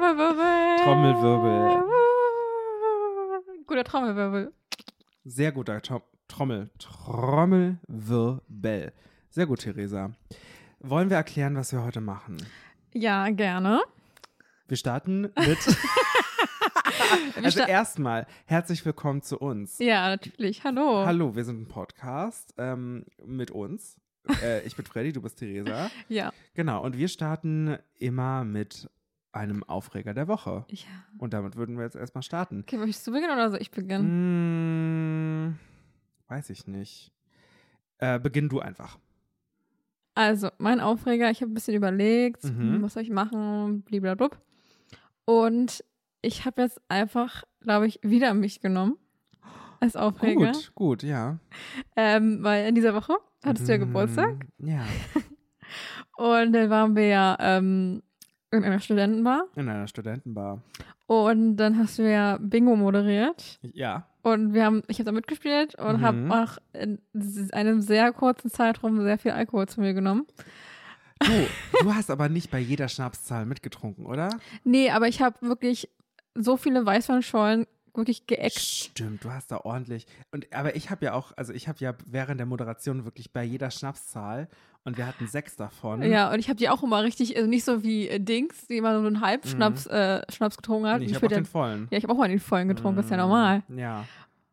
Trommelwirbel. 0.00 0.76
Trommelwirbel. 0.82 1.84
Guter 3.66 3.84
Trommelwirbel. 3.84 4.50
Sehr 5.26 5.52
guter 5.52 5.82
Tro 5.82 6.00
Trommel. 6.26 6.70
Trommelwirbel. 6.78 8.94
Sehr 9.28 9.46
gut, 9.46 9.60
Theresa. 9.60 10.12
Wollen 10.78 11.10
wir 11.10 11.18
erklären, 11.18 11.54
was 11.54 11.72
wir 11.72 11.82
heute 11.82 12.00
machen? 12.00 12.38
Ja, 12.94 13.28
gerne. 13.28 13.82
Wir 14.68 14.78
starten 14.78 15.20
mit. 15.20 15.58
also 17.42 17.60
erstmal, 17.60 18.26
herzlich 18.46 18.82
willkommen 18.86 19.20
zu 19.20 19.38
uns. 19.38 19.78
Ja, 19.80 20.08
natürlich. 20.08 20.64
Hallo. 20.64 21.04
Hallo, 21.04 21.36
wir 21.36 21.44
sind 21.44 21.60
ein 21.60 21.68
Podcast 21.68 22.54
ähm, 22.56 23.04
mit 23.22 23.50
uns. 23.50 23.98
Äh, 24.44 24.64
ich 24.66 24.76
bin 24.76 24.84
Freddy, 24.84 25.12
du 25.12 25.22
bist 25.22 25.38
Theresa. 25.38 25.90
ja. 26.08 26.30
Genau, 26.54 26.84
und 26.84 26.96
wir 26.96 27.08
starten 27.08 27.78
immer 27.98 28.44
mit 28.44 28.88
einem 29.32 29.62
Aufreger 29.64 30.12
der 30.14 30.28
Woche. 30.28 30.64
Ja. 30.68 30.86
Und 31.18 31.32
damit 31.34 31.56
würden 31.56 31.76
wir 31.76 31.84
jetzt 31.84 31.96
erstmal 31.96 32.22
starten. 32.22 32.60
Okay, 32.62 32.76
möchtest 32.78 33.06
du 33.06 33.12
beginnen 33.12 33.32
oder 33.32 33.50
soll 33.50 33.60
ich 33.62 33.70
beginnen? 33.70 34.04
Hm, 35.54 35.58
weiß 36.28 36.50
ich 36.50 36.66
nicht. 36.66 37.12
Äh, 37.98 38.18
beginn 38.18 38.48
du 38.48 38.60
einfach. 38.60 38.98
Also, 40.14 40.48
mein 40.58 40.80
Aufreger, 40.80 41.30
ich 41.30 41.40
habe 41.42 41.50
ein 41.52 41.54
bisschen 41.54 41.74
überlegt, 41.76 42.44
Mhm. 42.44 42.82
was 42.82 42.94
soll 42.94 43.02
ich 43.02 43.10
machen, 43.10 43.82
blablabla. 43.82 44.30
Und 45.24 45.84
ich 46.22 46.44
habe 46.44 46.62
jetzt 46.62 46.80
einfach, 46.88 47.44
glaube 47.60 47.86
ich, 47.86 48.00
wieder 48.02 48.34
mich 48.34 48.60
genommen 48.60 48.96
als 49.78 49.96
Aufreger. 49.96 50.52
Gut, 50.52 50.72
gut, 50.74 51.02
ja. 51.02 51.38
Ähm, 51.96 52.42
weil 52.42 52.66
in 52.68 52.74
dieser 52.74 52.94
Woche 52.94 53.14
hattest 53.44 53.68
du 53.68 53.72
ja 53.72 53.78
Geburtstag. 53.78 54.34
Mm, 54.58 54.66
Ja, 54.68 54.84
Und 56.16 56.52
dann 56.52 56.68
waren 56.68 56.96
wir 56.96 57.06
ja 57.06 57.36
ähm, 57.40 58.02
in 58.52 58.64
einer 58.64 58.80
Studentenbar. 58.80 59.44
in 59.56 59.68
einer 59.68 59.86
Studentenbar. 59.86 60.60
Und 61.06 61.56
dann 61.56 61.78
hast 61.78 61.98
du 61.98 62.08
ja 62.10 62.38
Bingo 62.40 62.76
moderiert. 62.76 63.58
Ja. 63.62 64.06
Und 64.22 64.52
wir 64.54 64.64
haben, 64.64 64.82
ich 64.88 64.98
habe 64.98 65.06
da 65.06 65.12
mitgespielt 65.12 65.74
und 65.76 65.98
Mhm. 65.98 66.02
habe 66.02 66.30
auch 66.44 66.58
in 66.72 66.98
einem 67.52 67.80
sehr 67.80 68.12
kurzen 68.12 68.50
Zeitraum 68.50 69.00
sehr 69.02 69.18
viel 69.18 69.30
Alkohol 69.32 69.66
zu 69.68 69.80
mir 69.80 69.94
genommen. 69.94 70.26
Du, 71.20 71.46
du 71.82 71.94
hast 71.94 72.10
aber 72.10 72.28
nicht 72.28 72.50
bei 72.50 72.58
jeder 72.58 72.88
Schnapszahl 72.88 73.44
mitgetrunken, 73.46 74.06
oder? 74.06 74.30
Nee, 74.64 74.90
aber 74.90 75.08
ich 75.08 75.20
habe 75.20 75.36
wirklich 75.42 75.88
so 76.34 76.56
viele 76.56 76.84
Weißweinschollen 76.86 77.66
wirklich 77.94 78.26
geäxt. 78.26 78.84
Stimmt, 78.84 79.24
du 79.24 79.30
hast 79.30 79.50
da 79.50 79.58
ordentlich. 79.58 80.06
Und 80.32 80.46
aber 80.54 80.76
ich 80.76 80.90
habe 80.90 81.04
ja 81.04 81.12
auch, 81.14 81.32
also 81.36 81.52
ich 81.52 81.66
habe 81.68 81.78
ja 81.80 81.94
während 82.06 82.38
der 82.38 82.46
Moderation 82.46 83.04
wirklich 83.04 83.32
bei 83.32 83.42
jeder 83.42 83.70
Schnapszahl 83.70 84.48
und 84.84 84.96
wir 84.96 85.06
hatten 85.06 85.26
sechs 85.26 85.56
davon. 85.56 86.02
Ja, 86.02 86.32
und 86.32 86.38
ich 86.38 86.48
habe 86.48 86.56
die 86.56 86.68
auch 86.68 86.82
immer 86.82 87.02
richtig, 87.02 87.36
also 87.36 87.48
nicht 87.48 87.64
so 87.64 87.82
wie 87.82 88.08
äh, 88.08 88.18
Dings, 88.18 88.66
die 88.66 88.78
immer 88.78 88.92
nur 88.98 89.06
einen 89.06 89.20
Halbschnaps 89.20 89.86
äh, 89.86 90.22
Schnaps 90.32 90.56
getrunken 90.56 90.88
hat. 90.88 91.00
Nee, 91.00 91.06
ich 91.06 91.14
habe 91.14 91.26
auch 91.26 91.30
den 91.30 91.44
ja, 91.44 91.50
vollen. 91.50 91.88
ja, 91.90 91.98
ich 91.98 92.04
habe 92.04 92.12
auch 92.14 92.18
mal 92.18 92.28
den 92.28 92.40
vollen 92.40 92.68
getrunken, 92.68 93.00
ist 93.00 93.10
ja 93.10 93.16
Mm, 93.16 93.20
normal. 93.20 93.62
Ja, 93.68 94.04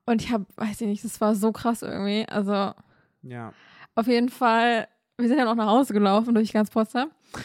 Und 0.06 0.22
ich 0.22 0.32
habe, 0.32 0.46
weiß 0.56 0.82
ich 0.82 0.88
nicht, 0.88 1.04
das 1.04 1.20
war 1.22 1.34
so 1.36 1.52
krass 1.52 1.82
irgendwie. 1.82 2.26
Also 2.28 2.74
ja. 3.24 3.54
auf 3.96 4.08
jeden 4.08 4.30
Fall, 4.30 4.88
wir 5.18 5.28
sind 5.28 5.38
dann 5.38 5.48
auch 5.48 5.56
nach 5.56 5.68
Hause 5.68 5.94
gelaufen 5.94 6.34
durch 6.36 6.52
ganz 6.54 6.70
Potsdam. 6.70 7.12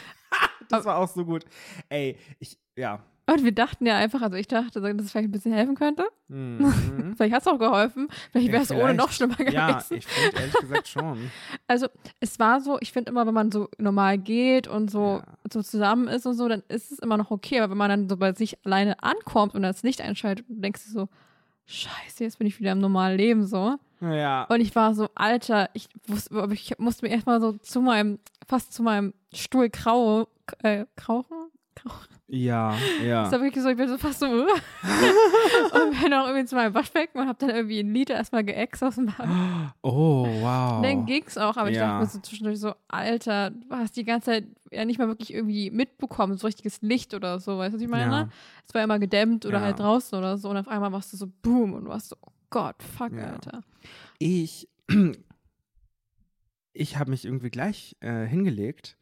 Das 0.68 0.86
war 0.86 0.96
auch 0.96 1.08
so 1.08 1.22
gut. 1.24 1.44
Ey, 1.90 2.16
ich, 2.38 2.58
ja. 2.76 3.00
Und 3.30 3.44
wir 3.44 3.52
dachten 3.52 3.86
ja 3.86 3.96
einfach, 3.96 4.20
also 4.20 4.36
ich 4.36 4.48
dachte, 4.48 4.80
dass 4.80 4.92
es 5.04 5.12
vielleicht 5.12 5.28
ein 5.28 5.32
bisschen 5.32 5.52
helfen 5.52 5.74
könnte. 5.76 6.04
Mhm. 6.28 7.14
Vielleicht 7.16 7.34
hat 7.34 7.42
es 7.42 7.46
auch 7.46 7.58
geholfen. 7.58 8.08
Vielleicht 8.32 8.48
Ja, 8.48 8.52
wäre 8.54 8.62
es 8.64 8.70
ohne 8.72 8.80
vielleicht. 8.80 8.98
noch 8.98 9.12
schlimmer 9.12 9.36
gewesen. 9.36 9.54
ja, 9.54 9.78
ich 9.90 10.06
finde 10.06 10.36
ehrlich 10.38 10.54
gesagt 10.54 10.88
schon. 10.88 11.30
Also 11.68 11.86
es 12.20 12.38
war 12.40 12.60
so, 12.60 12.78
ich 12.80 12.90
finde 12.92 13.10
immer, 13.12 13.24
wenn 13.26 13.34
man 13.34 13.52
so 13.52 13.68
normal 13.78 14.18
geht 14.18 14.66
und 14.66 14.90
so, 14.90 15.22
Ja. 15.24 15.24
so 15.52 15.62
zusammen 15.62 16.08
ist 16.08 16.26
und 16.26 16.34
so, 16.34 16.48
dann 16.48 16.62
ist 16.68 16.90
es 16.90 16.98
immer 16.98 17.16
noch 17.16 17.30
okay. 17.30 17.60
Aber 17.60 17.70
wenn 17.70 17.78
man 17.78 17.90
dann 17.90 18.08
so 18.08 18.16
bei 18.16 18.32
sich 18.34 18.58
alleine 18.66 19.00
ankommt 19.02 19.54
und 19.54 19.62
das 19.62 19.82
Licht 19.84 20.00
einschaltet, 20.00 20.44
denkst 20.48 20.84
du 20.86 20.90
so, 20.90 21.08
scheiße, 21.66 22.24
jetzt 22.24 22.38
bin 22.38 22.46
ich 22.48 22.58
wieder 22.58 22.72
im 22.72 22.80
normalen 22.80 23.16
Leben 23.16 23.46
so. 23.46 23.76
Ja. 24.00 24.44
Und 24.44 24.60
ich 24.60 24.74
war 24.74 24.94
so, 24.94 25.08
Alter, 25.14 25.70
ich, 25.74 25.88
wusste, 26.08 26.48
ich 26.52 26.76
musste 26.78 27.06
mir 27.06 27.12
erstmal 27.12 27.40
so 27.40 27.52
zu 27.52 27.80
meinem, 27.80 28.18
fast 28.48 28.72
zu 28.72 28.82
meinem 28.82 29.14
Stuhl 29.32 29.70
krau, 29.70 30.26
äh, 30.64 30.86
krauchen? 30.96 31.36
Krauchen. 31.76 32.08
Ja, 32.34 32.74
ja. 33.04 33.24
Das 33.24 33.32
war 33.32 33.42
wirklich 33.42 33.62
so, 33.62 33.68
ich 33.68 33.76
bin 33.76 33.88
so 33.88 33.98
fast 33.98 34.20
so. 34.20 34.26
und 34.32 36.00
bin 36.02 36.14
auch 36.14 36.26
irgendwie 36.26 36.46
zu 36.46 36.54
meinem 36.54 36.72
Waschbecken 36.72 37.20
und 37.20 37.28
hab 37.28 37.38
dann 37.38 37.50
irgendwie 37.50 37.80
einen 37.80 37.92
Liter 37.92 38.14
erstmal 38.14 38.42
geäxt 38.42 38.82
aus 38.82 38.94
dem 38.94 39.06
Bad. 39.06 39.28
Oh, 39.84 40.24
wow. 40.40 40.76
Und 40.78 40.82
dann 40.84 41.04
ging's 41.06 41.36
auch, 41.36 41.56
aber 41.56 41.68
ich 41.68 41.76
Ja. 41.76 41.88
dachte 41.88 42.00
mir 42.00 42.06
so 42.06 42.20
zwischendurch 42.20 42.58
so, 42.58 42.74
Alter, 42.88 43.50
du 43.50 43.68
hast 43.70 43.96
die 43.96 44.04
ganze 44.04 44.26
Zeit 44.26 44.46
ja 44.70 44.84
nicht 44.86 44.98
mal 44.98 45.08
wirklich 45.08 45.34
irgendwie 45.34 45.70
mitbekommen, 45.70 46.38
so 46.38 46.46
richtiges 46.46 46.80
Licht 46.82 47.12
oder 47.14 47.38
so, 47.40 47.58
weißt 47.58 47.74
du, 47.74 47.76
was 47.78 47.82
ich 47.82 47.88
meine? 47.90 48.12
Ja. 48.14 48.28
Es 48.66 48.72
war 48.74 48.82
immer 48.82 48.98
gedämmt 48.98 49.44
oder 49.44 49.58
Ja. 49.58 49.64
halt 49.64 49.78
draußen 49.80 50.16
oder 50.16 50.38
so 50.38 50.48
und 50.48 50.56
auf 50.56 50.68
einmal 50.68 50.92
warst 50.92 51.12
du 51.12 51.16
so 51.18 51.26
boom 51.42 51.74
und 51.74 51.84
du 51.84 51.90
warst 51.90 52.08
so, 52.10 52.16
oh 52.22 52.30
Gott, 52.48 52.82
fuck. 52.82 53.12
Alter. 53.12 53.62
Ich, 54.18 54.68
ich 56.72 56.96
habe 56.98 57.10
mich 57.10 57.24
irgendwie 57.24 57.50
gleich 57.50 57.96
äh, 58.00 58.24
hingelegt 58.24 58.96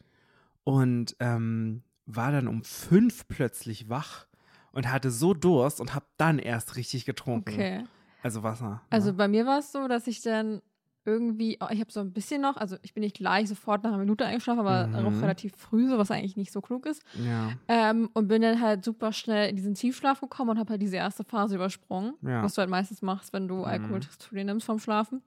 und 0.64 1.14
ähm, 1.20 1.82
war 2.16 2.32
dann 2.32 2.48
um 2.48 2.62
fünf 2.64 3.26
plötzlich 3.28 3.88
wach 3.88 4.26
und 4.72 4.90
hatte 4.90 5.10
so 5.10 5.34
Durst 5.34 5.80
und 5.80 5.94
habe 5.94 6.06
dann 6.16 6.38
erst 6.38 6.76
richtig 6.76 7.04
getrunken. 7.04 7.54
Okay. 7.54 7.84
Also 8.22 8.42
Wasser. 8.42 8.82
Also 8.90 9.08
ne? 9.08 9.14
bei 9.14 9.28
mir 9.28 9.46
war 9.46 9.58
es 9.60 9.72
so, 9.72 9.88
dass 9.88 10.06
ich 10.06 10.20
dann 10.22 10.62
irgendwie, 11.06 11.56
oh, 11.60 11.66
ich 11.70 11.80
habe 11.80 11.90
so 11.90 12.00
ein 12.00 12.12
bisschen 12.12 12.42
noch, 12.42 12.56
also 12.58 12.76
ich 12.82 12.92
bin 12.92 13.00
nicht 13.00 13.16
gleich 13.16 13.48
sofort 13.48 13.82
nach 13.82 13.90
einer 13.90 13.98
Minute 13.98 14.26
eingeschlafen, 14.26 14.60
aber 14.60 14.86
Mhm. 14.88 15.06
auch 15.06 15.22
relativ 15.22 15.56
früh, 15.56 15.88
so 15.88 15.96
was 15.96 16.10
eigentlich 16.10 16.36
nicht 16.36 16.52
so 16.52 16.60
klug 16.60 16.84
ist. 16.86 17.02
ja, 17.14 17.52
Ähm, 17.68 18.10
und 18.12 18.28
bin 18.28 18.42
dann 18.42 18.60
halt 18.60 18.84
super 18.84 19.12
schnell 19.12 19.48
in 19.48 19.56
diesen 19.56 19.74
Tiefschlaf 19.74 20.20
gekommen 20.20 20.50
und 20.50 20.58
habe 20.58 20.70
halt 20.70 20.82
diese 20.82 20.96
erste 20.96 21.24
Phase 21.24 21.54
übersprungen, 21.56 22.14
Ja. 22.22 22.42
was 22.42 22.54
du 22.54 22.58
halt 22.60 22.68
meistens 22.70 23.00
machst, 23.00 23.32
wenn 23.32 23.48
du 23.48 23.56
Mhm. 23.56 23.64
Alkohol 23.64 24.00
zu 24.02 24.34
dir 24.34 24.44
nimmst 24.44 24.66
vom 24.66 24.78
Schlafen. 24.78 25.22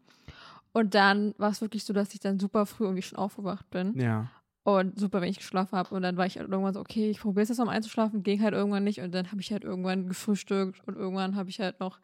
Und 0.74 0.94
dann 0.96 1.34
war 1.38 1.50
es 1.52 1.62
wirklich 1.62 1.84
so, 1.84 1.94
dass 1.94 2.14
ich 2.14 2.20
dann 2.20 2.40
super 2.40 2.66
früh 2.68 2.84
irgendwie 2.86 3.02
schon 3.04 3.18
aufgewacht 3.18 3.70
bin 3.72 4.00
ja, 4.00 4.30
und 4.63 4.97
super 4.97 5.22
wenig 5.22 5.38
geschlafen 5.38 5.78
habe. 5.78 5.94
Und 5.94 6.01
dann 6.01 6.18
war 6.18 6.25
ich 6.25 6.38
halt 6.38 6.50
irgendwann 6.50 6.74
so, 6.74 6.79
okay, 6.79 7.09
ich 7.09 7.19
probiere 7.19 7.44
es 7.44 7.50
jetzt 7.50 7.57
noch 7.57 7.66
mal 7.66 7.74
einzuschlafen, 7.74 8.24
ging 8.24 8.41
halt 8.41 8.53
irgendwann 8.53 8.84
nicht. 8.84 9.01
Und 9.01 9.13
dann 9.13 9.31
habe 9.31 9.41
ich 9.41 9.51
halt 9.51 9.63
irgendwann 9.63 10.07
gefrühstückt 10.07 10.81
und 10.88 10.96
irgendwann 10.96 11.35
habe 11.35 11.50
ich 11.50 11.59
halt 11.59 11.79
noch 11.79 12.00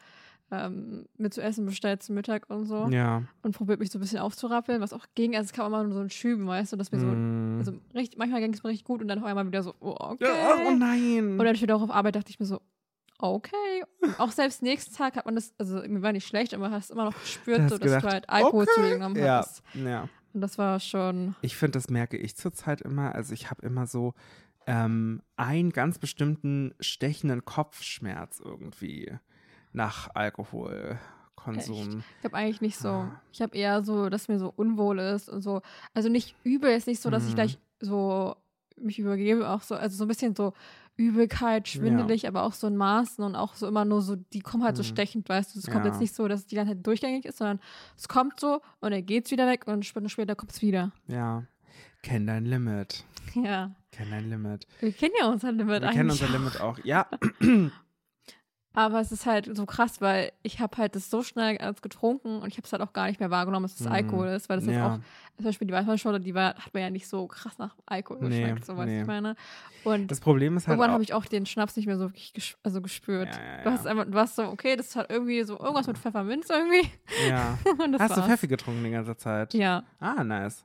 ähm, 0.51 1.05
mir 1.17 1.29
zu 1.29 1.41
essen 1.41 1.65
bestellt 1.65 2.01
zum 2.03 2.15
Mittag 2.15 2.49
und 2.49 2.65
so 2.65 2.87
ja. 2.89 3.23
und 3.43 3.55
probiert 3.55 3.79
mich 3.79 3.91
so 3.91 3.99
ein 3.99 4.01
bisschen 4.01 4.19
aufzurappeln, 4.19 4.81
was 4.81 4.93
auch 4.93 5.05
ging. 5.15 5.35
Also 5.35 5.45
es 5.45 5.53
kam 5.53 5.67
immer 5.67 5.83
nur 5.83 5.93
so 5.93 5.99
ein 5.99 6.09
Schüben, 6.09 6.47
weißt 6.47 6.73
du, 6.73 6.77
dass 6.77 6.91
mir 6.91 6.99
so, 6.99 7.05
Mm. 7.05 7.57
also 7.59 7.73
richtig, 7.93 8.17
manchmal 8.17 8.41
ging 8.41 8.53
es 8.53 8.63
mir 8.63 8.69
richtig 8.69 8.85
gut 8.85 9.01
und 9.01 9.07
dann 9.07 9.19
auf 9.19 9.25
einmal 9.25 9.45
wieder 9.45 9.63
so, 9.63 9.75
oh, 9.79 9.95
okay. 9.99 10.25
Ja, 10.25 10.57
oh 10.67 10.71
nein. 10.71 11.39
Und 11.39 11.45
dann 11.45 11.59
wieder 11.59 11.75
auch 11.75 11.81
auf 11.81 11.91
Arbeit 11.91 12.15
dachte 12.15 12.31
ich 12.31 12.39
mir 12.39 12.45
so, 12.45 12.61
okay. 13.19 13.83
Und 14.01 14.19
auch 14.19 14.31
selbst 14.31 14.63
nächsten 14.63 14.95
Tag 14.95 15.15
hat 15.17 15.25
man 15.25 15.35
das, 15.35 15.53
also 15.59 15.81
mir 15.87 16.01
war 16.01 16.13
nicht 16.13 16.27
schlecht, 16.27 16.53
aber 16.53 16.71
hast 16.71 16.89
immer 16.89 17.05
noch 17.05 17.19
gespürt, 17.19 17.61
hast 17.61 17.69
so, 17.69 17.77
dass 17.77 17.85
gedacht, 17.85 18.03
du 18.03 18.09
halt 18.09 18.29
Alkohol 18.29 18.65
zu 18.65 18.81
dir 18.81 18.93
genommen 18.93 19.15
ja, 19.17 19.37
hattest. 19.37 19.61
ja. 19.75 20.09
Und 20.33 20.41
das 20.41 20.57
war 20.57 20.79
schon, 20.79 21.35
Ich 21.41 21.55
finde, 21.57 21.73
das 21.79 21.89
merke 21.89 22.17
ich 22.17 22.35
zurzeit 22.35 22.81
immer. 22.81 23.15
Also 23.15 23.33
ich 23.33 23.49
habe 23.49 23.65
immer 23.65 23.87
so 23.87 24.13
ähm, 24.67 25.21
einen 25.35 25.71
ganz 25.71 25.97
bestimmten 25.99 26.73
stechenden 26.79 27.43
Kopfschmerz 27.45 28.39
irgendwie 28.43 29.11
nach 29.71 30.09
Alkoholkonsum. 30.15 32.03
ich 32.19 32.25
habe 32.25 32.37
eigentlich 32.37 32.61
nicht 32.61 32.77
so, 32.77 32.89
Ah. 32.89 33.21
ich 33.31 33.41
habe 33.41 33.55
eher 33.57 33.83
so, 33.83 34.09
dass 34.09 34.27
mir 34.27 34.39
so 34.39 34.51
unwohl 34.55 34.99
ist 34.99 35.29
und 35.29 35.41
so, 35.41 35.61
also 35.93 36.09
nicht 36.09 36.35
übel, 36.43 36.71
ist 36.71 36.87
nicht 36.87 37.01
so, 37.01 37.09
dass 37.09 37.23
ich 37.25 37.31
Mhm. 37.31 37.35
gleich 37.35 37.59
so 37.79 38.35
mich 38.77 38.99
übergebe, 38.99 39.49
auch 39.49 39.61
so, 39.61 39.75
also 39.75 39.97
so 39.97 40.05
ein 40.05 40.07
bisschen 40.07 40.35
so 40.35 40.53
Übelkeit, 40.99 41.67
schwindelig, 41.69 42.27
aber 42.27 42.43
auch 42.43 42.53
so 42.53 42.67
in 42.67 42.75
Maßen 42.75 43.23
und 43.23 43.35
auch 43.35 43.55
so 43.55 43.67
immer 43.67 43.85
nur 43.85 44.01
so, 44.01 44.15
die 44.17 44.41
kommen 44.41 44.63
halt 44.63 44.75
so 44.75 44.83
Mhm. 44.83 44.87
stechend, 44.87 45.29
weißt 45.29 45.55
du, 45.55 45.59
es 45.59 45.65
kommt 45.67 45.85
Ja. 45.85 45.91
jetzt 45.91 46.01
nicht 46.01 46.13
so, 46.13 46.27
dass 46.27 46.41
es 46.41 46.45
die 46.47 46.55
ganze 46.55 46.73
Zeit 46.75 46.85
durchgängig 46.85 47.25
ist, 47.25 47.37
sondern 47.37 47.59
es 47.97 48.07
kommt 48.07 48.39
so 48.39 48.61
und 48.81 48.91
dann 48.91 49.05
geht's 49.05 49.31
wieder 49.31 49.47
weg 49.47 49.63
und 49.65 49.73
eine 49.73 49.83
Stunde 49.83 50.09
später 50.09 50.35
kommt 50.35 50.51
es 50.51 50.61
wieder. 50.61 50.91
Ja. 51.07 51.43
Kenn 52.03 52.27
dein 52.27 52.45
Limit. 52.45 53.03
Ja, 53.35 53.71
Kenn 53.91 54.09
dein 54.11 54.27
Limit. 54.29 54.65
wir 54.79 54.91
kennen 54.91 55.13
ja 55.19 55.27
unser 55.29 55.51
Limit 55.51 55.81
Wir 55.81 55.89
eigentlich. 55.89 55.95
kennen 55.95 56.09
unser 56.11 56.29
Limit 56.29 56.59
auch. 56.61 56.77
Ja. 56.83 57.07
Aber 58.73 58.99
es 59.01 59.11
ist 59.11 59.25
halt 59.25 59.49
so 59.57 59.65
krass, 59.65 59.99
weil 59.99 60.31
ich 60.43 60.59
habe 60.59 60.77
halt 60.77 60.95
das 60.95 61.09
so 61.09 61.23
schnell 61.23 61.57
als 61.57 61.81
getrunken 61.81 62.39
und 62.41 62.47
ich 62.49 62.57
habe 62.57 62.65
es 62.65 62.71
halt 62.71 62.81
auch 62.83 62.93
gar 62.93 63.07
nicht 63.07 63.19
mehr 63.19 63.31
wahrgenommen, 63.31 63.63
dass 63.65 63.79
es 63.79 63.85
Mhm. 63.87 63.91
Alkohol 63.91 64.27
ist, 64.27 64.47
weil 64.47 64.57
das 64.57 64.67
jetzt 64.67 64.75
ja. 64.75 64.95
auch, 64.95 64.99
zum 65.37 65.45
Beispiel 65.45 65.67
die 65.67 65.73
Weißweinschorle, 65.73 66.19
die 66.19 66.35
war, 66.35 66.53
hat 66.55 66.73
mir 66.73 66.81
ja 66.81 66.89
nicht 66.91 67.07
so 67.07 67.25
krass 67.27 67.57
nach 67.57 67.75
Alkohol 67.87 68.29
Nee, 68.29 68.41
geschmeckt, 68.41 68.65
so 68.65 68.75
du, 68.75 68.83
nee. 68.85 69.01
ich 69.01 69.07
meine. 69.07 69.35
Und 69.83 70.11
Das 70.11 70.19
Problem 70.19 70.55
ist 70.57 70.67
halt 70.67 70.73
irgendwann 70.75 70.91
habe 70.91 71.03
ich 71.03 71.13
auch 71.13 71.25
den 71.25 71.45
Schnaps 71.45 71.75
nicht 71.77 71.87
mehr 71.87 71.97
so 71.97 72.05
wirklich 72.09 72.31
ges 72.33 72.57
also 72.63 72.81
gespürt. 72.81 73.27
Ja, 73.33 73.41
ja, 73.57 73.63
Du 73.63 73.71
hast 73.71 73.87
einfach, 73.87 74.05
du 74.05 74.13
warst 74.13 74.35
so, 74.35 74.43
okay, 74.43 74.75
das 74.75 74.95
hat 74.95 75.09
irgendwie 75.09 75.41
so 75.43 75.57
irgendwas 75.59 75.87
mit 75.87 75.97
Pfefferminz 75.97 76.49
irgendwie. 76.49 76.89
ja. 77.27 77.57
Hast 77.99 78.11
du 78.15 78.17
war's. 78.21 78.25
Pfeffi 78.27 78.47
getrunken 78.47 78.83
die 78.83 78.91
ganze 78.91 79.15
Zeit? 79.17 79.53
Ja. 79.53 79.83
Ah, 79.99 80.23
nice. 80.23 80.63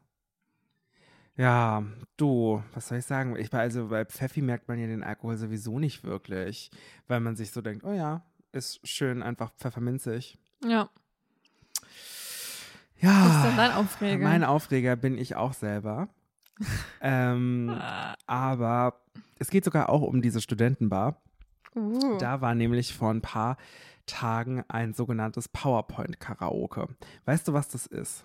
Ja, 1.36 1.82
du, 2.16 2.62
was 2.72 2.88
soll 2.88 2.98
ich 2.98 3.06
sagen? 3.06 3.36
Ich 3.36 3.52
war 3.52 3.60
also 3.60 3.88
bei 3.88 4.04
Pfeffi 4.04 4.40
merkt 4.40 4.68
man 4.68 4.78
ja 4.78 4.86
den 4.86 5.02
Alkohol 5.02 5.36
sowieso 5.36 5.78
nicht 5.78 6.04
wirklich, 6.04 6.70
weil 7.08 7.20
man 7.20 7.34
sich 7.34 7.50
so 7.50 7.60
denkt, 7.60 7.84
oh 7.84 7.92
ja, 7.92 8.22
ist 8.52 8.86
schön 8.86 9.22
einfach 9.22 9.50
pfefferminzig. 9.56 10.38
Ja. 10.64 10.88
Ja. 13.00 13.24
Was 13.24 13.36
ist 13.36 13.44
denn 13.44 13.56
dein 13.56 13.72
Aufreger? 13.72 14.24
Mein 14.24 14.44
Aufreger 14.44 14.96
bin 14.96 15.18
ich 15.18 15.34
auch 15.34 15.52
selber. 15.52 16.08
ähm, 17.00 17.80
aber 18.26 19.00
es 19.38 19.50
geht 19.50 19.64
sogar 19.64 19.88
auch 19.88 20.02
um 20.02 20.22
diese 20.22 20.40
Studentenbar. 20.40 21.20
Uh. 21.74 22.16
Da 22.18 22.40
war 22.40 22.54
nämlich 22.54 22.94
vor 22.94 23.10
ein 23.10 23.20
paar 23.22 23.56
Tagen 24.06 24.62
ein 24.68 24.94
sogenanntes 24.94 25.48
PowerPoint-Karaoke. 25.48 26.88
Weißt 27.24 27.48
du, 27.48 27.52
was 27.52 27.68
das 27.68 27.86
ist? 27.86 28.24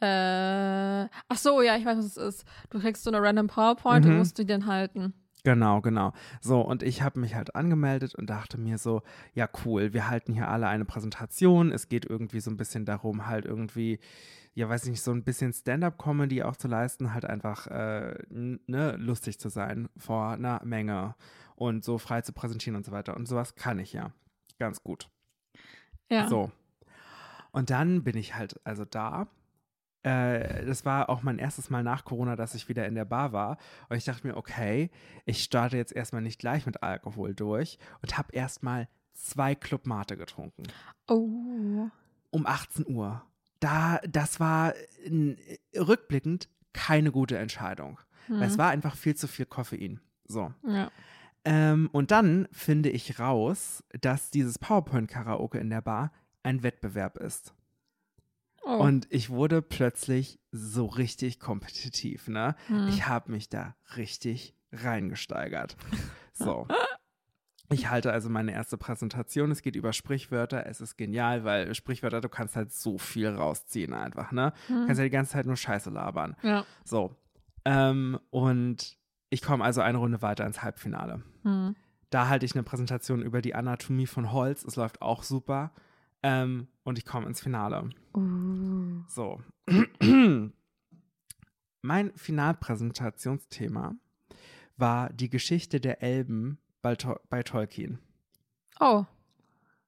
Äh, 0.00 1.08
ach 1.28 1.36
so, 1.36 1.62
ja, 1.62 1.76
ich 1.76 1.84
weiß, 1.84 1.98
was 1.98 2.04
es 2.06 2.16
ist. 2.16 2.44
Du 2.70 2.80
kriegst 2.80 3.04
so 3.04 3.10
eine 3.10 3.22
random 3.22 3.46
PowerPoint 3.48 4.04
Mhm. 4.04 4.12
und 4.12 4.18
musst 4.18 4.38
die 4.38 4.46
dann 4.46 4.66
halten. 4.66 5.14
Genau, 5.44 5.80
genau. 5.80 6.12
So, 6.42 6.60
und 6.60 6.82
ich 6.82 7.00
habe 7.02 7.18
mich 7.20 7.34
halt 7.34 7.54
angemeldet 7.54 8.14
und 8.14 8.28
dachte 8.28 8.58
mir 8.58 8.76
so, 8.76 9.02
ja, 9.32 9.48
cool, 9.64 9.92
wir 9.94 10.08
halten 10.10 10.34
hier 10.34 10.48
alle 10.48 10.68
eine 10.68 10.84
Präsentation. 10.84 11.72
Es 11.72 11.88
geht 11.88 12.04
irgendwie 12.04 12.40
so 12.40 12.50
ein 12.50 12.58
bisschen 12.58 12.84
darum, 12.84 13.26
halt 13.26 13.46
irgendwie, 13.46 14.00
ja, 14.54 14.68
weiß 14.68 14.84
ich 14.84 14.90
nicht, 14.90 15.02
so 15.02 15.12
ein 15.12 15.24
bisschen 15.24 15.54
Stand-up-Comedy 15.54 16.42
auch 16.42 16.56
zu 16.56 16.68
leisten, 16.68 17.14
halt 17.14 17.24
einfach, 17.24 17.66
äh, 17.68 18.18
ne, 18.30 18.96
lustig 18.98 19.38
zu 19.40 19.48
sein 19.48 19.88
vor 19.96 20.30
einer 20.32 20.60
Menge 20.64 21.14
und 21.56 21.84
so 21.84 21.96
frei 21.96 22.20
zu 22.20 22.34
präsentieren 22.34 22.76
und 22.76 22.84
so 22.84 22.92
weiter. 22.92 23.16
Und 23.16 23.26
sowas 23.26 23.54
kann 23.54 23.78
ich 23.78 23.94
ja 23.94 24.12
ganz 24.58 24.82
gut. 24.82 25.08
Ja. 26.10 26.28
So. 26.28 26.50
Und 27.52 27.70
dann 27.70 28.04
bin 28.04 28.16
ich 28.18 28.34
halt 28.36 28.60
also 28.64 28.84
da. 28.84 29.26
Äh, 30.02 30.64
das 30.64 30.84
war 30.84 31.08
auch 31.10 31.22
mein 31.22 31.38
erstes 31.38 31.68
Mal 31.70 31.82
nach 31.82 32.04
Corona, 32.04 32.36
dass 32.36 32.54
ich 32.54 32.68
wieder 32.68 32.86
in 32.86 32.94
der 32.94 33.04
Bar 33.04 33.32
war. 33.32 33.58
Und 33.88 33.96
ich 33.96 34.04
dachte 34.04 34.26
mir, 34.26 34.36
okay, 34.36 34.90
ich 35.26 35.42
starte 35.42 35.76
jetzt 35.76 35.92
erstmal 35.92 36.22
nicht 36.22 36.38
gleich 36.38 36.64
mit 36.66 36.82
Alkohol 36.82 37.34
durch 37.34 37.78
und 38.02 38.16
habe 38.16 38.32
erstmal 38.32 38.88
zwei 39.12 39.54
Club 39.54 39.86
Mate 39.86 40.16
getrunken. 40.16 40.62
Oh. 41.08 41.88
Um 42.30 42.46
18 42.46 42.86
Uhr. 42.86 43.22
Da, 43.58 44.00
das 44.08 44.40
war 44.40 44.72
rückblickend 45.76 46.48
keine 46.72 47.10
gute 47.12 47.38
Entscheidung. 47.38 47.98
Weil 48.28 48.44
es 48.44 48.52
Hm. 48.52 48.58
war 48.58 48.70
einfach 48.70 48.94
viel 48.96 49.16
zu 49.16 49.26
viel 49.26 49.46
Koffein. 49.46 50.00
So. 50.24 50.52
Ja. 50.66 50.90
Ähm, 51.44 51.88
und 51.92 52.10
dann 52.10 52.46
finde 52.52 52.90
ich 52.90 53.18
raus, 53.18 53.82
dass 54.00 54.30
dieses 54.30 54.58
PowerPoint-Karaoke 54.58 55.58
in 55.58 55.70
der 55.70 55.80
Bar 55.80 56.12
ein 56.42 56.62
Wettbewerb 56.62 57.16
ist. 57.18 57.54
Oh. 58.62 58.76
Und 58.76 59.06
ich 59.10 59.30
wurde 59.30 59.62
plötzlich 59.62 60.38
so 60.52 60.86
richtig 60.86 61.40
kompetitiv, 61.40 62.28
ne? 62.28 62.54
Hm. 62.66 62.88
Ich 62.88 63.06
habe 63.08 63.32
mich 63.32 63.48
da 63.48 63.74
richtig 63.96 64.54
reingesteigert. 64.72 65.76
So. 66.32 66.66
Ich 67.72 67.90
halte 67.90 68.12
also 68.12 68.30
meine 68.30 68.52
erste 68.52 68.78
Präsentation. 68.78 69.50
Es 69.50 69.60
geht 69.60 69.76
über 69.76 69.92
Sprichwörter. 69.92 70.66
Es 70.66 70.80
ist 70.80 70.96
genial, 70.96 71.44
weil 71.44 71.74
Sprichwörter, 71.74 72.22
du 72.22 72.30
kannst 72.30 72.56
halt 72.56 72.72
so 72.72 72.96
viel 72.96 73.28
rausziehen 73.28 73.92
einfach, 73.92 74.32
ne? 74.32 74.54
Du 74.68 74.74
Hm. 74.74 74.86
kannst 74.86 74.98
ja 74.98 75.04
die 75.04 75.10
ganze 75.10 75.32
Zeit 75.32 75.44
nur 75.44 75.56
Scheiße 75.56 75.90
labern. 75.90 76.34
Ja. 76.42 76.64
So. 76.84 77.14
Ähm, 77.66 78.18
und 78.30 78.96
ich 79.28 79.42
komme 79.42 79.62
also 79.64 79.82
eine 79.82 79.98
Runde 79.98 80.22
weiter 80.22 80.46
ins 80.46 80.62
Halbfinale. 80.62 81.22
Hm. 81.42 81.76
Da 82.08 82.28
halte 82.28 82.46
ich 82.46 82.54
eine 82.54 82.62
Präsentation 82.64 83.20
über 83.22 83.42
die 83.42 83.54
Anatomie 83.54 84.06
von 84.06 84.32
Holz. 84.32 84.64
Es 84.64 84.76
läuft 84.76 85.02
auch 85.02 85.22
super. 85.22 85.72
Ähm, 86.22 86.68
und 86.84 86.98
ich 86.98 87.06
komme 87.06 87.26
ins 87.26 87.40
Finale. 87.40 87.90
Uh. 88.14 89.02
So. 89.08 89.40
mein 91.82 92.12
Finalpräsentationsthema 92.14 93.94
war 94.76 95.10
die 95.12 95.30
Geschichte 95.30 95.80
der 95.80 96.02
Elben 96.02 96.58
bei, 96.82 96.96
Tol 96.96 97.20
bei 97.28 97.42
Tolkien. 97.42 97.98
Oh. 98.80 99.04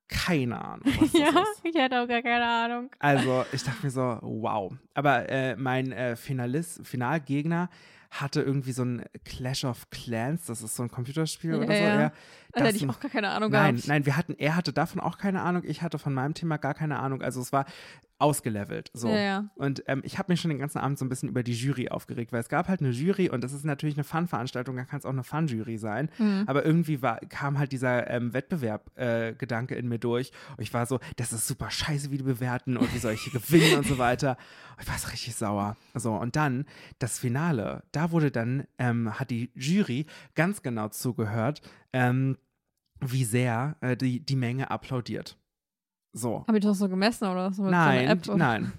Keine 0.08 0.62
Ahnung. 0.62 0.84
Ja, 1.14 1.28
ist. 1.28 1.62
ich 1.64 1.74
hätte 1.74 2.02
auch 2.02 2.08
gar 2.08 2.22
keine 2.22 2.44
Ahnung. 2.44 2.90
Also, 2.98 3.44
ich 3.52 3.62
dachte 3.62 3.84
mir 3.84 3.90
so, 3.90 4.18
wow. 4.20 4.72
Aber 4.94 5.28
äh, 5.28 5.56
mein 5.56 5.92
äh, 5.92 6.16
Finalist, 6.16 6.86
Finalgegner 6.86 7.70
hatte 8.12 8.42
irgendwie 8.42 8.72
so 8.72 8.84
ein 8.84 9.04
Clash 9.24 9.64
of 9.64 9.88
Clans, 9.90 10.46
das 10.46 10.60
ist 10.62 10.76
so 10.76 10.82
ein 10.82 10.90
Computerspiel 10.90 11.50
Ja, 11.52 11.56
oder 11.56 11.66
so. 11.66 11.72
ja. 11.72 12.00
Ja, 12.00 12.12
Da 12.52 12.64
hätte 12.64 12.76
ich 12.76 12.88
auch 12.88 13.00
gar 13.00 13.10
keine 13.10 13.30
Ahnung 13.30 13.50
Nein, 13.50 13.76
gehabt. 13.76 13.88
nein, 13.88 14.04
wir 14.06 14.16
hatten, 14.18 14.34
er 14.38 14.54
hatte 14.54 14.72
davon 14.74 15.00
auch 15.00 15.16
keine 15.16 15.40
Ahnung, 15.40 15.62
ich 15.64 15.80
hatte 15.82 15.98
von 15.98 16.12
meinem 16.12 16.34
Thema 16.34 16.58
gar 16.58 16.74
keine 16.74 16.98
Ahnung. 16.98 17.22
Also 17.22 17.40
es 17.40 17.52
war 17.52 17.64
ausgelevelt. 18.22 18.90
So. 18.94 19.08
Ja, 19.08 19.16
ja. 19.16 19.44
Und 19.56 19.82
ähm, 19.88 20.00
ich 20.04 20.16
habe 20.16 20.32
mich 20.32 20.40
schon 20.40 20.50
den 20.50 20.60
ganzen 20.60 20.78
Abend 20.78 20.96
so 20.96 21.04
ein 21.04 21.08
bisschen 21.08 21.28
über 21.28 21.42
die 21.42 21.54
Jury 21.54 21.88
aufgeregt, 21.88 22.32
weil 22.32 22.40
es 22.40 22.48
gab 22.48 22.68
halt 22.68 22.80
eine 22.80 22.90
Jury 22.90 23.28
und 23.28 23.42
das 23.42 23.52
ist 23.52 23.64
natürlich 23.64 23.96
eine 23.96 24.04
Fun-Veranstaltung, 24.04 24.76
da 24.76 24.84
kann 24.84 25.00
es 25.00 25.04
auch 25.04 25.10
eine 25.10 25.24
Fun-Jury 25.24 25.76
sein. 25.76 26.08
Hm. 26.18 26.44
Aber 26.46 26.64
irgendwie 26.64 27.02
war, 27.02 27.18
kam 27.28 27.58
halt 27.58 27.72
dieser 27.72 28.08
ähm, 28.08 28.32
Wettbewerb-Gedanke 28.32 29.74
in 29.74 29.88
mir 29.88 29.98
durch. 29.98 30.30
Und 30.56 30.62
ich 30.62 30.72
war 30.72 30.86
so, 30.86 31.00
das 31.16 31.32
ist 31.32 31.48
super 31.48 31.70
scheiße, 31.70 32.12
wie 32.12 32.18
die 32.18 32.22
bewerten 32.22 32.76
und 32.76 32.94
wie 32.94 32.98
soll 32.98 33.14
ich 33.14 33.22
hier 33.22 33.40
gewinnen 33.40 33.78
und 33.78 33.86
so 33.86 33.98
weiter. 33.98 34.36
Und 34.76 34.84
ich 34.84 34.88
war 34.88 34.98
so 34.98 35.08
richtig 35.08 35.34
sauer. 35.34 35.76
So, 35.94 36.14
und 36.14 36.36
dann 36.36 36.64
das 37.00 37.18
Finale, 37.18 37.82
da 37.90 38.12
wurde 38.12 38.30
dann, 38.30 38.68
ähm, 38.78 39.18
hat 39.18 39.30
die 39.30 39.50
Jury 39.54 40.06
ganz 40.36 40.62
genau 40.62 40.88
zugehört, 40.88 41.60
ähm, 41.92 42.38
wie 43.00 43.24
sehr 43.24 43.76
äh, 43.80 43.96
die, 43.96 44.24
die 44.24 44.36
Menge 44.36 44.70
applaudiert. 44.70 45.36
So. 46.12 46.44
Haben 46.46 46.54
die 46.54 46.60
das 46.60 46.78
so 46.78 46.88
gemessen 46.88 47.26
oder 47.28 47.52
so? 47.52 47.62
Mit 47.62 47.70
Nein, 47.72 48.20
so 48.22 48.36
nein. 48.36 48.72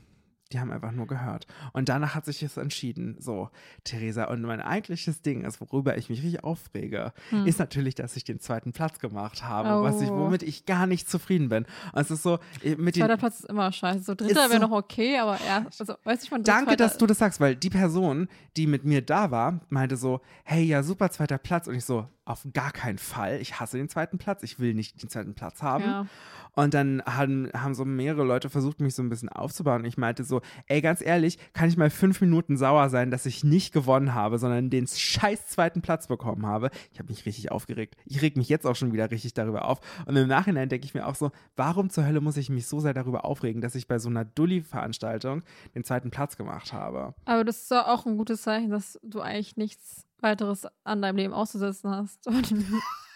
Die 0.51 0.59
haben 0.59 0.69
einfach 0.71 0.91
nur 0.91 1.07
gehört. 1.07 1.47
Und 1.71 1.89
danach 1.89 2.13
hat 2.13 2.25
sich 2.25 2.43
es 2.43 2.57
entschieden. 2.57 3.15
So, 3.17 3.49
Theresa, 3.85 4.25
und 4.25 4.43
mein 4.43 4.61
eigentliches 4.61 5.23
Ding 5.23 5.43
ist, 5.45 5.59
worüber 5.59 5.97
ich 5.97 6.09
mich 6.11 6.19
richtig 6.21 6.43
aufrege, 6.43 7.11
Hm. 7.31 7.47
ist 7.47 7.57
natürlich, 7.57 7.95
dass 7.95 8.15
ich 8.15 8.23
den 8.23 8.39
zweiten 8.39 8.71
Platz 8.71 8.99
gemacht 8.99 9.43
habe, 9.43 9.81
was 9.81 9.99
ich, 9.99 10.11
Oh. 10.11 10.19
womit 10.25 10.43
ich 10.43 10.67
gar 10.67 10.85
nicht 10.85 11.09
zufrieden 11.09 11.49
bin. 11.49 11.65
Und 11.93 12.01
es 12.01 12.11
ist 12.11 12.21
so, 12.21 12.37
mit 12.63 12.95
den, 12.95 13.01
Zweiter 13.01 13.17
Platz 13.17 13.39
ist 13.39 13.49
immer 13.49 13.71
scheiße. 13.71 14.03
So 14.03 14.13
dritter 14.13 14.47
wäre 14.51 14.59
so- 14.61 14.67
noch 14.67 14.71
okay, 14.73 15.17
aber 15.17 15.39
ja, 15.43 15.65
also 15.79 15.95
weiß 16.03 16.21
ich 16.23 16.29
von 16.29 16.43
Danke, 16.43 16.75
dass 16.77 16.99
du 16.99 17.07
das 17.07 17.17
sagst, 17.17 17.39
weil 17.39 17.55
die 17.55 17.71
Person, 17.71 18.27
die 18.55 18.67
mit 18.67 18.85
mir 18.85 19.01
da 19.01 19.31
war, 19.31 19.59
meinte 19.69 19.97
so, 19.97 20.21
hey, 20.43 20.63
ja, 20.63 20.83
super, 20.83 21.09
zweiter 21.09 21.39
Platz. 21.39 21.65
Und 21.67 21.73
ich 21.73 21.85
so, 21.85 22.05
auf 22.25 22.47
gar 22.53 22.71
keinen 22.71 22.97
Fall. 22.97 23.39
Ich 23.41 23.59
hasse 23.59 23.77
den 23.77 23.89
zweiten 23.89 24.17
Platz. 24.17 24.43
Ich 24.43 24.59
will 24.59 24.73
nicht 24.73 25.01
den 25.01 25.09
zweiten 25.09 25.33
Platz 25.33 25.61
haben. 25.61 25.83
Ja. 25.83 26.05
Und 26.55 26.73
dann 26.73 27.01
haben, 27.05 27.49
haben 27.53 27.73
so 27.73 27.83
mehrere 27.83 28.23
Leute 28.23 28.49
versucht, 28.49 28.79
mich 28.79 28.95
so 28.95 29.01
ein 29.01 29.09
bisschen 29.09 29.29
aufzubauen. 29.29 29.81
Und 29.81 29.87
ich 29.87 29.97
meinte 29.97 30.23
so, 30.23 30.41
ey, 30.67 30.81
ganz 30.81 31.01
ehrlich, 31.01 31.37
kann 31.53 31.67
ich 31.67 31.77
mal 31.77 31.89
fünf 31.89 32.21
Minuten 32.21 32.57
sauer 32.57 32.89
sein, 32.89 33.11
dass 33.11 33.25
ich 33.25 33.43
nicht 33.43 33.73
gewonnen 33.73 34.13
habe, 34.13 34.37
sondern 34.37 34.69
den 34.69 34.87
scheiß 34.87 35.47
zweiten 35.47 35.81
Platz 35.81 36.07
bekommen 36.07 36.45
habe. 36.45 36.69
Ich 36.91 36.99
habe 36.99 37.09
mich 37.09 37.25
richtig 37.25 37.51
aufgeregt. 37.51 37.95
Ich 38.05 38.21
reg 38.21 38.37
mich 38.37 38.49
jetzt 38.49 38.65
auch 38.65 38.75
schon 38.75 38.93
wieder 38.93 39.09
richtig 39.11 39.33
darüber 39.33 39.65
auf. 39.65 39.79
Und 40.05 40.15
im 40.15 40.27
Nachhinein 40.27 40.69
denke 40.69 40.85
ich 40.85 40.93
mir 40.93 41.07
auch 41.07 41.15
so, 41.15 41.31
warum 41.55 41.89
zur 41.89 42.05
Hölle 42.05 42.21
muss 42.21 42.37
ich 42.37 42.49
mich 42.49 42.67
so 42.67 42.79
sehr 42.79 42.93
darüber 42.93 43.25
aufregen, 43.25 43.61
dass 43.61 43.75
ich 43.75 43.87
bei 43.87 43.99
so 43.99 44.09
einer 44.09 44.23
Dulli-Veranstaltung 44.23 45.41
den 45.75 45.83
zweiten 45.83 46.11
Platz 46.11 46.37
gemacht 46.37 46.71
habe? 46.71 47.15
Aber 47.25 47.43
das 47.43 47.63
ist 47.63 47.71
doch 47.71 47.87
auch 47.87 48.05
ein 48.05 48.17
gutes 48.17 48.43
Zeichen, 48.43 48.69
dass 48.69 48.99
du 49.03 49.21
eigentlich 49.21 49.57
nichts 49.57 50.05
weiteres 50.23 50.65
an 50.83 51.01
deinem 51.01 51.17
Leben 51.17 51.33
auszusetzen 51.33 51.89
hast. 51.91 52.19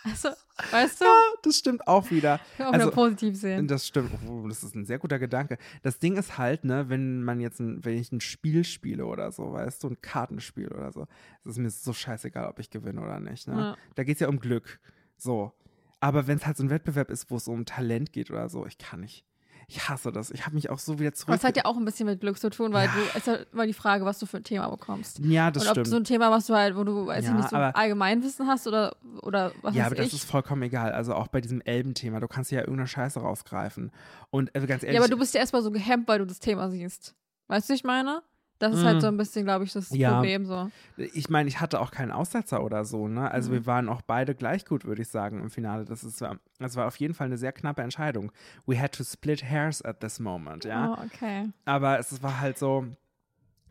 Also, 0.03 0.29
weißt 0.71 1.01
du, 1.01 1.05
Das 1.43 1.57
stimmt 1.57 1.85
auch 1.85 2.09
wieder. 2.11 2.39
auch 2.59 2.71
Also, 2.71 2.85
wieder 2.87 2.91
positiv 2.91 3.35
sehen. 3.35 3.67
Das 3.67 3.85
stimmt. 3.85 4.09
Oh, 4.25 4.47
das 4.47 4.63
ist 4.63 4.73
ein 4.73 4.85
sehr 4.85 4.99
guter 4.99 5.19
Gedanke. 5.19 5.57
Das 5.83 5.99
Ding 5.99 6.15
ist 6.15 6.37
halt, 6.37 6.63
ne, 6.63 6.87
wenn 6.87 7.23
man 7.23 7.41
jetzt 7.41 7.59
ein, 7.59 7.83
wenn 7.83 7.97
ich 7.97 8.09
ein 8.13 8.21
Spiel 8.21 8.63
spiele 8.63 9.05
oder 9.05 9.33
so, 9.33 9.51
weißt 9.51 9.83
du, 9.83 9.89
ein 9.89 10.01
Kartenspiel 10.01 10.69
oder 10.69 10.93
so, 10.93 11.07
es 11.43 11.51
ist 11.51 11.57
mir 11.57 11.69
so 11.69 11.91
scheißegal, 11.91 12.47
ob 12.47 12.59
ich 12.59 12.69
gewinne 12.69 13.01
oder 13.01 13.19
nicht. 13.19 13.49
Ne? 13.49 13.55
Ja. 13.55 13.77
Da 13.95 14.03
geht 14.05 14.15
es 14.15 14.21
ja 14.21 14.29
um 14.29 14.39
Glück. 14.39 14.79
So. 15.17 15.51
Aber 15.99 16.25
wenn 16.27 16.37
es 16.37 16.45
halt 16.45 16.55
so 16.55 16.63
ein 16.63 16.69
Wettbewerb 16.69 17.09
ist, 17.09 17.29
wo 17.29 17.35
es 17.35 17.49
um 17.49 17.65
Talent 17.65 18.13
geht 18.13 18.31
oder 18.31 18.47
so, 18.47 18.65
ich 18.65 18.77
kann 18.77 19.01
nicht. 19.01 19.25
Ich 19.69 19.89
hasse 19.89 20.13
das. 20.13 20.31
Ich 20.31 20.45
habe 20.45 20.55
mich 20.55 20.69
auch 20.69 20.79
so 20.79 20.97
wieder 20.97 21.13
zurück. 21.13 21.35
Es 21.35 21.43
hat 21.43 21.57
ja 21.57 21.65
auch 21.65 21.75
ein 21.75 21.83
bisschen 21.83 22.05
mit 22.05 22.21
Glück 22.21 22.39
zu 22.39 22.49
tun, 22.49 22.71
weil 22.71 22.85
Ja. 22.87 22.93
du, 22.93 22.99
es 23.09 23.15
ist 23.17 23.27
ja 23.27 23.35
immer 23.51 23.67
die 23.67 23.73
Frage, 23.73 24.05
was 24.05 24.17
du 24.17 24.25
für 24.25 24.37
ein 24.37 24.43
Thema 24.45 24.69
bekommst. 24.69 25.19
ja, 25.19 25.51
das 25.51 25.63
und 25.63 25.67
ob 25.69 25.73
stimmt. 25.73 25.87
du 25.87 25.91
so 25.91 25.97
ein 25.97 26.03
Thema, 26.05 26.31
was 26.31 26.45
du 26.47 26.55
halt, 26.55 26.77
wo 26.77 26.85
du, 26.85 27.05
weiß 27.07 27.25
Ja, 27.25 27.31
ich 27.31 27.35
nicht, 27.37 27.49
so 27.49 27.55
Allgemeinwissen 27.57 28.47
hast 28.47 28.65
oder, 28.65 28.95
oder 29.23 29.51
was 29.61 29.75
ja, 29.75 29.85
aber 29.87 29.95
das 29.95 30.07
ich. 30.07 30.13
ist 30.13 30.23
vollkommen 30.29 30.61
egal. 30.63 30.93
Also 30.93 31.13
auch 31.15 31.27
bei 31.27 31.41
diesem 31.41 31.59
Elben-Thema, 31.59 32.21
du 32.21 32.29
kannst 32.29 32.49
ja 32.51 32.59
irgendeine 32.61 32.87
Scheiße 32.87 33.19
rausgreifen. 33.19 33.91
Und 34.29 34.55
äh, 34.55 34.65
ganz 34.65 34.83
ehrlich, 34.83 34.95
ja, 34.95 35.01
aber 35.01 35.09
du 35.09 35.17
bist 35.17 35.33
ja 35.33 35.41
erstmal 35.41 35.61
so 35.61 35.71
gehemmt, 35.71 36.07
weil 36.07 36.19
du 36.19 36.25
das 36.25 36.39
Thema 36.39 36.69
siehst. 36.69 37.13
Weißt 37.47 37.69
du, 37.69 37.73
ich 37.73 37.83
meine? 37.83 38.21
Das 38.59 38.73
ist 38.73 38.83
halt 38.83 38.97
Mm. 38.97 39.01
so 39.01 39.07
ein 39.07 39.17
bisschen, 39.17 39.45
glaube 39.45 39.65
ich, 39.65 39.73
das 39.73 39.89
Ja. 39.91 40.15
Problem 40.15 40.45
so. 40.45 40.69
Ich 40.97 41.29
meine, 41.29 41.47
ich 41.47 41.59
hatte 41.59 41.79
auch 41.79 41.91
keinen 41.91 42.11
Aussetzer 42.11 42.63
oder 42.63 42.85
so, 42.85 43.07
ne? 43.07 43.29
Also 43.29 43.49
Mhm. 43.51 43.53
wir 43.53 43.65
waren 43.67 43.89
auch 43.89 44.01
beide 44.01 44.33
gleich 44.33 44.65
gut, 44.65 44.85
würde 44.85 45.01
ich 45.03 45.09
sagen, 45.09 45.39
im 45.41 45.49
Finale. 45.51 45.85
Das 45.85 46.03
ist, 46.03 46.21
äh, 46.21 46.35
das 46.59 46.75
war 46.75 46.87
auf 46.87 46.95
jeden 46.97 47.13
Fall 47.13 47.27
eine 47.27 47.37
sehr 47.37 47.51
knappe 47.51 47.81
Entscheidung. 47.83 48.31
We 48.65 48.79
had 48.81 48.93
to 48.93 49.03
split 49.03 49.43
hairs 49.43 49.81
at 49.83 49.99
this 49.99 50.19
moment, 50.19 50.65
ja. 50.65 50.95
Oh, 50.97 51.03
okay. 51.05 51.49
Aber 51.65 51.99
es 51.99 52.21
war 52.23 52.39
halt 52.39 52.57
so, 52.57 52.85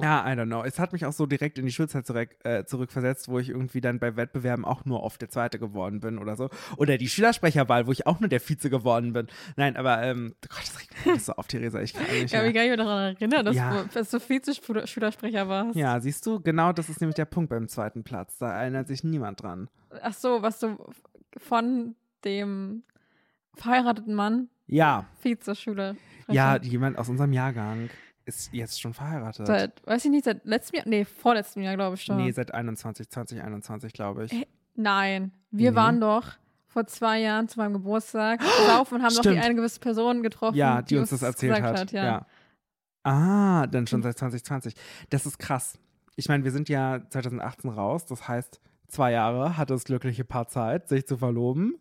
ja, 0.01 0.25
I 0.27 0.37
don't 0.37 0.47
know. 0.47 0.63
Es 0.63 0.79
hat 0.79 0.93
mich 0.93 1.07
auch 1.07 1.13
so 1.13 1.27
direkt 1.27 1.59
in 1.59 1.67
die 1.67 1.73
Schulzeit 1.73 2.07
zurück, 2.07 2.31
äh, 2.45 2.65
zurückversetzt, 2.65 3.29
wo 3.29 3.39
ich 3.39 3.49
irgendwie 3.49 3.81
dann 3.81 3.99
bei 3.99 4.17
Wettbewerben 4.17 4.65
auch 4.65 4.85
nur 4.85 5.03
oft 5.03 5.21
der 5.21 5.29
Zweite 5.31 5.59
geworden 5.59 6.01
bin 6.01 6.19
oder 6.19 6.37
so. 6.37 6.51
Oder 6.77 6.99
die 6.99 7.09
Schülersprecherwahl, 7.09 7.87
wo 7.87 7.93
ich 7.93 8.07
auch 8.07 8.21
nur 8.21 8.29
der 8.29 8.41
Vize 8.41 8.69
geworden 8.71 9.13
bin. 9.13 9.27
Nein, 9.57 9.77
aber, 9.77 10.03
ähm, 10.03 10.35
Gott, 10.49 10.61
das 10.63 10.81
regt 10.81 11.07
mich 11.07 11.25
so 11.25 11.33
auf, 11.35 11.47
Theresa. 11.47 11.81
Ich 11.81 11.95
kann 11.95 12.03
nicht 12.05 12.25
Ich 12.25 12.33
kann 12.33 12.45
mich 12.45 12.53
mehr. 12.55 12.67
gar 12.69 12.77
nicht 12.77 12.77
mehr 12.79 12.87
daran 12.87 13.15
erinnern, 13.17 13.45
dass, 13.47 13.57
Ja. 13.57 13.83
du, 13.85 13.89
dass 13.95 14.11
du 14.11 14.21
Vize-Schülersprecher 14.21 15.49
warst. 15.49 15.77
Ja, 15.77 15.99
siehst 16.01 16.27
du, 16.27 16.41
genau 16.41 16.73
das 16.73 16.89
ist 16.89 17.01
nämlich 17.01 17.17
der 17.17 17.25
Punkt 17.25 17.51
beim 17.51 17.69
zweiten 17.69 18.05
Platz. 18.05 18.39
Da 18.39 18.53
erinnert 18.61 18.89
sich 18.89 19.05
niemand 19.05 19.43
dran. 19.43 19.69
Ach 20.03 20.13
so, 20.13 20.43
was 20.43 20.59
du 20.61 20.77
von 21.39 21.95
dem 22.25 22.83
verheirateten 23.55 24.15
Mann 24.15 24.49
Ja, 24.67 25.07
Vize-Schüler. 25.21 25.97
Ja, 26.29 26.57
jemand 26.61 26.99
aus 26.99 27.09
unserem 27.09 27.33
Jahrgang. 27.33 27.89
Ist 28.27 28.53
jetzt 28.53 28.81
schon 28.81 28.93
verheiratet. 28.93 29.47
Seit, 29.47 29.87
weiß 29.87 30.05
ich 30.05 30.11
nicht, 30.11 30.25
seit 30.25 30.45
letztem 30.45 30.79
Jahr, 30.79 30.89
nee, 30.89 31.05
vorletztem 31.05 31.63
Jahr, 31.63 31.75
glaube 31.77 31.95
ich 31.97 32.03
schon. 32.03 32.17
nee, 32.17 32.31
seit 32.33 32.53
21, 32.53 33.09
2021, 33.09 33.93
glaube 33.93 34.25
ich. 34.27 34.33
Äh, 34.33 34.47
Nein, 34.75 35.33
wir 35.51 35.71
Nee. 35.71 35.77
waren 35.77 36.01
doch 36.01 36.25
vor 36.67 36.87
zwei 36.87 37.21
Jahren 37.21 37.49
zu 37.49 37.59
meinem 37.59 37.73
Geburtstag 37.73 38.43
saufen 38.67 38.97
und 38.97 39.03
haben 39.03 39.15
noch 39.15 39.23
die 39.23 39.39
eine 39.39 39.55
gewisse 39.55 39.81
Person 39.81 40.23
getroffen, 40.23 40.57
Ja, 40.57 40.83
die, 40.83 40.99
uns 40.99 41.11
das 41.11 41.23
erzählt 41.23 41.55
gesagt 41.57 41.79
hat. 41.79 41.93
ja. 41.93 42.05
ja. 42.05 42.27
Ah, 43.05 43.67
dann 43.69 43.87
schon 43.87 44.03
seit 44.03 44.19
2020. 44.19 44.75
Das 45.11 45.25
ist 45.27 45.39
krass. 45.39 45.79
Ich 46.17 46.29
meine, 46.29 46.43
wir 46.45 46.51
sind 46.51 46.69
ja 46.69 47.01
2018 47.09 47.71
raus, 47.71 48.05
das 48.07 48.27
heißt, 48.27 48.61
zwei 48.89 49.13
Jahre 49.13 49.57
hatte 49.57 49.75
das 49.75 49.85
glückliche 49.85 50.25
Paar 50.25 50.49
Zeit, 50.49 50.89
sich 50.89 51.07
zu 51.07 51.17
verloben. 51.17 51.77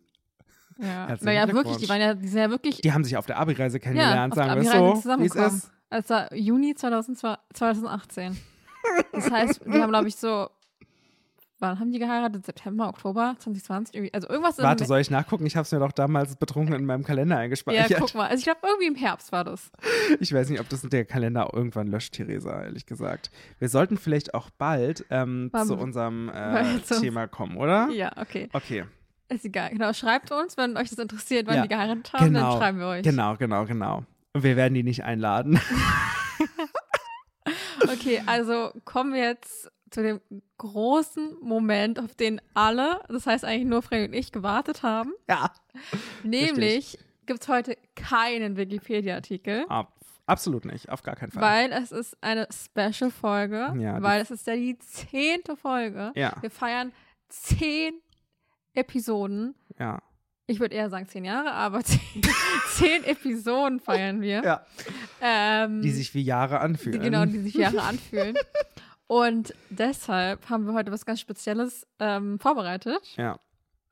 Ja. 0.78 1.08
Naja, 1.22 1.50
wirklich, 1.52 1.78
die 1.78 1.88
waren 1.88 2.00
ja, 2.00 2.14
die 2.14 2.28
sind 2.28 2.38
ja 2.38 2.50
wirklich 2.50 2.80
Die 2.82 2.92
haben 2.92 3.02
sich 3.02 3.16
auf 3.16 3.26
der 3.26 3.38
Abi-Reise 3.38 3.78
ja, 3.78 3.82
kennengelernt, 3.82 4.36
der 4.36 4.44
sagen 4.44 4.62
wir 4.62 4.70
so, 5.02 5.18
wie 5.18 5.24
es 5.26 5.34
ist. 5.34 5.70
Es 5.90 6.10
war 6.10 6.32
Juni 6.34 6.74
2002 6.74 7.36
2018. 7.54 8.36
Das 9.12 9.30
heißt, 9.30 9.60
die 9.66 9.80
haben, 9.80 9.88
glaube 9.90 10.08
ich, 10.08 10.16
so, 10.16 10.48
wann 11.58 11.80
haben 11.80 11.90
die 11.90 11.98
geheiratet? 11.98 12.44
September, 12.46 12.88
Oktober 12.88 13.34
2020? 13.38 13.94
Irgendwie, 13.94 14.14
also 14.14 14.28
irgendwas 14.28 14.58
Warte, 14.58 14.84
soll 14.84 15.00
ich 15.00 15.10
nachgucken? 15.10 15.46
Ich 15.46 15.56
habe 15.56 15.62
es 15.64 15.72
mir 15.72 15.78
doch 15.80 15.92
damals 15.92 16.36
betrunken 16.36 16.74
in 16.74 16.84
meinem 16.86 17.02
Kalender 17.02 17.36
Ja, 17.36 17.42
eingespeichert. 17.42 17.98
guck 17.98 18.14
mal. 18.14 18.26
Also 18.28 18.38
ich 18.38 18.44
glaube, 18.44 18.60
irgendwie 18.64 18.86
im 18.86 18.94
Herbst 18.94 19.32
war 19.32 19.44
das. 19.44 19.70
Ich 20.20 20.32
weiß 20.32 20.50
nicht, 20.50 20.60
ob 20.60 20.68
das 20.68 20.82
der 20.82 21.04
Kalender 21.04 21.50
irgendwann 21.52 21.86
löscht, 21.88 22.14
Theresa, 22.14 22.62
ehrlich 22.62 22.86
gesagt. 22.86 23.30
Wir 23.58 23.68
sollten 23.68 23.96
vielleicht 23.96 24.34
auch 24.34 24.50
bald 24.50 25.04
ähm, 25.10 25.50
zu 25.66 25.76
unserem 25.76 26.28
äh, 26.28 26.78
Thema 27.00 27.26
kommen, 27.26 27.56
oder? 27.56 27.88
Ja, 27.90 28.12
okay. 28.16 28.48
Okay, 28.52 28.84
Ist 29.28 29.44
egal. 29.44 29.70
Genau, 29.70 29.92
schreibt 29.92 30.30
uns, 30.30 30.56
wenn 30.56 30.76
euch 30.76 30.90
das 30.90 30.98
interessiert, 30.98 31.46
wann 31.46 31.56
Ja, 31.56 31.62
die 31.62 31.68
geheiratet 31.68 32.12
haben, 32.12 32.26
genau, 32.26 32.50
dann 32.50 32.58
schreiben 32.60 32.78
wir 32.78 32.86
euch. 32.86 33.02
genau, 33.02 33.36
genau, 33.36 33.64
genau. 33.64 34.04
Und 34.36 34.42
wir 34.42 34.56
werden 34.56 34.74
die 34.74 34.82
nicht 34.82 35.02
einladen. 35.04 35.58
Okay, 37.92 38.22
also 38.26 38.72
kommen 38.84 39.12
wir 39.12 39.22
jetzt 39.22 39.70
zu 39.90 40.02
dem 40.02 40.20
großen 40.58 41.36
Moment, 41.40 42.00
auf 42.00 42.14
den 42.14 42.40
alle, 42.54 43.00
das 43.08 43.26
heißt 43.26 43.44
eigentlich 43.44 43.66
nur 43.68 43.82
Freddy 43.82 44.06
und 44.08 44.14
ich, 44.14 44.32
gewartet 44.32 44.82
haben. 44.82 45.12
ja. 45.28 45.52
Nämlich 46.24 46.98
gibt 47.26 47.42
es 47.42 47.48
heute 47.48 47.76
keinen 47.94 48.56
Wikipedia-Artikel, 48.56 49.66
Ab, 49.68 49.92
absolut 50.26 50.64
nicht, 50.64 50.88
auf 50.88 51.02
gar 51.02 51.14
keinen 51.14 51.30
Fall. 51.30 51.42
weil 51.42 51.72
es 51.72 51.92
ist 51.92 52.16
eine 52.20 52.48
Special-Folge, 52.50 53.74
Ja, 53.78 54.02
weil 54.02 54.20
es 54.22 54.30
ist 54.30 54.46
ja 54.46 54.56
die 54.56 54.78
zehnte 54.78 55.56
Folge. 55.56 56.12
ja, 56.16 56.34
Wir 56.40 56.50
feiern 56.50 56.92
zehn 57.28 57.94
Episoden. 58.74 59.54
ja. 59.78 60.00
Ich 60.48 60.60
würde 60.60 60.74
eher 60.76 60.88
sagen 60.90 61.08
zehn 61.08 61.24
Jahre, 61.24 61.52
aber 61.52 61.82
zehn, 61.82 62.00
zehn 62.74 63.02
Episoden 63.04 63.80
feiern 63.80 64.20
wir. 64.20 64.42
ja. 64.44 64.64
Ähm, 65.20 65.82
Die 65.82 65.90
sich 65.90 66.14
wie 66.14 66.22
Jahre 66.22 66.54
die, 66.56 66.60
anfühlen. 66.60 67.00
genau, 67.02 67.24
die 67.24 67.38
sich 67.40 67.54
Jahre 67.54 67.82
anfühlen. 67.82 68.36
Und 69.08 69.54
deshalb 69.70 70.48
haben 70.50 70.66
wir 70.66 70.74
heute 70.74 70.92
was 70.92 71.04
ganz 71.06 71.20
Spezielles 71.20 71.86
ähm, 72.00 72.38
vorbereitet. 72.40 73.00
Ja, 73.16 73.38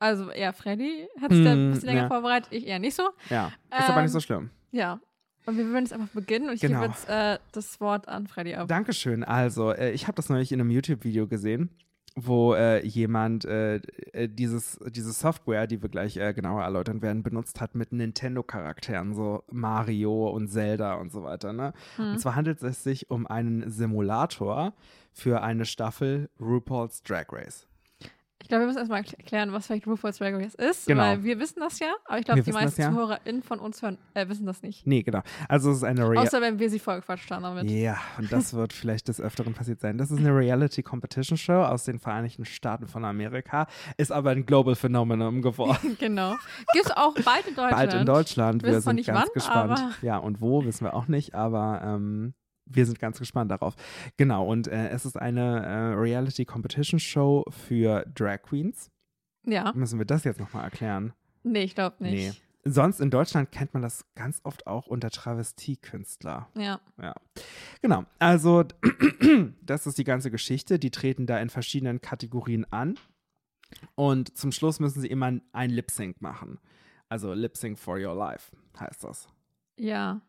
Also 0.00 0.30
eher 0.30 0.52
Freddy 0.52 1.08
hat 1.20 1.32
sich 1.32 1.44
da 1.44 1.52
ein 1.52 1.70
Mm, 1.70 1.72
bisschen 1.72 1.86
länger 1.88 2.02
ja. 2.02 2.08
vorbereitet, 2.08 2.48
ich 2.52 2.66
eher 2.66 2.78
nicht 2.78 2.94
so. 2.94 3.08
ja. 3.30 3.48
Ist 3.70 3.88
aber 3.88 3.98
Ähm, 3.98 4.02
nicht 4.04 4.12
so 4.12 4.20
schlimm. 4.20 4.50
Ja. 4.72 5.00
Und 5.46 5.56
wir 5.58 5.66
würden 5.66 5.84
jetzt 5.84 5.92
einfach 5.92 6.08
beginnen 6.08 6.48
und 6.48 6.54
ich 6.54 6.60
Genau. 6.62 6.80
gebe 6.80 6.92
jetzt 6.92 7.08
äh, 7.08 7.38
das 7.52 7.80
Wort 7.80 8.08
an 8.08 8.26
Freddy 8.26 8.54
ab. 8.54 8.66
Dankeschön. 8.68 9.22
Also, 9.24 9.72
äh, 9.72 9.90
ich 9.92 10.06
habe 10.06 10.14
das 10.16 10.28
neulich 10.30 10.52
in 10.52 10.60
einem 10.60 10.70
YouTube-Video 10.70 11.26
gesehen, 11.28 11.70
wo 12.16 12.54
äh, 12.54 12.84
jemand 12.86 13.44
äh, 13.44 13.76
äh, 14.12 14.28
dieses, 14.28 14.78
diese 14.90 15.12
Software, 15.12 15.66
die 15.66 15.82
wir 15.82 15.88
gleich 15.88 16.16
äh, 16.16 16.32
genauer 16.32 16.62
erläutern 16.62 17.02
werden, 17.02 17.22
benutzt 17.22 17.60
hat 17.60 17.74
mit 17.74 17.92
Nintendo-Charakteren, 17.92 19.14
so 19.14 19.42
Mario 19.50 20.28
und 20.28 20.48
Zelda 20.48 20.94
und 20.94 21.10
so 21.10 21.24
weiter. 21.24 21.52
Ne? 21.52 21.72
Hm. 21.96 22.12
Und 22.12 22.18
zwar 22.18 22.36
handelt 22.36 22.62
es 22.62 22.84
sich 22.84 23.10
um 23.10 23.26
einen 23.26 23.68
Simulator 23.70 24.74
für 25.12 25.42
eine 25.42 25.64
Staffel 25.64 26.30
RuPaul's 26.40 27.02
Drag 27.02 27.26
Race. 27.32 27.66
Ich 28.44 28.48
glaube, 28.48 28.64
wir 28.64 28.66
müssen 28.66 28.78
erstmal 28.80 29.00
erkl- 29.00 29.16
erklären, 29.16 29.52
was 29.54 29.66
vielleicht 29.66 29.86
RuPaul's 29.86 30.18
Drag 30.18 30.34
Race 30.34 30.54
ist, 30.54 30.86
Genau. 30.86 31.00
weil 31.02 31.24
wir 31.24 31.40
wissen 31.40 31.60
das 31.60 31.78
ja, 31.78 31.94
aber 32.04 32.18
ich 32.18 32.26
glaube, 32.26 32.42
die 32.42 32.52
meisten 32.52 32.78
ja. 32.78 32.90
ZuhörerInnen 32.90 33.42
von 33.42 33.58
uns 33.58 33.80
hören, 33.80 33.96
äh, 34.12 34.28
wissen 34.28 34.44
das 34.44 34.60
nicht. 34.60 34.86
Nee, 34.86 35.02
genau. 35.02 35.22
Also 35.48 35.70
es 35.70 35.78
ist 35.78 35.84
eine 35.84 36.06
Rea 36.06 36.20
Außer 36.20 36.42
wenn 36.42 36.58
wir 36.58 36.68
sie 36.68 36.78
vollgequatscht 36.78 37.30
haben 37.30 37.42
damit. 37.42 37.70
Ja, 37.70 37.96
und 38.18 38.30
das 38.30 38.52
wird 38.52 38.72
vielleicht 38.74 39.08
des 39.08 39.18
Öfteren 39.18 39.54
passiert 39.54 39.80
sein. 39.80 39.96
Das 39.96 40.10
ist 40.10 40.18
eine 40.18 40.28
Reality 40.36 40.82
Competition 40.82 41.38
Show 41.38 41.54
aus 41.62 41.84
den 41.84 41.98
Vereinigten 41.98 42.44
Staaten 42.44 42.86
von 42.86 43.06
Amerika, 43.06 43.66
ist 43.96 44.12
aber 44.12 44.32
ein 44.32 44.44
Global 44.44 44.74
Phenomenon 44.74 45.40
geworden. 45.40 45.96
genau. 45.98 46.32
Gibt 46.74 46.84
es 46.84 46.90
auch 46.94 47.14
bald 47.24 47.46
in 47.48 47.54
Deutschland. 47.54 47.70
Bald 47.70 47.94
in 47.94 48.04
Deutschland. 48.06 48.62
Wir 48.62 48.72
Wir 48.72 48.80
sind 48.82 48.96
nicht 48.96 49.06
ganz 49.06 49.20
wann, 49.20 49.32
gespannt. 49.32 49.80
Ja, 50.02 50.18
und 50.18 50.42
wo 50.42 50.62
wissen 50.66 50.84
wir 50.84 50.92
auch 50.92 51.08
nicht, 51.08 51.34
aber 51.34 51.80
ähm, 51.82 52.34
wir 52.66 52.86
sind 52.86 52.98
ganz 52.98 53.18
gespannt 53.18 53.50
darauf. 53.50 53.74
Genau, 54.16 54.46
und 54.46 54.68
äh, 54.68 54.88
es 54.88 55.04
ist 55.04 55.16
eine 55.16 55.64
äh, 55.64 55.94
Reality 55.94 56.44
Competition 56.44 56.98
Show 56.98 57.44
für 57.50 58.04
Drag 58.14 58.42
Queens. 58.42 58.90
Ja. 59.46 59.72
Müssen 59.74 59.98
wir 59.98 60.06
das 60.06 60.24
jetzt 60.24 60.40
nochmal 60.40 60.64
erklären? 60.64 61.12
Nee, 61.42 61.64
ich 61.64 61.74
glaube 61.74 61.96
nicht. 62.02 62.12
Nee. 62.12 62.32
Sonst 62.66 63.00
in 63.00 63.10
Deutschland 63.10 63.52
kennt 63.52 63.74
man 63.74 63.82
das 63.82 64.06
ganz 64.14 64.40
oft 64.42 64.66
auch 64.66 64.86
unter 64.86 65.10
Travestiekünstler. 65.10 66.48
Ja. 66.56 66.80
Ja, 67.00 67.14
genau. 67.82 68.06
Also, 68.18 68.64
das 69.62 69.86
ist 69.86 69.98
die 69.98 70.04
ganze 70.04 70.30
Geschichte. 70.30 70.78
Die 70.78 70.90
treten 70.90 71.26
da 71.26 71.38
in 71.40 71.50
verschiedenen 71.50 72.00
Kategorien 72.00 72.64
an. 72.72 72.98
Und 73.96 74.34
zum 74.38 74.50
Schluss 74.50 74.80
müssen 74.80 75.02
sie 75.02 75.08
immer 75.08 75.38
ein 75.52 75.70
Lip-Sync 75.70 76.22
machen. 76.22 76.58
Also, 77.10 77.34
Lip-Sync 77.34 77.78
for 77.78 77.98
your 77.98 78.14
life 78.14 78.50
heißt 78.80 79.04
das. 79.04 79.28
Ja. 79.78 80.22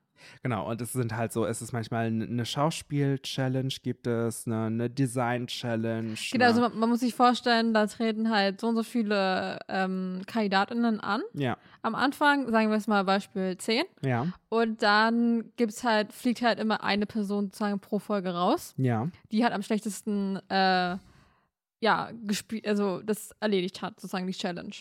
Genau, 0.44 0.70
und 0.70 0.82
es 0.82 0.94
sind 0.94 1.16
halt 1.16 1.34
so, 1.34 1.46
es 1.46 1.62
ist 1.62 1.72
manchmal 1.74 2.06
eine 2.08 2.46
Schauspiel-Challenge, 2.46 3.74
gibt 3.84 4.08
es 4.08 4.46
eine, 4.48 4.66
eine 4.66 4.90
Design-Challenge. 4.90 6.16
Genau, 6.32 6.46
also 6.46 6.62
eine- 6.62 6.70
man, 6.70 6.80
man 6.80 6.90
muss 6.90 7.00
sich 7.02 7.14
vorstellen, 7.16 7.74
da 7.74 7.88
treten 7.88 8.30
halt 8.30 8.62
so 8.62 8.68
und 8.68 8.76
so 8.76 8.84
viele 8.84 9.60
ähm, 9.68 10.22
KandidatInnen 10.28 11.00
an. 11.00 11.22
ja, 11.34 11.58
Am 11.82 11.96
Anfang, 11.96 12.50
sagen 12.52 12.70
wir 12.70 12.78
es 12.78 12.88
mal 12.88 13.04
Beispiel 13.04 13.58
10. 13.58 13.84
ja, 14.02 14.28
Und 14.50 14.82
dann 14.82 15.52
gibt's 15.58 15.84
halt, 15.84 16.14
fliegt 16.14 16.42
halt 16.42 16.60
immer 16.60 16.84
eine 16.84 17.06
Person 17.06 17.46
sozusagen 17.46 17.80
pro 17.80 18.00
Folge 18.00 18.34
raus. 18.34 18.74
ja, 18.78 19.08
die 19.32 19.44
halt 19.44 19.54
am 19.54 19.62
schlechtesten, 19.62 20.38
äh, 20.50 20.98
ja, 21.82 22.10
gespielt, 22.24 22.68
also 22.68 23.02
das 23.02 23.32
erledigt 23.40 23.82
hat, 23.82 24.00
sozusagen 24.00 24.26
die 24.28 24.34
Challenge. 24.34 24.74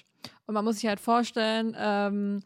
Und 0.46 0.54
man 0.54 0.64
muss 0.64 0.76
sich 0.76 0.86
halt 0.86 1.00
vorstellen, 1.00 1.76
ähm, 1.78 2.40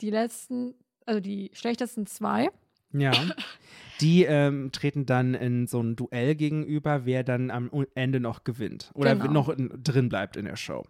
die 0.00 0.10
letzten, 0.10 0.74
also 1.06 1.20
die 1.20 1.50
schlechtesten 1.54 2.06
zwei, 2.06 2.50
ja. 2.92 3.12
Die 4.02 4.24
ähm, 4.24 4.72
treten 4.72 5.06
dann 5.06 5.32
in 5.32 5.66
so 5.66 5.80
ein 5.82 5.96
Duell 5.96 6.34
gegenüber, 6.34 7.06
wer 7.06 7.24
dann 7.24 7.50
am 7.50 7.70
Ende 7.94 8.20
noch 8.20 8.44
gewinnt 8.44 8.90
oder 8.92 9.16
Genau. 9.16 9.32
noch 9.32 9.48
in, 9.48 9.70
drin 9.82 10.10
bleibt 10.10 10.36
in 10.36 10.44
der 10.44 10.56
Show. 10.56 10.84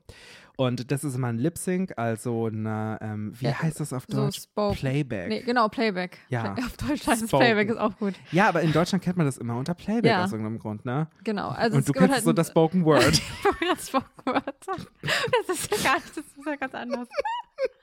Und 0.56 0.90
das 0.90 1.04
ist 1.04 1.14
immer 1.14 1.28
ein 1.28 1.38
Lip-Sync, 1.38 1.96
also 1.98 2.46
eine, 2.46 2.98
ähm, 3.00 3.32
wie 3.38 3.44
Ja, 3.44 3.62
heißt 3.62 3.78
das 3.78 3.92
auf 3.92 4.06
so 4.08 4.16
Deutsch? 4.24 4.40
Spoken. 4.42 4.76
Playback. 4.76 5.28
Nee, 5.28 5.42
genau, 5.42 5.68
Playback. 5.68 6.18
Ja. 6.30 6.54
Play 6.54 6.64
auf 6.64 6.76
Deutsch 6.78 7.06
heißt 7.06 7.22
es 7.22 7.28
Spoken. 7.28 7.44
Playback, 7.44 7.68
ist 7.70 7.76
auch 7.78 7.96
gut. 7.96 8.14
Ja, 8.32 8.48
aber 8.48 8.62
in 8.62 8.72
Deutschland 8.72 9.04
kennt 9.04 9.16
man 9.18 9.26
das 9.26 9.38
immer 9.38 9.56
unter 9.56 9.74
Playback 9.74 10.10
Ja. 10.10 10.24
aus 10.24 10.32
irgendeinem 10.32 10.58
Grund, 10.58 10.84
ne? 10.84 11.06
Genau. 11.22 11.50
Also 11.50 11.76
Und 11.76 11.88
du 11.88 11.92
kennst 11.92 12.12
halt 12.12 12.24
so 12.24 12.32
das 12.32 12.48
Spoken 12.48 12.84
Word. 12.84 13.04
das 13.70 13.86
Spoken 13.86 14.06
Word. 14.26 14.54
Das 14.66 15.48
ist 15.56 15.70
ja 15.70 15.76
gar 15.90 15.94
nicht, 15.96 16.08
das 16.16 16.24
ist 16.24 16.46
ja 16.46 16.56
ganz 16.56 16.74
anders. 16.74 17.08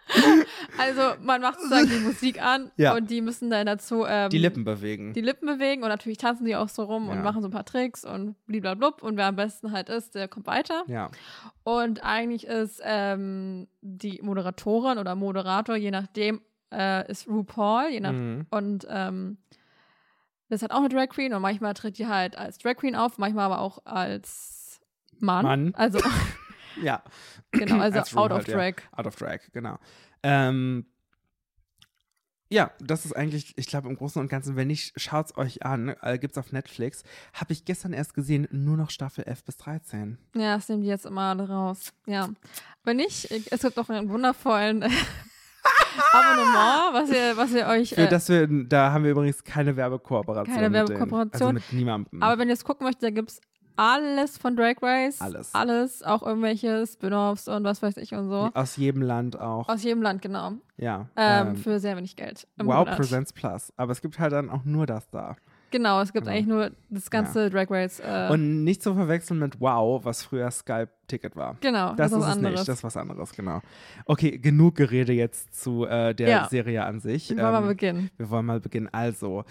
Also 0.77 1.01
man 1.21 1.41
macht 1.41 1.59
sozusagen 1.59 1.87
die 1.89 1.99
Musik 1.99 2.41
an 2.41 2.71
Ja. 2.77 2.95
und 2.95 3.09
die 3.09 3.21
müssen 3.21 3.49
dann 3.49 3.65
dazu 3.65 4.05
ähm, 4.07 4.29
Die 4.29 4.37
Lippen 4.37 4.63
bewegen. 4.63 5.13
die 5.13 5.21
Lippen 5.21 5.45
bewegen 5.47 5.81
und 5.83 5.89
natürlich 5.89 6.17
tanzen 6.17 6.45
die 6.45 6.55
auch 6.55 6.69
so 6.69 6.83
rum 6.83 7.09
und 7.09 7.17
Ja. 7.17 7.23
machen 7.23 7.41
so 7.41 7.47
ein 7.47 7.51
paar 7.51 7.65
Tricks 7.65 8.03
und 8.05 8.35
bliblablub 8.45 9.01
und 9.01 9.17
wer 9.17 9.25
am 9.27 9.35
besten 9.35 9.71
halt 9.71 9.89
ist, 9.89 10.15
der 10.15 10.27
kommt 10.27 10.45
weiter. 10.47 10.83
ja, 10.87 11.09
Und 11.63 12.03
eigentlich 12.03 12.45
ist 12.45 12.81
ähm, 12.83 13.67
die 13.81 14.19
Moderatorin 14.21 14.97
oder 14.97 15.15
Moderator, 15.15 15.75
je 15.75 15.91
nachdem, 15.91 16.41
äh, 16.71 17.09
ist 17.09 17.27
RuPaul, 17.27 17.89
je 17.89 17.99
nach 17.99 18.11
mhm. 18.13 18.45
und 18.51 18.85
ähm, 18.89 19.37
das 20.49 20.57
ist 20.57 20.61
halt 20.63 20.71
auch 20.73 20.79
eine 20.85 20.89
Drag 20.89 21.07
Queen 21.09 21.33
und 21.33 21.41
manchmal 21.41 21.73
tritt 21.73 21.97
die 21.97 22.07
halt 22.07 22.37
als 22.37 22.57
Drag 22.59 22.75
Queen 22.75 22.95
auf, 22.95 23.17
manchmal 23.17 23.45
aber 23.45 23.59
auch 23.59 23.79
als 23.85 24.81
Mann. 25.19 25.43
Mann. 25.45 25.73
Also 25.75 25.99
ja. 26.81 27.03
genau, 27.51 27.79
also 27.79 27.99
Als 27.99 28.15
out 28.15 28.31
of 28.31 28.47
halt, 28.47 28.47
ja. 28.47 28.83
Out 28.97 29.07
of 29.07 29.15
Drag, 29.15 29.39
genau. 29.51 29.77
Ähm, 30.23 30.85
ja, 32.49 32.71
das 32.79 33.05
ist 33.05 33.13
eigentlich, 33.13 33.57
ich 33.57 33.65
glaube, 33.65 33.89
im 33.89 33.95
Großen 33.95 34.21
und 34.21 34.27
Ganzen, 34.27 34.55
wenn 34.55 34.67
nicht, 34.67 34.93
schaut's 34.99 35.35
euch 35.37 35.65
an, 35.65 35.95
äh, 36.01 36.19
gibt's 36.19 36.37
auf 36.37 36.51
Netflix. 36.51 37.03
Habe 37.33 37.51
ich 37.53 37.65
gestern 37.65 37.93
erst 37.93 38.13
gesehen, 38.13 38.47
nur 38.51 38.77
noch 38.77 38.91
Staffel 38.91 39.23
11 39.23 39.43
bis 39.43 39.57
13. 39.57 40.19
Ja, 40.35 40.55
das 40.55 40.69
nehmen 40.69 40.83
die 40.83 40.87
jetzt 40.87 41.05
immer 41.07 41.21
alle 41.31 41.47
raus. 41.49 41.93
Ja. 42.05 42.29
Wenn 42.83 42.97
nicht, 42.97 43.31
ich- 43.31 43.51
es 43.51 43.61
gibt 43.61 43.79
auch 43.79 43.89
einen 43.89 44.07
wundervollen 44.09 44.83
Abonnement, 46.11 46.93
was 46.93 47.09
ihr, 47.09 47.37
was 47.37 47.51
ihr 47.53 47.65
euch. 47.67 47.89
Für 47.95 48.01
Äh, 48.01 48.09
das 48.09 48.29
wir, 48.29 48.47
da 48.65 48.91
haben 48.91 49.03
wir 49.03 49.11
übrigens 49.11 49.43
keine 49.43 49.75
Werbekooperation. 49.75 50.53
Keine 50.55 50.69
mit 50.69 50.89
denen. 50.89 50.99
Werbekooperation. 50.99 51.41
Also 51.41 51.53
mit 51.53 51.73
niemandem. 51.73 52.21
aber 52.21 52.37
wenn 52.37 52.49
ihr 52.49 52.53
es 52.53 52.63
gucken 52.63 52.85
möchtet, 52.85 53.03
da 53.03 53.09
gibt 53.09 53.29
es 53.31 53.41
alles 53.75 54.37
von 54.37 54.55
Drag 54.55 54.75
Race. 54.81 55.21
Alles. 55.21 55.53
Alles, 55.53 56.03
auch 56.03 56.23
irgendwelche 56.23 56.85
Spin-offs 56.85 57.47
und 57.47 57.63
was 57.63 57.81
weiß 57.81 57.97
ich 57.97 58.13
und 58.13 58.29
so. 58.29 58.49
Aus 58.53 58.77
jedem 58.77 59.01
Land 59.01 59.39
auch. 59.39 59.67
Aus 59.69 59.83
jedem 59.83 60.01
Land, 60.01 60.21
genau. 60.21 60.53
ja. 60.77 61.07
Ähm, 61.15 61.47
ähm, 61.49 61.55
für 61.55 61.79
sehr 61.79 61.97
wenig 61.97 62.15
Geld. 62.15 62.47
wow 62.57 62.65
Monat. 62.85 62.97
Presents 62.97 63.33
Plus. 63.33 63.73
Aber 63.77 63.91
es 63.91 64.01
gibt 64.01 64.19
halt 64.19 64.33
dann 64.33 64.49
auch 64.49 64.63
nur 64.65 64.85
das 64.85 65.09
da. 65.09 65.35
Genau, 65.71 66.01
es 66.01 66.13
gibt 66.13 66.25
Genau. 66.27 66.35
eigentlich 66.37 66.47
nur 66.47 66.69
das 66.91 67.09
ganze 67.09 67.49
Drag 67.49 67.65
Race. 67.71 67.99
Äh, 67.99 68.29
Und 68.31 68.63
nicht 68.63 68.83
zu 68.83 68.93
verwechseln 68.93 69.39
mit 69.39 69.59
Wow, 69.59 70.05
was 70.05 70.21
früher 70.21 70.51
Skype-Ticket 70.51 71.35
war. 71.35 71.55
genau, 71.61 71.95
Das 71.95 72.11
ist 72.11 72.17
ist 72.17 72.21
was 72.23 72.29
es 72.29 72.35
anderes. 72.37 72.59
nicht, 72.59 72.67
das 72.69 72.77
ist 72.77 72.83
was 72.83 72.95
anderes, 72.95 73.31
genau. 73.33 73.59
Okay, 74.05 74.37
genug 74.37 74.75
Gerede 74.75 75.13
jetzt 75.13 75.59
zu 75.59 75.85
äh, 75.85 76.13
der 76.13 76.29
Ja. 76.29 76.47
Serie 76.47 76.85
an 76.85 76.99
sich. 76.99 77.27
Wir 77.31 77.37
wollen 77.37 77.51
mal 77.53 77.61
Ähm, 77.63 77.67
beginnen. 77.69 78.09
wir 78.17 78.29
wollen 78.29 78.45
mal 78.45 78.59
beginnen. 78.59 78.87
Also, 78.91 79.45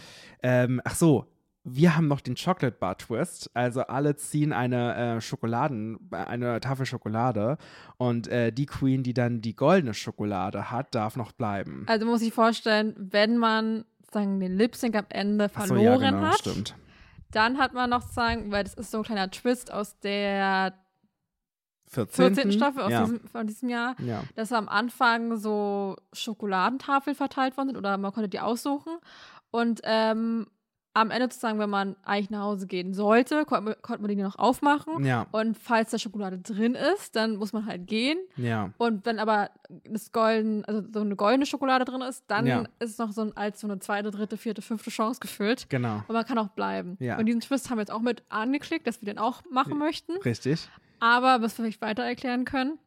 ähm, 0.45 0.81
ach 0.85 0.95
so, 0.95 1.26
wir 1.64 1.97
haben 1.97 2.09
noch 2.09 2.21
den 2.21 2.35
Chocolate 2.35 2.76
Bar 2.78 2.99
Twist. 2.99 3.50
Also 3.54 3.83
alle 3.83 4.16
ziehen 4.16 4.52
eine 4.52 5.16
äh, 5.16 5.21
Schokoladen, 5.21 6.11
eine 6.11 6.61
Tafel 6.61 6.87
Schokolade 6.87 7.57
und 7.99 8.26
äh, 8.28 8.52
die 8.52 8.66
Queen, 8.66 9.02
die 9.02 9.14
dann 9.14 9.40
die 9.40 9.54
goldene 9.54 9.95
Schokolade 9.95 10.71
hat, 10.71 10.95
darf 10.95 11.16
noch 11.16 11.33
bleiben. 11.33 11.85
Also 11.88 12.07
muss 12.07 12.23
ich 12.23 12.33
vorstellen, 12.33 12.95
wenn 12.97 13.38
man 13.38 13.85
sagen 14.12 14.40
den 14.40 14.57
Lip 14.57 14.75
Sync 14.75 14.97
am 14.97 15.07
Ende 15.09 15.50
Ach 15.54 15.62
so, 15.62 15.75
verloren 15.75 16.02
ja, 16.02 16.11
genau, 16.11 16.23
hat, 16.23 16.38
stimmt. 16.38 16.75
dann 17.31 17.59
hat 17.59 17.75
man 17.75 17.90
noch 17.90 18.02
sagen, 18.02 18.50
weil 18.50 18.64
das 18.64 18.75
ist 18.75 18.90
so 18.90 18.99
ein 18.99 19.04
kleiner 19.04 19.31
Twist 19.31 19.73
aus 19.73 19.99
der 20.00 20.75
14. 21.92 22.35
14. 22.35 22.52
Staffel 22.52 22.83
aus 22.83 22.90
ja. 22.90 23.02
diesem, 23.02 23.21
von 23.28 23.47
diesem 23.47 23.69
Jahr, 23.69 23.95
ja. 24.00 24.23
dass 24.35 24.52
am 24.52 24.69
Anfang 24.69 25.37
so 25.37 25.97
Schokoladentafeln 26.12 27.14
verteilt 27.14 27.57
worden 27.57 27.69
sind 27.69 27.76
oder 27.76 27.99
man 27.99 28.12
konnte 28.12 28.28
die 28.28 28.40
aussuchen. 28.40 28.97
Und 29.50 29.83
ähm, 29.85 30.47
am 30.95 31.11
Ende 31.11 31.25
sozusagen, 31.25 31.59
wenn 31.59 31.71
man 31.71 31.97
eigentlich 32.03 32.29
nach 32.31 32.43
Hause 32.43 32.67
gehen 32.67 32.93
sollte, 32.93 33.45
konnte, 33.47 33.65
man- 33.71 33.83
konnte 33.83 34.03
man 34.03 34.09
die 34.11 34.23
noch 34.23 34.39
aufmachen. 34.39 35.05
Ja, 35.05 35.27
Und 35.33 35.57
falls 35.57 35.91
da 35.91 35.99
Schokolade 35.99 36.39
drin 36.39 36.75
ist, 36.75 37.17
dann 37.17 37.37
muss 37.37 37.53
man 37.55 37.65
halt 37.65 37.87
gehen. 37.87 38.19
ja, 38.37 38.71
Und 38.77 39.07
wenn 39.07 39.19
aber 39.19 39.51
das 39.85 40.13
golden, 40.13 40.65
also 40.67 40.83
so 40.93 41.01
eine 41.01 41.17
goldene 41.17 41.47
Schokolade 41.47 41.85
drin 41.87 42.03
ist, 42.03 42.25
dann 42.29 42.47
Ja. 42.47 42.65
ist 42.79 42.91
es 42.91 42.99
noch 42.99 43.13
so 43.13 43.23
ein, 43.23 43.37
als 43.37 43.61
so 43.61 43.67
eine 43.67 43.79
zweite, 43.79 44.11
dritte, 44.11 44.37
vierte, 44.37 44.61
fünfte 44.61 44.91
Chance 44.91 45.21
gefüllt. 45.21 45.71
genau. 45.71 46.03
Und 46.07 46.13
man 46.13 46.27
kann 46.27 46.37
auch 46.39 46.49
bleiben. 46.49 46.97
Ja. 47.01 47.17
Und 47.19 47.25
diesen 47.27 47.41
Twist 47.41 47.71
haben 47.71 47.79
wir 47.79 47.83
jetzt 47.83 47.93
auch 47.93 48.03
mit 48.03 48.23
angeklickt, 48.29 48.87
dass 48.87 49.01
wir 49.01 49.07
den 49.07 49.19
auch 49.19 49.43
machen 49.51 49.79
möchten. 49.79 50.13
Richtig. 50.25 50.69
Aber 51.01 51.41
was 51.43 51.57
wir 51.57 51.65
vielleicht 51.65 51.81
weiter 51.81 52.03
erklären 52.05 52.45
können. 52.45 52.79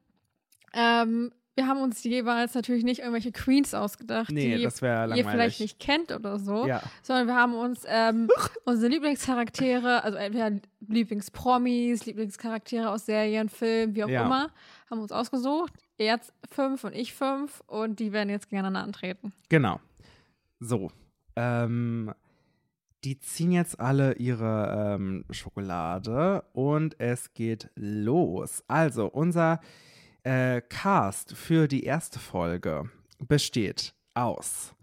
Ähm, 0.74 1.32
wir 1.56 1.68
haben 1.68 1.80
uns 1.82 2.04
jeweils 2.04 2.54
natürlich 2.54 2.84
nicht 2.84 3.00
irgendwelche 3.00 3.32
Queens 3.32 3.74
ausgedacht, 3.74 4.30
Nee, 4.32 4.56
die 4.58 4.62
ihr 4.64 4.72
vielleicht 4.72 5.60
nicht 5.62 5.80
kennt 5.80 6.12
oder 6.12 6.38
so, 6.38 6.68
Ja, 6.68 6.82
sondern 7.02 7.28
wir 7.28 7.36
haben 7.36 7.54
uns 7.56 7.84
ähm, 7.88 8.30
unsere 8.66 8.92
Lieblingscharaktere, 8.92 10.04
also 10.04 10.18
entweder 10.18 10.52
Lieblingspromis, 10.88 12.06
Lieblingscharaktere 12.06 12.90
aus 12.90 13.06
Serien, 13.06 13.50
Filmen, 13.50 13.96
wie 13.96 14.04
auch 14.04 14.10
Ja. 14.10 14.26
immer, 14.26 14.50
haben 14.90 15.00
uns 15.00 15.12
ausgesucht. 15.12 15.74
Er 15.98 16.20
fünf 16.52 16.84
und 16.84 16.94
ich 16.94 17.14
fünf 17.14 17.62
und 17.68 18.00
die 18.00 18.12
werden 18.12 18.30
jetzt 18.30 18.50
gegeneinander 18.50 18.84
antreten. 18.84 19.32
genau. 19.50 19.80
So. 20.60 20.90
Ähm, 21.38 22.14
die 23.04 23.20
ziehen 23.20 23.52
jetzt 23.52 23.80
alle 23.80 24.14
ihre 24.16 24.96
ähm, 24.96 25.26
Schokolade 25.30 26.44
und 26.54 27.00
es 27.00 27.34
geht 27.34 27.70
los. 27.76 28.64
Also, 28.68 29.06
unser 29.08 29.60
äh, 30.26 30.62
Cast 30.62 31.36
für 31.36 31.68
die 31.68 31.84
erste 31.84 32.20
Folge 32.20 32.90
besteht 33.20 33.94
aus 34.14 34.74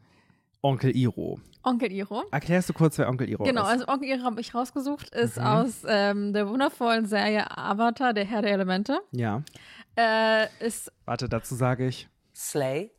Onkel 0.62 0.96
Iro. 0.96 1.40
Onkel 1.64 1.92
Iro. 1.92 2.24
Erklärst 2.32 2.68
du 2.68 2.72
kurz, 2.72 2.98
wer 2.98 3.08
Onkel 3.08 3.28
Iro 3.28 3.44
Genau, 3.44 3.62
ist? 3.62 3.68
also 3.68 3.88
Onkel 3.88 4.08
Iro 4.08 4.24
habe 4.24 4.40
ich 4.40 4.54
rausgesucht, 4.54 5.14
ist 5.14 5.36
Mhm. 5.36 5.42
aus 5.44 5.82
ähm, 5.86 6.32
der 6.32 6.48
wundervollen 6.48 7.06
Serie 7.06 7.56
Avatar, 7.56 8.12
der 8.12 8.24
Herr 8.24 8.42
der 8.42 8.52
Elemente. 8.52 9.00
ja. 9.12 9.42
Äh, 9.94 10.46
ist, 10.66 10.90
Warte, 11.04 11.28
dazu 11.28 11.54
sage 11.54 11.86
ich. 11.86 12.08
Slay. 12.34 12.90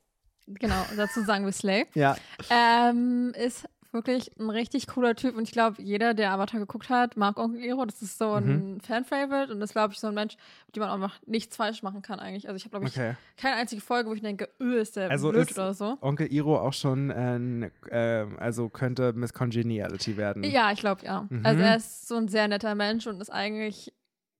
genau, 0.45 0.85
dazu 0.95 1.23
sagen 1.23 1.43
wir 1.45 1.51
Slay. 1.51 1.87
Ja. 1.95 2.15
Ähm, 2.51 3.33
ist 3.35 3.65
wirklich 3.93 4.31
ein 4.39 4.49
richtig 4.49 4.87
cooler 4.87 5.15
Typ 5.15 5.35
und 5.37 5.43
ich 5.43 5.51
glaube, 5.51 5.81
jeder, 5.81 6.13
der 6.13 6.31
Avatar 6.31 6.59
geguckt 6.59 6.89
hat, 6.89 7.15
mag 7.17 7.37
Onkel 7.37 7.63
Iro. 7.63 7.85
Das 7.85 8.01
ist 8.01 8.17
so 8.17 8.33
ein 8.33 8.73
Mhm. 8.73 8.79
Fan-Favorite 8.81 9.53
und 9.53 9.59
das 9.59 9.71
glaube 9.71 9.93
ich 9.93 9.99
so 9.99 10.07
ein 10.07 10.13
Mensch, 10.15 10.35
mit 10.67 10.75
dem 10.75 10.81
man 10.81 10.89
einfach 10.89 11.19
nichts 11.25 11.55
falsch 11.55 11.83
machen 11.83 12.01
kann 12.01 12.19
eigentlich. 12.19 12.47
Also 12.47 12.55
ich 12.57 12.63
habe 12.65 12.71
glaube 12.71 12.87
ich 12.87 12.93
Okay. 12.97 13.15
keine 13.37 13.55
einzige 13.57 13.81
Folge, 13.81 14.09
wo 14.09 14.13
ich 14.13 14.21
denke, 14.21 14.49
öh, 14.59 14.79
ist 14.81 14.95
der 14.95 15.09
Also 15.11 15.29
blöd 15.29 15.49
ist- 15.51 15.57
oder 15.57 15.73
so. 15.73 15.97
Onkel 16.01 16.31
Iro 16.33 16.57
auch 16.59 16.73
schon, 16.73 17.09
äh, 17.11 17.67
äh, 17.89 18.27
also 18.37 18.69
könnte 18.69 19.13
Miss 19.13 19.33
Congeniality 19.33 20.17
werden. 20.17 20.43
Ja, 20.43 20.71
ich 20.71 20.79
glaube 20.79 21.05
ja. 21.05 21.27
Mhm. 21.29 21.45
Also 21.45 21.61
er 21.61 21.75
ist 21.77 22.07
so 22.07 22.15
ein 22.15 22.27
sehr 22.27 22.47
netter 22.47 22.75
Mensch 22.75 23.05
und 23.07 23.21
ist 23.21 23.29
eigentlich, 23.31 23.93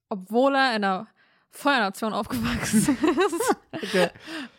obwohl 0.09 0.55
er 0.55 0.69
in 0.75 0.83
einer 0.83 1.07
Feuernation 1.55 2.13
aufgewachsen 2.13 2.97
ist 3.27 3.55
Okay. 3.71 4.09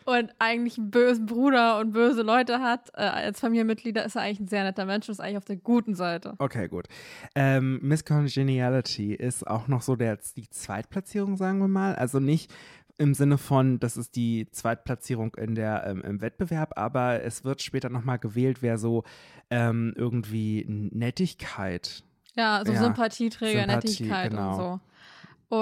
und 0.05 0.33
eigentlich 0.39 0.79
einen 0.79 0.91
bösen 0.91 1.27
Bruder 1.27 1.79
und 1.81 1.93
böse 1.93 2.23
Leute 2.23 2.61
hat, 2.61 2.91
äh, 2.95 3.03
als 3.03 3.41
Familienmitglieder 3.41 4.05
ist 4.05 4.15
er 4.17 4.23
eigentlich 4.23 4.41
ein 4.41 4.49
sehr 4.49 4.63
netter 4.65 4.85
Mensch 4.87 5.09
und 5.09 5.13
ist 5.13 5.21
eigentlich 5.21 5.39
auf 5.39 5.45
der 5.45 5.57
guten 5.57 5.95
Seite. 5.95 6.35
Okay, 6.39 6.69
gut. 6.69 6.87
Ähm, 7.35 7.81
Miss 7.83 8.05
Congeniality 8.05 9.13
ist 9.15 9.47
auch 9.47 9.67
noch 9.67 9.83
so 9.83 9.97
der, 9.97 10.19
die 10.37 10.49
Zweitplatzierung, 10.49 11.37
sagen 11.37 11.59
wir 11.59 11.69
mal. 11.69 11.95
Also 11.97 12.21
nicht 12.21 12.53
im 12.97 13.15
Sinne 13.15 13.39
von, 13.39 13.81
das 13.81 13.97
ist 13.97 14.15
die 14.15 14.49
Zweitplatzierung 14.53 15.35
in 15.35 15.57
der, 15.57 15.85
ähm, 15.87 16.03
im 16.03 16.21
Wettbewerb, 16.21 16.75
aber 16.79 17.23
es 17.23 17.45
wird 17.45 17.61
später 17.61 17.89
nochmal 17.89 18.21
gewählt, 18.21 18.59
wer 18.61 18.79
so 18.79 19.03
ähm, 19.51 19.95
irgendwie 19.97 20.65
Nettigkeit. 20.69 22.05
Ja, 22.37 22.63
so 22.65 22.73
Ja, 22.73 22.79
Sympathieträger, 22.79 23.61
Sympathie, 23.63 23.89
Nettigkeit 23.89 24.31
genau. 24.31 24.51
und 24.51 24.57
so. 24.57 24.81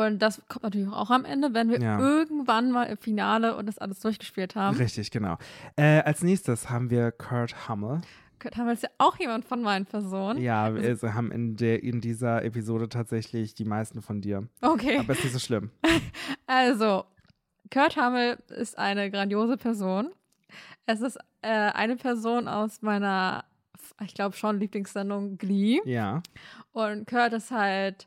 Und 0.01 0.21
das 0.21 0.41
kommt 0.49 0.63
natürlich 0.63 0.89
auch 0.89 1.11
am 1.11 1.25
Ende, 1.25 1.53
wenn 1.55 1.69
wir 1.71 1.81
Ja. 1.81 1.99
irgendwann 1.99 2.71
mal 2.71 2.85
im 2.85 2.97
Finale 2.97 3.57
und 3.57 3.67
das 3.67 3.79
alles 3.79 4.01
durchgespielt 4.01 4.55
haben. 4.57 4.77
Richtig, 4.77 5.11
genau. 5.11 5.37
Äh, 5.77 6.01
als 6.03 6.23
nächstes 6.23 6.71
haben 6.71 6.89
wir 6.91 7.11
Kurt 7.13 7.69
Hummel. 7.69 8.01
Haben 8.57 8.67
wir 8.67 8.73
jetzt 8.73 8.83
ja 8.83 8.89
auch 8.99 9.19
jemand 9.19 9.45
von 9.45 9.63
meinen 9.63 9.87
Personen. 9.87 10.41
Ja, 10.41 10.75
wir 10.75 11.15
haben 11.15 11.31
in, 11.31 11.57
der, 11.57 11.83
in 11.83 12.01
dieser 12.01 12.43
Episode 12.45 12.89
tatsächlich 12.89 13.55
die 13.55 13.65
meisten 13.65 14.03
von 14.03 14.21
dir. 14.21 14.49
Okay. 14.63 14.99
Aber 14.99 15.13
ist 15.13 15.23
nicht 15.25 15.33
so 15.33 15.39
schlimm. 15.39 15.71
Also, 16.47 17.05
Kurt 17.73 17.97
Hummel 17.97 18.39
ist 18.49 18.77
eine 18.79 19.11
grandiose 19.11 19.57
Person. 19.57 20.11
Es 20.87 21.01
ist 21.01 21.17
äh, 21.43 21.49
eine 21.49 21.97
Person 21.97 22.49
aus 22.49 22.83
meiner, 22.83 23.45
ich 24.05 24.15
glaube 24.15 24.37
schon, 24.37 24.59
Lieblingssendung 24.59 25.39
Glee. 25.39 25.81
Ja. 25.85 26.23
Und 26.73 27.07
Kurt 27.07 27.33
ist 27.33 27.51
halt, 27.53 28.07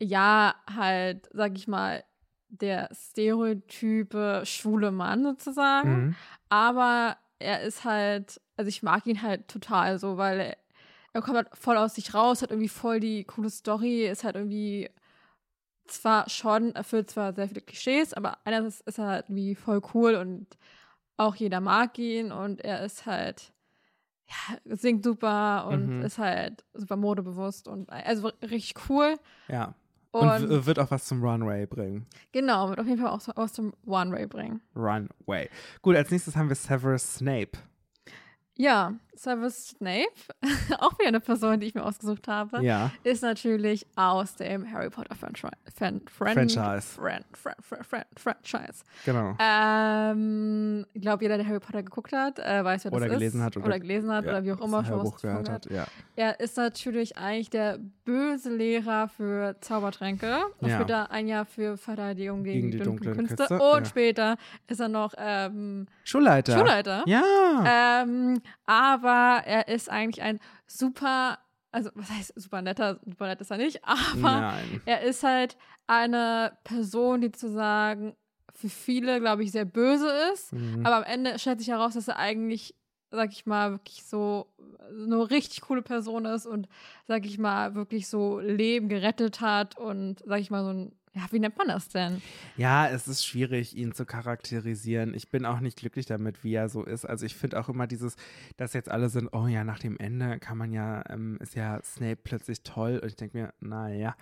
ja, 0.00 0.54
halt, 0.74 1.28
sag 1.32 1.56
ich 1.56 1.68
mal, 1.68 2.04
der 2.48 2.88
stereotype 2.92 4.42
schwule 4.44 4.90
Mann 4.90 5.24
sozusagen. 5.24 6.06
Mhm. 6.06 6.14
Aber 6.48 7.16
er 7.38 7.62
ist 7.62 7.84
halt, 7.84 8.40
also 8.56 8.68
ich 8.68 8.82
mag 8.82 9.06
ihn 9.06 9.22
halt 9.22 9.48
total 9.48 9.98
so, 9.98 10.16
weil 10.16 10.40
er, 10.40 10.56
er 11.12 11.22
kommt 11.22 11.36
halt 11.36 11.48
voll 11.56 11.76
aus 11.76 11.94
sich 11.94 12.14
raus, 12.14 12.42
hat 12.42 12.50
irgendwie 12.50 12.68
voll 12.68 13.00
die 13.00 13.24
coole 13.24 13.50
Story, 13.50 14.06
ist 14.06 14.24
halt 14.24 14.36
irgendwie 14.36 14.90
zwar 15.86 16.28
schon, 16.30 16.74
erfüllt 16.74 17.10
zwar 17.10 17.34
sehr 17.34 17.48
viele 17.48 17.60
Klischees, 17.60 18.14
aber 18.14 18.38
einerseits 18.44 18.80
ist 18.82 18.98
er 18.98 19.06
halt 19.06 19.26
irgendwie 19.28 19.54
voll 19.54 19.82
cool 19.92 20.14
und 20.14 20.56
auch 21.16 21.36
jeder 21.36 21.60
mag 21.60 21.98
ihn 21.98 22.32
und 22.32 22.60
er 22.62 22.84
ist 22.84 23.06
halt, 23.06 23.52
ja, 24.28 24.76
singt 24.76 25.04
super 25.04 25.66
und 25.68 25.86
Mhm. 25.86 26.02
ist 26.02 26.18
halt 26.18 26.64
super 26.72 26.96
modebewusst 26.96 27.68
und 27.68 27.90
also 27.90 28.28
richtig 28.42 28.74
cool. 28.88 29.16
Ja. 29.48 29.74
Und, 30.14 30.28
Und, 30.28 30.48
w- 30.48 30.66
wird 30.66 30.78
auch 30.78 30.92
was 30.92 31.06
zum 31.06 31.24
Runway 31.24 31.66
bringen. 31.66 32.06
genau, 32.30 32.68
wird 32.68 32.78
auf 32.78 32.86
jeden 32.86 33.00
Fall 33.02 33.10
auch 33.10 33.20
aus 33.36 33.52
dem 33.54 33.72
One-Way 33.84 34.26
bringen. 34.28 34.60
Runway. 34.76 35.48
Gut, 35.82 35.96
als 35.96 36.08
nächstes 36.12 36.36
haben 36.36 36.48
wir 36.48 36.54
Severus 36.54 37.16
Snape. 37.16 37.58
Ja, 38.56 38.94
Severus 39.16 39.68
Snape, 39.68 40.06
auch 40.80 40.98
wieder 40.98 41.08
eine 41.08 41.20
Person, 41.20 41.60
die 41.60 41.66
ich 41.68 41.74
mir 41.74 41.84
ausgesucht 41.84 42.28
habe, 42.28 42.62
Ja. 42.64 42.90
ist 43.02 43.22
natürlich 43.22 43.86
aus 43.96 44.34
dem 44.36 44.70
Harry 44.72 44.90
Potter 44.90 45.14
Franchi 45.14 45.46
Fan 45.74 46.00
Fran 46.10 46.34
Franchise. 46.34 46.86
Fran 46.96 47.24
Fran 47.32 47.54
Fran 47.60 47.82
Fran 47.84 48.04
Franchise. 48.16 48.84
Genau. 49.04 49.36
Ähm, 49.40 50.86
ich 50.92 51.02
glaube, 51.02 51.24
jeder, 51.24 51.36
der 51.36 51.46
Harry 51.46 51.60
Potter 51.60 51.82
geguckt 51.82 52.12
hat, 52.12 52.38
äh, 52.38 52.64
weiß, 52.64 52.84
wer 52.84 52.90
das 52.90 52.96
Oder 52.98 53.06
ist. 53.06 53.12
gelesen 53.12 53.42
hat 53.42 53.56
oder- 53.56 53.66
Oder 53.66 53.80
gelesen 53.80 54.12
hat 54.12 54.24
Ja, 54.24 54.30
oder 54.32 54.44
wie 54.44 54.52
auch 54.52 54.60
immer 54.60 54.84
schon 54.84 55.00
was 55.04 55.20
gehört 55.20 55.44
gehört. 55.46 55.48
hat. 55.66 55.70
Ja. 55.70 55.86
Er 56.16 56.40
ist 56.40 56.56
natürlich 56.56 57.16
eigentlich 57.16 57.50
der 57.50 57.78
böse 58.04 58.54
Lehrer 58.54 59.08
für 59.08 59.56
Zaubertränke 59.60 60.38
und 60.60 60.68
Ja. 60.68 60.76
später 60.76 61.10
ein 61.10 61.26
Jahr 61.28 61.44
für 61.44 61.76
Verteidigung 61.76 62.44
gegen, 62.44 62.70
die, 62.70 62.78
dunklen, 62.78 63.16
Künste. 63.16 63.36
Künste, 63.36 63.54
Und 63.60 63.78
ja. 63.80 63.84
später 63.84 64.36
ist 64.68 64.80
er 64.80 64.88
noch 64.88 65.14
ähm, 65.16 65.86
Schulleiter. 66.04 66.58
Schulleiter. 66.58 67.02
Ja. 67.06 68.02
Ähm, 68.02 68.40
aber 68.66 69.03
er 69.12 69.68
ist 69.68 69.90
eigentlich 69.90 70.22
ein 70.22 70.40
super, 70.66 71.38
also 71.70 71.90
was 71.94 72.10
heißt 72.10 72.32
super 72.36 72.62
netter, 72.62 73.00
super 73.04 73.26
nett 73.26 73.40
ist 73.40 73.50
er 73.50 73.58
nicht, 73.58 73.80
aber 73.84 74.40
Nein. 74.40 74.80
er 74.86 75.02
ist 75.02 75.22
halt 75.22 75.56
eine 75.86 76.56
Person, 76.64 77.20
die 77.20 77.32
zu 77.32 77.50
sagen 77.50 78.14
für 78.54 78.68
viele, 78.68 79.20
glaube 79.20 79.42
ich, 79.42 79.52
sehr 79.52 79.64
böse 79.64 80.08
ist. 80.32 80.52
Mhm. 80.52 80.86
Aber 80.86 80.96
am 80.96 81.02
Ende 81.02 81.38
stellt 81.38 81.58
sich 81.58 81.68
heraus, 81.68 81.94
dass 81.94 82.08
er 82.08 82.18
eigentlich, 82.18 82.74
sag 83.10 83.32
ich 83.32 83.46
mal, 83.46 83.72
wirklich 83.72 84.04
so 84.04 84.46
eine 84.88 85.30
richtig 85.30 85.62
coole 85.62 85.82
Person 85.82 86.24
ist 86.24 86.46
und, 86.46 86.68
sag 87.06 87.26
ich 87.26 87.38
mal, 87.38 87.74
wirklich 87.74 88.08
so 88.08 88.38
Leben 88.38 88.88
gerettet 88.88 89.40
hat 89.40 89.76
und, 89.76 90.22
sag 90.24 90.40
ich 90.40 90.50
mal, 90.50 90.64
so 90.64 90.70
ein 90.70 90.92
ja, 91.14 91.22
wie 91.30 91.38
nennt 91.38 91.56
man 91.56 91.68
das 91.68 91.88
denn? 91.88 92.20
Ja, 92.56 92.88
es 92.88 93.06
ist 93.06 93.24
schwierig, 93.24 93.76
ihn 93.76 93.94
zu 93.94 94.04
charakterisieren. 94.04 95.14
Ich 95.14 95.30
bin 95.30 95.46
auch 95.46 95.60
nicht 95.60 95.78
glücklich 95.78 96.06
damit, 96.06 96.42
wie 96.42 96.54
er 96.54 96.68
so 96.68 96.82
ist. 96.82 97.04
Also 97.04 97.24
ich 97.24 97.36
finde 97.36 97.60
auch 97.60 97.68
immer 97.68 97.86
dieses, 97.86 98.16
dass 98.56 98.72
jetzt 98.72 98.90
alle 98.90 99.08
sind, 99.08 99.28
oh 99.32 99.46
ja, 99.46 99.62
nach 99.62 99.78
dem 99.78 99.96
Ende 99.98 100.40
kann 100.40 100.58
man 100.58 100.72
ja, 100.72 101.04
ähm, 101.08 101.38
ist 101.40 101.54
ja 101.54 101.80
Snape 101.84 102.16
plötzlich 102.16 102.62
toll. 102.62 102.98
Und 103.00 103.08
ich 103.08 103.14
denke 103.14 103.38
mir, 103.38 103.54
naja. 103.60 104.16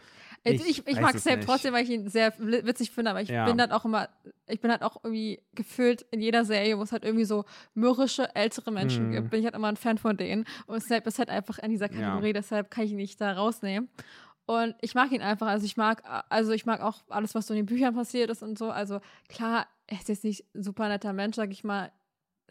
Ich, 0.44 0.60
ich, 0.68 0.86
ich 0.86 1.00
mag 1.00 1.18
Snape 1.18 1.40
trotzdem, 1.40 1.72
weil 1.72 1.84
ich 1.84 1.90
ihn 1.90 2.08
sehr 2.10 2.34
witzig 2.38 2.90
finde, 2.90 3.12
aber 3.12 3.22
ich 3.22 3.30
ja. 3.30 3.46
bin 3.46 3.56
dann 3.56 3.72
auch 3.72 3.86
immer, 3.86 4.10
ich 4.46 4.60
bin 4.60 4.70
halt 4.70 4.82
auch 4.82 5.02
irgendwie 5.02 5.42
gefühlt 5.54 6.04
in 6.10 6.20
jeder 6.20 6.44
Serie, 6.44 6.76
wo 6.76 6.82
es 6.82 6.92
halt 6.92 7.04
irgendwie 7.04 7.24
so 7.24 7.46
mürrische, 7.74 8.34
ältere 8.34 8.70
Menschen 8.70 9.10
mm. 9.10 9.12
gibt, 9.12 9.30
bin 9.30 9.40
ich 9.40 9.46
halt 9.46 9.54
immer 9.54 9.68
ein 9.68 9.76
Fan 9.76 9.96
von 9.96 10.18
denen. 10.18 10.44
Und 10.66 10.82
Snape 10.82 11.08
ist 11.08 11.18
halt 11.18 11.30
einfach 11.30 11.58
in 11.58 11.70
dieser 11.70 11.88
Kategorie, 11.88 12.28
ja. 12.28 12.32
deshalb 12.34 12.70
kann 12.70 12.84
ich 12.84 12.90
ihn 12.90 12.96
nicht 12.98 13.18
da 13.18 13.32
rausnehmen. 13.32 13.88
Und 14.46 14.74
ich 14.80 14.94
mag 14.94 15.12
ihn 15.12 15.22
einfach. 15.22 15.46
Also 15.46 15.64
ich 15.64 15.76
mag, 15.76 16.02
also 16.28 16.52
ich 16.52 16.66
mag 16.66 16.80
auch 16.80 17.02
alles, 17.08 17.34
was 17.34 17.46
so 17.46 17.54
in 17.54 17.58
den 17.58 17.66
Büchern 17.66 17.94
passiert 17.94 18.30
ist 18.30 18.42
und 18.42 18.58
so. 18.58 18.70
Also 18.70 19.00
klar, 19.28 19.66
er 19.86 19.98
ist 19.98 20.08
jetzt 20.08 20.24
nicht 20.24 20.44
ein 20.54 20.62
super 20.62 20.88
netter 20.88 21.12
Mensch, 21.12 21.36
sag 21.36 21.50
ich 21.50 21.64
mal, 21.64 21.92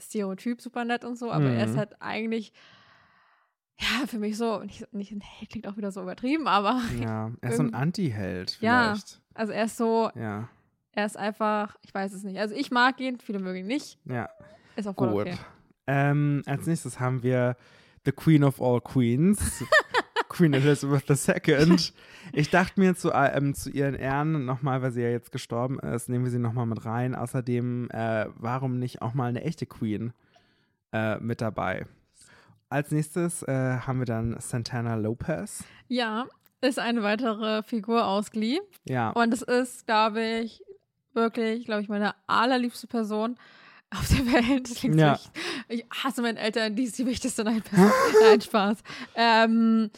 Stereotyp 0.01 0.61
super 0.61 0.85
nett 0.85 1.03
und 1.03 1.17
so, 1.17 1.31
aber 1.31 1.45
mhm. 1.45 1.57
er 1.57 1.65
ist 1.65 1.73
mhm. 1.73 1.77
halt 1.77 2.01
eigentlich, 2.01 2.53
ja, 3.79 4.07
für 4.07 4.19
mich 4.19 4.37
so, 4.37 4.59
nicht, 4.59 4.91
nicht 4.93 5.11
ein 5.11 5.21
Held 5.21 5.51
klingt 5.51 5.67
auch 5.67 5.77
wieder 5.77 5.91
so 5.91 6.01
übertrieben, 6.01 6.47
aber. 6.47 6.81
Ja, 6.99 7.31
er 7.41 7.49
ist 7.49 7.57
so 7.57 7.63
ein 7.63 7.73
Anti-Held 7.73 8.51
vielleicht. 8.51 8.61
Ja, 8.61 9.19
also 9.33 9.53
er 9.53 9.65
ist 9.65 9.77
so, 9.77 10.11
ja. 10.15 10.49
er 10.93 11.05
ist 11.05 11.17
einfach, 11.17 11.75
ich 11.81 11.93
weiß 11.93 12.13
es 12.13 12.23
nicht. 12.23 12.39
Also 12.39 12.55
ich 12.55 12.71
mag 12.71 12.99
ihn, 12.99 13.19
viele 13.19 13.39
mögen 13.39 13.59
ihn 13.59 13.67
nicht. 13.67 13.99
Ja. 14.05 14.29
Ist 14.75 14.87
auch 14.87 14.95
voll 14.95 15.11
Gut. 15.11 15.21
okay. 15.21 15.37
Ähm, 15.87 16.43
als 16.45 16.67
nächstes 16.67 16.99
haben 16.99 17.23
wir 17.23 17.57
The 18.05 18.11
Queen 18.11 18.43
of 18.43 18.61
All 18.61 18.81
Queens. 18.81 19.63
Queen 20.31 20.53
Elizabeth 20.53 21.09
II. 21.09 21.77
Ich 22.31 22.49
dachte 22.49 22.79
mir 22.79 22.95
zu, 22.95 23.11
ähm, 23.11 23.53
zu 23.53 23.69
ihren 23.69 23.95
Ehren 23.95 24.45
nochmal, 24.45 24.81
weil 24.81 24.91
sie 24.91 25.01
ja 25.01 25.09
jetzt 25.09 25.33
gestorben 25.33 25.77
ist, 25.79 26.07
nehmen 26.07 26.23
wir 26.23 26.31
sie 26.31 26.39
nochmal 26.39 26.65
mit 26.65 26.85
rein. 26.85 27.15
Außerdem, 27.15 27.89
äh, 27.91 28.27
warum 28.35 28.79
nicht 28.79 29.01
auch 29.01 29.13
mal 29.13 29.27
eine 29.27 29.43
echte 29.43 29.65
Queen 29.65 30.13
äh, 30.93 31.17
mit 31.19 31.41
dabei? 31.41 31.85
Als 32.69 32.91
nächstes 32.91 33.43
äh, 33.43 33.79
haben 33.79 33.99
wir 33.99 34.05
dann 34.05 34.39
Santana 34.39 34.95
Lopez. 34.95 35.65
Ja, 35.89 36.27
ist 36.61 36.79
eine 36.79 37.03
weitere 37.03 37.61
Figur 37.63 38.05
aus 38.05 38.31
Glee. 38.31 38.59
Ja. 38.85 39.09
Und 39.09 39.33
es 39.33 39.41
ist, 39.41 39.85
glaube 39.85 40.23
ich, 40.23 40.63
wirklich, 41.13 41.65
glaube 41.65 41.81
ich, 41.81 41.89
meine 41.89 42.15
allerliebste 42.27 42.87
Person 42.87 43.35
auf 43.93 44.07
der 44.07 44.25
Welt. 44.31 44.69
Das 44.69 44.77
klingt 44.77 44.95
ja. 44.95 45.19
ich 45.67 45.85
hasse 45.91 46.21
meine 46.21 46.39
Eltern, 46.39 46.75
die 46.75 46.83
ist 46.83 46.97
die 46.97 47.05
wichtigste. 47.05 47.43
Nein 47.43 47.61
Spaß. 48.41 48.77
Ähm, 49.15 49.91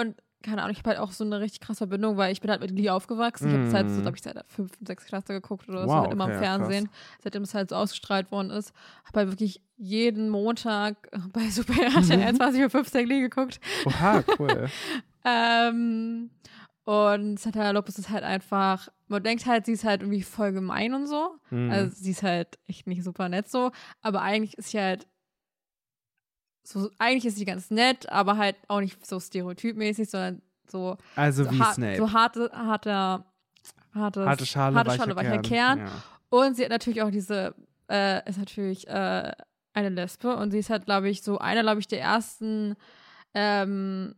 und 0.00 0.16
keine 0.42 0.62
Ahnung, 0.62 0.72
ich 0.72 0.78
habe 0.78 0.90
halt 0.90 0.98
auch 0.98 1.12
so 1.12 1.24
eine 1.24 1.40
richtig 1.40 1.60
krasse 1.60 1.78
Verbindung, 1.78 2.16
weil 2.16 2.32
ich 2.32 2.40
bin 2.40 2.50
halt 2.50 2.62
mit 2.62 2.74
Glee 2.74 2.88
aufgewachsen. 2.88 3.48
Ich 3.48 3.54
habe 3.54 3.66
es 3.66 3.74
halt 3.74 3.90
so, 3.90 4.00
glaube 4.00 4.16
ich, 4.16 4.22
seit 4.22 4.36
der 4.36 4.44
5., 4.48 4.72
6. 4.86 5.04
Klasse 5.04 5.32
geguckt 5.34 5.68
oder 5.68 5.82
wow, 5.82 5.88
so, 5.88 5.94
halt 5.96 6.12
immer 6.12 6.24
okay, 6.24 6.34
im 6.34 6.38
Fernsehen, 6.40 6.84
krass. 6.86 7.18
seitdem 7.24 7.42
es 7.42 7.54
halt 7.54 7.70
so 7.70 7.76
ausgestrahlt 7.76 8.32
worden 8.32 8.50
ist. 8.50 8.72
Habe 9.04 9.20
halt 9.20 9.30
wirklich 9.30 9.60
jeden 9.76 10.30
Montag 10.30 11.10
bei 11.32 11.48
Super 11.50 11.82
RTL 11.82 12.34
20.15 12.36 12.74
Uhr 12.74 13.04
Glee 13.04 13.20
geguckt. 13.20 13.60
Oha, 13.84 14.24
cool. 14.38 14.68
ähm, 15.24 16.30
und 16.84 17.38
Santana 17.38 17.72
Lopez 17.72 17.98
ist 17.98 18.08
halt 18.08 18.24
einfach, 18.24 18.88
man 19.08 19.22
denkt 19.22 19.44
halt, 19.44 19.66
sie 19.66 19.72
ist 19.72 19.84
halt 19.84 20.00
irgendwie 20.00 20.22
voll 20.22 20.52
gemein 20.52 20.94
und 20.94 21.06
so. 21.06 21.36
Mhm. 21.50 21.70
Also 21.70 21.94
sie 21.94 22.12
ist 22.12 22.22
halt 22.22 22.58
echt 22.66 22.86
nicht 22.86 23.04
super 23.04 23.28
nett 23.28 23.50
so, 23.50 23.72
aber 24.00 24.22
eigentlich 24.22 24.56
ist 24.56 24.70
sie 24.70 24.80
halt 24.80 25.06
so, 26.62 26.90
eigentlich 26.98 27.26
ist 27.26 27.36
sie 27.36 27.44
ganz 27.44 27.70
nett, 27.70 28.08
aber 28.10 28.36
halt 28.36 28.56
auch 28.68 28.80
nicht 28.80 29.04
so 29.06 29.18
stereotypmäßig, 29.18 30.10
sondern 30.10 30.42
so. 30.68 30.96
Also 31.16 31.44
so 31.44 31.50
wie 31.50 31.62
Snape. 31.62 31.96
So 31.96 32.12
harte, 32.12 32.50
harte, 32.52 33.24
harte, 33.94 34.26
harte 34.26 34.46
Schale, 34.46 34.76
harte 34.76 34.90
Schale 34.92 35.16
weicher, 35.16 35.30
weicher 35.30 35.42
Kern. 35.42 35.78
Kern. 35.78 35.78
Ja. 35.78 35.92
Und 36.28 36.56
sie 36.56 36.64
hat 36.64 36.70
natürlich 36.70 37.02
auch 37.02 37.10
diese, 37.10 37.54
äh, 37.90 38.28
ist 38.28 38.38
natürlich 38.38 38.86
äh, 38.88 39.32
eine 39.72 39.88
Lesbe 39.88 40.36
und 40.36 40.50
sie 40.50 40.58
ist 40.58 40.70
halt, 40.70 40.84
glaube 40.84 41.08
ich, 41.08 41.22
so 41.22 41.38
eine, 41.38 41.62
glaube 41.62 41.80
ich, 41.80 41.88
der 41.88 42.00
ersten 42.00 42.76
ähm, 43.34 44.14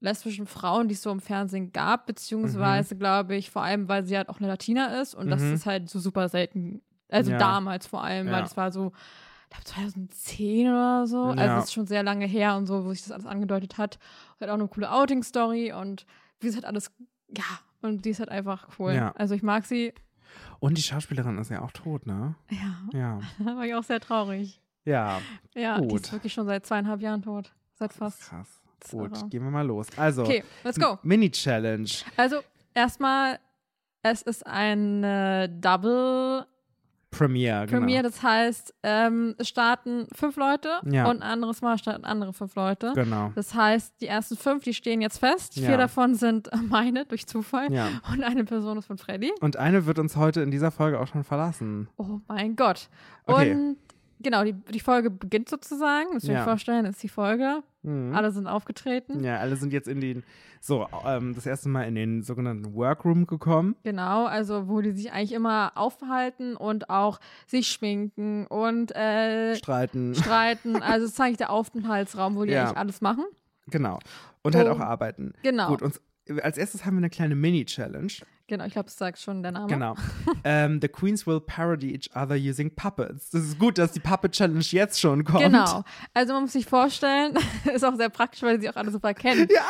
lesbischen 0.00 0.46
Frauen, 0.46 0.88
die 0.88 0.94
es 0.94 1.02
so 1.02 1.10
im 1.10 1.20
Fernsehen 1.20 1.72
gab, 1.72 2.06
beziehungsweise, 2.06 2.94
mhm. 2.94 2.98
glaube 2.98 3.36
ich, 3.36 3.50
vor 3.50 3.62
allem, 3.62 3.88
weil 3.88 4.04
sie 4.04 4.16
halt 4.16 4.28
auch 4.28 4.38
eine 4.38 4.48
Latina 4.48 5.00
ist 5.00 5.14
und 5.14 5.26
mhm. 5.26 5.30
das 5.30 5.42
ist 5.42 5.66
halt 5.66 5.88
so 5.88 5.98
super 5.98 6.28
selten. 6.28 6.82
Also 7.08 7.32
ja. 7.32 7.38
damals 7.38 7.86
vor 7.86 8.02
allem, 8.02 8.26
ja. 8.26 8.32
weil 8.32 8.44
es 8.44 8.56
war 8.56 8.72
so 8.72 8.92
glaube 9.52 9.64
2010 9.64 10.68
oder 10.68 11.06
so. 11.06 11.24
Also 11.24 11.38
ja. 11.38 11.42
Also 11.42 11.58
es 11.58 11.64
ist 11.64 11.72
schon 11.72 11.86
sehr 11.86 12.02
lange 12.02 12.26
her 12.26 12.56
und 12.56 12.66
so, 12.66 12.84
wo 12.84 12.92
sich 12.92 13.02
das 13.02 13.12
alles 13.12 13.26
angedeutet 13.26 13.78
hat. 13.78 13.98
Hat 14.40 14.48
auch 14.48 14.54
eine 14.54 14.68
coole 14.68 14.90
Outing-Story 14.90 15.72
und 15.72 16.06
wie 16.40 16.48
es 16.48 16.54
halt 16.54 16.64
alles, 16.64 16.90
ja, 17.36 17.44
und 17.82 18.04
die 18.04 18.10
ist 18.10 18.18
halt 18.18 18.30
einfach 18.30 18.68
cool. 18.78 18.94
Ja. 18.94 19.12
Also 19.16 19.34
ich 19.34 19.42
mag 19.42 19.64
sie. 19.64 19.92
Und 20.60 20.78
die 20.78 20.82
Schauspielerin 20.82 21.38
ist 21.38 21.50
ja 21.50 21.62
auch 21.62 21.72
tot, 21.72 22.06
ne? 22.06 22.34
Ja. 22.50 22.98
Ja. 22.98 23.20
da 23.38 23.56
war 23.56 23.64
ich 23.64 23.74
auch 23.74 23.84
sehr 23.84 24.00
traurig. 24.00 24.60
Ja. 24.84 25.20
Ja, 25.54 25.78
gut. 25.78 25.90
die 25.90 25.96
ist 25.96 26.12
wirklich 26.12 26.32
schon 26.32 26.46
seit 26.46 26.66
zweieinhalb 26.66 27.00
Jahren 27.00 27.22
tot. 27.22 27.52
Seit 27.74 27.92
fast. 27.92 28.22
Krass. 28.22 28.60
Gut, 28.90 29.30
gehen 29.30 29.44
wir 29.44 29.50
mal 29.50 29.64
los. 29.64 29.86
Also, 29.96 30.22
okay, 30.22 30.42
let's 30.64 30.78
go. 30.78 30.98
Mini-Challenge. 31.02 31.88
Also, 32.16 32.40
erstmal, 32.74 33.38
es 34.02 34.22
ist 34.22 34.44
eine 34.44 35.48
Double 35.48 36.46
Premiere, 37.12 37.66
genau. 37.66 37.80
Premiere, 37.80 38.02
das 38.02 38.22
heißt, 38.22 38.74
ähm, 38.82 39.34
es 39.38 39.48
starten 39.48 40.06
fünf 40.14 40.36
Leute 40.36 40.70
ja. 40.90 41.08
und 41.08 41.22
ein 41.22 41.22
anderes 41.22 41.60
Mal 41.60 41.78
starten 41.78 42.04
andere 42.04 42.32
fünf 42.32 42.54
Leute. 42.54 42.92
Genau. 42.94 43.30
Das 43.34 43.54
heißt, 43.54 44.00
die 44.00 44.06
ersten 44.06 44.36
fünf, 44.36 44.64
die 44.64 44.72
stehen 44.74 45.02
jetzt 45.02 45.18
fest. 45.18 45.56
Ja. 45.56 45.68
Vier 45.68 45.76
davon 45.76 46.14
sind 46.14 46.50
meine 46.68 47.04
durch 47.04 47.26
Zufall 47.26 47.70
ja. 47.72 47.88
und 48.10 48.24
eine 48.24 48.44
Person 48.44 48.78
ist 48.78 48.86
von 48.86 48.96
Freddy. 48.96 49.30
Und 49.40 49.56
eine 49.56 49.86
wird 49.86 49.98
uns 49.98 50.16
heute 50.16 50.40
in 50.40 50.50
dieser 50.50 50.70
Folge 50.70 50.98
auch 50.98 51.06
schon 51.06 51.22
verlassen. 51.22 51.88
Oh 51.98 52.20
mein 52.28 52.56
Gott. 52.56 52.88
Okay. 53.26 53.52
Und 53.52 53.76
genau, 54.22 54.44
die, 54.44 54.52
die 54.52 54.80
Folge 54.80 55.10
beginnt 55.10 55.48
sozusagen. 55.48 56.14
Muss 56.14 56.24
ich 56.24 56.30
mir 56.30 56.44
vorstellen, 56.44 56.84
ist 56.86 57.02
die 57.02 57.08
Folge. 57.08 57.62
Mhm. 57.82 58.14
Alle 58.14 58.30
sind 58.30 58.46
aufgetreten. 58.46 59.22
Ja, 59.24 59.38
alle 59.38 59.56
sind 59.56 59.72
jetzt 59.72 59.88
in 59.88 60.00
den, 60.00 60.22
so, 60.60 60.86
ähm, 61.04 61.34
das 61.34 61.46
erste 61.46 61.68
Mal 61.68 61.84
in 61.84 61.94
den 61.94 62.22
sogenannten 62.22 62.74
Workroom 62.74 63.26
gekommen. 63.26 63.76
Genau, 63.82 64.26
also 64.26 64.68
wo 64.68 64.80
die 64.80 64.92
sich 64.92 65.12
eigentlich 65.12 65.32
immer 65.32 65.72
aufhalten 65.74 66.56
und 66.56 66.90
auch 66.90 67.18
sich 67.46 67.68
schminken 67.68 68.46
und 68.46 68.94
äh, 68.94 69.56
streiten. 69.56 70.14
Streiten. 70.14 70.76
Also 70.82 71.06
das 71.06 71.12
ist 71.12 71.20
eigentlich 71.20 71.38
der 71.38 71.50
Aufenthaltsraum, 71.50 72.36
wo 72.36 72.44
die 72.44 72.52
ja. 72.52 72.64
eigentlich 72.64 72.78
alles 72.78 73.00
machen. 73.00 73.24
Genau. 73.68 73.98
Und 74.42 74.54
oh. 74.54 74.58
halt 74.58 74.68
auch 74.68 74.80
arbeiten. 74.80 75.32
Genau. 75.42 75.68
Gut, 75.68 75.82
und 75.82 76.00
als 76.42 76.56
erstes 76.56 76.84
haben 76.84 76.94
wir 76.94 76.98
eine 76.98 77.10
kleine 77.10 77.34
Mini-Challenge. 77.34 78.12
Genau, 78.48 78.64
ich 78.66 78.72
glaube, 78.72 78.86
das 78.86 78.98
sagt 78.98 79.18
schon 79.18 79.42
der 79.42 79.52
Name. 79.52 79.66
Genau. 79.66 79.92
um, 79.92 79.96
ähm, 80.44 80.78
the 80.80 80.88
Queens 80.88 81.26
will 81.26 81.40
parody 81.40 81.94
each 81.94 82.10
other 82.14 82.36
using 82.36 82.74
puppets. 82.74 83.30
Das 83.30 83.42
ist 83.42 83.58
gut, 83.58 83.78
dass 83.78 83.92
die 83.92 84.00
Puppet 84.00 84.32
Challenge 84.32 84.60
jetzt 84.60 85.00
schon 85.00 85.24
kommt. 85.24 85.44
Genau. 85.44 85.84
Also 86.12 86.34
man 86.34 86.42
muss 86.42 86.52
sich 86.52 86.66
vorstellen, 86.66 87.34
ist 87.72 87.84
auch 87.84 87.96
sehr 87.96 88.10
praktisch, 88.10 88.42
weil 88.42 88.60
sie 88.60 88.68
auch 88.68 88.76
alle 88.76 88.90
super 88.90 89.14
kennen. 89.14 89.48
Ja. 89.50 89.62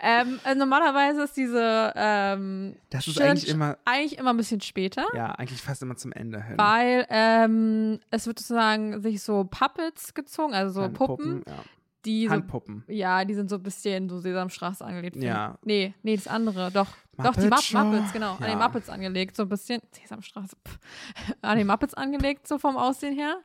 ähm, 0.00 0.40
also 0.44 0.58
normalerweise 0.58 1.24
ist 1.24 1.36
diese 1.36 1.92
ähm, 1.94 2.76
Das 2.88 3.06
ist 3.06 3.20
eigentlich 3.20 3.48
immer 3.48 3.76
eigentlich 3.84 4.18
immer 4.18 4.30
ein 4.30 4.38
bisschen 4.38 4.62
später. 4.62 5.04
Ja, 5.14 5.32
eigentlich 5.32 5.60
fast 5.60 5.82
immer 5.82 5.96
zum 5.96 6.12
Ende 6.12 6.42
hin. 6.42 6.56
Weil 6.56 7.06
ähm, 7.10 8.00
es 8.10 8.26
wird 8.26 8.38
sozusagen 8.38 9.02
sich 9.02 9.20
so 9.20 9.44
Puppets 9.44 10.14
gezogen, 10.14 10.54
also 10.54 10.80
so 10.80 10.88
Puppen, 10.88 11.16
Puppen 11.16 11.42
ja 11.46 11.62
die 12.04 12.30
Handpuppen. 12.30 12.84
So, 12.86 12.92
ja, 12.92 13.24
die 13.24 13.34
sind 13.34 13.50
so 13.50 13.56
ein 13.56 13.62
bisschen 13.62 14.08
so 14.08 14.18
Sesamstraße 14.18 14.84
angelegt. 14.84 15.16
Ja. 15.16 15.58
Nee, 15.64 15.94
nee, 16.02 16.16
das 16.16 16.28
andere, 16.28 16.70
doch. 16.70 16.88
Muppet 17.16 17.52
doch, 17.52 17.60
die 17.60 17.74
Mupp 17.74 17.84
Muppets, 17.84 18.12
genau. 18.12 18.36
Ja. 18.38 18.46
An 18.46 18.50
den 18.50 18.58
Muppets 18.58 18.88
angelegt, 18.88 19.36
so 19.36 19.42
ein 19.42 19.48
bisschen. 19.48 19.80
Sesamstraße. 19.92 20.56
Pff. 20.66 20.78
An 21.42 21.58
den 21.58 21.66
Muppets 21.66 21.94
angelegt, 21.94 22.46
so 22.46 22.58
vom 22.58 22.76
Aussehen 22.76 23.14
her. 23.14 23.40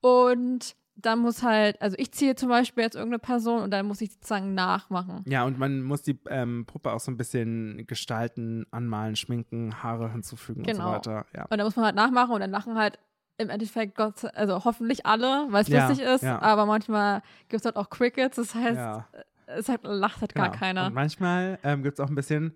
Und 0.00 0.76
dann 0.96 1.18
muss 1.18 1.42
halt, 1.42 1.80
also 1.82 1.94
ich 1.98 2.10
ziehe 2.12 2.34
zum 2.34 2.48
Beispiel 2.48 2.82
jetzt 2.84 2.94
irgendeine 2.94 3.18
Person 3.18 3.62
und 3.62 3.70
dann 3.70 3.86
muss 3.86 4.00
ich 4.00 4.12
sozusagen 4.12 4.54
nachmachen. 4.54 5.22
Ja, 5.26 5.44
und 5.44 5.58
man 5.58 5.82
muss 5.82 6.02
die 6.02 6.18
ähm, 6.28 6.64
Puppe 6.64 6.92
auch 6.92 7.00
so 7.00 7.10
ein 7.10 7.18
bisschen 7.18 7.86
gestalten, 7.86 8.64
anmalen, 8.70 9.14
schminken, 9.14 9.82
Haare 9.82 10.10
hinzufügen 10.10 10.62
genau. 10.62 10.96
und 10.96 11.04
so 11.04 11.10
weiter. 11.10 11.26
Ja. 11.34 11.42
Und 11.42 11.58
dann 11.58 11.66
muss 11.66 11.76
man 11.76 11.84
halt 11.84 11.96
nachmachen 11.96 12.32
und 12.32 12.40
dann 12.40 12.50
lachen 12.50 12.76
halt 12.76 12.98
im 13.38 13.50
Endeffekt, 13.50 13.96
Gott, 13.96 14.24
also 14.34 14.64
hoffentlich 14.64 15.04
alle, 15.06 15.46
weil 15.50 15.62
es 15.62 15.68
ja, 15.68 15.88
lustig 15.88 16.06
ist, 16.06 16.22
ja. 16.22 16.40
aber 16.40 16.66
manchmal 16.66 17.22
gibt 17.48 17.60
es 17.60 17.64
halt 17.64 17.76
auch 17.76 17.90
Crickets, 17.90 18.36
das 18.36 18.54
heißt, 18.54 18.76
ja. 18.76 19.06
es 19.46 19.68
halt, 19.68 19.80
lacht 19.84 20.20
halt 20.20 20.34
genau. 20.34 20.46
gar 20.46 20.56
keiner. 20.56 20.86
Und 20.86 20.94
manchmal 20.94 21.58
ähm, 21.62 21.82
gibt 21.82 21.98
es 21.98 22.04
auch 22.04 22.08
ein 22.08 22.14
bisschen 22.14 22.54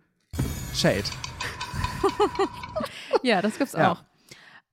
Shade. 0.74 1.04
ja, 3.22 3.42
das 3.42 3.58
gibt's 3.58 3.74
auch. 3.74 4.02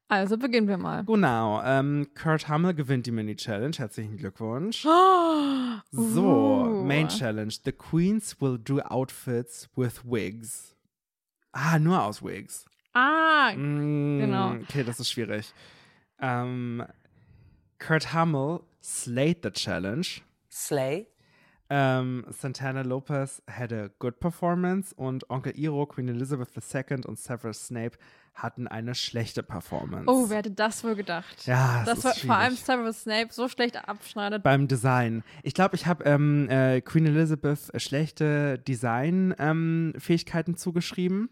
Also 0.10 0.38
beginnen 0.38 0.70
wir 0.70 0.78
mal. 0.78 1.04
Genau. 1.04 1.62
Ähm, 1.64 2.08
Kurt 2.16 2.48
Hummel 2.48 2.74
gewinnt 2.74 3.06
die 3.08 3.12
Mini-Challenge. 3.12 3.76
Herzlichen 3.78 4.16
Glückwunsch. 4.16 4.86
Oh, 4.86 5.80
so, 5.92 6.64
uh. 6.64 6.84
Main 6.86 7.10
Challenge. 7.10 7.54
The 7.66 7.74
Queens 7.74 8.40
will 8.40 8.58
do 8.58 8.80
outfits 8.80 9.68
with 9.76 10.06
wigs. 10.06 10.76
Ah, 11.52 11.78
nur 11.78 12.02
aus 12.02 12.24
Wigs. 12.24 12.66
Ah, 12.94 13.52
mm, 13.54 14.20
genau. 14.20 14.52
Okay, 14.62 14.84
das 14.84 15.00
ist 15.00 15.12
schwierig. 15.12 15.54
Um, 16.20 16.84
Kurt 17.80 18.14
Hummel 18.14 18.64
slayed 18.82 19.44
the 19.44 19.52
challenge. 19.52 20.22
Slay? 20.50 21.08
ähm, 21.70 22.26
Santana 22.30 22.82
Lopez 22.82 23.42
had 23.50 23.74
a 23.74 23.90
good 24.00 24.20
performance 24.20 24.94
und 24.96 25.30
Onkel 25.30 25.54
Iro, 25.58 25.86
Queen 25.86 26.08
Elizabeth 26.08 26.50
II 26.56 27.04
und 27.06 27.20
Severus 27.20 27.68
Snape 27.68 27.98
hatten 28.34 28.68
eine 28.68 28.96
schlechte 28.96 29.44
Performance. 29.44 30.06
Oh, 30.08 30.30
wer 30.30 30.38
hätte 30.38 30.52
das 30.52 30.84
wohl 30.84 30.96
gedacht? 30.96 31.46
ja, 31.46 31.84
das 31.86 31.98
ist 32.00 32.06
war 32.06 32.14
vor 32.14 32.36
allem 32.36 32.56
schwierig. 32.56 32.66
Severus 32.66 33.02
Snape 33.02 33.28
so 33.32 33.50
schlecht 33.50 33.88
abschneidet. 33.88 34.44
beim 34.44 34.68
Design. 34.68 35.24
Ich 35.44 35.54
glaube, 35.56 35.76
ich 35.76 35.88
habe 35.88 36.04
ähm, 36.06 36.48
äh, 36.50 36.82
Queen 36.82 37.08
Elizabeth 37.08 37.72
schlechte 37.82 38.60
Design-Fähigkeiten 38.60 40.56
zugeschrieben. 40.56 41.30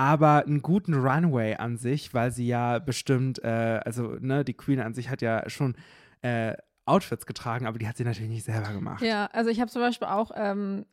Aber 0.00 0.46
einen 0.46 0.62
guten 0.62 0.94
Runway 0.94 1.56
an 1.56 1.76
sich, 1.76 2.14
weil 2.14 2.30
sie 2.30 2.46
ja 2.46 2.78
bestimmt, 2.78 3.42
äh, 3.44 3.80
also 3.84 4.16
ne, 4.20 4.44
die 4.44 4.54
Queen 4.54 4.80
an 4.80 4.94
sich 4.94 5.10
hat 5.10 5.20
ja 5.20 5.48
schon 5.50 5.74
äh, 6.22 6.54
Outfits 6.86 7.26
getragen, 7.26 7.66
aber 7.66 7.78
die 7.78 7.86
hat 7.86 7.98
sie 7.98 8.04
natürlich 8.04 8.30
nicht 8.30 8.44
selber 8.44 8.72
gemacht. 8.72 9.02
Ja, 9.02 9.26
also 9.32 9.50
ich 9.50 9.60
habe 9.60 9.70
zum 9.70 9.82
Beispiel 9.82 10.08
auch 10.08 10.30
ähm, 10.34 10.86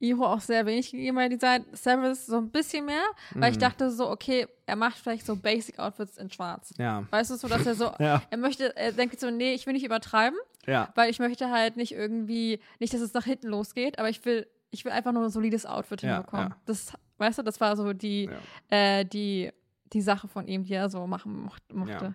Iro 0.00 0.24
auch 0.24 0.40
sehr 0.40 0.64
wenig 0.64 0.90
gegeben 0.92 1.16
bei 1.16 1.28
Design. 1.28 1.66
Severus 1.72 2.24
so 2.24 2.38
ein 2.38 2.50
bisschen 2.50 2.86
mehr, 2.86 3.04
weil 3.34 3.50
ich 3.50 3.56
Mhm. 3.58 3.60
dachte 3.60 3.90
so, 3.90 4.08
okay, 4.10 4.46
er 4.64 4.76
macht 4.76 4.96
vielleicht 4.96 5.26
so 5.26 5.36
Basic 5.36 5.78
Outfits 5.78 6.16
in 6.16 6.30
Schwarz. 6.30 6.72
Ja. 6.78 7.04
Weißt 7.10 7.30
du, 7.30 7.36
so 7.36 7.48
dass 7.48 7.66
er 7.66 7.74
so, 7.74 7.92
Ja. 8.00 8.22
er 8.30 8.38
möchte, 8.38 8.74
er 8.76 8.92
denkt 8.92 9.20
so, 9.20 9.30
nee, 9.30 9.52
ich 9.52 9.66
will 9.66 9.74
nicht 9.74 9.84
übertreiben, 9.84 10.38
Ja. 10.66 10.88
weil 10.94 11.10
ich 11.10 11.18
möchte 11.18 11.50
halt 11.50 11.76
nicht 11.76 11.92
irgendwie, 11.92 12.60
nicht, 12.80 12.94
dass 12.94 13.02
es 13.02 13.12
nach 13.12 13.24
hinten 13.24 13.48
losgeht, 13.48 13.98
aber 13.98 14.08
ich 14.08 14.24
will, 14.24 14.46
ich 14.70 14.84
will 14.86 14.92
einfach 14.92 15.12
nur 15.12 15.22
ein 15.24 15.30
solides 15.30 15.66
Outfit 15.66 16.00
Ja, 16.02 16.14
hinbekommen. 16.14 16.48
ja. 16.48 16.56
Das, 16.64 16.92
weißt 17.18 17.38
du, 17.38 17.42
das 17.42 17.60
war 17.60 17.76
so 17.76 17.92
die, 17.92 18.28
äh, 18.70 19.04
die, 19.04 19.50
die 19.92 20.00
Sache 20.00 20.28
von 20.28 20.46
ihm, 20.48 20.64
die 20.64 20.74
er 20.74 20.88
so 20.88 21.06
machen 21.06 21.40
mocht, 21.44 21.62
mochte. 21.72 22.04
Ja. 22.04 22.14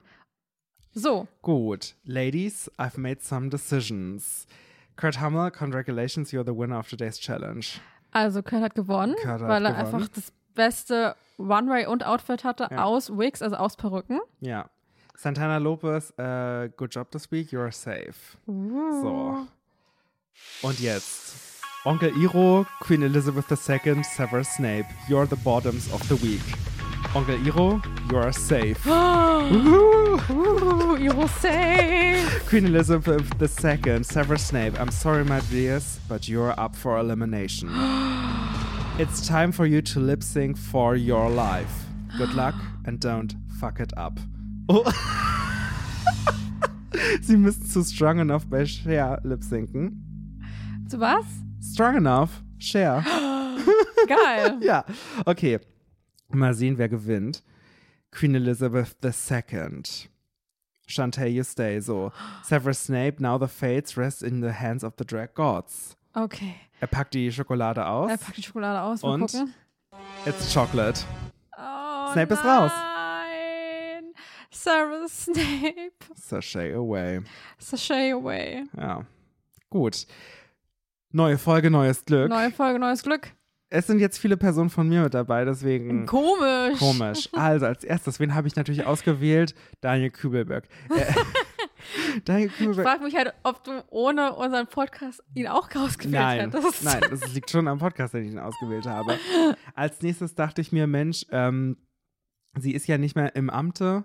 So, 0.93 1.27
Gut. 1.41 1.95
Ladies, 2.03 2.69
I've 2.77 2.99
made 2.99 3.21
some 3.21 3.49
decisions. 3.49 4.47
Kurt 4.95 5.21
Hummel, 5.21 5.51
congratulations, 5.51 6.31
you're 6.33 6.43
the 6.45 6.55
winner 6.57 6.79
of 6.79 6.89
today's 6.89 7.19
challenge. 7.19 7.79
also 8.12 8.41
Kurt 8.41 8.62
hat 8.63 8.75
gewonnen, 8.75 9.15
Kurt 9.15 9.27
hat 9.27 9.41
weil 9.47 9.65
er 9.65 9.73
gewonnen. 9.73 9.93
einfach 9.95 10.07
das 10.09 10.33
beste 10.55 11.15
Runway 11.38 11.85
und 11.85 12.03
Outfit 12.05 12.43
hatte 12.43 12.67
Ja. 12.71 12.83
aus 12.83 13.09
Wigs, 13.17 13.41
also 13.41 13.55
aus 13.55 13.77
Perücken. 13.77 14.19
Ja. 14.41 14.69
Santana 15.15 15.57
Lopez, 15.57 16.12
äh, 16.17 16.69
good 16.75 16.93
job 16.95 17.12
this 17.12 17.31
week, 17.31 17.49
you're 17.51 17.71
safe. 17.71 18.38
So. 18.45 19.45
Und 20.63 20.79
jetzt. 20.79 21.59
Onkel 21.89 22.15
Iro, 22.21 22.67
Queen 22.82 23.02
Elizabeth 23.02 23.52
II, 23.52 24.04
Severus 24.04 24.49
Snape. 24.49 24.86
You're 25.08 25.25
the 25.25 25.38
bottoms 25.38 25.91
of 25.91 26.08
the 26.08 26.17
week. 26.17 26.39
Onkel 27.15 27.43
Iro, 27.43 27.82
you're 28.12 28.32
safe. 28.32 28.84
Woohoo! 28.84 30.19
Uh, 30.30 31.02
Iro 31.02 31.25
safe. 31.25 32.47
Queen 32.47 32.67
Elizabeth 32.67 33.34
II, 33.41 34.04
Severus 34.04 34.45
Snape. 34.45 34.80
I'm 34.80 34.91
sorry, 34.91 35.25
my 35.25 35.39
dears, 35.49 35.99
but 36.08 36.30
you're 36.30 36.54
up 36.60 36.75
for 36.75 36.99
elimination. 36.99 37.69
it's 38.99 39.28
time 39.28 39.52
for 39.52 39.65
you 39.65 39.82
to 39.82 39.99
lip 39.99 40.21
sync 40.21 40.58
for 40.58 40.95
your 40.95 41.28
life. 41.28 41.86
Good 42.19 42.36
luck 42.36 42.54
and 42.86 42.99
don't 42.99 43.34
fuck 43.60 43.80
it 43.80 43.93
up. 43.97 44.19
Oh. 44.69 44.84
Sie 47.21 47.36
müssen 47.36 47.65
zu 47.65 47.82
Strong 47.82 48.19
Enough 48.19 48.47
bei 48.47 48.65
Cher 48.65 49.19
lip 49.23 49.43
synken. 49.43 50.04
Zu 50.88 50.99
was? 50.99 51.25
Strong 51.62 51.98
Enough, 51.98 52.43
Cher. 52.58 53.04
Geil. 54.08 54.60
ja, 54.62 54.86
okay. 55.26 55.60
Mal 56.30 56.54
sehen, 56.54 56.78
wer 56.78 56.89
gewinnt. 56.89 57.43
Queen 58.12 58.36
Elizabeth 58.36 58.95
II. 59.04 59.84
Shantae, 60.88 61.32
you 61.32 61.43
stay. 61.43 61.80
So. 61.80 62.12
Severus 62.43 62.80
Snape, 62.80 63.19
now 63.19 63.38
the 63.38 63.48
fates 63.48 63.98
rest 63.98 64.24
in 64.24 64.41
the 64.41 64.54
hands 64.54 64.84
of 64.84 64.93
the 64.98 65.06
drag 65.06 65.34
gods. 65.36 65.95
Okay. 66.15 66.56
Er 66.82 66.88
packt 66.88 67.13
die 67.13 67.32
Schokolade 67.32 67.86
aus. 67.86 68.10
Er 68.10 68.17
packt 68.17 68.38
die 68.38 68.43
Schokolade 68.43 68.82
aus. 68.82 69.04
Und? 69.04 69.32
gucken. 69.32 69.54
It's 70.26 70.54
chocolate. 70.54 71.04
Oh, 71.58 72.12
Snape 72.13 72.34
ist 72.34 72.43
raus. 72.43 72.72
Nein. 72.74 74.13
Severus 74.50 75.26
Snape. 75.26 75.91
Sashay 76.15 76.74
away. 76.74 77.22
Sashay 77.58 78.12
away. 78.12 78.63
Ja. 78.78 79.06
Gut. 79.69 80.08
Neue 81.12 81.38
Folge, 81.38 81.72
neues 81.72 82.06
Glück. 82.06 82.30
Neue 82.30 82.52
Folge, 82.52 82.80
neues 82.80 83.02
Glück. 83.04 83.32
Es 83.72 83.88
sind 83.88 84.00
jetzt 84.00 84.17
viele 84.17 84.38
Personen 84.38 84.69
von 84.69 84.88
mir 84.88 85.02
mit 85.04 85.13
dabei, 85.13 85.45
deswegen. 85.45 86.06
Komisch. 86.06 86.80
Komisch. 86.80 87.30
Also, 87.34 87.65
als 87.67 87.84
erstes, 87.84 88.19
wen 88.19 88.34
habe 88.36 88.48
ich 88.48 88.56
natürlich 88.56 88.86
ausgewählt? 88.86 89.54
Daniel 89.82 90.10
Kübelberg. 90.12 90.67
Äh, 90.95 91.06
Daniel 92.26 92.48
Ich 92.50 92.58
Kübelberg. 92.58 92.86
frage 92.88 93.04
mich 93.04 93.15
halt, 93.15 93.34
ob 93.43 93.63
du 93.63 93.84
ohne 93.89 94.34
unseren 94.36 94.67
Podcast 94.67 95.24
ihn 95.34 95.48
auch 95.48 95.69
ausgewählt 95.76 96.13
Nein, 96.13 96.52
hättest. 96.52 96.84
nein, 96.84 97.02
das 97.10 97.34
liegt 97.34 97.50
schon 97.50 97.67
am 97.67 97.80
Podcast, 97.80 98.13
den 98.13 98.26
ich 98.26 98.32
ihn 98.32 98.39
ausgewählt 98.39 98.86
habe. 98.86 99.17
Als 99.76 100.02
nächstes 100.02 100.36
dachte 100.36 100.62
ich 100.62 100.72
mir, 100.72 100.88
Mensch, 100.88 101.26
ähm, 101.32 101.78
sie 102.58 102.74
ist 102.74 102.86
ja 102.88 102.98
nicht 102.98 103.15
mehr 103.15 103.36
im 103.36 103.50
Amte, 103.50 104.04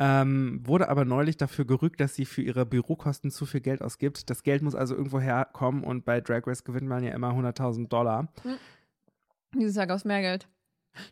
ähm, 0.00 0.60
wurde 0.64 0.88
aber 0.88 1.04
neulich 1.04 1.36
dafür 1.36 1.66
gerügt, 1.66 2.00
dass 2.00 2.14
sie 2.14 2.24
für 2.24 2.40
ihre 2.40 2.64
Bürokosten 2.64 3.30
zu 3.30 3.44
viel 3.44 3.60
Geld 3.60 3.82
ausgibt. 3.82 4.30
Das 4.30 4.42
Geld 4.42 4.62
muss 4.62 4.74
also 4.74 4.96
irgendwo 4.96 5.20
herkommen 5.20 5.84
und 5.84 6.06
bei 6.06 6.22
Drag 6.22 6.46
Race 6.46 6.64
gewinnt 6.64 6.88
man 6.88 7.04
ja 7.04 7.12
immer 7.12 7.32
100.000 7.32 7.88
Dollar. 7.88 8.32
Dieses 9.54 9.76
Jahr 9.76 9.86
gab 9.86 9.98
es 9.98 10.06
mehr 10.06 10.22
Geld. 10.22 10.48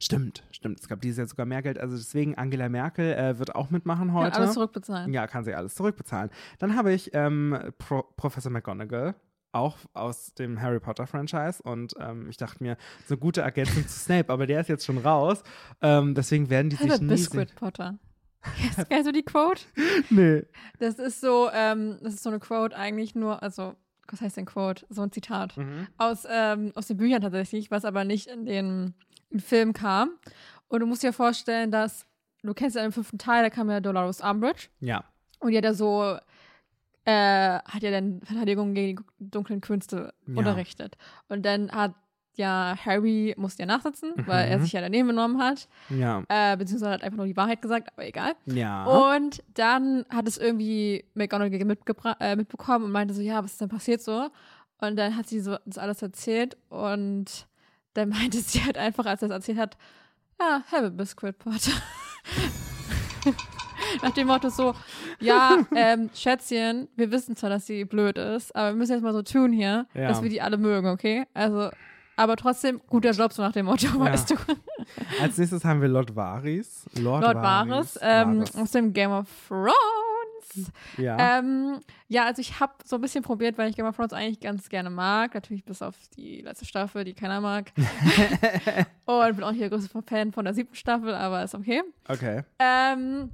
Stimmt, 0.00 0.42
stimmt. 0.50 0.80
Es 0.80 0.88
gab 0.88 1.02
dieses 1.02 1.18
Jahr 1.18 1.26
sogar 1.26 1.44
mehr 1.44 1.60
Geld. 1.60 1.78
Also 1.78 1.96
deswegen, 1.96 2.34
Angela 2.36 2.68
Merkel 2.70 3.12
äh, 3.12 3.38
wird 3.38 3.54
auch 3.54 3.70
mitmachen 3.70 4.08
Kann 4.08 4.16
heute. 4.16 4.36
alles 4.36 4.54
zurückbezahlen. 4.54 5.12
Ja, 5.12 5.26
kann 5.26 5.44
sie 5.44 5.54
alles 5.54 5.74
zurückbezahlen. 5.74 6.30
Dann 6.58 6.74
habe 6.74 6.92
ich 6.92 7.10
ähm, 7.12 7.56
Pro 7.76 8.02
Professor 8.16 8.50
McGonagall, 8.50 9.14
auch 9.52 9.76
aus 9.92 10.34
dem 10.34 10.60
Harry 10.62 10.80
Potter 10.80 11.06
Franchise. 11.06 11.62
Und 11.62 11.94
ähm, 12.00 12.28
ich 12.30 12.38
dachte 12.38 12.62
mir, 12.62 12.78
so 13.06 13.14
eine 13.14 13.20
gute 13.20 13.42
Ergänzung 13.42 13.86
zu 13.86 13.98
Snape, 13.98 14.32
aber 14.32 14.46
der 14.46 14.62
ist 14.62 14.68
jetzt 14.68 14.86
schon 14.86 14.98
raus. 14.98 15.42
Ähm, 15.82 16.14
deswegen 16.14 16.48
werden 16.48 16.70
die 16.70 16.76
sich 16.76 16.90
Halbe 16.90 17.04
nie 17.04 17.10
Biscuit 17.10 17.54
Potter. 17.54 17.98
Kennst, 18.42 18.88
kennst 18.88 19.06
du 19.08 19.12
die 19.12 19.22
Quote? 19.24 19.62
Nee. 20.10 20.42
Das 20.78 20.98
ist 20.98 21.20
so, 21.20 21.50
ähm, 21.52 21.98
das 22.02 22.14
ist 22.14 22.22
so 22.22 22.30
eine 22.30 22.38
Quote 22.38 22.76
eigentlich 22.76 23.14
nur, 23.14 23.42
also, 23.42 23.74
was 24.10 24.20
heißt 24.20 24.36
denn 24.36 24.46
Quote? 24.46 24.86
So 24.88 25.02
ein 25.02 25.12
Zitat. 25.12 25.56
Mhm. 25.56 25.86
Aus, 25.98 26.26
ähm, 26.30 26.72
aus 26.74 26.86
den 26.86 26.96
Büchern 26.96 27.20
tatsächlich, 27.20 27.70
was 27.70 27.84
aber 27.84 28.04
nicht 28.04 28.26
in 28.28 28.46
den 28.46 28.94
Film 29.36 29.72
kam. 29.72 30.10
Und 30.68 30.80
du 30.80 30.86
musst 30.86 31.02
dir 31.02 31.12
vorstellen, 31.12 31.70
dass, 31.70 32.06
du 32.42 32.54
kennst 32.54 32.76
ja 32.76 32.84
im 32.84 32.92
fünften 32.92 33.18
Teil, 33.18 33.42
da 33.42 33.50
kam 33.50 33.68
ja 33.70 33.80
Dolores 33.80 34.20
Umbridge. 34.20 34.68
Ja. 34.80 35.04
Und 35.40 35.50
die 35.50 35.56
hat 35.58 35.64
ja 35.64 35.74
so, 35.74 36.16
äh, 37.04 37.58
hat 37.58 37.82
ja 37.82 37.90
dann 37.90 38.20
Verteidigung 38.22 38.74
gegen 38.74 39.04
die 39.18 39.30
dunklen 39.30 39.60
Künste 39.60 40.14
Ja. 40.26 40.34
unterrichtet. 40.38 40.96
Und 41.28 41.44
dann 41.44 41.70
hat 41.72 41.94
ja 42.38 42.74
Harry, 42.86 43.34
musste 43.36 43.62
ja 43.62 43.66
nachsitzen, 43.66 44.12
weil 44.26 44.48
er 44.48 44.58
Mhm. 44.58 44.62
sich 44.62 44.72
ja 44.72 44.80
daneben 44.80 45.08
genommen 45.08 45.38
hat. 45.42 45.68
Ja. 45.90 46.22
Äh, 46.28 46.56
beziehungsweise 46.56 46.92
hat 46.92 47.02
einfach 47.02 47.18
nur 47.18 47.26
die 47.26 47.36
Wahrheit 47.36 47.60
gesagt, 47.60 47.90
aber 47.92 48.06
egal. 48.06 48.32
Ja. 48.46 48.84
Und 48.84 49.42
dann 49.54 50.06
hat 50.08 50.26
es 50.26 50.38
irgendwie 50.38 51.04
McGonagall 51.14 51.60
äh, 52.20 52.36
mitbekommen 52.36 52.84
und 52.86 52.92
meinte 52.92 53.12
so, 53.12 53.20
ja, 53.20 53.44
was 53.44 53.52
ist 53.52 53.60
denn 53.60 53.68
passiert 53.68 54.00
so? 54.00 54.30
Und 54.80 54.96
dann 54.96 55.16
hat 55.16 55.26
sie 55.28 55.40
so 55.40 55.56
das 55.66 55.76
alles 55.76 56.00
erzählt 56.00 56.56
und 56.70 57.46
dann 57.94 58.08
meinte 58.08 58.38
sie 58.40 58.64
halt 58.64 58.78
einfach, 58.78 59.04
als 59.06 59.20
er 59.22 59.28
das 59.28 59.36
erzählt 59.38 59.58
hat, 59.58 59.76
ja, 60.40 60.62
have 60.70 60.86
a 60.86 60.88
biscuit 60.90 61.36
Potter. 61.38 61.72
Nach 64.02 64.10
dem 64.10 64.26
Motto 64.26 64.48
so, 64.50 64.74
ja, 65.18 65.56
ähm, 65.74 66.10
Schätzchen, 66.14 66.88
wir 66.96 67.10
wissen 67.10 67.36
zwar, 67.36 67.50
dass 67.50 67.66
sie 67.66 67.84
blöd 67.84 68.18
ist, 68.18 68.54
aber 68.54 68.68
wir 68.70 68.74
müssen 68.76 68.92
jetzt 68.92 69.02
mal 69.02 69.12
so 69.14 69.22
tun 69.22 69.50
hier, 69.52 69.86
Ja. 69.94 70.08
dass 70.08 70.22
wir 70.22 70.28
die 70.28 70.42
alle 70.42 70.58
mögen, 70.58 70.88
okay? 70.88 71.24
Also, 71.34 71.70
aber 72.18 72.36
trotzdem, 72.36 72.80
guter 72.88 73.12
Job, 73.12 73.32
so 73.32 73.42
nach 73.42 73.52
dem 73.52 73.66
Motto, 73.66 73.86
weißt 73.98 74.30
du. 74.30 74.34
Als 75.22 75.38
nächstes 75.38 75.64
haben 75.64 75.80
wir 75.80 75.88
Lord 75.88 76.14
Varys. 76.16 76.86
Lord, 76.98 77.22
Lord 77.22 77.36
Varys, 77.36 77.98
ähm, 78.02 78.38
Varys. 78.38 78.56
aus 78.56 78.70
dem 78.72 78.92
Game 78.92 79.12
of 79.12 79.26
Thrones. 79.46 80.72
Ja. 80.96 81.38
Ähm, 81.38 81.78
ja, 82.08 82.24
also 82.24 82.40
ich 82.40 82.58
habe 82.58 82.72
so 82.84 82.96
ein 82.96 83.02
bisschen 83.02 83.22
probiert, 83.22 83.56
weil 83.56 83.70
ich 83.70 83.76
Game 83.76 83.86
of 83.86 83.94
Thrones 83.94 84.12
eigentlich 84.12 84.40
ganz 84.40 84.68
gerne 84.68 84.90
mag. 84.90 85.34
Natürlich 85.34 85.64
bis 85.64 85.80
auf 85.80 85.94
die 86.16 86.40
letzte 86.40 86.64
Staffel, 86.64 87.04
die 87.04 87.14
keiner 87.14 87.40
mag. 87.40 87.70
Und 89.04 89.36
bin 89.36 89.44
auch 89.44 89.52
nicht 89.52 89.62
der 89.62 89.70
größte 89.70 90.02
Fan 90.02 90.32
von 90.32 90.44
der 90.44 90.54
siebten 90.54 90.74
Staffel, 90.74 91.14
aber 91.14 91.44
ist 91.44 91.54
okay. 91.54 91.82
okay. 92.08 92.42
Ähm, 92.58 93.30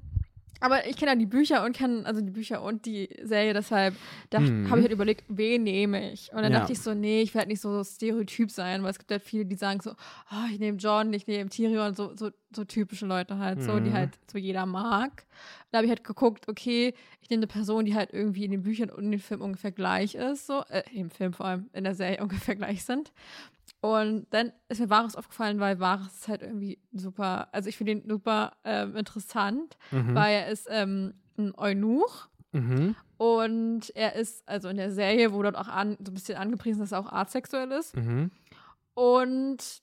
aber 0.64 0.87
ich 0.87 0.96
kenne 0.96 1.12
ja 1.12 1.16
die 1.16 1.27
Bücher 1.27 1.64
und 1.64 1.77
kenne, 1.77 2.05
also 2.07 2.20
die 2.20 2.31
Bücher 2.31 2.62
und 2.62 2.87
die 2.87 3.09
Serie, 3.22 3.53
deshalb 3.55 3.94
Mhm. 4.33 4.68
habe 4.70 4.79
ich 4.79 4.85
halt 4.85 4.92
überlegt, 4.92 5.24
wen 5.29 5.62
nehme 5.62 6.11
ich? 6.12 6.31
Und 6.33 6.42
dann 6.42 6.53
Ja. 6.53 6.61
dachte 6.61 6.72
ich 6.72 6.81
so, 6.81 6.94
nee, 6.94 7.22
ich 7.22 7.35
werde 7.35 7.48
nicht 7.48 7.61
so 7.61 7.85
stereotyp 7.85 8.50
sein, 8.50 8.83
weil 8.83 8.90
es 8.90 8.98
gibt 8.98 9.11
halt 9.11 9.22
viele, 9.22 9.44
die 9.46 9.57
sagen 9.57 9.81
so, 9.81 9.92
oh, 9.92 10.44
ich 10.50 10.59
nehme 10.59 10.79
John, 10.79 11.12
ich 11.12 11.27
nehme 11.27 11.50
Tyrion, 11.50 11.94
so, 11.94 12.16
so, 12.16 12.31
so 12.55 12.64
typische 12.64 13.07
Leute 13.07 13.38
halt, 13.38 13.62
so, 13.62 13.79
die 13.79 13.90
Mhm. 13.90 13.94
halt 13.94 14.18
so 14.31 14.38
jeder 14.38 14.66
mag. 14.66 15.27
Da 15.70 15.79
habe 15.79 15.87
ich 15.87 15.90
halt 15.90 16.05
geguckt, 16.05 16.48
okay, 16.48 16.94
ich 17.20 17.31
nehme 17.31 17.40
eine 17.40 17.46
Person, 17.48 17.85
die 17.85 17.94
halt 17.94 18.12
irgendwie 18.12 18.44
in 18.44 18.50
den 18.50 18.62
Büchern 18.62 18.90
und 18.90 19.05
in 19.05 19.11
den 19.12 19.20
Filmen 19.20 19.42
ungefähr 19.42 19.72
gleich 19.72 20.14
ist, 20.14 20.46
so, 20.46 20.62
äh, 20.70 20.83
im 20.92 21.11
Film 21.11 21.33
vor 21.33 21.46
allem, 21.46 21.68
in 21.72 21.85
der 21.85 21.94
Serie 21.94 22.18
ungefähr 22.22 22.57
gleich 22.57 22.85
sind. 22.85 23.12
Und 23.85 24.27
dann 24.31 24.51
ist 24.68 24.81
mir 24.81 24.88
Varys 24.88 25.14
aufgefallen, 25.14 25.61
weil 25.61 25.79
Varys 25.79 26.07
ist 26.14 26.29
halt 26.29 26.40
irgendwie 26.40 26.79
super, 26.92 27.49
also 27.53 27.68
ich 27.68 27.77
finde 27.77 27.92
ihn 27.92 28.09
super 28.09 28.57
ähm, 28.64 28.97
interessant, 28.97 29.77
Mhm. 29.90 30.14
weil 30.14 30.35
er 30.37 30.49
ist 30.49 30.66
ähm, 30.70 31.12
ein 31.37 31.53
Eunuch 31.59 32.29
Mhm. 32.53 32.94
Und 33.18 33.90
er 33.97 34.14
ist, 34.14 34.49
also 34.49 34.68
in 34.68 34.77
der 34.77 34.92
Serie 34.92 35.33
wurde 35.33 35.51
dort 35.51 35.66
auch 35.66 35.70
an, 35.70 35.97
so 35.99 36.12
ein 36.12 36.14
bisschen 36.14 36.38
angepriesen, 36.38 36.79
dass 36.81 36.92
er 36.92 37.01
auch 37.01 37.11
asexuell 37.12 37.73
ist. 37.73 37.97
Mhm. 37.97 38.31
Und 38.94 39.83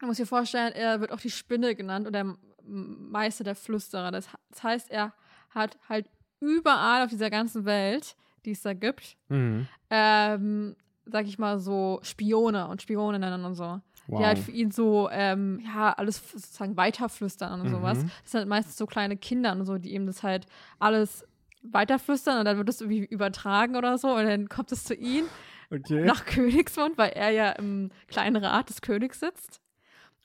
man 0.00 0.08
muss 0.08 0.16
sich 0.18 0.28
vorstellen, 0.28 0.72
er 0.74 1.00
wird 1.00 1.10
auch 1.10 1.20
die 1.20 1.30
Spinne 1.30 1.74
genannt 1.74 2.06
oder 2.06 2.36
Meister 2.62 3.42
der 3.44 3.56
Flüsterer. 3.56 4.10
Das, 4.12 4.28
das 4.50 4.62
heißt, 4.62 4.90
er 4.92 5.12
hat 5.50 5.76
halt 5.88 6.08
überall 6.40 7.02
auf 7.02 7.10
dieser 7.10 7.30
ganzen 7.30 7.64
Welt, 7.64 8.16
die 8.44 8.52
es 8.52 8.62
da 8.62 8.74
gibt, 8.74 9.16
Mhm. 9.28 9.66
ähm, 9.90 10.76
sag 11.06 11.26
ich 11.26 11.38
mal 11.38 11.58
so, 11.58 12.00
Spione 12.02 12.68
und 12.68 12.82
Spioninnen 12.82 13.44
und 13.44 13.54
so. 13.54 13.80
Wow. 14.06 14.20
Die 14.20 14.26
halt 14.26 14.38
für 14.38 14.50
ihn 14.50 14.70
so, 14.70 15.08
ähm, 15.10 15.60
ja, 15.64 15.92
alles 15.92 16.30
sozusagen 16.30 16.76
weiterflüstern 16.76 17.60
und 17.60 17.66
Mhm. 17.66 17.70
sowas. 17.70 18.04
Das 18.22 18.32
sind 18.32 18.38
halt 18.40 18.48
meistens 18.48 18.76
so 18.76 18.86
kleine 18.86 19.16
Kinder 19.16 19.52
und 19.52 19.64
so, 19.64 19.78
die 19.78 19.94
ihm 19.94 20.06
das 20.06 20.22
halt 20.22 20.46
alles 20.78 21.26
weiterflüstern 21.62 22.38
und 22.38 22.44
dann 22.44 22.58
wird 22.58 22.68
es 22.68 22.82
irgendwie 22.82 23.04
übertragen 23.06 23.76
oder 23.76 23.96
so 23.96 24.14
und 24.14 24.24
dann 24.24 24.48
kommt 24.50 24.70
es 24.72 24.84
zu 24.84 24.94
ihm 24.94 25.24
okay. 25.70 26.04
nach 26.04 26.26
Königsmund, 26.26 26.98
weil 26.98 27.10
er 27.12 27.30
ja 27.30 27.52
im 27.52 27.90
kleinen 28.06 28.36
Rat 28.36 28.68
des 28.68 28.82
Königs 28.82 29.20
sitzt. 29.20 29.62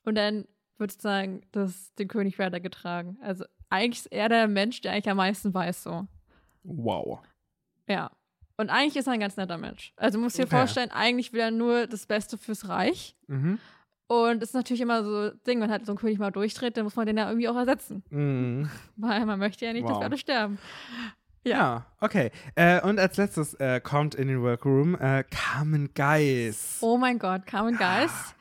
Und 0.03 0.15
dann 0.15 0.45
wird 0.77 0.91
sozusagen 0.91 1.41
das 1.51 1.93
dem 1.95 2.07
König 2.09 2.39
weitergetragen. 2.39 3.17
Also 3.21 3.45
eigentlich 3.69 3.99
ist 3.99 4.11
er 4.11 4.27
der 4.27 4.47
Mensch, 4.47 4.81
der 4.81 4.91
eigentlich 4.91 5.09
am 5.09 5.17
meisten 5.17 5.53
weiß 5.53 5.83
so. 5.83 6.07
Wow. 6.63 7.19
Ja. 7.87 8.11
Und 8.59 8.69
eigentlich 8.69 8.97
ist 8.97 9.07
er 9.07 9.13
ein 9.13 9.21
ganz 9.21 9.37
netter 9.37 9.57
Mensch. 9.57 9.93
Also 9.95 10.17
du 10.17 10.23
musst 10.23 10.37
dir 10.37 10.43
Okay. 10.43 10.57
vorstellen, 10.57 10.91
eigentlich 10.91 11.31
will 11.31 11.39
er 11.39 11.49
nur 11.51 11.87
das 11.87 12.05
Beste 12.05 12.37
fürs 12.37 12.67
Reich. 12.67 13.15
Mhm. 13.27 13.57
Und 14.07 14.43
es 14.43 14.49
ist 14.49 14.53
natürlich 14.55 14.81
immer 14.81 15.01
so 15.03 15.15
ein 15.29 15.39
Ding, 15.47 15.61
wenn 15.61 15.71
halt 15.71 15.85
so 15.85 15.93
ein 15.93 15.97
König 15.97 16.19
mal 16.19 16.31
durchdreht, 16.31 16.75
dann 16.75 16.83
muss 16.83 16.97
man 16.97 17.05
den 17.05 17.15
ja 17.17 17.27
irgendwie 17.29 17.47
auch 17.47 17.55
ersetzen. 17.55 18.03
Mhm. 18.09 18.69
Weil 18.97 19.25
man 19.25 19.39
möchte 19.39 19.65
ja 19.65 19.71
nicht, 19.71 19.85
dass 19.85 19.91
Wow. 19.93 19.99
wir 20.01 20.05
alle 20.07 20.17
sterben. 20.17 20.57
Ja, 21.45 21.85
okay. 22.01 22.31
Äh, 22.55 22.81
und 22.81 22.99
als 22.99 23.15
letztes 23.15 23.53
äh, 23.55 23.79
kommt 23.79 24.13
in 24.15 24.27
den 24.27 24.41
Workroom 24.41 24.95
äh, 24.99 25.23
Carmen 25.31 25.93
Geis. 25.93 26.79
Oh 26.81 26.97
mein 26.97 27.17
Gott, 27.17 27.45
Carmen 27.45 27.77
Geist. 27.77 28.35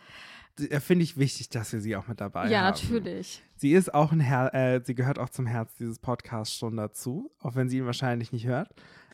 Äh, 0.60 0.80
Finde 0.80 1.04
ich 1.04 1.16
wichtig, 1.16 1.48
dass 1.48 1.72
wir 1.72 1.80
sie 1.80 1.96
auch 1.96 2.08
mit 2.08 2.20
dabei 2.20 2.48
ja, 2.48 2.60
haben. 2.60 2.74
natürlich. 2.74 3.42
Sie 3.56 3.72
ist 3.72 3.92
auch 3.92 4.12
ein 4.12 4.20
Her 4.20 4.54
äh, 4.54 4.80
sie 4.84 4.94
gehört 4.94 5.18
auch 5.18 5.28
zum 5.30 5.46
Herz 5.46 5.74
dieses 5.76 5.98
Podcasts 5.98 6.56
schon 6.56 6.76
dazu, 6.76 7.30
auch 7.40 7.54
wenn 7.54 7.68
sie 7.68 7.78
ihn 7.78 7.86
wahrscheinlich 7.86 8.32
nicht 8.32 8.46
hört. 8.46 8.68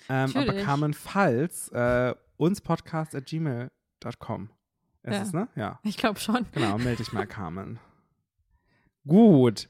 Ähm, 0.08 0.32
aber. 0.34 0.54
Carmen 0.54 0.94
Falls, 0.94 1.68
äh, 1.70 2.14
uns 2.36 2.60
podcast 2.60 3.14
at 3.14 3.26
gmail.com. 3.26 4.50
Ist 5.02 5.12
Ja. 5.12 5.22
es, 5.22 5.32
ne? 5.32 5.48
Ja. 5.54 5.80
Ich 5.82 5.96
glaube 5.96 6.18
schon. 6.18 6.46
Genau, 6.52 6.78
melde 6.78 6.96
dich 6.96 7.12
mal, 7.12 7.26
Carmen. 7.26 7.78
Gut. 9.06 9.68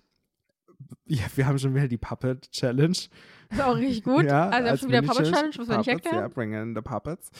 Ja, 1.06 1.24
wir 1.34 1.46
haben 1.46 1.58
schon 1.58 1.74
wieder 1.74 1.88
die 1.88 1.98
Puppet 1.98 2.50
Challenge. 2.50 2.90
Ist 2.90 3.60
auch 3.60 3.76
richtig 3.76 4.04
gut. 4.04 4.24
Ja, 4.24 4.48
also, 4.48 4.68
als 4.68 4.80
schon 4.80 4.88
wieder 4.90 5.02
Puppet. 5.02 5.30
Challenge, 5.30 5.54
muss 5.56 5.68
man 5.68 5.78
nicht 5.78 5.88
erklären. 5.88 6.18
Ja, 6.18 6.28
bring 6.28 6.52
in 6.52 6.74
the 6.74 6.80
Puppets. 6.82 7.30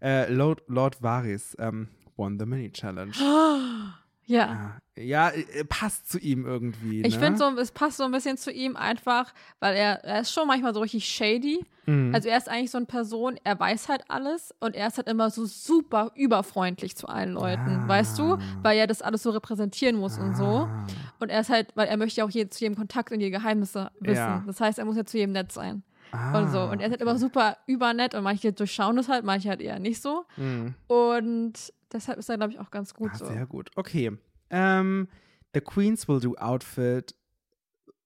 Äh, 0.00 0.32
Lord, 0.32 0.62
Lord 0.66 1.02
Varys 1.02 1.56
ähm, 1.58 1.88
won 2.22 2.38
the 2.38 2.46
Mini-Challenge. 2.46 3.12
Ja. 4.24 4.78
Ja, 4.96 5.02
ja 5.02 5.30
äh, 5.30 5.64
passt 5.64 6.08
zu 6.08 6.16
ihm 6.18 6.46
irgendwie. 6.46 7.02
Ich 7.02 7.14
ne? 7.18 7.20
finde 7.20 7.38
so, 7.38 7.58
es 7.58 7.72
passt 7.72 7.96
so 7.96 8.04
ein 8.04 8.12
bisschen 8.12 8.36
zu 8.38 8.52
ihm 8.52 8.76
einfach, 8.76 9.34
weil 9.58 9.74
er, 9.74 10.04
er 10.04 10.20
ist 10.20 10.32
schon 10.32 10.46
manchmal 10.46 10.72
so 10.72 10.80
richtig 10.80 11.04
shady. 11.06 11.66
Mhm. 11.86 12.14
Also 12.14 12.28
er 12.28 12.38
ist 12.38 12.48
eigentlich 12.48 12.70
so 12.70 12.78
eine 12.78 12.86
Person, 12.86 13.36
er 13.42 13.58
weiß 13.58 13.88
halt 13.88 14.04
alles 14.08 14.54
und 14.60 14.76
er 14.76 14.86
ist 14.86 14.96
halt 14.96 15.08
immer 15.08 15.28
so 15.30 15.44
super 15.44 16.12
überfreundlich 16.14 16.96
zu 16.96 17.08
allen 17.08 17.32
Leuten, 17.32 17.82
Ah. 17.84 17.88
weißt 17.88 18.16
du? 18.16 18.38
Weil 18.62 18.78
er 18.78 18.86
das 18.86 19.02
alles 19.02 19.24
so 19.24 19.30
repräsentieren 19.30 19.96
muss 19.96 20.16
und 20.18 20.36
so. 20.36 20.44
Ah. 20.44 20.86
Und 21.18 21.28
er 21.28 21.40
ist 21.40 21.50
halt, 21.50 21.70
weil 21.74 21.88
er 21.88 21.96
möchte 21.96 22.20
ja 22.20 22.24
auch 22.24 22.30
je, 22.30 22.48
zu 22.48 22.60
jedem 22.60 22.76
Kontakt 22.76 23.10
und 23.10 23.18
die 23.18 23.30
Geheimnisse 23.30 23.90
wissen. 23.98 24.14
Ja. 24.14 24.44
Das 24.46 24.60
heißt, 24.60 24.78
er 24.78 24.84
muss 24.84 24.96
ja 24.96 25.04
zu 25.04 25.18
jedem 25.18 25.32
nett 25.32 25.50
sein. 25.50 25.82
Ah, 26.12 26.38
und 26.38 26.50
so. 26.52 26.60
Und 26.60 26.80
er 26.80 26.86
ist 26.86 26.92
halt 26.92 27.00
immer 27.02 27.18
super 27.18 27.56
übernett 27.66 28.14
und 28.14 28.22
manche 28.22 28.52
durchschauen 28.52 28.96
das 28.96 29.08
halt, 29.08 29.24
manche 29.24 29.48
halt 29.48 29.60
eher 29.60 29.80
nicht 29.80 30.00
so. 30.00 30.26
Mhm. 30.36 30.74
Und 30.86 31.54
deshalb 31.92 32.18
ist 32.18 32.28
er, 32.30 32.36
glaube 32.36 32.52
ich, 32.52 32.58
auch 32.58 32.70
ganz 32.70 32.94
gut 32.94 33.10
Ah, 33.14 33.16
so. 33.18 33.26
Sehr 33.26 33.46
gut. 33.46 33.70
Okay. 33.76 34.12
Ähm, 34.50 35.08
the 35.54 35.60
Queens 35.60 36.08
will 36.08 36.20
do 36.20 36.34
outfit 36.36 37.14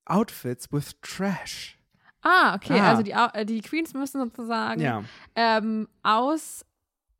outfits 0.04 0.72
with 0.72 0.94
trash. 1.02 1.78
Ah, 2.22 2.54
okay. 2.54 2.78
Ah. 2.80 2.90
Also 2.90 3.02
die, 3.02 3.12
äh, 3.12 3.44
die 3.44 3.60
Queens 3.60 3.94
müssen 3.94 4.20
sozusagen 4.20 4.80
Ja. 4.80 5.02
ähm, 5.34 5.88
aus 6.02 6.64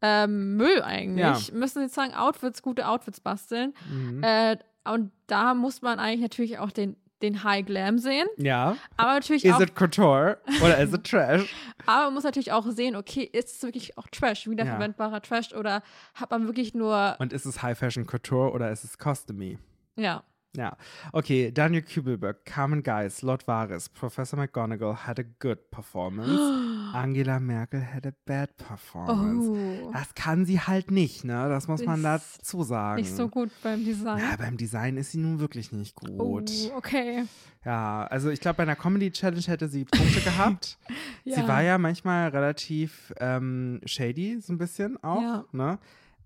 ähm, 0.03 0.57
Müll 0.57 0.83
eigentlich, 0.83 1.49
Ja. 1.49 1.55
müssen 1.55 1.83
sozusagen 1.83 2.15
Outfits, 2.15 2.63
gute 2.63 2.87
Outfits 2.87 3.19
basteln. 3.21 3.73
Mhm. 3.91 4.23
Äh, 4.23 4.57
und 4.85 5.11
da 5.27 5.55
muss 5.55 5.81
man 5.83 5.99
eigentlich 5.99 6.21
natürlich 6.21 6.59
auch 6.59 6.71
den, 6.71 6.97
den 7.23 7.45
High 7.45 7.65
Glam 7.65 7.99
sehen. 7.99 8.27
ja. 8.37 8.77
Aber 8.97 9.15
natürlich 9.15 9.45
Is 9.45 9.55
auch, 9.55 9.61
it 9.61 9.75
couture 9.75 10.39
oder 10.63 10.79
is 10.79 10.93
it 10.93 11.05
trash? 11.05 11.55
aber 11.87 12.05
man 12.07 12.15
muss 12.15 12.25
natürlich 12.25 12.53
auch 12.53 12.67
sehen, 12.67 12.97
okay, 12.97 13.23
ist 13.33 13.57
es 13.57 13.63
wirklich 13.63 13.97
auch 13.99 14.07
Trash, 14.09 14.49
wiederverwendbarer 14.49 15.23
Trash 15.23 15.53
oder 15.55 15.83
hat 16.15 16.31
man 16.31 16.47
wirklich 16.47 16.75
nur, 16.75 17.17
Und 17.19 17.33
ist 17.33 17.47
es 17.47 17.63
High 17.63 17.79
Fashion 17.79 18.07
Couture 18.07 18.53
oder 18.53 18.71
ist 18.71 18.85
es 18.85 18.99
Costumey? 18.99 19.59
ja. 19.97 20.23
Ja. 20.57 20.77
Okay, 21.13 21.53
Daniel 21.53 21.83
Kübelberg, 21.83 22.45
Carmen 22.45 22.83
Geis, 22.83 23.23
Lord 23.23 23.47
Varys, 23.47 23.89
Professor 23.89 24.39
McGonagall 24.39 25.07
had 25.07 25.19
a 25.21 25.25
good 25.39 25.71
performance. 25.71 26.33
Angela 26.95 27.39
Merkel 27.41 27.83
had 27.83 28.07
a 28.07 28.13
bad 28.25 28.57
performance. 28.57 29.49
Oh, 29.85 29.91
Das 29.93 30.15
kann 30.15 30.47
sie 30.47 30.61
halt 30.61 30.91
nicht, 30.91 31.25
ne? 31.25 31.49
Das 31.49 31.69
muss 31.69 31.85
man 31.85 31.97
Ist 31.99 32.39
dazu 32.39 32.63
sagen. 32.63 33.01
nicht 33.03 33.15
so 33.15 33.29
gut 33.29 33.51
beim 33.63 33.85
Design. 33.85 34.19
Ja, 34.19 34.37
beim 34.37 34.57
Design 34.57 34.97
ist 34.97 35.13
sie 35.13 35.19
nun 35.19 35.39
wirklich 35.41 35.73
nicht 35.73 35.95
gut. 35.95 36.11
Oh, 36.19 36.41
okay. 36.77 37.25
Ja, 37.65 38.07
also 38.07 38.31
ich 38.31 38.41
glaube, 38.41 38.59
bei 38.59 38.63
einer 38.63 38.77
Comedy-Challenge 38.77 39.43
hätte 39.47 39.69
sie 39.69 39.85
Punkte 39.85 40.21
gehabt. 40.25 40.79
Sie 41.25 41.33
Ja. 41.33 41.47
war 41.49 41.63
ja 41.63 41.77
manchmal 41.79 42.29
relativ 42.29 43.13
ähm, 43.19 43.81
shady, 43.85 44.41
so 44.41 44.53
ein 44.53 44.59
bisschen 44.59 45.03
auch. 45.03 45.21
Ja. 45.21 45.45
Ne? 45.53 45.79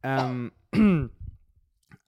Ähm, 0.02 0.52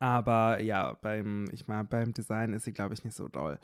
aber 0.02 0.60
ja, 0.60 0.94
beim, 1.00 1.48
ich 1.52 1.68
meine, 1.68 1.84
beim 1.84 2.12
Design 2.12 2.54
ist 2.54 2.64
sie, 2.64 2.72
glaube 2.72 2.92
ich, 2.92 3.04
nicht 3.04 3.14
so 3.16 3.28
doll. 3.28 3.60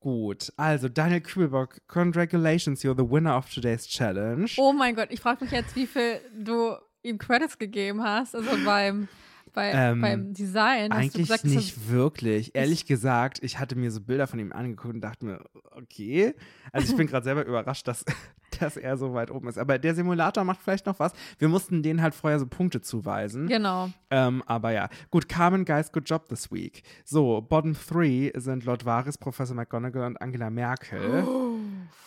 Gut, 0.00 0.50
also 0.56 0.88
Daniel 0.88 1.20
Kübelbock, 1.20 1.86
congratulations, 1.88 2.82
you're 2.82 2.96
the 2.96 3.06
winner 3.06 3.36
of 3.36 3.50
today's 3.52 3.86
challenge. 3.86 4.54
Oh 4.56 4.72
mein 4.72 4.94
Gott, 4.94 5.08
ich 5.10 5.20
frage 5.20 5.44
mich 5.44 5.52
jetzt, 5.52 5.76
wie 5.76 5.86
viel 5.86 6.20
du 6.34 6.74
ihm 7.02 7.18
Credits 7.18 7.58
gegeben 7.58 8.02
hast, 8.02 8.34
also 8.34 8.50
beim, 8.64 9.08
bei, 9.54 9.70
Ähm, 9.72 10.00
beim 10.00 10.34
Design. 10.34 10.92
Hast 10.92 10.98
du 10.98 11.18
Eigentlich 11.18 11.28
gesagt, 11.28 11.44
nicht 11.44 11.88
wirklich. 11.88 12.54
Ehrlich 12.54 12.84
gesagt, 12.86 13.38
ich 13.42 13.58
hatte 13.58 13.76
mir 13.76 13.90
so 13.90 14.00
Bilder 14.00 14.26
von 14.26 14.38
ihm 14.38 14.52
angeguckt 14.52 14.94
und 14.94 15.00
dachte 15.00 15.24
mir, 15.24 15.40
okay. 15.70 16.34
Also 16.72 16.90
ich 16.90 16.96
bin 16.96 17.06
gerade 17.08 17.24
selber 17.24 17.46
überrascht, 17.46 17.88
dass, 17.88 18.04
dass 18.60 18.76
er 18.76 18.96
so 18.98 19.14
weit 19.14 19.30
oben 19.30 19.48
ist. 19.48 19.58
Aber 19.58 19.78
der 19.78 19.94
Simulator 19.94 20.44
macht 20.44 20.60
vielleicht 20.60 20.86
noch 20.86 20.98
was. 20.98 21.12
Wir 21.38 21.48
mussten 21.48 21.82
denen 21.82 22.02
halt 22.02 22.14
vorher 22.14 22.38
so 22.38 22.46
Punkte 22.46 22.80
zuweisen. 22.80 23.46
Genau. 23.46 23.90
Ähm, 24.10 24.42
aber 24.46 24.72
ja. 24.72 24.88
Gut, 25.10 25.28
Carmen, 25.28 25.64
guys, 25.64 25.90
good 25.92 26.08
job 26.08 26.28
this 26.28 26.50
week. 26.52 26.82
So, 27.04 27.40
bottom 27.40 27.74
three 27.74 28.32
sind 28.34 28.64
Lord 28.64 28.84
Varys, 28.84 29.16
Professor 29.16 29.56
McGonagall 29.56 30.06
und 30.06 30.20
Angela 30.20 30.50
Merkel. 30.50 31.24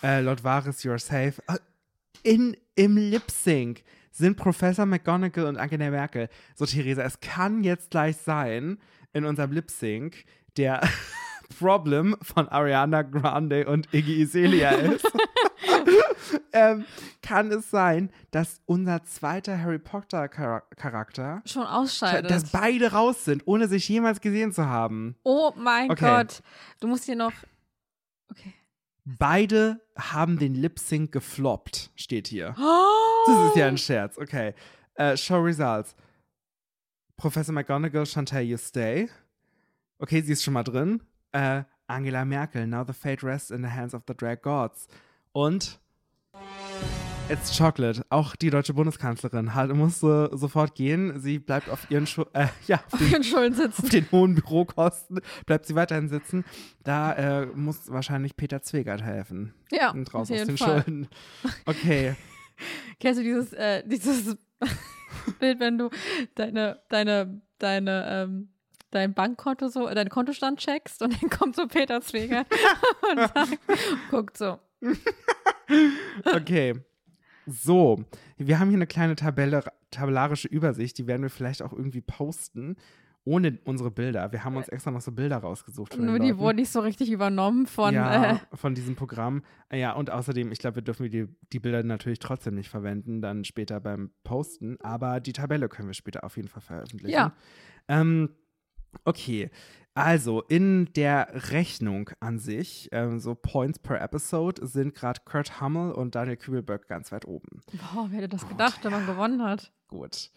Äh, 0.03 0.21
Lord 0.21 0.43
Varys, 0.43 0.83
you're 0.83 0.99
safe. 0.99 1.41
Äh, 1.47 1.57
In, 2.21 2.55
Im 2.75 2.97
Lip 2.97 3.31
Sync 3.31 3.81
sind 4.17 4.37
Professor 4.37 4.85
McGonagall 4.85 5.45
und 5.45 5.57
Angela 5.57 5.89
Merkel. 5.89 6.29
So, 6.55 6.65
Theresa, 6.65 7.03
es 7.03 7.19
kann 7.19 7.63
jetzt 7.63 7.91
gleich 7.91 8.17
sein, 8.17 8.79
in 9.13 9.25
unserem 9.25 9.51
Lip 9.51 9.71
Sync, 9.71 10.25
der 10.57 10.81
Problem 11.59 12.15
von 12.21 12.47
Ariana 12.49 13.03
Grande 13.03 13.67
und 13.67 13.93
Iggy 13.93 14.23
Azalea 14.23 14.69
ist. 14.71 15.05
ähm, 16.51 16.85
kann 17.21 17.51
es 17.51 17.69
sein, 17.69 18.09
dass 18.31 18.61
unser 18.65 19.03
zweiter 19.05 19.57
Harry 19.61 19.79
Potter 19.79 20.29
Char 20.33 20.63
Charakter, 20.75 21.41
Schon 21.45 21.63
ausscheidet. 21.65 22.29
dass 22.29 22.51
beide 22.51 22.91
raus 22.91 23.23
sind, 23.23 23.43
ohne 23.45 23.67
sich 23.67 23.87
jemals 23.87 24.19
gesehen 24.21 24.51
zu 24.51 24.65
haben? 24.65 25.15
oh 25.23 25.53
mein 25.55 25.89
Okay. 25.91 26.05
Gott. 26.05 26.41
Du 26.81 26.87
musst 26.87 27.05
hier 27.05 27.15
noch. 27.15 27.31
Okay. 28.29 28.53
Beide 29.09 29.79
haben 29.97 30.37
den 30.37 30.53
Lip 30.53 30.79
Sync 30.79 31.13
gefloppt, 31.13 31.91
steht 31.95 32.27
hier. 32.27 32.53
Das 33.25 33.47
ist 33.47 33.55
ja 33.55 33.67
ein 33.67 33.77
Scherz. 33.77 34.17
Okay. 34.17 34.53
Äh, 34.95 35.15
show 35.15 35.37
Results. 35.37 35.95
Professor 37.15 37.53
McGonagall, 37.53 38.05
Chantal, 38.05 38.41
you 38.41 38.57
stay. 38.57 39.09
Okay, 39.99 40.21
sie 40.21 40.33
ist 40.33 40.43
schon 40.43 40.53
mal 40.53 40.63
drin. 40.63 41.01
Äh, 41.31 41.63
Angela 41.87 42.25
Merkel, 42.25 42.67
now 42.67 42.83
the 42.85 42.91
fate 42.91 43.23
rests 43.23 43.49
in 43.49 43.63
the 43.63 43.69
hands 43.69 43.93
of 43.93 44.03
the 44.07 44.13
drag 44.13 44.41
gods. 44.41 44.89
Und 45.31 45.79
It's 47.29 47.57
Chocolate. 47.57 48.05
Auch 48.09 48.37
die 48.37 48.49
deutsche 48.49 48.73
Bundeskanzlerin 48.73 49.53
halt, 49.53 49.75
musste 49.75 50.29
sofort 50.33 50.75
gehen. 50.75 51.19
Sie 51.19 51.39
bleibt 51.39 51.69
auf 51.69 51.91
ihren 51.91 52.07
Schu 52.07 52.23
äh, 52.31 52.47
ja, 52.67 52.77
auf 52.77 52.93
Auf 52.93 52.99
den, 52.99 53.11
den 53.11 53.23
Schulden 53.23 53.53
sitzen. 53.53 53.83
auf 53.83 53.89
den 53.89 54.11
hohen 54.11 54.35
Bürokosten, 54.35 55.19
bleibt 55.45 55.65
sie 55.65 55.75
weiterhin 55.75 56.07
sitzen. 56.07 56.45
Da 56.85 57.13
äh, 57.13 57.45
muss 57.47 57.91
wahrscheinlich 57.91 58.37
Peter 58.37 58.61
Zwegert 58.61 59.01
helfen. 59.01 59.53
Ja, 59.71 59.91
Und 59.91 60.07
auf 60.07 60.13
raus 60.13 60.31
aus 60.31 60.45
den 60.45 60.57
Fall. 60.57 60.83
Schulden. 60.83 61.07
Okay. 61.65 62.15
Kennst 63.01 63.19
du 63.19 63.23
dieses, 63.23 63.51
äh, 63.53 63.83
dieses 63.85 64.37
Bild, 65.39 65.59
wenn 65.59 65.77
du 65.77 65.89
deine, 66.35 66.81
deine, 66.87 67.41
deine, 67.59 68.05
ähm, 68.09 68.49
dein 68.91 69.13
Bankkonto 69.13 69.67
so, 69.67 69.87
deinen 69.89 70.09
Kontostand 70.09 70.59
checkst 70.59 71.01
und 71.01 71.13
dann 71.21 71.29
kommt 71.29 71.57
so 71.57 71.67
Peter 71.67 71.99
Zwegert 71.99 72.47
und 73.11 73.19
sagt, 73.19 73.59
guckt 74.09 74.37
so. 74.37 74.59
Okay. 76.23 76.75
So, 77.49 78.03
wir 78.37 78.59
haben 78.59 78.67
hier 78.67 78.77
eine 78.77 78.87
kleine 78.87 79.15
Tabelle, 79.15 79.63
tabellarische 79.89 80.49
Übersicht, 80.49 80.97
die 80.97 81.07
werden 81.07 81.21
wir 81.21 81.29
vielleicht 81.29 81.61
auch 81.61 81.71
irgendwie 81.71 82.01
posten, 82.01 82.75
ohne 83.23 83.57
unsere 83.63 83.89
Bilder. 83.89 84.31
Wir 84.31 84.43
haben 84.43 84.55
uns 84.57 84.67
extra 84.69 84.91
noch 84.91 85.01
so 85.01 85.11
Bilder 85.11 85.37
rausgesucht. 85.37 85.97
Nur 85.97 86.19
die 86.19 86.37
wurden 86.37 86.57
nicht 86.57 86.69
so 86.71 86.79
richtig 86.81 87.11
übernommen 87.11 87.65
von. 87.67 87.93
ja, 87.93 88.31
Äh, 88.33 88.37
von 88.53 88.75
diesem 88.75 88.95
Programm. 88.95 89.43
Ja, 89.71 89.93
und 89.93 90.09
außerdem, 90.09 90.51
ich 90.51 90.59
glaube, 90.59 90.77
wir 90.77 90.81
dürfen 90.83 91.09
die, 91.09 91.27
die 91.51 91.59
Bilder 91.59 91.83
natürlich 91.83 92.19
trotzdem 92.19 92.55
nicht 92.55 92.69
verwenden, 92.69 93.21
dann 93.21 93.43
später 93.43 93.79
beim 93.79 94.11
Posten, 94.23 94.77
aber 94.81 95.19
die 95.19 95.33
Tabelle 95.33 95.67
können 95.69 95.87
wir 95.89 95.93
später 95.93 96.23
auf 96.23 96.35
jeden 96.37 96.49
Fall 96.49 96.61
veröffentlichen. 96.61 97.13
Ja. 97.13 97.33
Ähm, 97.89 98.29
okay, 99.03 99.49
also 99.97 100.41
in 100.43 100.91
der 100.95 101.29
Rechnung 101.51 102.09
an 102.19 102.39
sich, 102.39 102.89
ähm, 102.91 103.19
so 103.19 103.35
Points 103.35 103.79
per 103.79 103.99
Episode, 104.01 104.65
sind 104.67 104.95
gerade 104.95 105.21
Kurt 105.25 105.59
Hummel 105.61 105.91
und 105.91 106.15
Daniel 106.15 106.37
Kübelberg 106.37 106.87
ganz 106.87 107.11
weit 107.11 107.25
oben. 107.25 107.61
boah, 107.93 108.07
wer 108.09 108.17
hätte 108.19 108.29
das 108.29 108.47
gedacht, 108.47 108.83
wenn 108.83 108.91
man 108.91 109.05
gewonnen 109.05 109.43
hat? 109.43 109.71
Gut. 109.87 110.31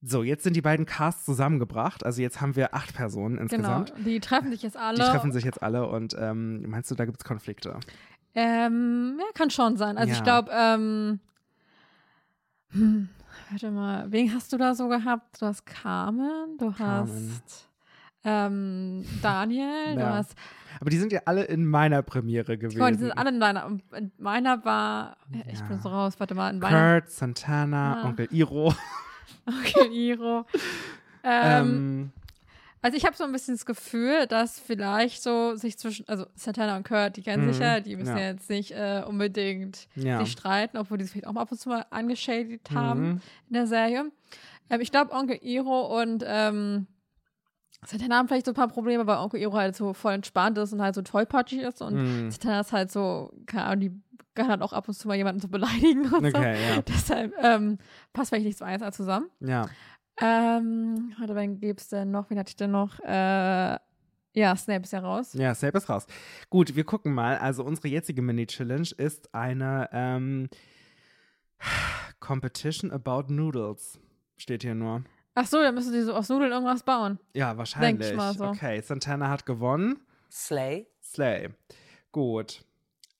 So, 0.00 0.22
jetzt 0.22 0.44
sind 0.44 0.54
die 0.54 0.60
beiden 0.62 0.86
Casts 0.86 1.24
zusammengebracht. 1.24 2.06
Also 2.06 2.22
jetzt 2.22 2.40
haben 2.40 2.54
wir 2.54 2.72
acht 2.74 2.94
Personen 2.94 3.34
Genau. 3.36 3.42
insgesamt. 3.42 3.92
Die 4.06 4.20
treffen 4.20 4.50
sich 4.52 4.62
jetzt 4.62 4.76
alle. 4.76 4.96
Die 4.96 5.02
treffen 5.10 5.32
sich 5.32 5.44
jetzt 5.44 5.60
alle 5.62 5.88
und 5.88 6.14
ähm, 6.18 6.68
meinst 6.70 6.88
du, 6.90 6.94
da 6.94 7.04
gibt 7.04 7.18
es 7.18 7.24
Konflikte? 7.24 7.80
Ähm, 8.34 9.16
ja, 9.18 9.24
kann 9.34 9.50
schon 9.50 9.76
sein. 9.76 9.96
Also 9.98 10.10
Ja. 10.10 10.16
ich 10.16 10.22
glaube, 10.22 10.50
ähm, 10.54 11.20
hm, 12.70 13.08
warte 13.50 13.70
mal, 13.70 14.10
wen 14.12 14.32
hast 14.34 14.52
du 14.52 14.56
da 14.56 14.74
so 14.74 14.88
gehabt? 14.88 15.40
Du 15.42 15.46
hast 15.46 15.64
Carmen, 15.66 16.56
du 16.58 16.70
Carmen. 16.72 17.10
hast 17.44 17.67
ähm, 18.28 19.04
Daniel, 19.22 19.94
du 19.94 20.00
Ja. 20.00 20.14
hast, 20.16 20.34
Aber 20.80 20.90
die 20.90 20.98
sind 20.98 21.12
ja 21.12 21.20
alle 21.24 21.44
in 21.44 21.64
meiner 21.66 22.02
Premiere 22.02 22.58
gewesen. 22.58 22.78
mal, 22.78 22.92
die 22.92 22.98
sind 22.98 23.12
alle 23.12 23.30
in 23.30 23.40
deiner, 23.40 23.66
und 23.66 23.82
in 23.96 24.12
meiner 24.18 24.64
war, 24.64 25.16
ich 25.50 25.60
Ja. 25.60 25.66
bin 25.66 25.80
so 25.80 25.88
raus, 25.88 26.14
warte 26.18 26.34
mal, 26.34 26.50
in 26.50 26.58
meiner, 26.58 27.00
Kurt, 27.00 27.10
Santana, 27.10 28.02
Ah. 28.02 28.06
Onkel 28.08 28.28
Iro. 28.30 28.74
okay, 29.46 29.88
Iro. 29.90 30.46
Ähm, 31.24 31.66
Ähm, 31.66 32.12
Also 32.80 32.96
ich 32.96 33.04
habe 33.04 33.16
so 33.16 33.24
ein 33.24 33.32
bisschen 33.32 33.54
das 33.54 33.66
Gefühl, 33.66 34.28
dass 34.28 34.60
vielleicht 34.60 35.20
so 35.20 35.56
sich 35.56 35.76
zwischen, 35.78 36.06
also 36.08 36.26
Santana 36.36 36.76
und 36.76 36.86
Kurt, 36.86 37.16
die 37.16 37.22
kennen 37.22 37.48
sich 37.48 37.58
Mhm, 37.58 37.62
ja, 37.66 37.80
die 37.80 37.96
müssen 37.96 38.16
ja. 38.16 38.22
jetzt 38.30 38.48
nicht 38.48 38.70
äh, 38.70 39.02
unbedingt 39.04 39.88
ja. 39.96 40.20
sich 40.20 40.30
streiten, 40.30 40.76
obwohl 40.76 40.96
die 40.96 41.02
sich 41.04 41.10
vielleicht 41.12 41.26
auch 41.26 41.32
mal 41.32 41.40
ab 41.42 41.50
und 41.50 41.58
zu 41.58 41.68
mal 41.70 41.86
angeschädigt 41.90 42.70
haben 42.70 43.00
Mhm. 43.14 43.20
in 43.48 43.52
der 43.54 43.66
Serie. 43.66 44.12
Ähm, 44.70 44.80
ich 44.80 44.92
glaube, 44.92 45.10
Onkel 45.12 45.38
Iro 45.42 46.00
und 46.00 46.22
ähm, 46.24 46.86
Santana 47.86 48.16
haben 48.18 48.28
vielleicht 48.28 48.46
so 48.46 48.52
ein 48.52 48.56
paar 48.56 48.68
Probleme, 48.68 49.06
weil 49.06 49.18
Onkel 49.18 49.40
Iro 49.40 49.54
halt 49.54 49.76
so 49.76 49.92
voll 49.94 50.12
entspannt 50.14 50.58
ist 50.58 50.72
und 50.72 50.82
halt 50.82 50.94
so 50.94 51.02
tollpatschig 51.02 51.60
ist 51.60 51.80
und 51.80 51.94
Mhm. 51.94 52.30
Santana 52.30 52.60
ist 52.60 52.72
halt 52.72 52.90
so, 52.90 53.32
keine 53.46 53.64
Ahnung, 53.64 53.80
die 53.80 53.92
kann 54.34 54.48
halt 54.48 54.62
auch 54.62 54.72
ab 54.72 54.88
und 54.88 54.94
zu 54.94 55.08
mal 55.08 55.16
jemanden 55.16 55.40
so 55.40 55.48
beleidigen 55.48 56.02
und 56.12 56.30
so. 56.30 56.38
Okay, 56.38 56.56
ja. 56.76 56.82
Deshalb 56.88 57.34
ähm, 57.42 57.78
passt 58.12 58.30
vielleicht 58.30 58.46
nicht 58.46 58.58
so 58.58 58.64
eins 58.64 58.96
zusammen. 58.96 59.28
Ja. 59.40 59.68
Ähm, 60.20 61.12
warte, 61.18 61.34
wen 61.36 61.60
gibt's 61.60 61.88
denn 61.88 62.10
noch? 62.10 62.28
Wen 62.30 62.38
hatte 62.38 62.50
ich 62.50 62.56
denn 62.56 62.70
noch? 62.72 62.98
Äh, 63.00 63.78
ja, 64.34 64.54
Snape 64.56 64.82
ist 64.82 64.92
ja 64.92 65.00
raus. 65.00 65.32
Ja, 65.34 65.54
Snape 65.54 65.78
ist 65.78 65.88
raus. 65.88 66.06
Gut, 66.50 66.76
wir 66.76 66.84
gucken 66.84 67.14
mal. 67.14 67.38
Also 67.38 67.64
unsere 67.64 67.88
jetzige 67.88 68.22
Mini-Challenge 68.22 68.88
ist 68.96 69.34
eine 69.34 69.88
ähm, 69.92 70.48
Competition 72.20 72.90
about 72.90 73.32
Noodles. 73.32 73.98
Steht 74.36 74.62
hier 74.62 74.74
nur. 74.74 75.02
Ach 75.40 75.46
so, 75.46 75.58
dann 75.62 75.74
müssen 75.74 75.92
sie 75.92 76.02
so 76.02 76.14
aus 76.14 76.28
Nudeln 76.28 76.50
irgendwas 76.50 76.82
bauen. 76.82 77.20
Ja, 77.32 77.56
wahrscheinlich. 77.56 78.10
ich 78.10 78.16
mal 78.16 78.34
so. 78.34 78.46
Okay, 78.46 78.80
Santana 78.80 79.28
hat 79.28 79.46
gewonnen. 79.46 80.00
Slay, 80.32 80.88
Slay. 81.00 81.50
Gut. 82.10 82.64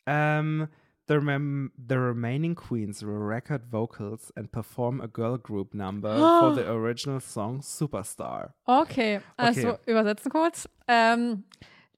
Ähm, 0.04 0.66
the, 1.06 1.14
rem 1.14 1.70
the 1.76 1.94
remaining 1.94 2.56
queens 2.56 3.02
will 3.02 3.18
record 3.22 3.62
vocals 3.70 4.32
and 4.36 4.50
perform 4.50 5.00
a 5.00 5.06
girl 5.06 5.38
group 5.38 5.74
number 5.74 6.28
for 6.40 6.52
the 6.54 6.66
original 6.68 7.20
song 7.20 7.60
Superstar. 7.62 8.52
Okay, 8.64 9.20
also 9.36 9.74
Okay. 9.74 9.78
übersetzen 9.92 10.30
kurz. 10.32 10.68
Ähm, 10.88 11.44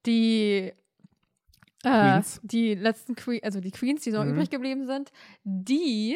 die 0.05 0.71
äh, 1.83 2.21
die 2.43 2.75
letzten 2.75 3.15
Queens, 3.15 3.43
also 3.43 3.59
die 3.59 3.71
Queens, 3.71 4.03
die 4.03 4.11
so 4.11 4.23
Mhm. 4.23 4.33
übrig 4.33 4.49
geblieben 4.51 4.85
sind, 4.85 5.11
die 5.43 6.15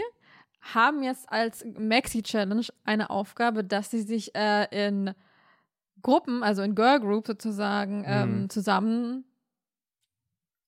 haben 0.74 1.03
jetzt 1.03 1.32
als 1.32 1.63
Maxi-Challenge 1.78 2.66
eine 2.84 3.09
Aufgabe, 3.09 3.63
dass 3.63 3.91
sie 3.91 4.01
sich 4.01 4.34
äh, 4.36 4.88
in 4.88 5.11
Gruppen, 6.01 6.43
also 6.43 6.61
in 6.63 6.76
Girl 6.76 6.99
Group 6.99 7.28
sozusagen, 7.28 8.03
ähm, 8.05 8.41
Mhm. 8.43 8.49
zusammen 8.49 9.26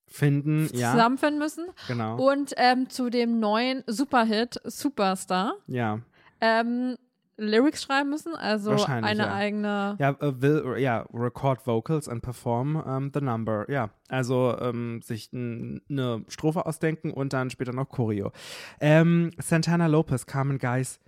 Finden, 0.09 0.69
ja, 0.73 0.91
zusammenfinden 0.91 1.37
müssen 1.39 1.65
genau. 1.87 2.15
und 2.17 2.53
ähm, 2.55 2.89
zu 2.89 3.09
dem 3.09 3.39
neuen 3.39 3.83
Superhit 3.87 4.59
Superstar 4.63 5.55
Ja, 5.67 5.99
ähm, 6.39 6.95
Lyrics 7.37 7.83
schreiben 7.83 8.09
müssen, 8.09 8.35
also 8.35 8.71
eine 8.85 9.17
ja. 9.17 9.33
eigene. 9.33 9.95
ja, 9.99 10.09
äh, 10.09 10.41
will, 10.41 10.75
ja, 10.79 11.05
record 11.13 11.65
vocals 11.65 12.09
and 12.09 12.21
perform 12.21 12.75
um, 12.75 13.11
the 13.13 13.21
number. 13.21 13.69
Ja, 13.69 13.91
also 14.09 14.57
ähm, 14.59 15.01
sich 15.03 15.29
eine 15.33 16.25
Strophe 16.27 16.65
ausdenken 16.65 17.11
und 17.11 17.33
dann 17.33 17.49
später 17.49 17.73
noch 17.73 17.89
Choreo. 17.89 18.31
Ähm, 18.79 19.31
Santana 19.37 19.85
Lopez, 19.87 20.25
Carmen 20.25 20.57
Geis, 20.57 20.99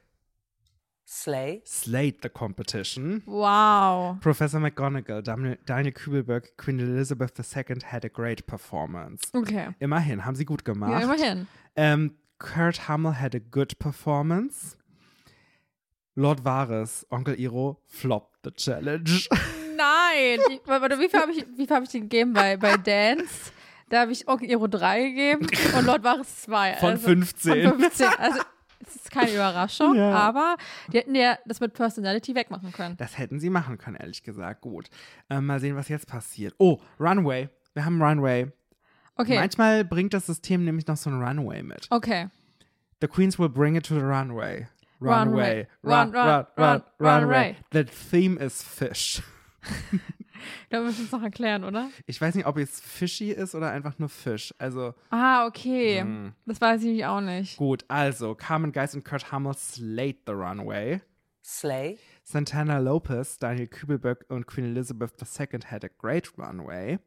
slay, 1.08 1.64
slayed 1.66 2.22
the 2.22 2.30
competition. 2.30 3.24
Wow. 3.26 4.20
Professor 4.22 4.60
McGonagall, 4.60 5.24
Daniel, 5.24 5.58
Daniel 5.66 5.94
Kübelberg, 5.94 6.56
Queen 6.58 6.80
Elizabeth 6.80 7.40
II 7.40 7.78
had 7.84 8.06
a 8.06 8.10
great 8.10 8.46
performance. 8.46 9.32
Okay. 9.34 9.70
Immerhin, 9.80 10.26
haben 10.26 10.36
sie 10.36 10.46
gut 10.46 10.64
gemacht. 10.64 10.92
Ja, 10.92 11.00
immerhin. 11.00 11.48
Ähm, 11.76 12.12
Kurt 12.38 12.88
Hummel 12.88 13.20
had 13.20 13.36
a 13.36 13.40
good 13.40 13.80
performance. 13.80 14.78
Lord 16.20 16.44
Varys, 16.44 17.06
Onkel 17.12 17.40
Iro, 17.40 17.80
flopped 17.86 18.40
the 18.44 18.52
challenge. 18.52 19.30
Nein! 19.78 20.40
Ich, 20.50 20.60
warte, 20.66 21.00
wie 21.00 21.08
viel 21.08 21.18
habe 21.18 21.32
ich, 21.32 21.46
wie 21.56 21.66
viel 21.66 21.76
hab 21.76 21.84
ich 21.84 21.90
den 21.90 22.02
gegeben 22.04 22.34
bei, 22.34 22.58
bei 22.58 22.76
Dance? 22.76 23.54
Da 23.88 24.02
habe 24.02 24.12
ich 24.12 24.28
Onkel 24.28 24.50
Iro 24.50 24.68
3 24.68 25.02
gegeben 25.12 25.48
und 25.78 25.86
Lord 25.86 26.04
Varys 26.04 26.42
2. 26.42 26.74
Von 26.76 26.90
also, 26.90 27.08
15. 27.08 27.70
Von 27.70 27.80
15. 27.80 28.08
Also, 28.18 28.42
es 28.86 28.96
ist 28.98 29.12
keine 29.12 29.32
Überraschung, 29.32 29.96
Ja. 29.96 30.12
aber 30.12 30.58
die 30.92 30.98
hätten 30.98 31.16
ja 31.16 31.38
das 31.46 31.62
mit 31.62 31.74
Personality 31.74 32.36
wegmachen 32.36 32.74
können. 32.74 32.98
Das 32.98 33.18
hätten 33.18 33.40
sie 33.40 33.50
machen 33.50 33.78
können, 33.78 33.96
ehrlich 33.96 34.22
gesagt. 34.22 34.60
Gut. 34.60 34.90
Ähm, 35.30 35.46
mal 35.46 35.62
sehen, 35.62 35.78
was 35.78 35.88
jetzt 35.88 36.08
passiert. 36.08 36.54
Oh, 36.58 36.80
Runway. 37.00 37.48
Wir 37.74 37.86
haben 37.86 38.02
Runway. 38.02 38.52
Okay. 39.16 39.36
Manchmal 39.36 39.86
bringt 39.86 40.14
das 40.14 40.26
System 40.26 40.66
nämlich 40.66 40.86
noch 40.86 40.98
so 40.98 41.10
ein 41.10 41.22
Runway 41.22 41.64
mit. 41.64 41.88
Okay. 41.90 42.28
The 43.00 43.08
Queens 43.08 43.40
will 43.40 43.50
bring 43.50 43.76
it 43.76 43.86
to 43.86 43.96
the 43.96 44.02
runway. 44.02 44.68
Runway. 45.02 45.68
Run, 45.84 45.92
Run, 45.94 46.16
run, 46.16 46.28
run, 46.28 46.28
run, 46.28 46.46
run, 46.58 46.82
runway. 47.00 47.24
runway. 47.24 47.56
The 47.72 47.84
theme 47.86 48.38
is 48.44 48.62
fish. 48.64 49.22
Da 50.70 50.80
müssen 50.80 51.00
wir 51.00 51.06
es 51.06 51.12
noch 51.12 51.22
erklären, 51.24 51.64
oder? 51.66 51.90
Ich 52.06 52.22
weiß 52.22 52.36
nicht, 52.36 52.46
ob 52.46 52.58
es 52.58 52.80
fishy 52.80 53.32
ist 53.32 53.56
oder 53.56 53.72
einfach 53.72 54.00
nur 54.00 54.08
Fisch. 54.08 54.54
Also, 54.58 54.94
Ah, 55.10 55.46
okay. 55.48 56.02
Mm. 56.04 56.34
Das 56.46 56.62
weiß 56.62 56.82
ich 56.82 56.88
nämlich 56.88 57.06
auch 57.06 57.20
nicht. 57.22 57.58
gut. 57.58 57.84
Also, 57.90 58.36
Carmen 58.36 58.72
Geist 58.72 58.96
und 58.96 59.04
Kurt 59.04 59.32
Hummel 59.34 59.54
slayed 59.56 60.20
the 60.26 60.32
runway. 60.32 61.02
slay, 61.44 61.98
Santana 62.32 62.78
Lopez, 62.78 63.40
Daniel 63.40 63.66
Kübelberg 63.66 64.24
und 64.30 64.46
Queen 64.46 64.66
Elizabeth 64.66 65.14
II 65.20 65.62
had 65.66 65.84
a 65.84 65.88
great 65.98 66.32
runway. 66.38 67.00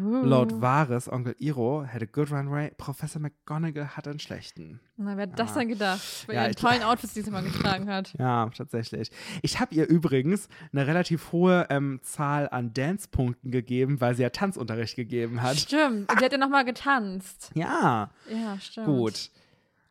Lord 0.00 0.52
Varys, 0.58 1.06
Onkel 1.06 1.34
Iro, 1.38 1.84
had 1.86 2.02
a 2.02 2.06
good 2.06 2.30
runway. 2.32 2.72
Professor 2.78 3.20
McGonagall 3.20 3.88
hat 3.94 4.08
einen 4.08 4.18
schlechten. 4.20 4.80
Na, 4.96 5.18
wer 5.18 5.24
hat 5.24 5.38
das 5.38 5.52
denn 5.52 5.68
gedacht? 5.68 6.00
Bei 6.26 6.32
Ja, 6.34 6.44
ihren 6.44 6.54
tollen 6.56 6.82
Outfits, 6.84 7.12
die 7.12 7.20
sie 7.20 7.30
mal 7.30 7.42
getragen 7.42 7.90
hat. 7.90 8.14
Ja, 8.18 8.48
tatsächlich. 8.56 9.10
Ich 9.42 9.60
habe 9.60 9.74
ihr 9.74 9.86
übrigens 9.86 10.48
eine 10.72 10.86
relativ 10.86 11.30
hohe 11.32 11.66
ähm, 11.68 12.00
Zahl 12.02 12.48
an 12.50 12.72
Dance-Punkten 12.72 13.50
gegeben, 13.50 14.00
weil 14.00 14.14
sie 14.14 14.22
ja 14.22 14.30
Tanzunterricht 14.30 14.96
gegeben 14.96 15.42
hat. 15.42 15.58
Stimmt. 15.58 16.10
Und 16.10 16.18
sie 16.18 16.24
hat 16.24 16.32
ja 16.32 16.38
nochmal 16.38 16.64
getanzt. 16.64 17.50
Ja, 17.54 18.10
Ja, 18.30 18.58
stimmt. 18.58 18.86
gut. 18.86 19.30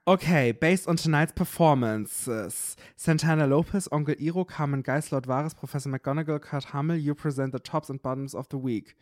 Okay, 0.10 0.52
based 0.54 0.88
on 0.88 0.96
tonight's 0.96 1.34
performances, 1.34 2.76
Santana 2.96 3.46
Lopez, 3.46 3.88
Onkel 3.92 4.16
Iro, 4.20 4.44
Carmen 4.44 4.82
Geis, 4.82 5.12
Lord 5.12 5.28
Varys, 5.28 5.54
Professor 5.56 5.88
McGonagall, 5.88 6.40
Kurt 6.42 6.74
Hummel, 6.74 6.98
you 6.98 7.14
present 7.14 7.52
the 7.52 7.60
tops 7.60 7.92
and 7.92 8.02
bottoms 8.02 8.34
of 8.34 8.48
the 8.50 8.58
week. 8.58 8.96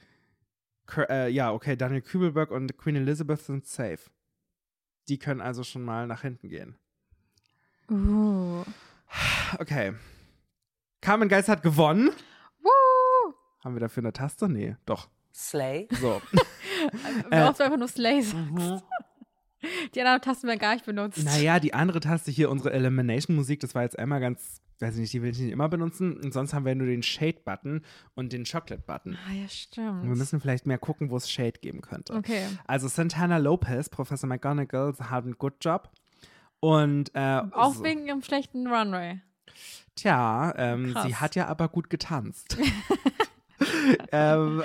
Kur 0.86 1.10
äh, 1.10 1.30
ja, 1.30 1.54
okay, 1.54 1.78
Daniel 1.78 2.02
Kübelberg 2.02 2.52
und 2.52 2.78
Queen 2.78 2.98
Elizabeth 2.98 3.40
sind 3.40 3.66
safe. 3.66 4.10
Die 5.08 5.18
können 5.18 5.40
also 5.40 5.64
schon 5.64 5.84
mal 5.84 6.08
nach 6.08 6.24
hinten 6.24 6.50
gehen. 6.50 6.76
Uh. 7.90 8.66
Okay. 9.60 9.94
Carmen 11.00 11.30
Geis 11.30 11.48
hat 11.48 11.64
gewonnen. 11.64 12.10
Woo! 12.62 13.34
Haben 13.64 13.76
wir 13.76 13.80
dafür 13.80 14.04
eine 14.04 14.12
Taste? 14.12 14.50
Nee, 14.50 14.76
doch. 14.86 15.08
slay, 15.34 15.88
So. 16.02 16.22
Wie 16.32 17.34
Äh. 17.34 17.54
du 17.54 17.64
einfach 17.64 17.78
nur 17.78 17.88
Slay 17.88 18.22
sagst. 18.22 18.84
Die 19.96 20.02
anderen 20.02 20.22
Tasten 20.22 20.48
werden 20.48 20.60
gar 20.60 20.74
nicht 20.74 20.86
benutzt. 20.86 21.24
naja, 21.24 21.60
die 21.60 21.74
andere 21.74 22.00
Taste 22.00 22.32
hier, 22.32 22.50
unsere 22.50 22.74
Elimination-Musik, 22.74 23.60
das 23.60 23.74
war 23.74 23.84
jetzt 23.84 23.98
einmal 23.98 24.20
ganz 24.20 24.62
weiß 24.80 24.96
ich 24.96 25.02
nicht, 25.02 25.14
die 25.14 25.22
will 25.22 25.32
ich 25.32 25.40
nicht 25.40 25.52
immer 25.52 25.70
benutzen. 25.70 26.18
Und 26.18 26.34
sonst 26.34 26.54
haben 26.54 26.66
wir 26.66 26.76
nur 26.76 26.88
den 26.88 27.04
Shade-Button 27.04 27.82
und 28.16 28.34
den 28.34 28.44
Chocolate-Button. 28.44 29.18
Ah, 29.28 29.34
ja, 29.34 29.48
stimmt. 29.48 30.04
Wir 30.04 30.16
müssen 30.16 30.40
vielleicht 30.40 30.66
mehr 30.66 30.78
gucken, 30.78 31.10
wo 31.10 31.18
es 31.18 31.30
Shade 31.30 31.60
geben 31.62 31.82
könnte. 31.82 32.14
Okay. 32.14 32.44
Also 32.66 32.88
Santana 32.88 33.38
Lopez, 33.38 33.90
Professor 33.90 34.28
McGonagall, 34.28 34.94
haben 35.00 35.28
einen 35.28 35.38
Good 35.38 35.56
Job. 35.62 35.90
Und 36.60 37.12
äh, 37.14 37.42
Auch 37.52 37.76
so, 37.76 37.84
wegen 37.84 38.06
ihrem 38.08 38.24
schlechten 38.24 38.68
Runway. 38.68 39.22
tja, 39.96 40.54
ähm, 40.58 40.96
sie 41.06 41.16
hat 41.16 41.36
ja 41.36 41.48
aber 41.48 41.70
gut 41.70 41.90
getanzt. 41.90 42.58
ähm, 44.12 44.64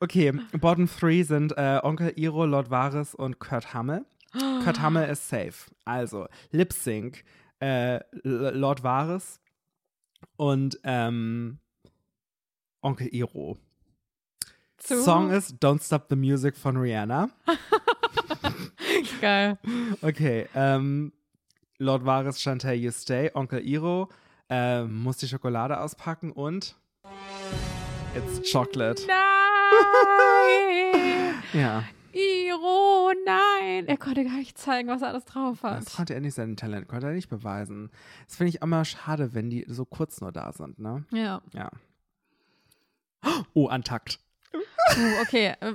okay, 0.00 0.32
Bottom 0.52 0.88
Three 0.88 1.22
sind 1.22 1.56
äh, 1.56 1.80
Onkel 1.82 2.12
Iro, 2.16 2.44
Lord 2.44 2.70
Varys 2.70 3.14
und 3.14 3.38
Kurt 3.38 3.72
Hammel. 3.72 4.04
Kurt 4.64 4.80
Hammel 4.80 5.08
ist 5.08 5.28
safe. 5.28 5.70
Also, 5.84 6.26
Lip 6.50 6.72
Sync, 6.72 7.24
äh, 7.60 8.00
Lord 8.22 8.82
Varys 8.82 9.40
und 10.36 10.78
ähm, 10.84 11.58
Onkel 12.82 13.08
Iro. 13.14 13.56
Zu- 14.78 15.02
Song 15.02 15.30
ist 15.30 15.62
Don't 15.62 15.84
Stop 15.84 16.06
the 16.10 16.16
Music 16.16 16.56
von 16.56 16.76
Rihanna. 16.76 17.30
Geil. 19.20 19.58
Okay, 20.02 20.48
ähm, 20.54 21.12
Lord 21.78 22.04
Varys, 22.04 22.40
Chantal, 22.40 22.74
You 22.74 22.90
Stay. 22.90 23.30
Onkel 23.34 23.66
Iro 23.66 24.08
äh, 24.48 24.84
muss 24.84 25.18
die 25.18 25.28
Schokolade 25.28 25.80
auspacken 25.80 26.32
und 26.32 26.76
It's 28.14 28.50
Chocolate. 28.50 29.02
Nein! 29.06 29.24
Ja, 31.54 31.82
Iro, 32.18 33.12
nein! 33.24 33.86
Er 33.86 33.96
konnte 33.96 34.24
gar 34.24 34.36
nicht 34.38 34.58
zeigen, 34.58 34.88
was 34.88 35.02
er 35.02 35.08
alles 35.08 35.24
drauf 35.24 35.62
hat. 35.62 35.78
das 35.78 35.94
konnte 35.94 36.14
er 36.14 36.20
nicht 36.20 36.34
sein 36.34 36.56
Talent, 36.56 36.88
konnte 36.88 37.06
er 37.06 37.12
nicht 37.12 37.28
beweisen. 37.28 37.90
Das 38.26 38.36
finde 38.36 38.50
ich 38.50 38.62
immer 38.62 38.84
schade, 38.84 39.34
wenn 39.34 39.50
die 39.50 39.64
so 39.68 39.84
kurz 39.84 40.20
nur 40.20 40.32
da 40.32 40.52
sind, 40.52 40.78
ne? 40.78 41.04
Ja. 41.12 41.42
Ja. 41.52 41.70
Oh, 43.54 43.66
Antakt. 43.68 44.20
Uh, 44.54 45.22
okay, 45.22 45.54
äh, 45.60 45.74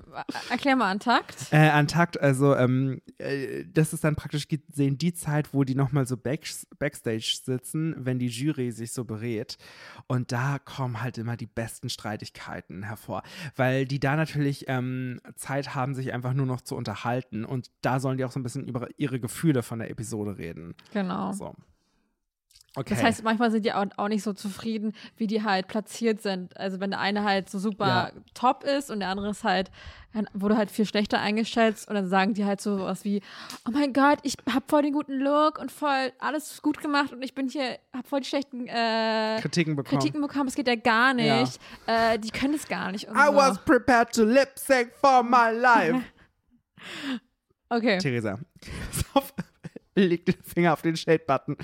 erklär 0.50 0.76
mal 0.76 0.90
Antakt. 0.90 1.48
Äh, 1.52 1.70
Antakt, 1.70 2.20
also 2.20 2.56
ähm, 2.56 3.02
äh, 3.20 3.64
das 3.72 3.94
ist 3.94 4.04
dann 4.04 4.16
praktisch 4.16 4.48
gesehen 4.48 4.98
die 4.98 5.14
Zeit, 5.14 5.54
wo 5.54 5.64
die 5.64 5.76
nochmal 5.76 6.08
so 6.08 6.18
back, 6.18 6.48
Backstage 6.80 7.40
sitzen, 7.44 7.96
wenn 7.98 8.20
die 8.20 8.28
Jury 8.28 8.72
sich 8.72 8.92
so 8.92 9.06
berät. 9.06 9.58
Und 10.08 10.32
da 10.32 10.58
kommen 10.60 11.02
halt 11.02 11.18
immer 11.18 11.38
die 11.38 11.46
besten 11.46 11.90
Streitigkeiten 11.90 12.84
hervor, 12.84 13.24
weil 13.56 13.86
die 13.86 14.00
da 14.00 14.16
natürlich 14.16 14.66
ähm, 14.68 15.22
Zeit 15.36 15.76
haben, 15.76 15.94
sich 15.94 16.12
einfach 16.14 16.34
nur 16.34 16.46
noch 16.46 16.62
zu 16.62 16.76
unterhalten. 16.76 17.46
Und 17.46 17.70
da 17.82 18.00
sollen 18.00 18.18
die 18.18 18.26
auch 18.26 18.32
so 18.32 18.40
ein 18.40 18.44
bisschen 18.44 18.68
über 18.68 18.88
ihre 18.98 19.20
Gefühle 19.20 19.64
von 19.64 19.80
der 19.80 19.90
Episode 19.90 20.38
reden. 20.38 20.76
Genau. 20.92 21.34
So. 21.34 21.56
Okay. 22.76 22.96
Das 22.96 23.04
heißt, 23.04 23.24
manchmal 23.24 23.52
sind 23.52 23.66
die 23.66 23.74
auch, 23.74 24.08
nicht 24.08 24.24
so 24.24 24.34
zufrieden, 24.34 24.94
wie 25.18 25.28
die 25.28 25.44
halt 25.44 25.68
platziert 25.68 26.22
sind. 26.24 26.58
Also 26.58 26.80
wenn 26.80 26.90
der 26.90 27.00
eine 27.00 27.24
halt 27.24 27.50
so 27.50 27.60
super 27.60 27.88
Ja. 27.88 28.12
top 28.34 28.64
ist 28.64 28.90
und 28.90 29.00
der 29.00 29.10
andere 29.10 29.30
ist 29.30 29.44
halt, 29.44 29.70
wurde 30.34 30.58
halt 30.58 30.72
viel 30.72 30.86
schlechter 30.86 31.20
eingeschätzt 31.20 31.88
und 31.88 31.96
dann 31.96 32.08
sagen 32.08 32.34
die 32.34 32.46
halt 32.46 32.62
so 32.62 32.80
was 32.80 33.04
wie, 33.04 33.22
oh 33.68 33.72
mein 33.72 33.94
Gott, 33.94 34.20
ich 34.24 34.36
hab 34.52 34.70
voll 34.70 34.82
den 34.82 34.94
guten 34.94 35.20
Look 35.20 35.60
und 35.60 35.72
voll 35.72 36.12
alles 36.20 36.62
gut 36.64 36.82
gemacht 36.82 37.12
und 37.14 37.22
ich 37.24 37.36
bin 37.36 37.48
hier, 37.48 37.78
hab 37.96 38.08
voll 38.08 38.22
die 38.22 38.28
schlechten 38.28 38.68
äh, 38.68 39.38
Kritiken 39.40 39.76
bekommen. 39.76 40.00
Kritiken 40.00 40.22
bekommen, 40.22 40.48
es 40.48 40.56
geht 40.56 40.68
ja 40.68 40.76
gar 40.76 41.14
nicht. 41.14 41.60
Äh, 41.86 42.18
die 42.18 42.32
können 42.32 42.56
es 42.56 42.68
gar 42.68 42.92
nicht. 42.92 43.06
I 43.08 43.26
so. 43.28 43.36
was 43.36 43.60
prepared 43.66 44.12
to 44.14 44.24
lip 44.24 44.52
sync 44.56 44.92
for 45.00 45.22
my 45.24 45.52
life. 45.52 46.02
Okay, 47.70 47.98
Theresa, 47.98 48.38
pass 49.96 50.04
auf, 50.04 50.10
leg 50.10 50.26
den 50.26 50.36
Finger 50.44 50.74
auf 50.74 50.82
den 50.82 50.96
Shade-Button. 50.96 51.58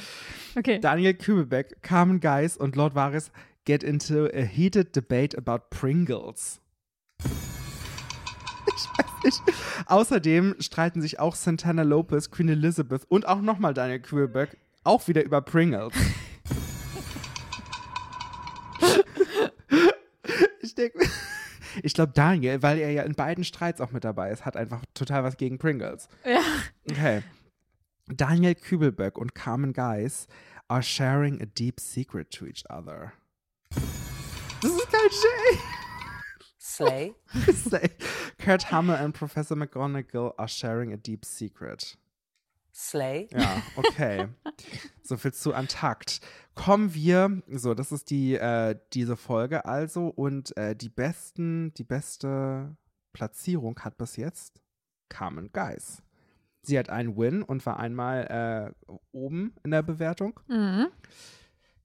okay. 0.57 0.79
Daniel 0.79 1.13
Kübelbeck, 1.13 1.81
Carmen 1.81 2.19
Geis 2.19 2.57
und 2.57 2.75
Lord 2.75 2.95
Varys 2.95 3.31
get 3.65 3.83
into 3.83 4.25
a 4.27 4.41
heated 4.41 4.95
debate 4.95 5.37
about 5.37 5.69
Pringles. 5.69 6.59
Ich 8.71 8.85
weiß 8.97 9.23
nicht. 9.25 9.41
Außerdem 9.87 10.55
streiten 10.59 11.01
sich 11.01 11.19
auch 11.19 11.35
Santana 11.35 11.81
Lopez, 11.81 12.31
Queen 12.31 12.47
Elizabeth 12.47 13.03
und 13.09 13.27
auch 13.27 13.41
nochmal 13.41 13.73
Daniel 13.73 13.99
Kübelbeck 13.99 14.57
auch 14.85 15.09
wieder 15.09 15.21
über 15.25 15.41
Pringles. 15.41 15.93
ich 20.61 20.75
denke, 20.75 21.05
ich 21.83 21.93
glaube 21.93 22.13
Daniel, 22.15 22.61
weil 22.63 22.77
er 22.79 22.91
ja 22.91 23.03
in 23.03 23.15
beiden 23.15 23.43
Streits 23.43 23.81
auch 23.81 23.91
mit 23.91 24.05
dabei 24.05 24.31
ist, 24.31 24.45
hat 24.45 24.55
einfach 24.55 24.81
total 24.93 25.25
was 25.25 25.35
gegen 25.35 25.57
Pringles. 25.57 26.07
Ja. 26.23 26.39
Okay. 26.89 27.21
Daniel 28.09 28.55
Kübelböck 28.55 29.17
und 29.17 29.35
Carmen 29.35 29.73
Geis 29.73 30.27
are 30.67 30.83
sharing 30.83 31.41
a 31.41 31.45
deep 31.45 31.79
secret 31.79 32.31
to 32.31 32.45
each 32.45 32.63
other. 32.69 33.13
Das 34.61 34.71
ist 34.71 34.91
kein 34.91 35.09
Slay, 36.59 37.15
Shay. 37.53 37.89
Kurt 38.43 38.71
Hammel 38.71 38.95
and 38.95 39.13
Professor 39.13 39.55
McGonagall 39.55 40.33
are 40.37 40.47
sharing 40.47 40.93
a 40.93 40.97
deep 40.97 41.25
secret. 41.25 41.97
slay, 42.73 43.27
Ja, 43.31 43.61
okay. 43.75 44.27
so 45.03 45.17
viel 45.17 45.33
zu 45.33 45.53
Antakt. 45.53 46.21
Kommen 46.55 46.93
wir, 46.93 47.41
so, 47.47 47.73
das 47.73 47.91
ist 47.91 48.09
die, 48.09 48.35
äh, 48.35 48.75
diese 48.93 49.17
Folge 49.17 49.65
also 49.65 50.07
und 50.07 50.55
äh, 50.57 50.75
die 50.75 50.89
besten, 50.89 51.73
die 51.75 51.83
beste 51.83 52.75
Platzierung 53.13 53.79
hat 53.79 53.97
bis 53.97 54.15
jetzt 54.15 54.61
Carmen 55.09 55.51
Geis. 55.51 56.01
Sie 56.61 56.77
hat 56.77 56.89
einen 56.89 57.17
Win 57.17 57.41
und 57.43 57.65
war 57.65 57.79
einmal 57.79 58.73
äh, 58.87 58.95
oben 59.11 59.53
in 59.63 59.71
der 59.71 59.81
Bewertung. 59.81 60.39
Mhm. 60.47 60.87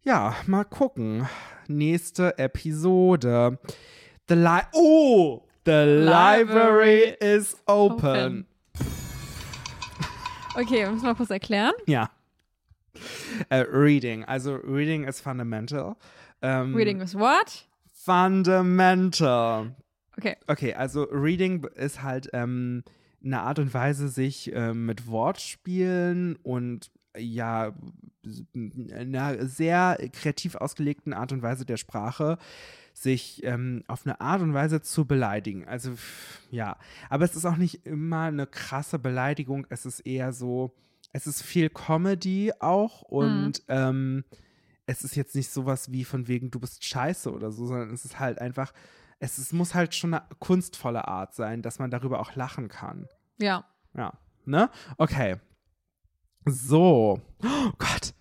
Ja, 0.03 0.35
mal 0.47 0.64
gucken. 0.64 1.27
Nächste 1.68 2.37
Episode. 2.39 3.59
The 4.29 4.35
Li 4.35 4.61
Oh! 4.72 5.43
The 5.64 5.70
library, 5.70 6.05
Library 6.05 7.16
is 7.20 7.57
open. 7.66 7.99
open. 7.99 8.47
Okay, 10.57 10.83
wir 10.85 10.91
müssen 10.91 11.07
mal 11.07 11.14
kurz 11.14 11.31
erklären. 11.31 11.72
Ja. 11.87 12.11
Äh, 13.49 13.64
reading. 13.72 14.25
Also 14.25 14.55
Reading 14.57 15.05
ist 15.05 15.20
fundamental. 15.20 15.97
Ähm, 16.43 16.75
Reading 16.75 17.01
is 17.01 17.14
what? 17.14 17.66
Fundamental. 17.93 19.75
Okay. 20.18 20.37
Okay, 20.47 20.75
also 20.75 21.05
Reading 21.05 21.64
ist 21.75 22.03
halt 22.03 22.29
ähm, 22.33 22.85
eine 23.25 23.41
Art 23.41 23.59
und 23.59 23.72
Weise, 23.75 24.09
sich 24.09 24.53
ähm, 24.55 24.87
mit 24.87 25.07
Wortspielen 25.07 26.37
und 26.43 26.91
ja, 27.16 27.72
einer 28.93 29.47
sehr 29.47 29.99
kreativ 30.12 30.57
ausgelegten 30.57 31.12
Art 31.12 31.33
und 31.33 31.43
Weise 31.43 31.64
der 31.64 31.77
Sprache 31.77 32.39
sich 32.93 33.43
ähm, 33.45 33.83
auf 33.89 34.07
eine 34.07 34.20
Art 34.20 34.41
und 34.41 34.55
Weise 34.55 34.81
zu 34.81 35.05
beleidigen. 35.05 35.66
Also 35.66 35.93
ja, 36.51 36.77
aber 37.11 37.25
es 37.25 37.35
ist 37.37 37.45
auch 37.45 37.57
nicht 37.57 37.87
immer 37.87 38.22
eine 38.22 38.47
krasse 38.47 38.99
Beleidigung. 38.99 39.66
Es 39.68 39.85
ist 39.85 40.01
eher 40.01 40.33
so, 40.33 40.75
es 41.12 41.27
ist 41.27 41.43
viel 41.43 41.70
Comedy 41.70 42.53
auch 42.61 43.03
und 43.03 43.62
ähm, 43.68 44.25
es 44.87 45.03
ist 45.03 45.16
jetzt 45.16 45.35
nicht 45.35 45.51
sowas 45.51 45.91
wie 45.91 46.05
von 46.05 46.29
wegen, 46.29 46.51
du 46.51 46.61
bist 46.61 46.85
scheiße 46.85 47.33
oder 47.33 47.51
so, 47.51 47.66
sondern 47.66 47.93
es 47.93 48.05
ist 48.05 48.20
halt 48.20 48.39
einfach, 48.39 48.72
es 49.18 49.39
ist, 49.39 49.53
muss 49.53 49.75
halt 49.75 49.95
schon 49.95 50.14
eine 50.14 50.25
kunstvolle 50.39 51.09
Art 51.09 51.35
sein, 51.35 51.62
dass 51.62 51.79
man 51.79 51.91
darüber 51.91 52.20
auch 52.20 52.35
lachen 52.37 52.68
kann. 52.68 53.09
Ja. 53.39 53.64
Ja, 53.97 54.12
ne? 54.45 54.70
Okay. 54.99 55.37
So. 56.47 57.20
Oh 57.43 57.70
Gott. 57.78 58.14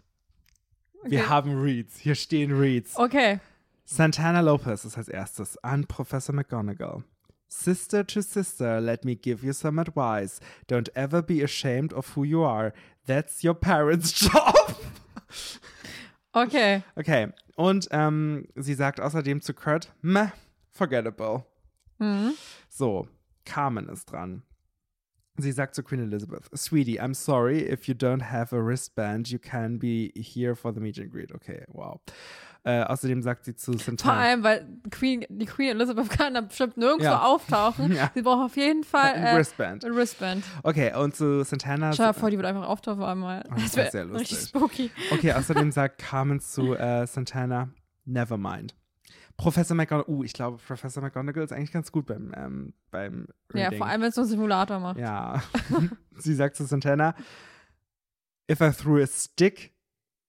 Wir 1.03 1.20
Okay. 1.22 1.30
haben 1.30 1.61
Reads. 1.61 1.97
Hier 1.99 2.16
stehen 2.16 2.51
Reads. 2.57 2.95
Okay. 2.97 3.39
Santana 3.86 4.39
Lopez 4.41 4.86
ist 4.86 4.97
als 4.97 5.09
erstes 5.09 5.57
an 5.64 5.86
Professor 5.86 6.34
McGonagall. 6.34 7.03
Sister 7.49 8.07
to 8.07 8.22
sister, 8.22 8.80
let 8.82 9.03
me 9.05 9.16
give 9.16 9.45
you 9.45 9.53
some 9.53 9.80
advice. 9.80 10.39
Don't 10.68 10.89
ever 10.95 11.22
be 11.22 11.43
ashamed 11.43 11.93
of 11.93 12.16
who 12.16 12.24
you 12.24 12.43
are. 12.43 12.74
That's 13.05 13.43
your 13.43 13.53
parents' 13.53 14.11
job. 14.34 14.76
Okay. 16.32 16.82
Okay. 16.95 17.32
Und 17.55 17.88
ähm, 17.91 18.47
sie 18.55 18.74
sagt 18.74 18.99
außerdem 18.99 19.41
zu 19.41 19.53
Kurt, 19.53 19.93
meh, 20.01 20.30
forgettable. 20.72 21.45
Mhm. 21.99 22.34
So, 22.70 23.07
Carmen 23.45 23.88
ist 23.89 24.05
dran. 24.11 24.41
Sie 25.38 25.51
sagt 25.51 25.73
zu 25.73 25.81
Queen 25.84 25.99
Elizabeth, 26.01 26.43
Sweetie, 26.55 27.01
I'm 27.01 27.15
sorry 27.15 27.59
if 27.61 27.88
you 27.88 27.95
don't 27.95 28.21
have 28.31 28.55
a 28.55 28.59
wristband, 28.59 29.29
you 29.29 29.39
can 29.39 29.79
be 29.79 30.11
here 30.15 30.55
for 30.55 30.71
the 30.73 30.79
meet 30.79 30.99
and 30.99 31.11
greet. 31.11 31.34
Okay, 31.34 31.63
wow. 31.69 31.99
Äh, 32.65 32.84
außerdem 32.84 33.21
sagt 33.21 33.43
sie 33.43 33.55
zu 33.55 33.73
Vor 33.73 33.79
Santana. 33.81 34.19
allem, 34.19 34.43
weil 34.43 34.65
Queen, 34.89 35.25
die 35.27 35.45
Queen 35.45 35.69
Elizabeth 35.71 36.09
kann 36.11 36.36
da 36.36 36.41
bestimmt 36.41 36.77
nirgendwo 36.77 37.03
Ja. 37.05 37.23
auftauchen. 37.23 37.91
Ja. 37.95 38.09
Sie 38.13 38.21
braucht 38.21 38.45
auf 38.45 38.55
jeden 38.55 38.84
Fall 38.86 39.13
Ein 39.15 39.23
äh, 39.25 39.36
Wristband. 39.36 39.84
ein 39.84 39.95
Wristband. 39.95 40.45
Okay, 40.63 40.93
und 40.95 41.13
zu 41.15 41.43
Santana. 41.43 41.91
Stell 41.91 42.07
dir 42.07 42.13
vor, 42.13 42.29
die 42.29 42.38
wird 42.38 42.45
einfach 42.47 42.65
auftauchen 42.67 43.03
einmal. 43.03 43.43
Oh, 43.49 43.55
das 43.55 43.63
Das 43.63 43.75
wär 43.75 43.84
wäre 43.84 43.91
sehr 43.91 44.05
lustig. 44.05 44.31
richtig 44.31 44.47
spooky. 44.47 44.91
Okay, 45.11 45.34
außerdem 45.34 45.71
sagt 45.73 45.97
Carmen 45.97 46.39
zu 46.39 46.73
äh, 46.75 47.05
Santana, 47.05 47.69
never 48.05 48.38
mind. 48.38 48.75
Professor 49.43 49.75
McGonagall, 49.75 50.13
uh, 50.13 50.23
ich 50.23 50.33
glaube, 50.33 50.57
Professor 50.57 51.03
McGonagall 51.03 51.43
ist 51.43 51.51
eigentlich 51.51 51.73
ganz 51.73 51.91
gut 51.91 52.05
beim, 52.05 52.33
ähm, 52.35 52.73
beim 52.91 53.27
Ja, 53.53 53.65
Reading. 53.65 53.77
vor 53.77 53.87
allem, 53.87 54.01
wenn 54.01 54.09
es 54.09 54.15
so 54.15 54.21
einen 54.21 54.29
Simulator 54.29 54.79
macht. 54.79 54.97
Ja. 54.97 55.43
Sie 56.17 56.33
sagt 56.33 56.55
zu 56.55 56.65
Santana, 56.65 57.13
if 58.49 58.61
I 58.61 58.71
threw 58.71 59.01
a 59.03 59.07
stick, 59.07 59.73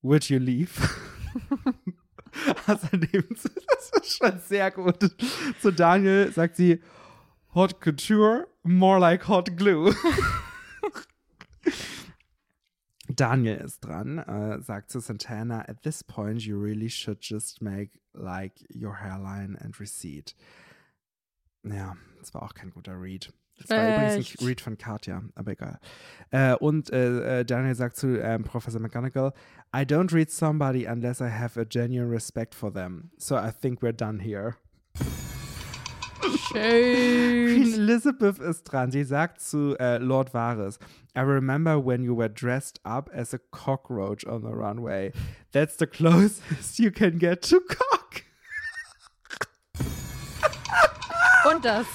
would 0.03 0.29
you 0.29 0.39
leave? 0.39 0.71
Außerdem, 2.67 3.25
das 3.31 3.91
ist 4.03 4.17
schon 4.17 4.39
sehr 4.41 4.71
gut. 4.73 5.17
Zu 5.61 5.71
Daniel 5.71 6.33
sagt 6.33 6.57
sie, 6.57 6.83
Hot 7.55 7.81
Couture, 7.81 8.49
more 8.65 8.99
like 8.99 9.29
hot 9.29 9.57
glue. 9.57 9.95
Daniel 13.15 13.57
ist 13.59 13.81
dran, 13.81 14.19
äh, 14.19 14.61
sagt 14.61 14.91
zu 14.91 15.01
Santana, 15.01 15.69
at 15.69 15.83
this 15.83 16.03
point 16.03 16.43
you 16.43 16.59
really 16.59 16.89
should 16.89 17.19
just 17.21 17.63
make 17.63 18.01
like 18.13 18.65
your 18.75 19.01
hairline 19.01 19.59
and 19.61 19.79
recede. 19.81 20.33
Ja, 21.63 21.97
das 22.19 22.35
war 22.35 22.43
auch 22.43 22.55
kein 22.55 22.71
guter 22.71 23.01
Read. 23.01 23.33
Das 23.59 23.71
war 23.71 23.95
übrigens 23.95 24.17
Echt? 24.17 24.41
ein 24.41 24.47
Read 24.47 24.61
von 24.61 24.77
Katja, 24.77 25.23
aber 25.35 25.53
egal. 25.53 25.79
Äh, 26.31 26.55
und 26.57 26.91
äh, 26.93 27.41
äh, 27.41 27.45
Daniel 27.45 27.75
sagt 27.75 27.97
zu 27.97 28.21
ähm, 28.21 28.43
Professor 28.43 28.81
McGonagall, 28.81 29.33
I 29.75 29.83
don't 29.83 30.13
read 30.13 30.31
somebody 30.31 30.87
unless 30.87 31.21
I 31.21 31.31
have 31.31 31.59
a 31.59 31.65
genuine 31.65 32.11
respect 32.11 32.55
for 32.55 32.73
them. 32.73 33.11
So 33.17 33.37
I 33.37 33.51
think 33.53 33.81
we're 33.81 33.93
done 33.93 34.21
here. 34.21 34.57
Queen 36.25 36.39
Shade. 36.39 37.75
Elizabeth 37.75 38.39
ist 38.39 38.65
dran. 38.65 38.91
Sie 38.91 39.05
sagt 39.05 39.41
zu 39.41 39.77
äh, 39.79 39.99
Lord 39.99 40.33
Varys, 40.33 40.79
I 41.17 41.21
remember 41.21 41.77
when 41.85 42.03
you 42.03 42.17
were 42.17 42.29
dressed 42.29 42.81
up 42.85 43.11
as 43.15 43.35
a 43.35 43.39
cockroach 43.51 44.27
on 44.27 44.43
the 44.43 44.53
runway. 44.53 45.13
That's 45.53 45.77
the 45.77 45.87
closest 45.87 46.79
you 46.79 46.91
can 46.91 47.19
get 47.19 47.43
to 47.51 47.61
cock. 47.61 48.23
Und 51.51 51.65
das. 51.65 51.87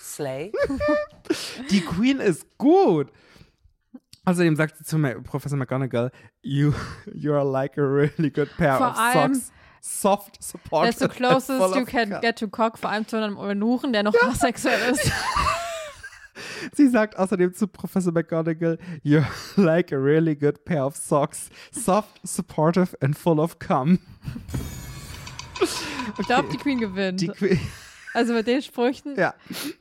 Slay. 0.00 0.52
Die 1.70 1.80
Queen 1.80 2.18
ist 2.20 2.46
gut. 2.58 3.10
Außerdem 4.24 4.56
sagt 4.56 4.76
sie 4.76 4.84
zu 4.84 4.98
Professor 5.22 5.56
McGonagall, 5.56 6.10
you, 6.42 6.74
you 7.14 7.32
are 7.32 7.44
like 7.44 7.78
a 7.78 7.82
really 7.82 8.30
good 8.30 8.48
pair 8.58 8.76
Vor 8.76 8.88
of 8.90 8.98
allem- 8.98 9.34
socks. 9.34 9.52
Soft, 9.80 10.42
supportive, 10.42 10.98
That's 10.98 10.98
the 10.98 11.08
closest 11.08 11.76
you 11.76 11.84
can 11.84 12.10
cum." 12.10 12.20
get 12.20 12.36
to 12.38 12.48
cock, 12.48 12.78
vor 12.78 12.90
allem 12.90 13.06
zu 13.06 13.16
einem 13.16 13.36
Eunuchen, 13.38 13.92
der 13.92 14.02
noch 14.02 14.14
asexuell 14.22 14.92
ist. 14.92 15.10
Sie 16.74 16.88
sagt 16.88 17.16
außerdem 17.18 17.52
zu 17.54 17.66
Professor 17.66 18.12
McGonagall, 18.12 18.78
you're 19.02 19.26
like 19.56 19.92
a 19.92 19.96
really 19.96 20.34
good 20.34 20.64
pair 20.64 20.84
of 20.84 20.96
socks. 20.96 21.50
Soft, 21.72 22.20
supportive 22.24 22.96
and 23.00 23.16
full 23.16 23.40
of 23.40 23.58
cum. 23.58 23.98
Ich 26.18 26.26
glaube, 26.26 26.48
die 26.50 26.56
Queen 26.56 26.78
gewinnt. 26.78 27.20
Die 27.20 27.28
Queen, 27.28 27.58
also 28.18 28.32
mit 28.32 28.46
den 28.48 28.60
Sprüchen, 28.62 29.14
ja. 29.16 29.32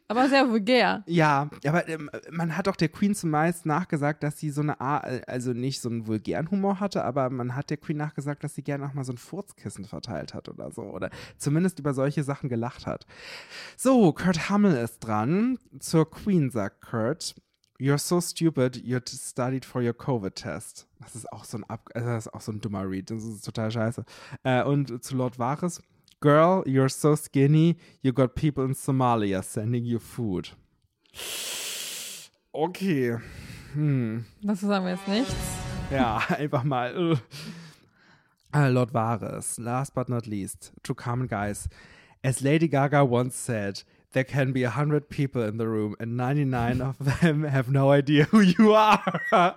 aber 0.07 0.29
sehr 0.29 0.47
vulgär. 0.47 1.03
Ja, 1.07 1.49
aber 1.65 1.87
ähm, 1.89 2.09
man 2.29 2.55
hat 2.55 2.67
doch 2.67 2.75
der 2.75 2.89
Queen 2.89 3.15
zumeist 3.15 3.65
nachgesagt, 3.65 4.21
dass 4.21 4.39
sie 4.39 4.51
so 4.51 4.61
eine 4.61 4.79
Art, 4.79 5.27
also 5.27 5.53
nicht 5.53 5.81
so 5.81 5.89
einen 5.89 6.05
vulgären 6.05 6.51
Humor 6.51 6.79
hatte, 6.79 7.03
aber 7.03 7.31
man 7.31 7.55
hat 7.55 7.71
der 7.71 7.77
Queen 7.77 7.97
nachgesagt, 7.97 8.43
dass 8.43 8.53
sie 8.53 8.61
gerne 8.61 8.85
auch 8.85 8.93
mal 8.93 9.03
so 9.03 9.13
ein 9.13 9.17
Furzkissen 9.17 9.85
verteilt 9.85 10.35
hat 10.35 10.49
oder 10.49 10.71
so. 10.71 10.83
Oder 10.83 11.09
zumindest 11.37 11.79
über 11.79 11.95
solche 11.95 12.23
Sachen 12.23 12.47
gelacht 12.47 12.85
hat. 12.85 13.07
So, 13.75 14.13
Kurt 14.13 14.49
Hummel 14.49 14.77
ist 14.77 14.99
dran. 14.99 15.57
Zur 15.79 16.09
Queen 16.09 16.51
sagt 16.51 16.81
Kurt. 16.81 17.35
You're 17.79 17.99
so 17.99 18.19
stupid, 18.21 18.77
you 18.77 18.99
studied 19.05 19.63
for 19.63 19.81
your 19.83 19.93
Covid-Test. 19.93 20.87
Das 20.99 21.15
ist 21.15 21.31
auch 21.31 21.43
so 21.43 21.57
ein 21.57 21.63
Ab 21.63 21.89
also 21.93 22.07
das 22.07 22.25
ist 22.25 22.33
auch 22.33 22.41
so 22.41 22.51
ein 22.51 22.61
dummer 22.61 22.89
Read. 22.89 23.09
Das 23.09 23.23
ist 23.23 23.45
total 23.45 23.71
scheiße. 23.71 24.03
Äh, 24.43 24.63
und 24.63 25.03
zu 25.03 25.15
Lord 25.15 25.37
Varys. 25.37 25.81
Girl, 26.19 26.63
you're 26.65 26.89
so 26.89 27.13
skinny, 27.13 27.77
you 28.01 28.11
got 28.11 28.35
people 28.35 28.63
in 28.63 28.73
Somalia 28.73 29.43
sending 29.43 29.85
you 29.85 29.99
food. 29.99 30.49
Okay. 32.51 33.17
Hm. 33.73 34.25
Das 34.41 34.61
sagen 34.61 34.85
wir 34.85 34.93
jetzt 34.93 35.07
nichts. 35.07 35.35
Ja, 35.91 36.17
einfach 36.29 36.63
mal. 36.63 36.97
Uh. 36.97 37.17
Lord 38.51 38.91
Varys, 38.91 39.59
last 39.59 39.93
but 39.93 40.09
not 40.09 40.25
least, 40.25 40.71
to 40.81 40.95
common 40.95 41.27
guys. 41.27 41.69
As 42.23 42.41
Lady 42.41 42.67
Gaga 42.67 43.05
once 43.05 43.35
said, 43.35 43.83
there 44.13 44.23
can 44.23 44.51
be 44.51 44.63
a 44.63 44.71
hundred 44.71 45.09
people 45.09 45.43
in 45.43 45.57
the 45.57 45.67
room 45.67 45.95
and 45.99 46.17
99 46.17 46.81
of 46.81 46.97
them 46.97 47.43
have 47.47 47.69
no 47.69 47.91
idea 47.91 48.23
who 48.23 48.39
you 48.39 48.73
are. 48.73 49.21
Uh, 49.31 49.51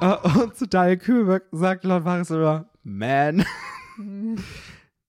und 0.40 0.56
zu 0.56 0.66
Daniel 0.68 0.98
Kühlberg 0.98 1.48
sagt 1.50 1.82
Lord 1.82 2.04
Varys 2.04 2.30
immer, 2.30 2.66
man. 2.84 3.44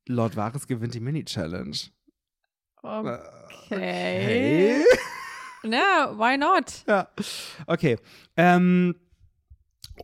Lord 0.08 0.36
Varys 0.36 0.68
gewinnt 0.68 0.94
die 0.94 1.00
Mini-Challenge. 1.00 1.78
Okay. 2.82 3.20
Hey. 3.70 4.84
Ja, 5.64 6.14
why 6.18 6.36
not? 6.38 6.84
Ja. 6.86 7.08
Okay. 7.68 7.98
Ähm, 8.36 8.96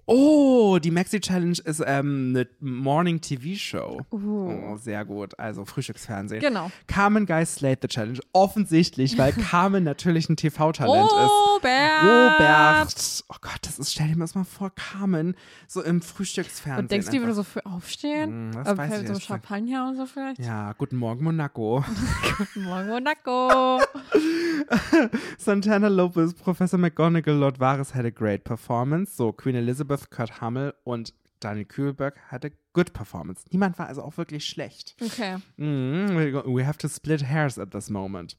oh, 0.06 0.80
die 0.80 0.92
Maxi 0.92 1.20
Challenge 1.20 1.58
ist 1.64 1.84
ähm, 1.86 2.36
eine 2.36 2.48
Morning 2.60 3.22
TV 3.22 3.58
Show. 3.58 4.02
Oh, 4.12 4.78
sehr 4.78 5.06
gut. 5.06 5.38
Also 5.40 5.66
Frühstücksfernsehen. 5.66 6.42
Genau. 6.42 6.72
Carmen 6.88 7.26
Guy 7.26 7.46
Slate 7.46 7.80
the 7.84 7.88
Challenge. 7.88 8.20
Offensichtlich, 8.34 9.18
weil 9.18 9.32
Carmen 9.50 9.84
natürlich 9.84 10.30
ein 10.30 10.38
TV-Talent 10.38 11.06
ist. 11.06 11.14
Robert! 11.14 12.04
Robert. 12.04 13.24
Oh 13.30 13.36
Gott, 13.42 13.60
das 13.62 13.80
ist, 13.80 13.92
stell 13.94 14.08
dir 14.08 14.18
das 14.18 14.36
mal 14.36 14.44
vor, 14.44 14.72
Carmen, 14.76 15.36
so 15.68 15.82
im 15.82 16.02
Frühstücksfernsehen. 16.02 16.86
Und 16.86 16.92
denkst 16.92 17.08
du, 17.08 17.12
die 17.12 17.20
würde 17.20 17.34
so 17.34 17.44
früh 17.44 17.62
aufstehen? 17.64 18.30
Hm, 18.30 18.52
das 18.54 18.68
Aber 18.68 18.78
weiß 18.78 18.92
ich 19.02 19.08
so 19.08 19.14
gesagt. 19.14 19.26
Champagner 19.26 19.88
und 19.90 19.98
so 19.98 20.06
vielleicht? 20.06 20.40
Ja, 20.40 20.74
guten 20.74 20.98
Morgen, 20.98 21.24
Monaco. 21.24 21.84
Guten 22.38 22.64
Morgen, 22.64 22.88
Monaco. 22.88 23.82
Santana 25.38 25.90
Lopez, 25.90 26.34
Professor 26.34 26.78
McGonagall, 26.78 27.40
Lord 27.40 27.58
Varys 27.60 27.92
had 27.94 28.06
a 28.06 28.12
great 28.12 28.44
performance. 28.44 29.16
So, 29.16 29.32
Queen 29.32 29.56
Elizabeth, 29.56 30.10
Kurt 30.10 30.42
Hummel 30.42 30.74
und 30.84 31.14
Daniel 31.40 31.66
Kühlberg 31.66 32.14
had 32.32 32.44
a 32.46 32.50
good 32.74 32.92
performance. 32.94 33.44
Niemand 33.52 33.78
war 33.80 33.88
also 33.88 34.02
auch 34.04 34.18
wirklich 34.18 34.46
schlecht. 34.46 34.96
Okay. 35.02 35.38
Mhm, 35.58 36.44
we 36.46 36.66
have 36.66 36.78
to 36.78 36.88
split 36.90 37.22
hairs 37.22 37.58
at 37.58 37.72
this 37.72 37.90
moment. 37.90 38.36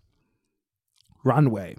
Runway. 1.25 1.77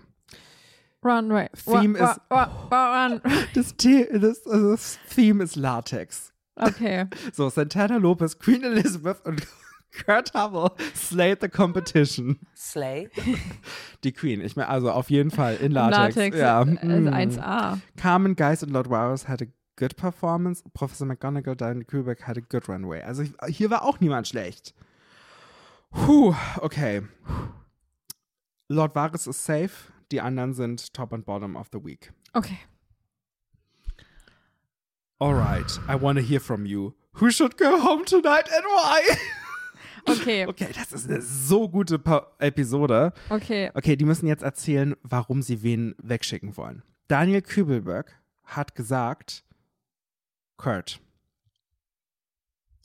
Runway. 1.03 1.49
Theme 1.55 1.95
Wa- 1.99 2.11
is- 2.11 2.19
wa- 2.29 3.05
run. 3.05 3.21
Das, 3.53 3.73
The 3.77 4.07
das, 4.19 4.43
das 4.43 4.99
Theme 5.09 5.43
ist 5.43 5.55
Latex. 5.55 6.31
Okay. 6.55 7.05
So, 7.33 7.49
Santana 7.49 7.97
Lopez, 7.97 8.37
Queen 8.37 8.63
Elizabeth 8.63 9.25
und 9.25 9.47
Kurt 9.91 10.33
Hummel 10.33 10.71
slayed 10.93 11.41
the 11.41 11.49
competition. 11.49 12.39
Slay. 12.55 13.09
Die 14.03 14.11
Queen, 14.11 14.41
ich 14.41 14.55
meine, 14.55 14.69
also 14.69 14.91
auf 14.91 15.09
jeden 15.09 15.31
Fall 15.31 15.55
in 15.57 15.71
Latex. 15.71 16.15
Latex. 16.15 16.37
Ja. 16.37 16.59
Also 16.59 16.71
mm. 16.71 17.07
1A. 17.07 17.79
Carmen 17.97 18.35
Geist 18.35 18.63
und 18.63 18.71
Lord 18.71 18.89
had 19.27 19.41
a 19.41 19.45
good 19.75 19.95
performance. 19.95 20.63
Professor 20.73 21.05
McGonagall, 21.05 21.55
Daniel 21.55 21.85
had 22.21 22.37
a 22.37 22.41
good 22.41 22.67
runway. 22.69 23.01
Also 23.01 23.23
hier 23.47 23.69
war 23.69 23.83
auch 23.83 23.99
niemand 23.99 24.27
schlecht. 24.27 24.73
Puh, 25.91 26.33
okay. 26.57 27.01
Lord 28.69 28.95
Varys 28.95 29.27
ist 29.27 29.43
safe. 29.43 29.91
Die 30.11 30.21
anderen 30.21 30.53
sind 30.53 30.93
top 30.93 31.13
and 31.13 31.25
bottom 31.25 31.55
of 31.55 31.69
the 31.71 31.83
week. 31.83 32.11
Okay. 32.33 32.59
All 35.19 35.35
right, 35.35 35.79
I 35.87 35.95
want 35.95 36.17
to 36.17 36.23
hear 36.23 36.39
from 36.39 36.65
you. 36.65 36.95
Who 37.13 37.29
should 37.29 37.57
go 37.57 37.79
home 37.79 38.05
tonight 38.05 38.49
and 38.51 38.65
why? 38.65 39.17
Okay. 40.05 40.45
Okay, 40.47 40.69
das 40.75 40.91
ist 40.91 41.09
eine 41.09 41.21
so 41.21 41.69
gute 41.69 41.99
pa 41.99 42.31
Episode. 42.39 43.13
Okay. 43.29 43.71
Okay, 43.73 43.95
die 43.95 44.05
müssen 44.05 44.27
jetzt 44.27 44.43
erzählen, 44.43 44.95
warum 45.03 45.41
sie 45.41 45.63
wen 45.63 45.95
wegschicken 46.01 46.57
wollen. 46.57 46.83
Daniel 47.07 47.41
Kübelberg 47.41 48.17
hat 48.43 48.75
gesagt, 48.75 49.43
Kurt 50.57 51.01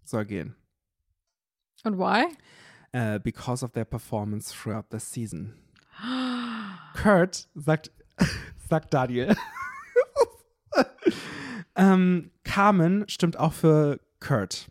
soll 0.04 0.24
gehen. 0.24 0.54
Und 1.84 1.98
why? 1.98 2.26
Uh, 2.94 3.18
because 3.18 3.64
of 3.64 3.72
their 3.72 3.84
performance 3.84 4.52
throughout 4.52 4.86
the 4.90 4.98
season. 4.98 5.54
Kurt 6.94 7.48
sagt, 7.54 7.90
sagt 8.68 8.94
Daniel. 8.94 9.36
ähm, 11.76 12.30
Carmen 12.44 13.08
stimmt 13.08 13.38
auch 13.38 13.52
für 13.52 14.00
Kurt. 14.20 14.68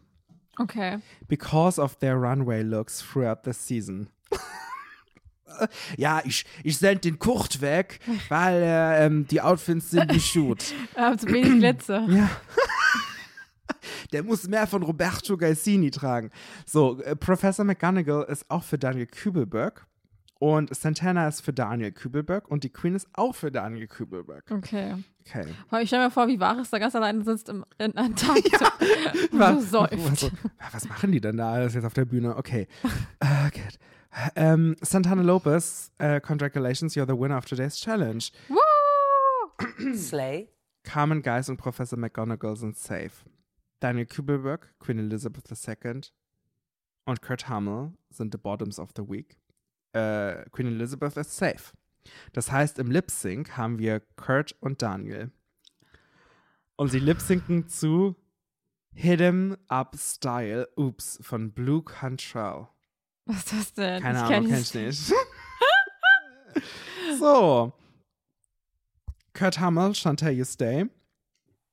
Okay. 0.59 0.99
Because 1.27 1.81
of 1.81 1.97
their 1.99 2.15
runway 2.15 2.63
looks 2.63 3.01
throughout 3.01 3.43
the 3.43 3.53
season. 3.53 4.09
ja, 5.97 6.21
ich, 6.23 6.45
ich 6.63 6.77
sende 6.77 7.01
den 7.01 7.19
Kurt 7.19 7.61
weg, 7.61 7.99
weil 8.29 8.61
äh, 8.61 9.05
ähm, 9.05 9.27
die 9.27 9.41
Outfits 9.41 9.91
sind 9.91 10.11
nicht 10.11 10.33
gut. 10.33 10.73
Ähm, 10.97 11.17
zu 11.19 11.27
wenig 11.27 11.59
Glitzer. 11.59 12.07
Ja. 12.09 12.29
Der 14.11 14.23
muss 14.23 14.47
mehr 14.47 14.65
von 14.67 14.83
Roberto 14.83 15.35
Gaisini 15.35 15.91
tragen. 15.91 16.29
So, 16.65 17.01
äh, 17.01 17.15
Professor 17.15 17.65
McGonagall 17.65 18.23
ist 18.29 18.49
auch 18.49 18.63
für 18.63 18.77
Daniel 18.77 19.07
Kübelberg. 19.07 19.85
Und 20.39 20.73
Santana 20.75 21.27
ist 21.27 21.41
für 21.41 21.53
Daniel 21.53 21.91
Kübelberg. 21.91 22.47
Und 22.47 22.63
die 22.63 22.69
Queen 22.69 22.95
ist 22.95 23.07
auch 23.13 23.35
für 23.35 23.51
Daniel 23.51 23.87
Kübelberg. 23.87 24.49
Okay. 24.51 24.95
Okay. 25.27 25.45
Aber 25.69 25.81
Ich 25.81 25.89
stelle 25.89 26.05
mir 26.05 26.11
vor, 26.11 26.27
wie 26.27 26.39
Varys 26.39 26.69
da 26.69 26.77
ganz 26.79 26.95
alleine 26.95 27.23
sitzt 27.23 27.49
im, 27.49 27.65
in 27.79 27.95
einem 27.97 28.15
Tag 28.15 28.35
und 28.37 29.39
Was, 29.39 29.71
so 29.71 29.79
was, 29.81 30.19
säuft. 30.19 30.31
was 30.71 30.87
machen 30.87 31.11
die 31.11 31.19
denn 31.21 31.37
da 31.37 31.51
alles 31.53 31.73
jetzt 31.73 31.85
auf 31.85 31.93
der 31.93 32.05
Bühne? 32.05 32.35
Okay. 32.37 32.67
Uh, 33.23 33.49
good. 33.49 33.79
Ähm, 34.35 34.75
Santana 34.81 35.21
Lopez, 35.23 35.91
uh, 35.99 36.19
congratulations, 36.21 36.95
you're 36.95 37.07
the 37.07 37.17
winner 37.19 37.37
of 37.37 37.45
today's 37.45 37.75
challenge. 37.79 38.31
Woo! 38.49 39.93
Slay. 39.95 40.49
Carmen 40.83 41.21
Geis 41.21 41.49
und 41.49 41.57
Professor 41.57 41.97
McGonagall 41.97 42.55
sind 42.55 42.77
safe. 42.77 43.11
Daniel 43.79 44.05
Kübelberg, 44.05 44.73
Queen 44.79 44.99
Elizabeth 44.99 45.45
II 45.49 46.01
und 47.05 47.21
Kurt 47.21 47.49
Hummel 47.49 47.93
sind 48.09 48.31
the 48.33 48.37
bottoms 48.37 48.79
of 48.79 48.91
the 48.95 49.01
week. 49.07 49.37
Äh, 49.93 50.45
Queen 50.51 50.67
Elizabeth 50.67 51.17
ist 51.17 51.35
safe. 51.35 51.73
Das 52.33 52.51
heißt, 52.51 52.79
im 52.79 52.91
Lip 52.91 53.11
Sync 53.11 53.57
haben 53.57 53.79
wir 53.79 54.01
Kurt 54.15 54.55
und 54.59 54.81
Daniel. 54.81 55.31
Und 56.75 56.89
sie 56.89 56.99
lip 56.99 57.21
synken 57.21 57.67
zu 57.69 58.15
Hit 58.93 59.21
'em 59.21 59.57
Up 59.67 59.95
Style, 59.97 60.67
Oops, 60.77 61.19
von 61.21 61.51
Blue 61.51 61.81
Control. 61.81 62.67
Was 63.25 63.37
ist 63.37 63.53
das 63.53 63.73
denn? 63.73 64.01
Keine 64.01 64.19
ich 64.19 64.23
Ahnung, 64.25 64.49
kenn 64.49 64.61
ich 64.61 64.73
nicht. 64.73 65.13
so. 67.19 67.73
Kurt 69.33 69.59
Hummel, 69.59 69.93
Chantal 69.93 70.31
You 70.31 70.45
Stay. 70.45 70.85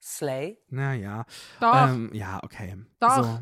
Slay. 0.03 0.59
Naja. 0.69 1.25
Doch. 1.61 1.89
Ähm, 1.89 2.11
ja, 2.13 2.41
okay. 2.43 2.77
Doch. 2.99 3.23
So. 3.23 3.39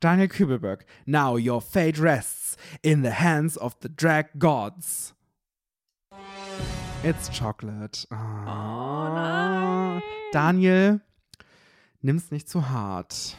Daniel 0.00 0.28
Kübelberg. 0.28 0.86
Now 1.06 1.36
your 1.36 1.60
fate 1.60 1.98
rests 2.00 2.56
in 2.82 3.02
the 3.02 3.10
hands 3.10 3.58
of 3.58 3.76
the 3.82 3.88
drag 3.88 4.38
gods. 4.38 5.14
It's 7.04 7.30
chocolate. 7.30 8.08
Oh, 8.10 8.14
nein. 8.16 10.02
Daniel, 10.32 11.00
nimm's 12.02 12.32
nicht 12.32 12.48
zu 12.48 12.68
hart. 12.68 13.36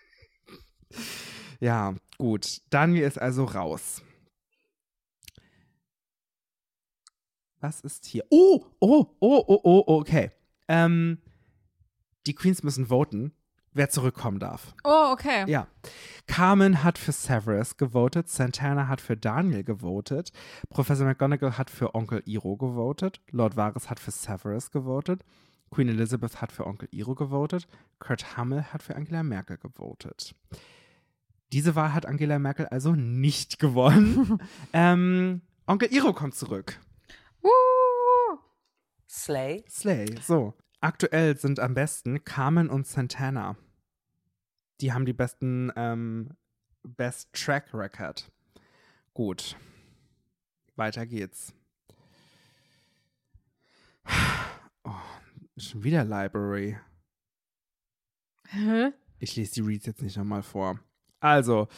ja, 1.60 1.94
gut. 2.18 2.60
Daniel 2.68 3.06
ist 3.06 3.18
also 3.18 3.44
raus. 3.44 4.02
Was 7.60 7.80
ist 7.80 8.04
hier? 8.04 8.24
Oh, 8.30 8.66
oh, 8.80 9.06
oh, 9.20 9.44
oh, 9.46 9.60
oh, 9.64 9.84
okay. 9.86 10.30
Ähm, 10.68 11.22
die 12.26 12.34
Queens 12.34 12.62
müssen 12.62 12.86
voten, 12.86 13.32
wer 13.72 13.90
zurückkommen 13.90 14.38
darf. 14.38 14.74
Oh, 14.84 15.12
okay. 15.12 15.44
Ja. 15.48 15.66
Carmen 16.26 16.82
hat 16.82 16.98
für 16.98 17.12
Severus 17.12 17.76
gewotet, 17.76 18.28
Santana 18.28 18.88
hat 18.88 19.00
für 19.00 19.16
Daniel 19.16 19.64
gewotet, 19.64 20.32
Professor 20.68 21.06
McGonagall 21.06 21.58
hat 21.58 21.70
für 21.70 21.94
Onkel 21.94 22.22
Iro 22.24 22.56
gewotet, 22.56 23.20
Lord 23.30 23.56
Varys 23.56 23.90
hat 23.90 24.00
für 24.00 24.10
Severus 24.10 24.70
gewotet, 24.70 25.22
Queen 25.70 25.88
Elizabeth 25.88 26.40
hat 26.40 26.52
für 26.52 26.66
Onkel 26.66 26.88
Iro 26.92 27.14
gewotet, 27.14 27.66
Kurt 27.98 28.36
Hummel 28.36 28.64
hat 28.72 28.82
für 28.82 28.96
Angela 28.96 29.22
Merkel 29.22 29.58
gewotet. 29.58 30.34
Diese 31.52 31.74
Wahl 31.74 31.92
hat 31.92 32.06
Angela 32.06 32.38
Merkel 32.38 32.66
also 32.66 32.94
nicht 32.94 33.58
gewonnen. 33.58 34.40
ähm, 34.72 35.42
Onkel 35.66 35.92
Iro 35.92 36.12
kommt 36.12 36.36
zurück. 36.36 36.78
Woo. 37.42 38.38
Slay. 39.08 39.64
Slay. 39.68 40.06
So. 40.22 40.54
Aktuell 40.80 41.36
sind 41.36 41.60
am 41.60 41.74
besten 41.74 42.24
Carmen 42.24 42.70
und 42.70 42.86
Santana. 42.86 43.56
Die 44.80 44.92
haben 44.92 45.04
die 45.04 45.12
besten 45.12 45.70
ähm, 45.76 46.30
Best 46.82 47.32
Track 47.34 47.74
Record. 47.74 48.30
Gut. 49.12 49.56
Weiter 50.76 51.04
geht's. 51.06 51.52
Oh, 54.84 54.92
schon 55.58 55.84
wieder 55.84 56.04
Library. 56.04 56.78
Hä? 58.48 58.92
Ich 59.18 59.36
lese 59.36 59.52
die 59.54 59.60
Reads 59.60 59.86
jetzt 59.86 60.02
nicht 60.02 60.16
nochmal 60.16 60.42
vor. 60.42 60.80
Also, 61.20 61.68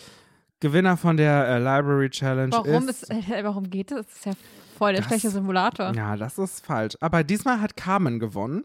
Gewinner 0.60 0.96
von 0.96 1.16
der 1.16 1.44
äh, 1.48 1.58
Library 1.58 2.08
Challenge 2.10 2.52
Warum, 2.52 2.88
ist. 2.88 3.02
ist, 3.02 3.10
äh, 3.10 3.42
warum 3.42 3.68
geht 3.68 3.90
das? 3.90 4.06
Das 4.06 4.14
ist 4.16 4.24
ja 4.26 4.32
voll 4.78 4.92
der 4.92 5.00
Das- 5.00 5.08
schlechte 5.08 5.30
Simulator. 5.30 5.92
ja, 5.92 6.16
das 6.16 6.38
ist 6.38 6.64
falsch. 6.64 6.94
Aber 7.00 7.24
diesmal 7.24 7.60
hat 7.60 7.76
Carmen 7.76 8.20
gewonnen. 8.20 8.64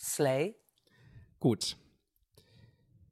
Slay. 0.00 0.56
Gut. 1.40 1.76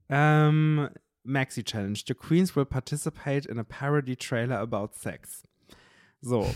Ähm, 0.08 0.88
Maxi 1.22 1.62
Challenge. 1.62 2.02
The 2.06 2.14
Queens 2.14 2.56
will 2.56 2.64
participate 2.64 3.46
in 3.46 3.58
a 3.58 3.64
parody 3.64 4.16
trailer 4.16 4.56
about 4.56 4.94
sex. 4.94 5.42
So, 6.20 6.46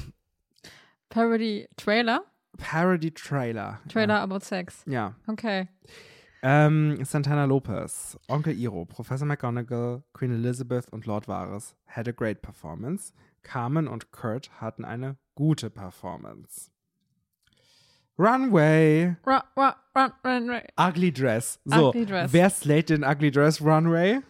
Parody 1.12 1.68
Trailer? 1.76 2.20
Parody 2.58 3.10
Trailer. 3.10 3.80
Trailer 3.88 4.22
about 4.22 4.42
Sex. 4.42 4.82
Ja. 4.86 5.14
Okay. 5.28 5.68
Ähm, 6.42 7.04
Santana 7.04 7.44
Lopez, 7.44 8.18
Onkel 8.28 8.58
Iro, 8.58 8.84
Professor 8.84 9.26
McGonagall, 9.26 10.02
Queen 10.12 10.32
Elizabeth 10.32 10.88
und 10.90 11.06
Lord 11.06 11.26
Varys 11.26 11.74
had 11.86 12.08
a 12.08 12.12
great 12.12 12.42
performance. 12.42 13.12
Carmen 13.44 13.86
und 13.86 14.10
Kurt 14.10 14.50
hatten 14.60 14.84
eine 14.84 15.16
gute 15.36 15.70
Performance. 15.70 16.71
Runway. 18.18 19.16
Run, 19.26 19.42
run, 19.56 19.72
run, 19.94 20.12
run, 20.24 20.50
run. 20.50 20.62
Ugly 20.78 21.12
Dress. 21.12 21.58
So, 21.64 21.88
Ugly 21.90 22.06
Dress. 22.06 22.32
wer 22.32 22.50
slayt 22.50 22.90
den 22.90 23.04
Ugly 23.04 23.30
Dress 23.30 23.60
Runway? 23.60 24.20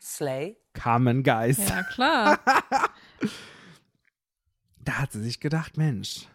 Slay. 0.00 0.56
Carmen 0.72 1.22
Geist. 1.22 1.68
Ja, 1.68 1.82
klar. 1.82 2.38
Da 4.86 4.98
hat 5.00 5.10
sie 5.10 5.20
sich 5.20 5.40
gedacht, 5.40 5.76
Mensch, 5.76 6.28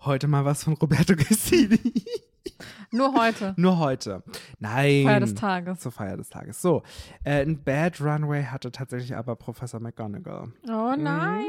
heute 0.00 0.26
mal 0.26 0.44
was 0.44 0.64
von 0.64 0.72
Roberto 0.74 1.14
Cassini. 1.14 1.78
Nur 2.90 3.14
heute. 3.14 3.54
Nur 3.56 3.78
heute. 3.78 4.24
Nein. 4.58 5.04
Feier 5.04 5.20
des 5.20 5.34
Tages. 5.36 5.78
Zur 5.78 5.92
Feier 5.92 6.16
des 6.16 6.28
Tages. 6.28 6.60
So, 6.60 6.82
äh, 7.22 7.42
ein 7.42 7.62
Bad 7.62 8.00
Runway 8.00 8.42
hatte 8.42 8.72
tatsächlich 8.72 9.14
aber 9.14 9.36
Professor 9.36 9.78
McGonagall. 9.78 10.52
Oh 10.68 10.94
nein. 10.98 11.44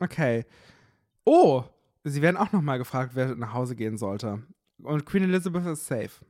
Okay. 0.00 0.46
Oh, 1.24 1.64
sie 2.04 2.22
werden 2.22 2.36
auch 2.36 2.52
nochmal 2.52 2.78
gefragt, 2.78 3.12
wer 3.14 3.34
nach 3.34 3.52
Hause 3.52 3.76
gehen 3.76 3.96
sollte. 3.96 4.42
Und 4.82 5.06
Queen 5.06 5.24
Elizabeth 5.24 5.66
ist 5.66 5.86
safe. 5.86 6.24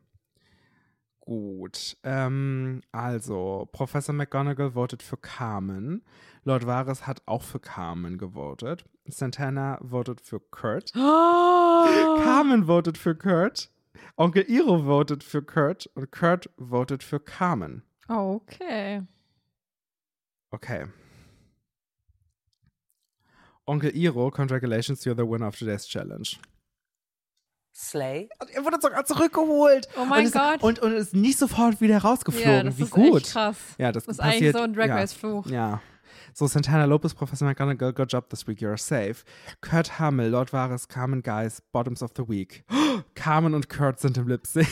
Gut. 1.20 1.98
Ähm, 2.04 2.80
also, 2.90 3.68
Professor 3.72 4.14
McGonagall 4.14 4.70
votet 4.70 5.02
für 5.02 5.18
Carmen. 5.18 6.02
Lord 6.44 6.66
Varys 6.66 7.06
hat 7.06 7.20
auch 7.26 7.42
für 7.42 7.60
Carmen 7.60 8.16
gewotet. 8.16 8.86
Santana 9.06 9.78
votet 9.82 10.22
für 10.22 10.40
Kurt. 10.40 10.92
Oh. 10.96 10.98
Carmen 12.22 12.64
votet 12.66 12.96
für 12.96 13.14
Kurt. 13.14 13.70
Onkel 14.16 14.44
Iro 14.48 14.84
votet 14.84 15.22
für 15.22 15.42
Kurt. 15.42 15.90
Und 15.94 16.10
Kurt 16.10 16.48
votet 16.56 17.02
für 17.02 17.20
Carmen. 17.20 17.82
Okay. 18.08 19.02
Okay. 20.50 20.86
Onkel 23.68 23.94
Iro, 23.94 24.30
congratulations, 24.30 25.04
you're 25.04 25.14
the 25.16 25.28
winner 25.28 25.46
of 25.46 25.56
today's 25.56 25.86
challenge. 25.86 26.38
Slay. 27.74 28.28
Und 28.40 28.50
er 28.50 28.64
wurde 28.64 28.78
sogar 28.80 29.04
zurückgeholt. 29.04 29.88
Oh 29.96 30.04
mein 30.04 30.20
und 30.20 30.26
ist, 30.26 30.32
Gott. 30.32 30.62
Und, 30.62 30.78
und 30.80 30.92
ist 30.94 31.14
nicht 31.14 31.38
sofort 31.38 31.80
wieder 31.80 31.98
rausgeflogen. 31.98 32.50
Ja, 32.50 32.62
das 32.64 32.78
Wie 32.78 32.82
ist 32.82 32.90
gut. 32.90 33.22
echt 33.22 33.32
krass. 33.32 33.56
Ja, 33.78 33.92
das, 33.92 34.04
Das 34.04 34.16
ist 34.16 34.20
passiert. 34.20 34.42
eigentlich 34.42 34.52
so 34.52 34.62
ein 34.62 34.72
Drag 34.74 34.86
ja. 34.88 34.96
Race 34.96 35.12
Fluch. 35.12 35.46
Ja. 35.46 35.80
So, 36.34 36.46
Santana 36.46 36.86
Lopez, 36.86 37.14
Professor 37.14 37.46
McGonagall, 37.46 37.92
good 37.92 38.12
job 38.12 38.28
this 38.30 38.46
week, 38.48 38.58
you're 38.60 38.76
safe. 38.76 39.24
Kurt 39.60 40.00
Hummel, 40.00 40.30
Lord 40.30 40.52
Varys, 40.52 40.88
Carmen 40.88 41.22
Guys, 41.22 41.62
Bottoms 41.72 42.02
of 42.02 42.10
the 42.16 42.28
Week. 42.28 42.64
Carmen 43.14 43.54
und 43.54 43.68
Kurt 43.68 44.00
sind 44.00 44.16
im 44.18 44.26
Lip 44.28 44.46
Sync. 44.46 44.66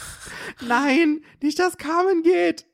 Nein, 0.66 1.22
nicht, 1.42 1.58
dass 1.58 1.78
Carmen 1.78 2.22
geht. 2.22 2.66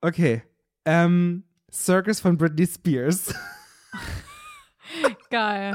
Okay. 0.00 0.42
Ähm, 0.84 1.44
Circus 1.70 2.20
von 2.20 2.36
Britney 2.36 2.66
Spears. 2.66 3.32
Geil. 5.30 5.74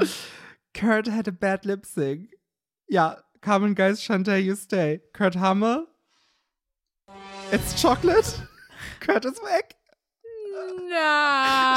Kurt 0.74 1.06
had 1.06 1.28
a 1.28 1.32
bad 1.32 1.64
lip 1.64 1.86
sync. 1.86 2.30
Ja, 2.88 3.16
Carmen 3.40 3.74
Guys, 3.74 4.02
Chantal, 4.02 4.38
you 4.38 4.56
stay. 4.56 5.00
Kurt 5.12 5.34
Hummel. 5.36 5.86
It's 7.52 7.80
chocolate. 7.80 8.40
Kurt 9.00 9.24
ist 9.24 9.42
weg. 9.42 9.76
Nein. 10.88 11.76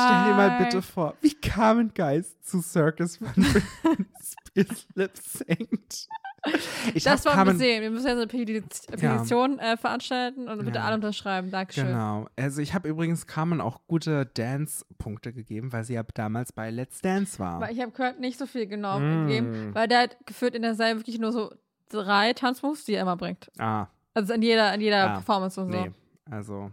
Stell 0.00 0.24
dir 0.24 0.36
mal 0.36 0.58
bitte 0.58 0.82
vor, 0.82 1.16
wie 1.20 1.34
Carmen 1.34 1.92
Geist 1.94 2.44
zu 2.46 2.62
Circus 2.62 3.16
von 3.16 3.32
Britney 3.82 4.06
Spears 4.22 4.86
lip 4.94 5.16
synct. 5.16 6.08
Ich 6.94 7.04
Das 7.04 7.24
wir 7.24 7.32
Carmen, 7.32 7.56
sehen. 7.56 7.82
Wir 7.82 7.90
müssen 7.90 8.06
ja 8.08 8.14
so 8.16 8.22
eine 8.22 8.26
Petition 8.26 9.58
äh, 9.60 9.76
veranstalten 9.76 10.48
und 10.48 10.64
bitte 10.64 10.78
Ja. 10.78 10.84
alle 10.86 10.96
unterschreiben. 10.96 11.50
Dankeschön. 11.50 11.86
Genau. 11.86 12.26
Also 12.36 12.60
ich 12.60 12.74
habe 12.74 12.88
übrigens 12.88 13.26
Carmen 13.28 13.60
auch 13.60 13.80
gute 13.86 14.26
Dance-Punkte 14.26 15.32
gegeben, 15.32 15.72
weil 15.72 15.84
sie 15.84 15.94
ja 15.94 16.02
damals 16.14 16.52
bei 16.52 16.70
Let's 16.70 17.00
Dance 17.00 17.38
war. 17.38 17.60
Weil 17.60 17.72
ich 17.72 17.80
habe 17.80 17.92
Kurt 17.92 18.18
nicht 18.18 18.38
so 18.38 18.46
viel 18.46 18.66
genommen 18.66 19.24
Mm. 19.24 19.26
gegeben, 19.28 19.70
weil 19.74 19.86
der 19.88 20.00
hat 20.02 20.16
geführt 20.26 20.54
in 20.56 20.62
der 20.62 20.74
Serie 20.74 20.96
wirklich 20.96 21.18
nur 21.20 21.30
so 21.32 21.54
drei 21.88 22.32
Tanzmoves, 22.32 22.84
die 22.84 22.94
er 22.94 23.02
immer 23.02 23.16
bringt. 23.16 23.50
ah, 23.58 23.86
Also 24.14 24.32
in 24.34 24.42
jeder, 24.42 24.74
in 24.74 24.80
jeder 24.80 25.10
Ah, 25.10 25.14
Performance 25.14 25.60
und 25.60 25.70
so. 25.72 25.78
nee. 25.80 25.90
Also. 26.30 26.70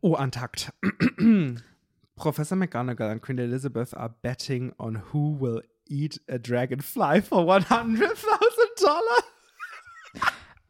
Oh, 0.00 0.14
Antakt. 0.14 0.72
Professor 2.16 2.56
McGonagall 2.56 3.10
and 3.12 3.22
Queen 3.22 3.38
Elizabeth 3.38 3.94
are 3.94 4.14
betting 4.22 4.72
on 4.78 4.96
who 5.12 5.36
will 5.40 5.62
eat 5.90 6.16
a 6.28 6.38
dragonfly 6.38 7.20
for 7.20 7.44
one 7.44 7.62
hundred 7.62 8.16
thousand 8.16 8.70
dollar. 8.78 9.22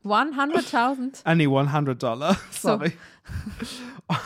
One 0.02 0.32
hundred 0.32 0.64
thousand. 0.64 1.22
Ah 1.26 1.34
nee, 1.34 1.46
100 1.46 1.98
Dollar. 1.98 2.36
So. 2.50 2.78
Sorry. 2.78 2.96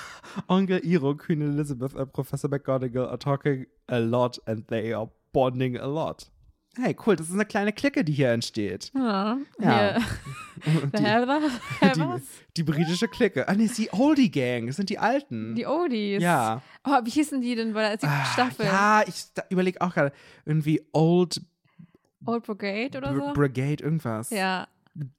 Onkel 0.48 0.84
Iro, 0.84 1.14
Queen 1.14 1.42
Elizabeth 1.42 1.94
and 1.94 2.12
Professor 2.12 2.48
McGonagall 2.48 3.12
are 3.12 3.16
talking 3.16 3.66
a 3.88 4.00
lot 4.00 4.38
and 4.46 4.64
they 4.68 4.92
are 4.92 5.08
bonding 5.32 5.76
a 5.76 5.86
lot. 5.86 6.28
Hey, 6.76 6.96
cool, 7.06 7.16
das 7.16 7.28
ist 7.28 7.34
eine 7.34 7.44
kleine 7.44 7.72
Clique, 7.72 8.04
die 8.04 8.12
hier 8.12 8.30
entsteht. 8.30 8.90
Ja. 8.94 9.38
Ja. 9.58 9.98
Die, 10.64 10.70
die, 11.92 12.22
die 12.56 12.62
britische 12.62 13.06
Clique. 13.08 13.46
Ah, 13.46 13.52
nee, 13.54 13.64
ist 13.64 13.76
die 13.76 13.92
Oldie 13.92 14.30
Gang. 14.30 14.66
Das 14.66 14.76
sind 14.76 14.88
die 14.88 14.98
Alten. 14.98 15.54
Die 15.54 15.66
Oldies. 15.66 16.22
ja. 16.22 16.62
Oh, 16.84 17.00
wie 17.04 17.10
hießen 17.10 17.40
die 17.42 17.54
denn 17.54 17.74
bei 17.74 17.82
der 17.82 17.90
siebten 17.92 18.06
Ah, 18.06 18.24
Staffel? 18.32 18.64
Ja, 18.64 19.02
ich 19.06 19.24
überlege 19.50 19.80
auch 19.82 19.92
gerade. 19.92 20.12
Irgendwie 20.46 20.80
Old 20.92 21.42
Old 22.24 22.44
Brigade 22.44 22.96
oder 22.96 23.14
so? 23.14 23.32
Brigade, 23.34 23.82
irgendwas. 23.84 24.30
ja. 24.30 24.66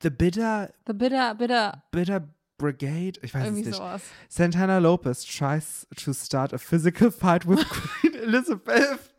The 0.01 0.09
Bitter, 0.09 0.73
The 0.87 0.93
Bitter, 0.93 1.35
Bitter, 1.35 1.83
Bitter 1.91 2.27
Brigade? 2.57 3.19
Ich 3.21 3.33
weiß 3.33 3.41
es 3.43 3.47
irgendwie 3.49 3.65
nicht. 3.65 3.75
sowas. 3.75 4.01
Santana 4.29 4.79
Lopez 4.79 5.23
tries 5.25 5.85
to 5.97 6.13
start 6.13 6.53
a 6.53 6.57
physical 6.57 7.11
fight 7.11 7.45
with 7.47 7.59
Queen 7.69 8.15
Elizabeth. 8.15 9.13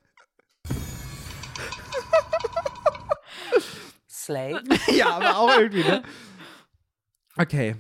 Slay. 4.27 4.57
ja, 4.97 5.11
aber 5.17 5.39
auch 5.39 5.57
irgendwie, 5.59 5.85
ne? 5.85 6.03
Okay. 7.37 7.77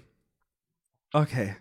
Okay. 1.13 1.57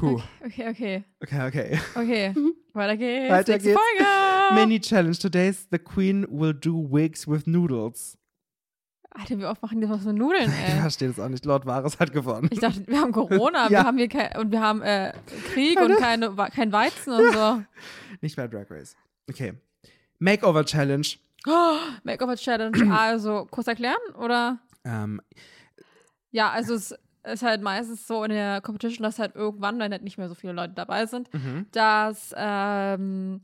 Huh. 0.00 0.20
Okay, 0.44 0.68
okay, 0.68 1.04
Okay, 1.22 1.46
okay. 1.46 1.80
okay. 1.94 2.34
Weiter 2.74 2.96
geht's. 2.96 3.30
Weiter 3.32 3.52
Nächste 3.52 3.70
geht's. 3.70 3.80
Folge. 3.80 4.54
Mini 4.54 4.80
Challenge. 4.80 5.16
Today's 5.16 5.66
the 5.70 5.78
Queen 5.78 6.26
will 6.30 6.52
do 6.54 6.86
wigs 6.90 7.26
with 7.26 7.46
noodles. 7.46 8.16
Alter, 9.10 9.38
wie 9.38 9.46
oft 9.46 9.60
machen 9.62 9.80
die 9.80 9.88
was 9.88 10.04
mit 10.04 10.14
Nudeln, 10.16 10.48
Ich 10.50 10.68
ey? 10.74 10.80
verstehe 10.80 11.08
das 11.08 11.18
auch 11.18 11.28
nicht. 11.28 11.44
Lord 11.44 11.66
Varys 11.66 11.98
hat 11.98 12.12
gewonnen. 12.12 12.48
Ich 12.52 12.60
dachte, 12.60 12.86
wir 12.86 13.00
haben 13.00 13.10
Corona, 13.10 13.64
Ja. 13.64 13.70
wir 13.70 13.84
haben 13.84 13.98
hier 13.98 14.08
kein, 14.08 14.36
und 14.36 14.52
wir 14.52 14.60
haben 14.60 14.82
äh, 14.82 15.12
Krieg 15.52 15.80
und 15.80 15.96
keine, 15.96 16.36
Wa- 16.36 16.50
kein 16.50 16.70
Weizen 16.70 17.14
und 17.14 17.32
so. 17.32 17.62
Nicht 18.20 18.36
bei 18.36 18.46
Drag 18.46 18.70
Race. 18.70 18.94
Okay. 19.28 19.54
Makeover 20.20 20.64
Challenge. 20.64 21.06
Makeover 22.04 22.36
Challenge. 22.36 22.76
Also, 22.98 23.46
kurz 23.50 23.66
erklären, 23.66 23.96
oder? 24.18 24.58
Ähm, 24.84 25.20
Ja, 26.30 26.50
also 26.50 26.74
es 26.74 26.94
ist 27.24 27.42
halt 27.42 27.62
meistens 27.62 28.06
so 28.06 28.22
in 28.24 28.30
der 28.30 28.60
Competition, 28.60 29.02
dass 29.02 29.18
halt 29.18 29.34
irgendwann, 29.34 29.78
wenn 29.78 29.92
halt 29.92 30.02
nicht 30.02 30.18
mehr 30.18 30.28
so 30.28 30.34
viele 30.34 30.52
Leute 30.52 30.74
dabei 30.74 31.06
sind, 31.06 31.32
mhm. 31.34 31.66
dass 31.72 32.34
ähm, 32.36 33.40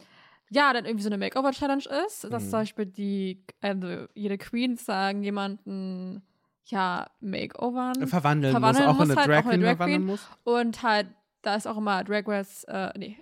ja 0.50 0.72
dann 0.72 0.84
irgendwie 0.84 1.02
so 1.02 1.08
eine 1.08 1.18
Makeover-Challenge 1.18 1.84
ist, 2.06 2.24
dass 2.24 2.44
Mhm. 2.44 2.50
zum 2.50 2.58
Beispiel 2.60 2.86
die, 2.86 3.44
also 3.60 4.06
jede 4.14 4.38
Queen 4.38 4.76
sagen 4.76 5.22
jemanden 5.22 6.22
ja 6.66 7.06
Makeovern 7.20 8.06
Verwandeln, 8.06 8.52
Verwandeln 8.52 8.86
muss, 8.86 8.94
auch 8.94 8.98
muss 9.00 9.10
eine 9.10 9.20
halt, 9.20 9.28
Drag 9.28 9.50
Queen 9.50 9.60
verwandeln 9.62 10.06
muss. 10.06 10.26
und 10.44 10.82
halt 10.82 11.08
da 11.42 11.56
ist 11.56 11.66
auch 11.66 11.76
immer 11.76 12.02
Drag 12.04 12.22
Race, 12.26 12.64
äh, 12.64 12.90
nee, 12.98 13.18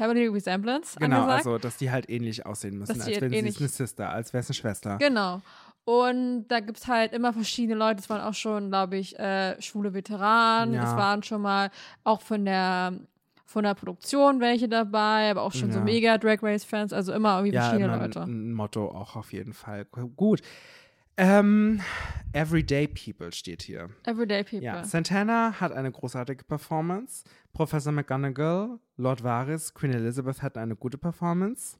Family 0.00 0.26
Resemblance 0.28 0.96
Genau, 0.98 1.16
angesagt. 1.22 1.46
also 1.46 1.58
dass 1.58 1.76
die 1.76 1.90
halt 1.90 2.08
ähnlich 2.08 2.46
aussehen 2.46 2.78
müssen, 2.78 2.98
Dass 2.98 3.06
als 3.06 3.14
halt 3.14 3.20
wenn 3.22 3.30
sie 3.30 3.36
ähnlich- 3.38 3.58
eine 3.58 3.68
Sister, 3.68 4.08
als 4.10 4.32
wäre 4.32 4.40
es 4.40 4.48
eine 4.48 4.54
Schwester. 4.54 4.96
Genau. 4.98 5.40
Und 5.84 6.46
da 6.48 6.60
gibt 6.60 6.78
es 6.78 6.86
halt 6.86 7.12
immer 7.12 7.32
verschiedene 7.32 7.74
Leute. 7.78 8.00
Es 8.00 8.08
waren 8.10 8.20
auch 8.20 8.34
schon, 8.34 8.68
glaube 8.68 8.96
ich, 8.96 9.18
äh, 9.18 9.60
schwule 9.60 9.92
Veteranen. 9.94 10.74
Ja. 10.74 10.84
Es 10.84 10.96
waren 10.96 11.22
schon 11.22 11.42
mal 11.42 11.70
auch 12.04 12.20
von 12.22 12.44
der 12.44 12.92
von 13.46 13.64
der 13.64 13.74
Produktion 13.74 14.38
welche 14.38 14.68
dabei, 14.68 15.28
aber 15.32 15.42
auch 15.42 15.52
schon 15.52 15.72
so 15.72 15.80
Ja. 15.80 15.84
mega 15.84 16.18
Drag 16.18 16.40
Race 16.40 16.62
Fans, 16.64 16.92
also 16.92 17.12
immer 17.12 17.38
irgendwie 17.38 17.56
Ja, 17.56 17.62
verschiedene 17.62 17.86
immer 17.86 17.94
ein, 17.94 18.00
Leute. 18.12 18.22
ein 18.22 18.52
Motto 18.52 18.86
auch 18.88 19.16
auf 19.16 19.32
jeden 19.32 19.54
Fall. 19.54 19.86
Gut. 20.16 20.40
Ähm, 21.16 21.80
Everyday 22.32 22.86
People 22.88 23.32
steht 23.32 23.62
hier. 23.62 23.90
Everyday 24.04 24.42
People. 24.44 24.62
Ja, 24.62 24.84
Santana 24.84 25.54
hat 25.60 25.72
eine 25.72 25.90
großartige 25.90 26.44
Performance. 26.44 27.24
Professor 27.52 27.92
McGonagall, 27.92 28.78
Lord 28.96 29.22
Varys, 29.24 29.74
Queen 29.74 29.92
Elizabeth 29.92 30.40
hatten 30.42 30.58
eine 30.60 30.76
gute 30.76 30.96
Performance. 30.98 31.76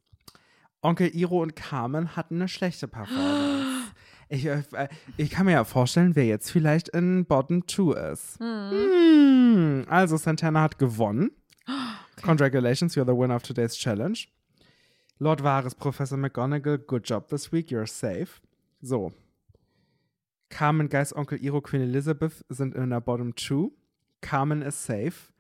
Onkel 0.82 1.08
Iro 1.14 1.42
und 1.42 1.54
Carmen 1.56 2.16
hatten 2.16 2.36
eine 2.36 2.48
schlechte 2.48 2.88
Performance. 2.88 3.92
Ich, 4.28 4.46
äh, 4.46 4.62
ich 5.16 5.30
kann 5.30 5.46
mir 5.46 5.52
ja 5.52 5.64
vorstellen, 5.64 6.14
wer 6.16 6.24
jetzt 6.26 6.50
vielleicht 6.50 6.88
in 6.90 7.24
Bottom 7.26 7.66
2 7.66 8.10
ist. 8.12 8.38
Hm, 8.40 9.84
Also 9.88 10.16
Santana 10.16 10.62
hat 10.62 10.78
gewonnen. 10.78 11.30
Congratulations, 12.22 12.94
you're 12.96 13.06
the 13.06 13.16
winner 13.16 13.36
of 13.36 13.42
today's 13.42 13.74
challenge. 13.76 14.28
Lord 15.18 15.42
Varys, 15.42 15.74
Professor 15.74 16.16
McGonagall, 16.18 16.78
good 16.78 17.08
job 17.08 17.28
this 17.28 17.52
week, 17.52 17.70
you're 17.70 17.86
safe. 17.86 18.40
So. 18.82 19.12
Carmen, 20.48 20.88
Geist, 20.88 21.14
Onkel 21.14 21.42
Iro, 21.42 21.60
Queen 21.60 21.82
Elizabeth 21.82 22.44
sind 22.48 22.74
in 22.74 22.90
der 22.90 23.00
Bottom 23.00 23.36
2. 23.36 23.70
Carmen 24.20 24.62
ist 24.62 24.84
safe. 24.84 25.32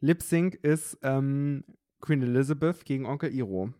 Lip 0.00 0.22
Sync 0.22 0.54
ist 0.62 0.98
ähm, 1.02 1.64
Queen 2.00 2.22
Elizabeth 2.22 2.84
gegen 2.84 3.06
Onkel 3.06 3.32
Iro. 3.34 3.72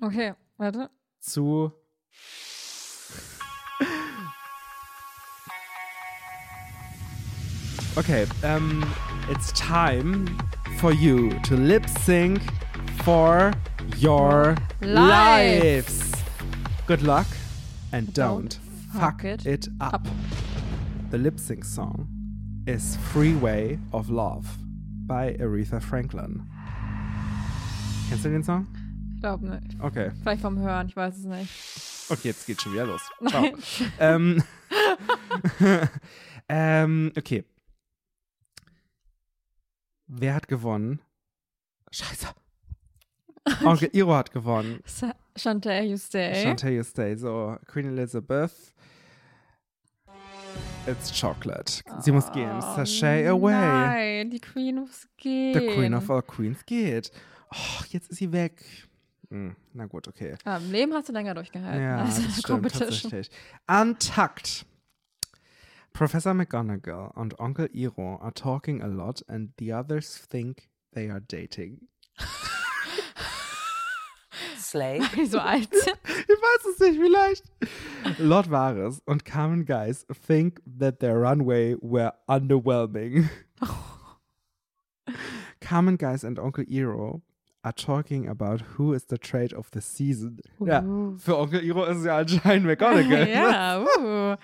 Okay, 0.00 0.34
warte. 0.56 0.90
Zu. 1.20 1.72
Okay, 7.94 8.26
um, 8.42 8.82
it's 9.30 9.52
time 9.52 10.26
for 10.78 10.92
you 10.92 11.28
to 11.42 11.54
lip 11.54 11.86
sync 11.86 12.40
for 13.04 13.50
your 13.98 14.54
Life. 14.80 15.62
lives. 15.62 16.12
Good 16.86 17.02
luck 17.02 17.26
and 17.92 18.12
don't, 18.14 18.58
Don't 18.92 19.00
fuck, 19.00 19.24
it, 19.24 19.46
it 19.46 19.68
up. 19.80 19.94
up. 19.94 20.06
The 21.10 21.18
lip 21.18 21.38
sync 21.38 21.64
song 21.64 22.08
is 22.66 22.96
Freeway 23.12 23.78
of 23.92 24.08
Love 24.08 24.46
by 25.06 25.36
Aretha 25.38 25.80
Franklin. 25.80 26.48
Kennst 28.08 28.24
du 28.24 28.30
den 28.30 28.42
Song? 28.42 28.66
Ich 29.14 29.20
glaube 29.20 29.46
nicht. 29.46 29.80
Okay. 29.80 30.10
Vielleicht 30.22 30.42
vom 30.42 30.58
Hören, 30.58 30.88
ich 30.88 30.96
weiß 30.96 31.16
es 31.18 31.24
nicht. 31.24 31.50
Okay, 32.10 32.28
jetzt 32.28 32.46
geht's 32.46 32.62
schon 32.62 32.72
wieder 32.72 32.86
los. 32.86 33.02
Ciao. 33.28 33.46
Ähm, 33.98 34.42
ähm, 36.48 37.12
okay. 37.16 37.44
Wer 40.06 40.34
hat 40.34 40.48
gewonnen? 40.48 41.00
Scheiße. 41.90 42.28
Onkel 43.64 43.90
Iro 43.92 44.14
hat 44.14 44.32
gewonnen. 44.32 44.80
Chantal, 45.36 45.84
you 45.84 45.96
stay. 45.96 46.42
Chantal 46.42 46.70
you 46.72 46.82
stay. 46.82 47.14
So, 47.16 47.56
Queen 47.66 47.86
Elizabeth. 47.86 48.72
It's 50.86 51.10
chocolate. 51.12 51.82
Sie 52.00 52.10
muss 52.10 52.30
gehen. 52.32 52.50
Oh, 52.58 52.60
Sashay 52.76 53.26
away. 53.28 53.52
Nein, 53.52 54.30
die 54.30 54.40
Queen 54.40 54.74
muss 54.76 55.06
gehen. 55.16 55.54
The 55.54 55.74
Queen 55.74 55.94
of 55.94 56.10
all 56.10 56.22
Queens 56.22 56.64
geht. 56.66 57.10
Oh, 57.54 57.84
jetzt 57.90 58.10
ist 58.10 58.18
sie 58.18 58.32
weg. 58.32 58.64
Hm, 59.30 59.54
na 59.72 59.86
gut, 59.86 60.08
okay. 60.08 60.34
Ja, 60.44 60.56
Im 60.58 60.70
Leben 60.72 60.92
hast 60.92 61.08
du 61.08 61.12
länger 61.12 61.34
durchgehalten 61.34 61.82
Ja, 61.82 61.98
als 62.04 62.18
in 62.18 62.24
das 62.24 62.32
stimmt 62.38 62.46
Competition. 62.46 62.88
tatsächlich. 63.10 63.30
Untucked. 63.68 64.66
Professor 65.92 66.34
McGonagall 66.34 67.10
und 67.14 67.38
Onkel 67.38 67.68
Iro 67.72 68.16
are 68.20 68.32
talking 68.34 68.82
a 68.82 68.86
lot 68.86 69.22
and 69.28 69.52
the 69.58 69.72
others 69.72 70.26
think 70.28 70.68
they 70.94 71.08
are 71.10 71.20
dating. 71.20 71.86
Die 74.72 75.26
so 75.26 75.38
alt. 75.38 75.68
Ich 75.72 76.38
weiß 76.38 76.64
es 76.72 76.80
nicht, 76.80 77.00
vielleicht. 77.00 77.44
Lord 78.18 78.50
Varys 78.50 79.00
und 79.04 79.24
Carmen 79.24 79.64
Geis 79.64 80.06
think 80.26 80.60
that 80.78 81.00
their 81.00 81.16
runway 81.16 81.76
were 81.80 82.12
underwhelming. 82.26 83.28
Carmen 85.60 85.96
Geis 85.98 86.24
and 86.24 86.38
Onkel 86.38 86.64
Iro 86.68 87.22
are 87.64 87.72
talking 87.74 88.28
about 88.28 88.60
who 88.76 88.92
is 88.92 89.06
the 89.08 89.18
trade 89.18 89.54
of 89.54 89.68
the 89.72 89.80
season. 89.80 90.40
Ja, 90.58 90.80
Uh. 90.80 91.16
für 91.18 91.36
Onkel 91.38 91.62
Iro 91.62 91.84
ist 91.84 91.98
es 91.98 92.04
ja 92.04 92.18
anscheinend 92.18 92.66
McGonagall. 92.66 93.28
ja, 93.32 93.80
uh. 93.80 94.36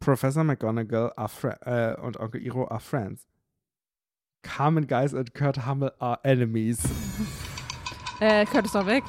Professor 0.00 0.44
McGonagall 0.44 1.12
äh, 1.62 1.94
und 2.00 2.18
Onkel 2.18 2.42
Iro 2.42 2.68
are 2.68 2.80
friends. 2.80 3.26
Carmen 4.42 4.86
Geis 4.86 5.12
und 5.12 5.34
Kurt 5.34 5.66
Hummel 5.66 5.92
are 5.98 6.18
enemies. 6.22 6.78
Äh, 8.20 8.46
Kurt 8.46 8.66
ist 8.66 8.74
doch 8.74 8.86
weg. 8.86 9.04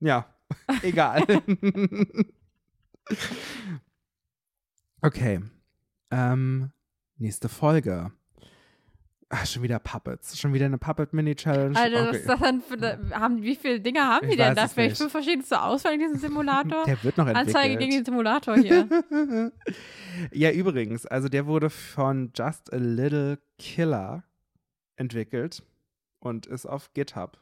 Ja, 0.00 0.26
egal. 0.82 1.24
okay. 5.02 5.40
Ähm, 6.10 6.70
nächste 7.18 7.48
Folge. 7.48 8.10
Ach, 9.32 9.46
schon 9.46 9.62
wieder 9.62 9.78
Puppets. 9.78 10.40
Schon 10.40 10.52
wieder 10.52 10.66
eine 10.66 10.78
Puppet-Mini-Challenge. 10.78 11.78
Alter, 11.78 12.08
was 12.08 12.16
Okay. 12.16 12.24
das 12.26 12.40
denn 12.40 12.60
für, 12.62 13.10
haben, 13.20 13.42
wie 13.42 13.54
viele 13.54 13.80
Dinge 13.80 14.00
haben 14.00 14.28
die 14.28 14.36
denn 14.36 14.56
da? 14.56 14.66
Vielleicht 14.66 14.96
fünf 14.96 15.12
verschiedenste 15.12 15.62
Auswahl 15.62 15.92
in 15.92 16.00
diesem 16.00 16.18
Simulator? 16.18 16.84
Der 16.86 17.04
wird 17.04 17.16
noch 17.16 17.28
entwickelt. 17.28 17.54
Anzeige 17.54 17.76
gegen 17.76 17.92
den 17.92 18.04
Simulator 18.04 18.56
hier. 18.56 18.88
ja, 20.32 20.50
übrigens, 20.50 21.06
also 21.06 21.28
der 21.28 21.46
wurde 21.46 21.70
von 21.70 22.32
Just 22.34 22.72
a 22.72 22.76
Little 22.76 23.38
Killer 23.58 24.24
entwickelt 24.96 25.62
und 26.20 26.46
ist 26.46 26.66
auf 26.66 26.92
GitHub. 26.94 27.38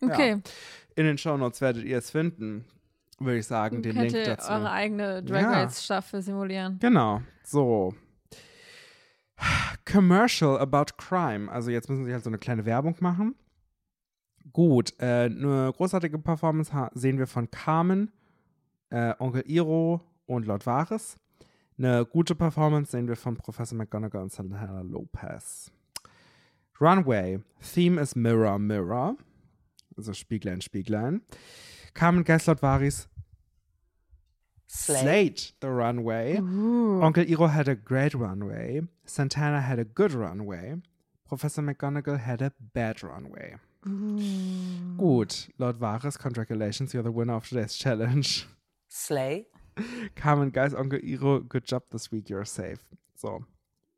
Okay. 0.00 0.40
In 0.94 1.04
den 1.06 1.18
Shownotes 1.18 1.60
werdet 1.60 1.84
ihr 1.84 1.98
es 1.98 2.10
finden, 2.10 2.64
würde 3.18 3.38
ich 3.38 3.46
sagen, 3.46 3.82
den 3.82 3.94
Könnt 3.94 4.12
Link 4.12 4.26
ihr 4.26 4.36
dazu. 4.36 4.52
eure 4.52 4.70
eigene 4.70 5.22
Drag 5.24 5.40
Ja. 5.42 5.62
Race 5.64 5.84
Staffel 5.84 6.22
simulieren. 6.22 6.78
Genau, 6.80 7.20
so. 7.42 7.94
Commercial 9.90 10.58
about 10.58 10.92
crime. 10.96 11.50
Also 11.50 11.70
jetzt 11.70 11.88
müssen 11.88 12.04
sie 12.04 12.12
halt 12.12 12.22
so 12.24 12.30
eine 12.30 12.38
kleine 12.38 12.64
Werbung 12.64 12.96
machen. 13.00 13.34
Gut, 14.52 14.94
äh, 14.98 15.24
eine 15.26 15.72
großartige 15.76 16.18
Performance 16.18 16.72
sehen 16.94 17.18
wir 17.18 17.26
von 17.26 17.50
Carmen, 17.50 18.12
äh, 18.90 19.14
Onkel 19.18 19.42
Iro 19.46 20.00
und 20.26 20.46
Lord 20.46 20.66
Varys. 20.66 21.16
Eine 21.76 22.04
gute 22.06 22.34
Performance 22.34 22.90
sehen 22.90 23.06
wir 23.06 23.16
von 23.16 23.36
Professor 23.36 23.76
McGonagall 23.78 24.22
und 24.22 24.32
Santana 24.32 24.80
Lopez. 24.80 25.70
Runway. 26.80 27.38
Theme 27.60 27.98
ist 27.98 28.16
Mirror, 28.16 28.58
Mirror. 28.58 29.16
Also 29.96 30.12
Spieglein, 30.12 30.62
Spieglein. 30.62 31.22
Carmen 31.94 32.24
Varys. 32.24 33.08
Slay. 34.70 35.00
Slate 35.00 35.52
the 35.60 35.70
runway. 35.70 36.36
Onkel 36.36 37.28
Iro 37.28 37.46
had 37.46 37.68
a 37.68 37.74
great 37.74 38.14
runway. 38.14 38.82
Santana 39.06 39.62
had 39.62 39.78
a 39.78 39.84
good 39.84 40.12
runway. 40.12 40.76
Professor 41.26 41.62
McGonagall 41.62 42.20
had 42.20 42.42
a 42.42 42.52
bad 42.74 43.02
runway. 43.02 43.56
Gut, 43.84 45.48
Lord 45.58 45.76
Varys, 45.76 46.18
congratulations, 46.18 46.92
you're 46.92 47.02
the 47.02 47.10
winner 47.10 47.34
of 47.34 47.48
today's 47.48 47.74
challenge. 47.74 48.46
Slay. 48.88 49.46
Carmen, 50.16 50.50
Guys, 50.50 50.74
Onkel 50.74 51.02
Iro, 51.02 51.40
good 51.40 51.64
job 51.64 51.84
this 51.90 52.10
week, 52.10 52.28
you're 52.28 52.44
safe. 52.44 52.78
So. 53.14 53.44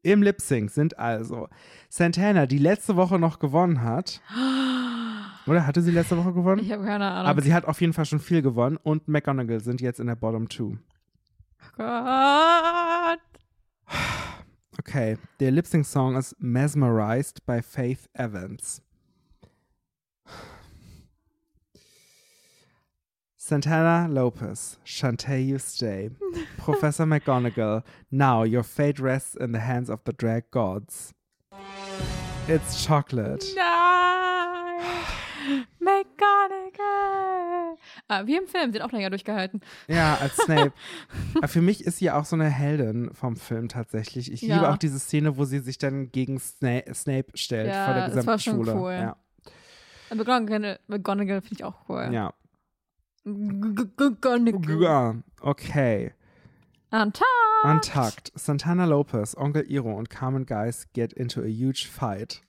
Im 0.03 0.23
Lip 0.23 0.41
Sync 0.41 0.71
sind 0.71 0.99
also 0.99 1.49
Santana, 1.89 2.47
die 2.47 2.59
letzte 2.59 2.97
Woche 2.97 3.19
noch 3.19 3.39
gewonnen 3.39 3.83
hat. 3.83 4.23
Oder 5.47 5.67
hatte 5.67 5.83
sie 5.83 5.91
letzte 5.91 6.17
Woche 6.17 6.33
gewonnen? 6.33 6.63
Ich 6.63 6.73
habe 6.73 6.85
keine 6.85 7.07
Ahnung. 7.07 7.27
Aber 7.27 7.43
sie 7.43 7.53
hat 7.53 7.65
auf 7.67 7.81
jeden 7.81 7.93
Fall 7.93 8.07
schon 8.07 8.21
viel 8.21 8.41
gewonnen 8.41 8.79
und 8.83 9.09
McGonagall 9.09 9.61
sind 9.61 9.81
jetzt 9.81 10.01
in 10.01 10.07
der 10.07 10.17
Bottom 10.17 10.49
Two. 10.49 10.77
Gott. 11.77 13.21
Okay, 14.79 15.19
der 15.41 15.51
Lip 15.51 15.67
Sync 15.67 15.85
Song 15.85 16.17
ist 16.17 16.37
Mesmerized 16.41 17.45
by 17.45 17.61
Faith 17.63 18.09
Evans. 18.15 18.83
Santana 23.51 24.07
Lopez, 24.09 24.79
Shantae 24.87 25.45
you 25.45 25.59
stay. 25.59 26.09
Professor 26.57 27.05
McGonagall, 27.05 27.83
now 28.13 28.45
your 28.45 28.63
fate 28.63 29.01
rests 29.01 29.35
in 29.35 29.51
the 29.53 29.59
hands 29.59 29.91
of 29.91 29.99
the 30.05 30.13
drag 30.13 30.45
gods. 30.53 31.13
It's 32.47 32.87
chocolate. 32.87 33.45
Nein! 33.57 34.83
McGonagall! 35.81 37.77
Ah, 38.09 38.23
wie 38.25 38.37
im 38.37 38.47
Film, 38.47 38.73
hat 38.73 38.83
auch 38.83 38.93
länger 38.93 39.11
durchgehalten. 39.11 39.61
Ja, 39.89 40.17
als 40.21 40.37
Snape. 40.37 40.73
Aber 41.39 41.49
für 41.49 41.61
mich 41.61 41.85
ist 41.85 41.99
sie 41.99 42.13
auch 42.13 42.25
so 42.27 42.37
eine 42.37 42.49
Heldin 42.49 43.11
vom 43.15 43.35
Film 43.35 43.67
tatsächlich. 43.69 44.31
Ich 44.33 44.43
Ja. 44.43 44.55
liebe 44.59 44.71
auch 44.71 44.79
diese 44.79 45.01
Szene, 45.01 45.37
wo 45.37 45.45
sie 45.45 45.59
sich 45.59 45.77
dann 45.79 46.13
gegen 46.13 46.39
Sna 46.39 46.83
Snape 46.95 47.33
stellt 47.35 47.67
Ja, 47.67 47.85
vor 47.87 47.95
der 47.95 48.03
das 48.05 48.15
gesamten 48.15 48.29
war 48.29 48.39
schon 48.39 48.55
Schule. 48.65 48.75
cool. 48.77 48.93
Ja. 48.93 49.17
McGonagall, 50.15 50.79
McGonagall 50.87 51.41
finde 51.41 51.55
ich 51.57 51.65
auch 51.65 51.75
cool. 51.89 52.11
ja. 52.13 52.33
Okay. 55.45 56.13
Untucked. 56.93 57.27
Untucked. 57.65 58.31
Santana 58.37 58.87
Lopez, 58.87 59.35
Onkel 59.37 59.71
Iro 59.71 59.97
und 59.97 60.09
Carmen 60.11 60.45
Geis 60.45 60.87
get 60.93 61.13
into 61.13 61.43
a 61.43 61.49
huge 61.49 61.87
fight. 61.87 62.41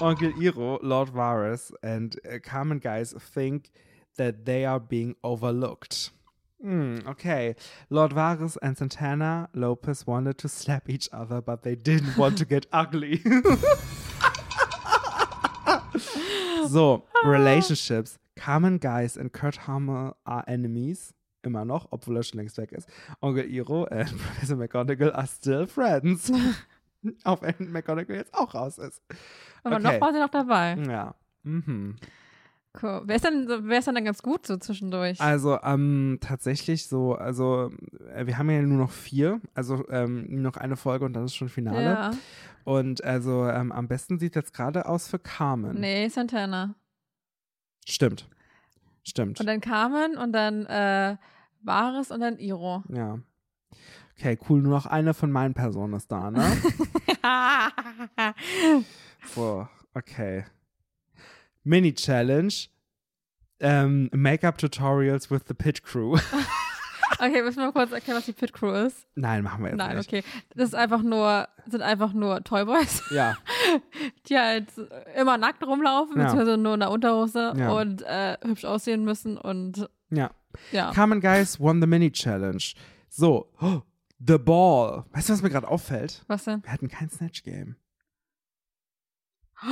Onkel 0.00 0.32
Iro, 0.40 0.78
Lord 0.82 1.08
Varys, 1.10 1.72
and 1.82 2.16
uh, 2.30 2.38
Carmen 2.42 2.78
Geis 2.78 3.12
think 3.18 3.70
that 4.16 4.44
they 4.44 4.64
are 4.64 4.78
being 4.78 5.16
overlooked. 5.24 6.10
Hmm, 6.60 6.98
okay. 7.08 7.56
Lord 7.90 8.12
Varys 8.12 8.56
and 8.62 8.78
Santana 8.78 9.48
Lopez 9.54 10.06
wanted 10.06 10.38
to 10.38 10.48
slap 10.48 10.88
each 10.88 11.08
other, 11.12 11.40
but 11.40 11.62
they 11.62 11.74
didn't 11.74 12.16
want 12.16 12.38
to 12.38 12.44
get 12.44 12.66
ugly. 12.72 13.20
so, 16.68 17.04
relationships. 17.24 18.18
Carmen 18.36 18.80
Geis 18.80 19.18
and 19.18 19.32
Kurt 19.32 19.66
Hammer 19.66 20.16
are 20.24 20.46
enemies. 20.46 21.14
Immer 21.44 21.64
noch, 21.64 21.88
obwohl 21.90 22.16
er 22.16 22.22
schon 22.22 22.38
längst 22.38 22.56
weg 22.56 22.70
ist. 22.72 22.88
Onkel 23.20 23.44
Iro 23.50 23.84
and 23.84 24.08
Professor 24.16 24.56
McGonagall 24.56 25.12
are 25.12 25.26
still 25.26 25.66
friends. 25.66 26.32
Auch 27.24 27.42
wenn 27.42 27.72
McGonagall 27.72 28.14
jetzt 28.16 28.32
auch 28.32 28.54
raus 28.54 28.78
ist. 28.78 29.02
Aber 29.64 29.76
Okay. 29.76 29.82
noch 29.94 30.00
war 30.00 30.12
sie 30.12 30.20
noch 30.20 30.28
dabei. 30.30 30.76
Ja. 30.88 31.14
Mhm. 31.42 31.96
Cool. 32.80 33.02
Wer 33.04 33.16
ist 33.16 33.24
denn, 33.24 33.48
wer 33.64 33.78
ist 33.80 33.86
denn 33.88 33.96
dann 33.96 34.04
ganz 34.04 34.22
gut 34.22 34.46
so 34.46 34.56
zwischendurch? 34.56 35.20
Also 35.20 35.58
ähm, 35.62 36.18
tatsächlich 36.22 36.86
so, 36.86 37.14
also 37.16 37.70
äh, 38.14 38.24
wir 38.26 38.38
haben 38.38 38.48
ja 38.48 38.62
nur 38.62 38.78
noch 38.78 38.90
vier, 38.92 39.40
also 39.52 39.86
ähm, 39.90 40.40
noch 40.42 40.56
eine 40.56 40.76
Folge 40.76 41.04
und 41.04 41.12
dann 41.12 41.24
ist 41.24 41.34
schon 41.34 41.48
Finale. 41.50 41.82
ja. 41.82 42.10
Und 42.64 43.02
also 43.04 43.46
ähm, 43.48 43.72
am 43.72 43.88
besten 43.88 44.18
sieht 44.20 44.36
jetzt 44.36 44.54
gerade 44.54 44.86
aus 44.86 45.08
für 45.08 45.18
Carmen. 45.18 45.80
Nee, 45.80 46.08
Santana. 46.08 46.76
Stimmt. 47.88 48.28
Stimmt. 49.04 49.40
Und 49.40 49.46
dann 49.46 49.60
Carmen 49.60 50.16
und 50.16 50.32
dann 50.32 50.66
äh, 50.66 51.16
Varys 51.62 52.10
und 52.10 52.20
dann 52.20 52.38
Iro. 52.38 52.82
ja. 52.88 53.18
Okay, 54.18 54.38
cool. 54.48 54.60
Nur 54.60 54.72
noch 54.72 54.86
eine 54.86 55.14
von 55.14 55.32
meinen 55.32 55.54
Personen 55.54 55.94
ist 55.94 56.12
da, 56.12 56.30
ne? 56.30 56.44
so, 59.34 59.66
okay. 59.94 60.44
Mini-Challenge. 61.64 62.52
Ähm, 63.58 64.10
Make-up-Tutorials 64.12 65.30
with 65.30 65.42
the 65.48 65.54
Pit 65.54 65.82
Crew. 65.82 66.18
okay, 67.18 67.42
müssen 67.42 67.58
wir 67.58 67.66
mal 67.66 67.72
kurz 67.72 67.92
erklären, 67.92 68.18
was 68.18 68.24
die 68.26 68.32
Pit 68.32 68.52
Crew 68.52 68.70
ist? 68.72 69.06
Nein, 69.14 69.42
machen 69.42 69.62
wir 69.62 69.70
jetzt 69.70 69.78
Nein, 69.78 69.96
nicht. 69.96 70.08
okay. 70.08 70.22
Das 70.54 70.68
ist 70.68 70.74
einfach 70.74 71.02
nur, 71.02 71.48
sind 71.66 71.82
einfach 71.82 72.12
nur 72.12 72.42
Toyboys, 72.44 73.02
Ja, 73.10 73.36
die 74.28 74.38
halt 74.38 74.68
immer 75.16 75.38
nackt 75.38 75.64
rumlaufen, 75.66 76.16
Ja. 76.16 76.24
beziehungsweise 76.24 76.56
nur 76.56 76.74
in 76.74 76.80
der 76.80 76.90
Unterhose 76.90 77.52
Ja. 77.56 77.72
und 77.72 78.02
äh, 78.02 78.36
hübsch 78.42 78.64
aussehen 78.64 79.04
müssen 79.04 79.36
und 79.38 79.88
ja. 80.10 80.30
ja. 80.72 80.90
Carmen 80.92 81.20
Guys 81.20 81.58
won 81.60 81.80
the 81.80 81.86
Mini-Challenge. 81.86 82.62
So, 83.08 83.50
oh, 83.60 83.80
The 84.24 84.38
Ball. 84.38 85.04
Weißt 85.12 85.28
du, 85.28 85.32
was 85.32 85.42
mir 85.42 85.50
gerade 85.50 85.68
auffällt? 85.68 86.24
Was 86.28 86.44
denn? 86.44 86.62
Wir 86.64 86.72
hatten 86.72 86.88
kein 86.88 87.10
Snatch-Game. 87.10 87.76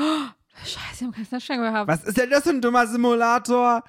Scheiße, 0.65 1.01
wir 1.01 1.07
haben 1.07 1.13
kein 1.13 1.25
Snatchgang 1.27 1.61
gehabt. 1.61 1.89
Was 1.89 2.05
ist 2.05 2.17
denn 2.19 2.31
das 2.31 2.43
für 2.43 2.51
ein 2.51 2.61
dummer 2.61 2.87
Simulator? 2.87 3.83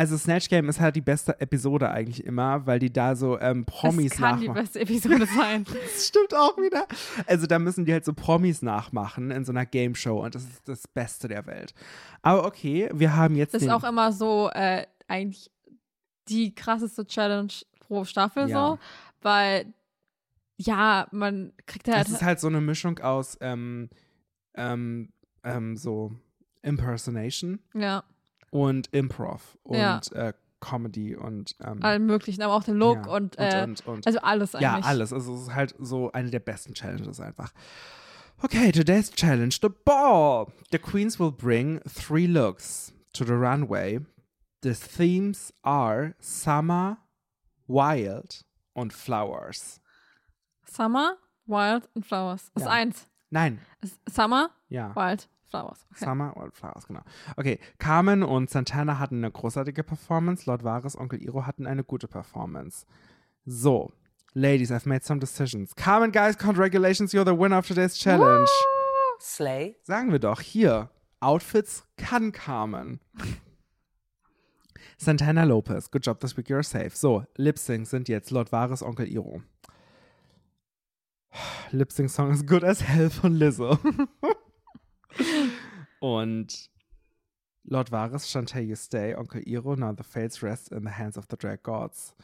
Also 0.00 0.16
Snatch 0.16 0.48
Game 0.48 0.66
ist 0.70 0.80
halt 0.80 0.96
die 0.96 1.02
beste 1.02 1.38
Episode 1.42 1.90
eigentlich 1.90 2.24
immer, 2.24 2.64
weil 2.66 2.78
die 2.78 2.90
da 2.90 3.14
so 3.14 3.38
ähm, 3.38 3.66
Promis 3.66 4.12
das 4.12 4.18
kann 4.18 4.40
die 4.40 4.46
nachmachen. 4.48 4.62
beste 4.62 4.80
Episode 4.80 5.26
sein. 5.26 5.66
Das 5.94 6.06
stimmt 6.06 6.34
auch 6.34 6.56
wieder. 6.56 6.86
Also 7.26 7.46
da 7.46 7.58
müssen 7.58 7.84
die 7.84 7.92
halt 7.92 8.06
so 8.06 8.14
Promis 8.14 8.62
nachmachen 8.62 9.30
in 9.30 9.44
so 9.44 9.52
einer 9.52 9.66
Game 9.66 9.94
Show 9.94 10.24
und 10.24 10.34
das 10.34 10.44
ist 10.44 10.66
das 10.66 10.88
Beste 10.88 11.28
der 11.28 11.44
Welt. 11.44 11.74
Aber 12.22 12.46
okay, 12.46 12.88
wir 12.94 13.14
haben 13.14 13.36
jetzt 13.36 13.52
Das 13.52 13.60
ist 13.60 13.68
auch 13.68 13.84
immer 13.84 14.10
so 14.10 14.48
äh, 14.54 14.86
eigentlich 15.06 15.50
die 16.30 16.54
krasseste 16.54 17.06
Challenge 17.06 17.52
pro 17.80 18.04
Staffel 18.04 18.48
Ja. 18.48 18.68
so, 18.70 18.78
weil 19.20 19.66
ja, 20.56 21.08
man 21.10 21.52
kriegt 21.66 21.88
halt 21.88 22.06
es 22.06 22.14
ist 22.14 22.22
halt 22.22 22.40
so 22.40 22.46
eine 22.46 22.62
Mischung 22.62 22.98
aus 23.00 23.36
ähm, 23.42 23.90
ähm, 24.54 25.12
ähm, 25.44 25.76
so 25.76 26.12
Impersonation 26.62 27.58
ja, 27.74 28.02
und 28.50 28.88
Improv 28.92 29.56
und 29.62 29.76
Ja. 29.78 30.00
äh, 30.12 30.32
Comedy 30.60 31.16
und 31.16 31.56
ähm, 31.64 31.82
allen 31.82 32.04
möglichen, 32.04 32.42
aber 32.42 32.54
auch 32.54 32.62
den 32.64 32.76
Look 32.76 33.06
ja, 33.06 33.12
und, 33.12 33.38
äh, 33.38 33.62
und, 33.64 33.86
und 33.86 34.06
also 34.06 34.18
alles 34.20 34.54
eigentlich. 34.54 34.62
Ja, 34.62 34.80
alles. 34.82 35.12
Also 35.12 35.34
es 35.34 35.42
ist 35.44 35.54
halt 35.54 35.74
so 35.78 36.12
eine 36.12 36.30
der 36.30 36.40
besten 36.40 36.74
Challenges 36.74 37.18
einfach. 37.20 37.52
Okay, 38.42 38.70
today's 38.72 39.10
challenge, 39.10 39.56
the 39.62 39.68
ball. 39.84 40.46
The 40.70 40.78
queens 40.78 41.18
will 41.18 41.32
bring 41.32 41.80
three 41.88 42.26
looks 42.26 42.92
to 43.14 43.24
the 43.24 43.32
runway. 43.32 44.00
The 44.62 44.74
themes 44.74 45.52
are 45.62 46.14
summer, 46.20 46.98
wild 47.66 48.44
und 48.74 48.92
flowers. 48.92 49.80
Summer, 50.64 51.16
Wild 51.46 51.88
und 51.94 52.06
Flowers. 52.06 52.50
Ist 52.54 52.64
Ja. 52.64 52.70
eins. 52.70 53.06
Nein, 53.30 53.60
Summer, 54.08 54.50
ja. 54.68 54.94
Wild, 54.94 55.28
Flowers. 55.50 55.86
Okay. 55.92 56.04
Summer, 56.04 56.32
Wild 56.36 56.54
Flowers, 56.54 56.86
genau. 56.86 57.02
Okay, 57.36 57.58
Carmen 57.78 58.22
und 58.22 58.48
Santana 58.50 58.98
hatten 58.98 59.16
eine 59.16 59.30
großartige 59.30 59.82
Performance. 59.82 60.46
Lord 60.46 60.62
Varys, 60.64 60.96
Onkel 60.96 61.22
Iro 61.22 61.46
hatten 61.46 61.66
eine 61.66 61.84
gute 61.84 62.08
Performance. 62.08 62.86
So, 63.44 63.92
ladies, 64.34 64.70
I've 64.70 64.86
made 64.86 65.04
some 65.04 65.20
decisions. 65.20 65.74
Carmen, 65.74 66.12
guys, 66.12 66.36
congratulations, 66.36 67.12
you're 67.12 67.24
the 67.24 67.36
winner 67.36 67.58
of 67.58 67.66
today's 67.66 67.96
challenge. 67.98 68.48
Slay. 69.20 69.76
Sagen 69.82 70.12
wir 70.12 70.18
doch, 70.18 70.40
hier, 70.40 70.88
Outfits 71.20 71.84
kann 71.96 72.32
Carmen. 72.32 73.00
Santana 74.96 75.44
Lopez, 75.44 75.90
good 75.90 76.04
job 76.04 76.20
this 76.20 76.36
week, 76.36 76.48
you're 76.48 76.62
safe. 76.62 76.94
So, 76.94 77.24
Lip-Sync 77.36 77.86
sind 77.86 78.08
jetzt 78.08 78.30
Lord 78.30 78.50
Varys, 78.52 78.82
Onkel 78.82 79.06
Iro. 79.08 79.42
Lip-Sync-Song 81.72 82.30
is 82.32 82.44
good 82.44 82.64
as 82.64 82.82
hell 82.82 83.10
von 83.10 83.34
Lizzo. 83.34 83.78
Und 86.00 86.68
Lord 87.64 87.90
Varys, 87.92 88.28
Shantae 88.28 88.62
You 88.62 88.74
Stay, 88.74 89.14
Onkel 89.14 89.42
Iro, 89.46 89.76
Now 89.76 89.94
the 89.96 90.02
Fates 90.02 90.42
Rest 90.42 90.72
in 90.72 90.82
the 90.84 90.90
Hands 90.92 91.16
of 91.16 91.26
the 91.30 91.36
Drag 91.36 91.62
Gods. 91.62 92.14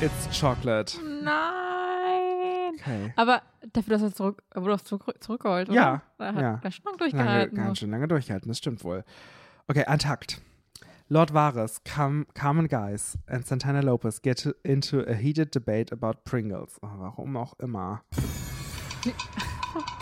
It's 0.00 0.28
chocolate. 0.38 0.98
Nein. 1.22 2.74
Okay. 2.80 3.12
Aber 3.16 3.42
dafür, 3.72 3.94
dass 3.94 4.02
er 4.02 4.14
zurück, 4.14 4.42
wurde 4.54 4.74
auch 4.74 4.80
zurück, 4.80 5.16
zurückgeholt, 5.20 5.68
oder? 5.68 5.76
Ja, 5.76 6.02
Er 6.18 6.34
hat 6.34 6.40
ja. 6.40 6.56
ganz 6.56 6.74
schön 6.74 6.84
Lange, 6.84 6.98
durchgehalten. 6.98 7.56
ganz 7.56 7.78
schön 7.78 7.90
lange 7.90 8.08
durchgehalten, 8.08 8.48
das 8.48 8.58
stimmt 8.58 8.84
wohl. 8.84 9.04
Okay, 9.66 9.84
Antakt. 9.84 10.40
Lord 11.08 11.32
Varys, 11.32 11.82
Cam 11.84 12.26
Carmen 12.34 12.68
Guys 12.68 13.18
and 13.26 13.46
Santana 13.46 13.80
Lopez 13.80 14.20
get 14.20 14.44
into 14.62 15.00
a 15.00 15.14
heated 15.14 15.54
debate 15.54 15.90
about 15.92 16.18
Pringles. 16.24 16.78
Oh, 16.82 16.88
warum 16.98 17.36
auch 17.36 17.58
immer. 17.58 18.02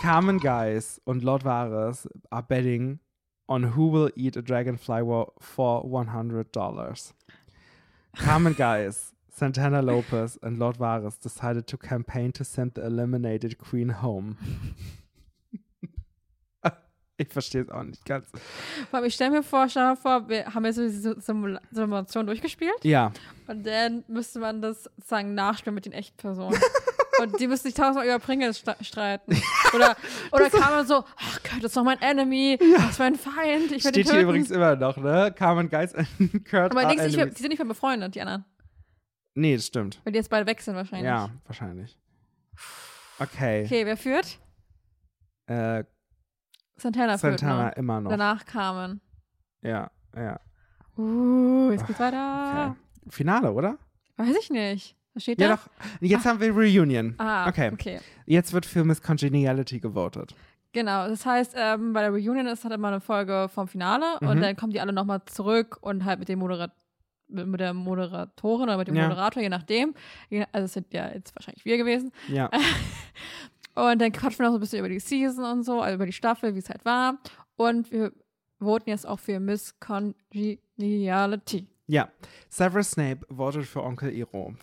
Carmen 0.01 0.39
Guys 0.39 1.01
und 1.05 1.23
Lord 1.23 1.43
Varys 1.43 2.07
are 2.29 2.43
betting 2.43 2.99
on 3.47 3.75
who 3.75 3.91
will 3.91 4.11
eat 4.15 4.37
a 4.37 4.41
dragonfly 4.41 5.01
for 5.39 5.83
$100. 5.85 7.13
Carmen 8.15 8.55
Guys, 8.55 9.13
Santana 9.29 9.81
Lopez 9.81 10.37
and 10.41 10.57
Lord 10.57 10.77
Varys 10.77 11.19
decided 11.19 11.67
to 11.67 11.77
campaign 11.77 12.31
to 12.33 12.43
send 12.43 12.73
the 12.75 12.81
eliminated 12.81 13.57
queen 13.57 13.89
home. 14.01 14.37
Ich 17.19 17.29
verstehe 17.29 17.63
es 17.63 17.69
auch 17.69 17.81
nicht 17.81 18.05
ganz. 18.05 18.27
Vor 18.91 18.97
allem, 18.97 19.07
ich 19.07 19.15
stelle 19.15 19.31
mir 19.31 19.41
vor, 19.41 19.67
stell 19.67 19.89
dir 19.89 19.95
vor, 19.95 20.29
wir 20.29 20.53
haben 20.53 20.63
jetzt 20.65 20.75
so 20.75 20.83
diese 20.83 21.19
Simula 21.19 21.59
Simulation 21.71 22.27
durchgespielt 22.27 22.75
Ja, 22.83 23.11
und 23.47 23.65
dann 23.65 24.03
müsste 24.07 24.37
man 24.37 24.61
das 24.61 24.83
sozusagen 24.83 25.33
nachspielen 25.33 25.73
mit 25.73 25.85
den 25.87 25.93
echten 25.93 26.15
Personen. 26.15 26.55
und 27.19 27.39
die 27.39 27.47
müssten 27.47 27.67
sich 27.67 27.75
tausendmal 27.75 28.05
über 28.05 28.19
Pringles 28.19 28.63
streiten. 28.81 29.35
Oder, 29.75 29.97
oder 30.31 30.49
kam 30.49 30.71
man 30.71 30.87
so, 30.87 31.03
ach 31.17 31.43
Gott, 31.43 31.57
das 31.57 31.65
ist 31.65 31.77
doch 31.77 31.83
mein 31.83 32.01
Enemy, 32.01 32.57
das 32.57 32.91
ist 32.91 32.99
mein 32.99 33.15
Feind, 33.15 33.69
ich 33.73 33.83
werde 33.83 33.99
steht 33.99 34.09
hier 34.09 34.21
übrigens 34.21 34.49
immer 34.49 34.77
noch, 34.77 34.95
ne? 34.95 35.33
Carmen 35.35 35.69
Guys 35.69 35.93
und 35.93 36.45
Kurt 36.49 36.71
Aber 36.71 36.85
denkst 36.85 37.03
enemies. 37.13 37.35
die 37.35 37.41
sind 37.41 37.49
nicht 37.49 37.59
mehr 37.59 37.67
befreundet, 37.67 38.15
die 38.15 38.21
anderen. 38.21 38.45
Nee, 39.35 39.55
das 39.57 39.67
stimmt. 39.67 39.99
Weil 40.05 40.13
die 40.13 40.17
jetzt 40.17 40.29
beide 40.29 40.47
weg 40.47 40.61
sind 40.61 40.75
wahrscheinlich. 40.75 41.05
Ja, 41.05 41.29
wahrscheinlich. 41.45 41.97
Okay. 43.19 43.65
Okay, 43.65 43.85
wer 43.85 43.97
führt? 43.97 44.39
Äh, 45.47 45.83
Santana, 46.77 47.17
Santana 47.17 47.65
führt 47.65 47.77
immer 47.77 47.95
noch. 47.95 48.09
noch. 48.09 48.11
Danach 48.11 48.45
kamen. 48.45 49.01
Ja, 49.61 49.91
ja. 50.15 50.39
Uh, 50.97 51.71
jetzt 51.71 51.85
geht's 51.85 51.99
weiter. 51.99 52.75
Okay. 53.01 53.11
Finale, 53.11 53.51
oder? 53.51 53.77
Weiß 54.15 54.35
ich 54.39 54.49
nicht. 54.49 54.96
Steht 55.19 55.39
Ja, 55.41 55.47
da? 55.49 55.55
doch. 55.55 55.67
Jetzt 56.01 56.25
haben 56.25 56.39
wir 56.39 56.51
Reunion. 56.51 57.15
Ah, 57.17 57.47
okay. 57.47 57.71
okay. 57.73 57.99
Jetzt 58.25 58.53
wird 58.53 58.65
für 58.65 58.83
Miss 58.83 59.01
Congeniality 59.01 59.79
gewotet. 59.79 60.35
Genau, 60.73 61.07
das 61.07 61.25
heißt, 61.25 61.53
ähm, 61.57 61.93
bei 61.93 62.01
der 62.01 62.11
Reunion 62.11 62.45
ist 62.47 62.63
halt 62.63 62.73
immer 62.73 62.89
eine 62.89 62.99
Folge 62.99 63.49
vom 63.53 63.67
Finale 63.67 64.19
und 64.21 64.37
Mhm. 64.37 64.41
dann 64.41 64.55
kommen 64.55 64.71
die 64.73 64.79
alle 64.81 64.93
nochmal 64.93 65.21
zurück 65.25 65.77
und 65.81 66.05
halt 66.05 66.19
mit 66.19 66.29
dem 66.29 66.39
Moderat 66.39 66.71
mit 67.29 67.59
der 67.59 67.73
Moderatorin 67.73 68.63
oder 68.69 68.77
mit 68.77 68.87
dem 68.87 68.95
Ja. 68.95 69.03
Moderator, 69.09 69.43
je 69.43 69.49
nachdem. 69.49 69.93
Also 70.53 70.63
es 70.65 70.73
sind 70.73 70.93
ja 70.93 71.09
jetzt 71.11 71.35
wahrscheinlich 71.35 71.65
wir 71.65 71.77
gewesen. 71.77 72.11
Ja. 72.29 72.49
Und 73.75 74.01
dann 74.01 74.11
quatschen 74.13 74.39
wir 74.39 74.45
noch 74.45 74.51
so 74.53 74.57
ein 74.57 74.61
bisschen 74.61 74.79
über 74.79 74.87
die 74.89 74.99
Season 74.99 75.43
und 75.45 75.63
so, 75.63 75.81
also 75.81 75.93
über 75.95 76.05
die 76.07 76.13
Staffel, 76.13 76.55
wie 76.55 76.59
es 76.59 76.69
halt 76.69 76.83
war. 76.85 77.17
Und 77.57 77.91
wir 77.91 78.11
voten 78.59 78.89
jetzt 78.89 79.05
auch 79.05 79.19
für 79.19 79.39
Miss 79.39 79.77
Congeniality. 79.79 81.67
Ja. 81.87 82.09
Severus 82.49 82.91
Snape 82.91 83.25
votet 83.29 83.65
für 83.65 83.83
Onkel 83.83 84.11
Iro. 84.11 84.53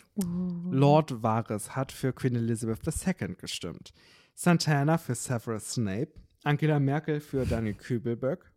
Lord 0.70 1.22
Varys 1.22 1.74
hat 1.74 1.92
für 1.92 2.12
Queen 2.12 2.36
Elizabeth 2.36 2.80
II 2.86 3.34
gestimmt. 3.34 3.92
Santana 4.34 4.98
für 4.98 5.14
Severus 5.14 5.72
Snape. 5.72 6.12
Angela 6.44 6.78
Merkel 6.78 7.20
für 7.20 7.46
Daniel 7.46 7.74
Kübelböck. 7.74 8.50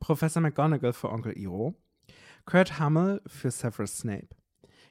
Professor 0.00 0.42
McGonagall 0.42 0.92
für 0.92 1.10
Onkel 1.10 1.36
Iro. 1.38 1.74
Kurt 2.44 2.80
Hummel 2.80 3.20
für 3.26 3.50
Severus 3.50 3.98
Snape. 3.98 4.28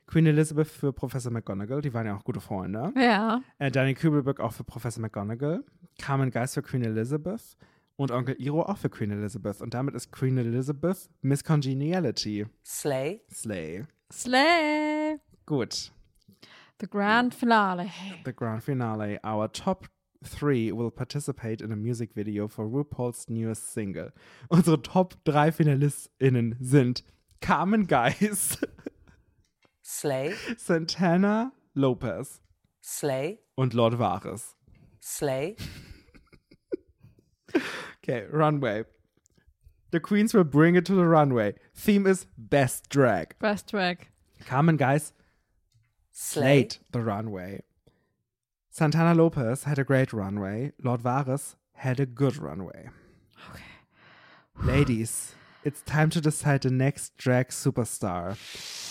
Queen 0.08 0.26
Elizabeth 0.26 0.68
für 0.68 0.92
Professor 0.92 1.32
McGonagall, 1.32 1.82
die 1.82 1.94
waren 1.94 2.08
ja 2.08 2.16
auch 2.16 2.24
gute 2.24 2.40
Freunde. 2.40 2.92
Ja. 2.96 3.42
Äh, 3.60 3.70
Daniel 3.70 3.96
Kübelböck 3.96 4.40
auch 4.40 4.54
für 4.54 4.64
Professor 4.64 5.02
McGonagall. 5.02 5.64
Carmen 6.00 6.32
Geist 6.32 6.56
für 6.56 6.64
Queen 6.64 6.84
Elizabeth. 6.84 7.58
Und 8.00 8.12
Onkel 8.12 8.36
Iro 8.40 8.62
auch 8.62 8.78
für 8.78 8.90
Queen 8.90 9.12
Elizabeth. 9.12 9.60
Und 9.60 9.74
damit 9.74 9.94
ist 9.94 10.14
Queen 10.14 10.38
Elizabeth 10.38 11.10
Miss 11.22 11.44
Congeniality. 11.44 12.46
Slay, 12.66 13.20
Slay. 13.30 13.86
Slay! 14.10 15.18
Gut. 15.46 15.92
The 16.80 16.88
Grand 16.88 17.36
Finale. 17.36 17.90
The 18.24 18.32
grand 18.34 18.64
finale. 18.64 19.20
Our 19.26 19.52
top 19.52 19.90
three 20.24 20.72
will 20.72 20.92
participate 20.92 21.62
in 21.62 21.74
a 21.74 21.76
music 21.76 22.16
video 22.16 22.48
for 22.48 22.66
RuPaul's 22.66 23.28
newest 23.28 23.74
single. 23.74 24.14
Unsere 24.50 24.82
Top 24.82 25.16
3 25.26 25.52
FinalistInnen 25.52 26.56
sind 26.62 27.04
Carmen 27.42 27.86
Geis, 27.86 28.60
slay, 29.84 30.34
Santana 30.58 31.52
Lopez 31.74 32.40
slay, 32.82 33.40
und 33.56 33.74
Lord 33.74 34.00
Varys. 34.00 34.56
slay, 35.02 35.58
Okay, 38.10 38.26
runway. 38.32 38.86
The 39.92 40.00
queens 40.00 40.34
will 40.34 40.44
bring 40.44 40.76
it 40.76 40.86
to 40.86 40.96
the 40.96 41.06
runway. 41.06 41.56
Theme 41.76 42.08
is 42.08 42.26
best 42.38 42.90
drag. 42.90 43.38
Best 43.40 43.70
drag. 43.70 44.08
Carmen 44.46 44.78
Geis 44.78 45.14
slay, 46.12 46.42
slayed 46.42 46.78
the 46.92 47.02
runway. 47.02 47.62
Santana 48.70 49.14
Lopez 49.14 49.64
had 49.64 49.78
a 49.78 49.84
great 49.84 50.14
runway. 50.14 50.72
Lord 50.84 51.02
Varys 51.02 51.56
had 51.74 52.00
a 52.00 52.06
good 52.06 52.38
runway. 52.38 52.90
Okay. 53.52 53.64
Ladies, 54.64 55.34
it's 55.64 55.82
time 55.82 56.10
to 56.12 56.22
decide 56.22 56.62
the 56.62 56.72
next 56.72 57.16
drag 57.18 57.50
superstar. 57.50 58.30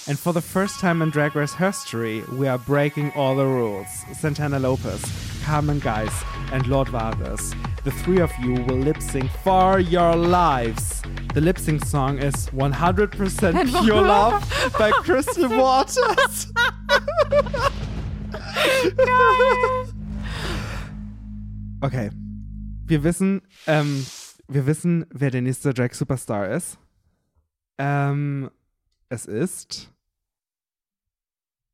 And 0.08 0.18
for 0.18 0.32
the 0.32 0.42
first 0.42 0.80
time 0.80 1.02
in 1.02 1.10
Drag 1.10 1.34
Race 1.34 1.54
history, 1.54 2.22
we 2.32 2.46
are 2.46 2.58
breaking 2.58 3.12
all 3.12 3.36
the 3.36 3.46
rules. 3.46 3.88
Santana 4.14 4.58
Lopez, 4.58 5.04
Carmen 5.44 5.80
Geis, 5.80 6.12
and 6.52 6.66
Lord 6.66 6.88
Varys. 6.88 7.54
The 7.84 7.90
three 7.90 8.20
of 8.20 8.30
you 8.40 8.54
will 8.64 8.78
lip 8.78 9.00
sync 9.00 9.30
for 9.44 9.78
your 9.80 10.14
lives. 10.16 11.02
The 11.34 11.40
lip 11.40 11.58
sync 11.58 11.84
song 11.84 12.18
is 12.18 12.48
100% 12.50 13.82
Pure 13.84 14.02
Love 14.02 14.72
by 14.78 14.90
Crystal 14.90 15.48
Waters. 15.48 16.52
Okay. 21.80 22.10
Wir 22.86 23.04
wissen, 23.04 23.42
ähm, 23.66 24.04
wir 24.48 24.66
wissen, 24.66 25.06
wer 25.10 25.30
der 25.30 25.42
nächste 25.42 25.72
Drag 25.74 25.92
Superstar 25.94 26.48
ist. 26.50 26.78
Ähm, 27.78 28.50
es 29.08 29.26
ist 29.26 29.92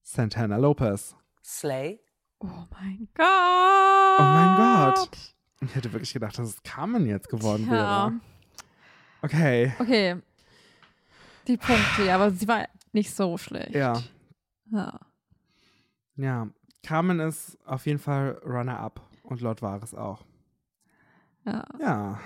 Santana 0.02 0.56
Lopez. 0.58 1.14
slay, 1.42 2.00
Oh 2.46 2.66
mein 2.72 3.08
Gott. 3.14 4.18
Oh 4.18 4.22
mein 4.22 4.56
Gott. 4.56 5.08
Ich 5.60 5.74
hätte 5.74 5.92
wirklich 5.92 6.12
gedacht, 6.12 6.38
dass 6.38 6.48
es 6.50 6.62
Carmen 6.62 7.06
jetzt 7.06 7.28
geworden 7.28 7.66
Ja. 7.66 7.72
wäre. 7.72 8.12
Okay. 9.22 9.72
Okay. 9.78 10.16
Die 11.46 11.56
Punkte, 11.56 12.12
aber 12.12 12.30
sie 12.30 12.46
war 12.46 12.66
nicht 12.92 13.14
so 13.14 13.38
schlecht. 13.38 13.74
Ja. 13.74 13.94
Ja. 14.70 15.00
Ja. 16.16 16.48
Carmen 16.82 17.20
ist 17.20 17.56
auf 17.66 17.86
jeden 17.86 17.98
Fall 17.98 18.38
Runner-up 18.44 19.00
und 19.22 19.40
Lord 19.40 19.62
Varys 19.62 19.94
auch. 19.94 20.22
ja. 21.46 21.64
Ja. 21.80 22.20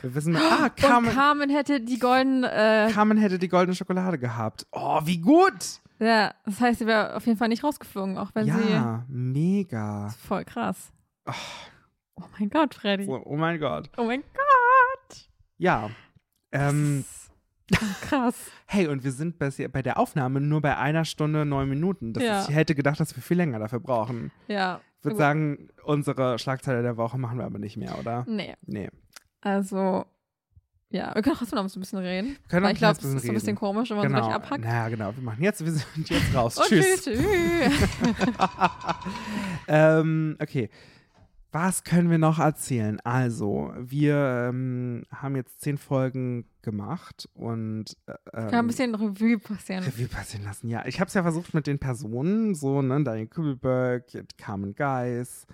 Wir 0.00 0.14
wissen, 0.14 0.34
ah, 0.34 0.70
Carmen, 0.70 1.12
Carmen 1.12 1.50
hätte 1.50 1.78
die 1.80 1.98
goldenen, 1.98 2.44
äh, 2.44 2.88
Carmen 2.90 3.18
hätte 3.18 3.38
die 3.38 3.48
goldene 3.48 3.74
Schokolade 3.76 4.18
gehabt. 4.18 4.66
Oh, 4.72 5.00
wie 5.04 5.18
gut! 5.18 5.80
Ja, 6.00 6.34
das 6.44 6.60
heißt, 6.60 6.78
sie 6.80 6.86
wäre 6.86 7.14
auf 7.16 7.26
jeden 7.26 7.38
Fall 7.38 7.48
nicht 7.48 7.62
rausgeflogen, 7.62 8.18
auch 8.18 8.30
wenn 8.34 8.46
Ja, 8.46 9.04
mega. 9.08 10.08
sie 10.08 10.18
voll 10.18 10.44
krass. 10.44 10.92
Oh 11.26 12.24
mein 12.38 12.50
Gott, 12.50 12.74
Freddy. 12.74 13.04
So, 13.04 13.20
oh 13.24 13.36
mein 13.36 13.58
Gott. 13.60 13.90
Oh 13.96 14.04
mein 14.04 14.22
Gott. 14.22 15.28
Ja. 15.58 15.90
Ähm, 16.52 17.04
krass. 18.02 18.50
hey, 18.66 18.88
und 18.88 19.04
wir 19.04 19.12
sind 19.12 19.38
bei, 19.38 19.50
bei 19.68 19.82
der 19.82 19.98
Aufnahme 19.98 20.40
nur 20.40 20.60
bei 20.60 20.76
einer 20.76 21.04
Stunde, 21.04 21.44
neun 21.44 21.68
Minuten. 21.68 22.12
Das 22.12 22.22
Ja. 22.22 22.40
ist, 22.40 22.48
ich 22.50 22.54
hätte 22.56 22.74
gedacht, 22.74 22.98
dass 23.00 23.14
wir 23.16 23.22
viel 23.22 23.36
länger 23.36 23.58
dafür 23.58 23.80
brauchen. 23.80 24.32
Ja. 24.48 24.80
Ich 24.98 25.04
würde 25.04 25.16
sagen, 25.16 25.68
unsere 25.84 26.38
Schlagzeile 26.38 26.82
der 26.82 26.96
Woche 26.98 27.16
machen 27.16 27.38
wir 27.38 27.44
aber 27.46 27.58
nicht 27.58 27.76
mehr, 27.78 27.98
oder? 27.98 28.24
Nee. 28.28 28.54
Nee. 28.66 28.90
Also, 29.40 30.04
ja, 30.90 31.14
wir 31.14 31.22
können 31.22 31.36
trotzdem 31.36 31.56
noch 31.56 31.68
so 31.68 31.78
ein 31.78 31.82
bisschen 31.82 31.98
reden. 32.00 32.36
Können 32.48 32.62
Weil 32.64 32.70
noch 32.70 32.70
ich 32.72 32.78
glaube, 32.78 32.98
es 32.98 33.04
ist 33.04 33.22
so 33.22 33.28
ein 33.28 33.34
bisschen 33.34 33.48
reden. 33.50 33.58
komisch, 33.58 33.90
wenn 33.90 33.96
man 33.98 34.08
so 34.08 34.14
Genau. 34.14 34.26
gleich 34.26 34.34
abhackt. 34.36 34.64
Naja, 34.64 34.88
genau. 34.88 35.14
Wir 35.16 35.22
machen 35.22 35.42
jetzt, 35.42 35.64
wir 35.64 35.72
sind 35.72 36.10
jetzt 36.10 36.34
raus. 36.34 36.56
Und 36.58 36.66
tschüss. 36.66 37.04
tschüss. 37.04 37.18
tschüss. 37.20 37.88
ähm, 39.68 40.36
okay. 40.40 40.68
Was 41.52 41.82
können 41.82 42.10
wir 42.10 42.18
noch 42.18 42.38
erzählen? 42.38 43.00
Also, 43.00 43.72
wir 43.76 44.48
ähm, 44.50 45.02
haben 45.12 45.34
jetzt 45.34 45.60
zehn 45.60 45.78
Folgen 45.78 46.44
gemacht 46.62 47.28
und 47.34 47.96
äh, 48.06 48.14
Wir 48.32 48.42
haben 48.42 48.54
ein 48.54 48.66
bisschen 48.68 48.94
Revue 48.94 49.36
passieren. 49.38 49.82
Revue 49.82 50.06
passieren 50.06 50.44
lassen. 50.44 50.68
Ja, 50.68 50.86
ich 50.86 51.00
habe 51.00 51.08
es 51.08 51.14
ja 51.14 51.22
versucht 51.24 51.52
mit 51.52 51.66
den 51.66 51.80
Personen, 51.80 52.54
so, 52.54 52.82
ne, 52.82 53.02
Daniel 53.02 53.26
Kübelberg, 53.26 54.04
Carmen 54.38 54.76
Geis, 54.76 55.46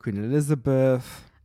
Queen 0.00 0.16
Elizabeth. 0.24 1.02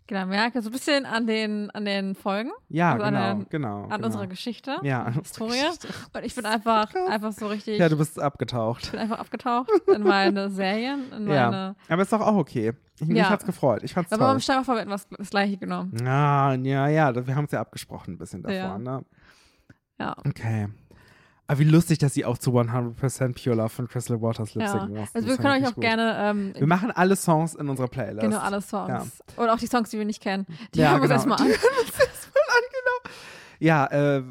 Genau, 0.09 0.25
merke 0.25 0.61
so 0.61 0.69
ein 0.69 0.71
bisschen 0.73 1.05
an 1.05 1.25
den, 1.27 1.69
an 1.71 1.85
den 1.85 2.15
Folgen, 2.15 2.51
Ja, 2.67 2.91
Also 2.93 3.03
an 3.05 3.13
genau, 3.13 3.35
der- 3.35 3.45
genau. 3.49 3.83
an 3.83 3.89
genau. 3.89 4.05
unserer 4.07 4.27
Geschichte, 4.27 4.75
ja, 4.83 5.03
an 5.03 5.13
Historie. 5.13 5.51
Geschichte. 5.51 5.87
Und 6.13 6.25
ich 6.25 6.35
bin 6.35 6.45
einfach, 6.45 6.93
einfach 7.09 7.31
so 7.31 7.47
richtig, 7.47 7.79
Ja, 7.79 7.87
du 7.87 7.97
bist 7.97 8.19
abgetaucht. 8.19 8.91
bin 8.91 8.99
einfach 8.99 9.19
abgetaucht 9.19 9.69
in 9.87 10.03
meine 10.03 10.49
Serien, 10.49 11.11
in 11.13 11.27
Ja, 11.29 11.49
meine. 11.51 11.75
aber 11.87 12.01
ist 12.01 12.11
doch 12.11 12.21
auch 12.21 12.35
okay. 12.35 12.73
Ich, 12.99 13.07
mich 13.07 13.17
Ja. 13.17 13.29
hat's 13.29 13.45
gefreut. 13.45 13.83
Ich 13.83 13.93
fand's 13.93 14.11
Aber 14.11 14.23
toll. 14.25 14.33
beim 14.33 14.39
Steigerfall 14.41 14.75
wird 14.77 14.89
was 14.89 15.07
das 15.07 15.29
gleiche 15.29 15.55
genommen. 15.57 15.95
Ah, 16.05 16.53
ja, 16.55 16.87
ja, 16.89 17.27
wir 17.27 17.35
haben 17.35 17.45
es 17.45 17.51
ja 17.51 17.61
abgesprochen 17.61 18.15
ein 18.15 18.17
bisschen 18.17 18.41
davor, 18.43 18.55
Ja. 18.57 18.77
ne? 18.77 19.05
Ja. 19.99 20.15
Okay. 20.27 20.67
Aber 21.49 21.57
wie 21.57 21.63
lustig, 21.63 21.97
dass 21.97 22.13
sie 22.13 22.25
auch 22.25 22.37
zu 22.37 22.51
100% 22.51 23.43
Pure 23.43 23.55
Love 23.55 23.69
von 23.69 23.87
Crystal 23.87 24.21
Waters 24.21 24.53
lip 24.53 24.67
ja. 24.67 24.85
muss. 24.85 25.09
Also 25.15 25.27
wir 25.27 25.35
können 25.37 25.63
euch 25.63 25.67
auch 25.67 25.73
gut. 25.73 25.81
gerne 25.83 26.15
ähm, 26.19 26.53
Wir 26.55 26.67
machen 26.67 26.91
alle 26.91 27.15
Songs 27.15 27.55
in 27.55 27.67
unserer 27.67 27.87
Playlist. 27.87 28.21
genau 28.21 28.37
alle 28.37 28.61
Songs. 28.61 29.19
Und 29.35 29.49
auch 29.49 29.57
die 29.57 29.65
Songs, 29.65 29.89
die 29.89 29.97
wir 29.97 30.05
nicht 30.05 30.21
kennen. 30.21 30.45
Die 30.75 30.79
Ja, 30.79 30.91
hören 30.91 31.01
wir 31.01 31.07
genau. 31.07 31.15
uns 31.15 31.25
erstmal 31.25 31.41
an. 31.41 31.47
Die 31.47 31.53
hören 31.53 31.73
wir 31.75 31.81
uns 31.87 31.99
erstmal 31.99 32.43
an, 32.49 32.63
genau. 32.71 33.15
Ja, 33.57 33.85
äh, 33.87 34.23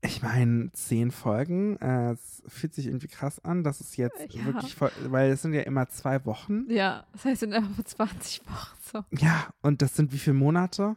ich 0.00 0.22
meine, 0.22 0.72
zehn 0.72 1.10
Folgen, 1.10 1.76
äh, 1.82 2.12
es 2.12 2.42
fühlt 2.46 2.72
sich 2.74 2.86
irgendwie 2.86 3.08
krass 3.08 3.44
an, 3.44 3.62
dass 3.62 3.80
es 3.80 3.96
jetzt 3.98 4.32
Ja. 4.32 4.44
wirklich, 4.46 4.74
voll, 4.74 4.90
weil 5.08 5.32
es 5.32 5.42
sind 5.42 5.52
ja 5.52 5.62
immer 5.62 5.88
zwei 5.90 6.24
Wochen. 6.24 6.64
Ja, 6.70 7.04
das 7.12 7.26
heißt, 7.26 7.34
es 7.34 7.40
sind 7.40 7.52
einfach 7.52 7.74
für 7.74 7.84
20 7.84 8.40
Wochen 8.46 8.76
so. 8.90 9.04
Ja, 9.18 9.48
und 9.60 9.82
das 9.82 9.94
sind 9.94 10.12
wie 10.12 10.18
viele 10.18 10.34
Monate? 10.36 10.96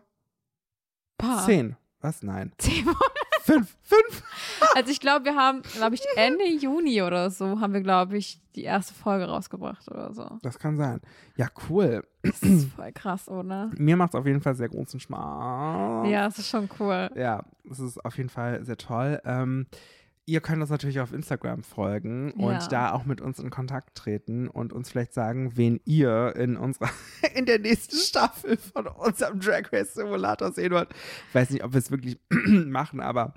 Paar. 1.17 1.45
Zehn. 1.45 1.75
Was? 1.99 2.23
Nein. 2.23 2.53
Zehn 2.57 2.85
Monate. 2.85 3.03
Fünf. 3.41 3.75
Fünf. 3.81 4.23
Also 4.75 4.91
ich 4.91 4.99
glaube, 4.99 5.25
wir 5.25 5.35
haben, 5.35 5.61
glaube 5.75 5.95
ich, 5.95 6.01
Ende 6.15 6.47
Juni 6.47 7.01
oder 7.01 7.29
so 7.29 7.59
haben 7.59 7.73
wir, 7.73 7.81
glaube 7.81 8.17
ich, 8.17 8.39
die 8.55 8.63
erste 8.63 8.93
Folge 8.93 9.25
rausgebracht 9.25 9.89
oder 9.89 10.13
so. 10.13 10.37
Das 10.41 10.59
kann 10.59 10.77
sein. 10.77 11.01
Ja, 11.37 11.47
cool. 11.69 12.03
Das 12.21 12.41
ist 12.41 12.71
voll 12.73 12.91
krass, 12.91 13.27
oder? 13.29 13.69
Mir 13.77 13.95
macht 13.95 14.13
es 14.13 14.19
auf 14.19 14.25
jeden 14.25 14.41
Fall 14.41 14.55
sehr 14.55 14.69
großen 14.69 14.99
Spaß. 14.99 16.07
Ja, 16.09 16.27
es 16.27 16.37
ist 16.37 16.49
schon 16.49 16.69
cool. 16.79 17.09
Ja, 17.15 17.43
es 17.69 17.79
ist 17.79 18.03
auf 18.03 18.17
jeden 18.17 18.29
Fall 18.29 18.63
sehr 18.65 18.77
toll. 18.77 19.21
Ähm, 19.25 19.67
ihr 20.29 20.41
könnt 20.41 20.61
uns 20.61 20.69
natürlich 20.69 20.99
auf 20.99 21.11
Instagram 21.11 21.63
folgen 21.63 22.31
und 22.33 22.51
Ja. 22.53 22.67
da 22.67 22.91
auch 22.93 23.05
mit 23.05 23.19
uns 23.21 23.39
in 23.39 23.49
Kontakt 23.49 23.95
treten 23.97 24.47
und 24.47 24.71
uns 24.71 24.89
vielleicht 24.89 25.13
sagen, 25.13 25.57
wen 25.57 25.79
ihr 25.85 26.35
in 26.35 26.55
unserer 26.57 26.89
in 27.35 27.45
der 27.45 27.59
nächsten 27.59 27.95
Staffel 27.97 28.57
von 28.57 28.87
unserem 28.87 29.39
Drag 29.39 29.71
Race 29.73 29.93
Simulator 29.95 30.51
sehen 30.51 30.71
wollt. 30.71 30.89
Ich 31.29 31.35
weiß 31.35 31.49
nicht, 31.49 31.63
ob 31.63 31.73
wir 31.73 31.79
es 31.79 31.91
wirklich 31.91 32.19
machen, 32.47 32.99
aber 33.01 33.33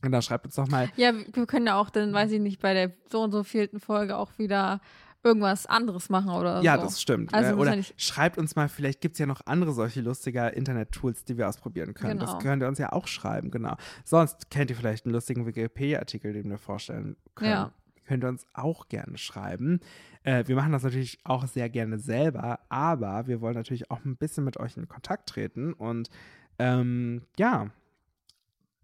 genau, 0.00 0.20
schreibt 0.20 0.46
uns 0.46 0.56
doch 0.56 0.68
mal. 0.68 0.90
Ja, 0.96 1.12
wir 1.14 1.46
können 1.46 1.66
ja 1.66 1.76
auch 1.76 1.90
dann, 1.90 2.12
weiß 2.12 2.32
ich 2.32 2.40
nicht, 2.40 2.60
bei 2.60 2.74
der 2.74 2.92
so 3.10 3.22
und 3.22 3.30
so 3.30 3.44
vierten 3.44 3.78
Folge 3.80 4.16
auch 4.16 4.36
wieder 4.38 4.80
irgendwas 5.24 5.66
anderes 5.66 6.08
machen 6.10 6.30
oder 6.30 6.62
Ja, 6.62 6.76
so. 6.76 6.82
das 6.84 7.00
stimmt. 7.00 7.32
Also 7.32 7.52
äh, 7.52 7.54
oder 7.54 7.74
ja 7.74 7.82
schreibt 7.96 8.38
uns 8.38 8.56
mal, 8.56 8.68
vielleicht 8.68 9.00
gibt 9.00 9.14
es 9.14 9.18
ja 9.18 9.26
noch 9.26 9.42
andere 9.46 9.72
solche 9.72 10.00
lustige 10.00 10.48
Internet-Tools, 10.48 11.24
die 11.24 11.38
wir 11.38 11.48
ausprobieren 11.48 11.94
können. 11.94 12.18
Genau. 12.18 12.32
Das 12.32 12.42
könnt 12.42 12.62
ihr 12.62 12.68
uns 12.68 12.78
ja 12.78 12.92
auch 12.92 13.06
schreiben, 13.06 13.50
genau. 13.50 13.76
Sonst 14.04 14.50
kennt 14.50 14.70
ihr 14.70 14.76
vielleicht 14.76 15.04
einen 15.06 15.14
lustigen 15.14 15.46
Wikipedia-Artikel, 15.46 16.32
den 16.32 16.50
wir 16.50 16.58
vorstellen 16.58 17.16
können. 17.34 17.50
Ja. 17.50 17.72
Könnt 18.06 18.24
ihr 18.24 18.28
uns 18.28 18.44
auch 18.52 18.88
gerne 18.88 19.16
schreiben. 19.16 19.80
Äh, 20.24 20.44
wir 20.46 20.56
machen 20.56 20.72
das 20.72 20.82
natürlich 20.82 21.18
auch 21.24 21.46
sehr 21.46 21.68
gerne 21.68 21.98
selber, 21.98 22.58
aber 22.68 23.26
wir 23.26 23.40
wollen 23.40 23.54
natürlich 23.54 23.90
auch 23.90 24.04
ein 24.04 24.16
bisschen 24.16 24.44
mit 24.44 24.58
euch 24.58 24.76
in 24.76 24.88
Kontakt 24.88 25.28
treten 25.28 25.72
und 25.72 26.10
ähm, 26.58 27.22
ja, 27.38 27.70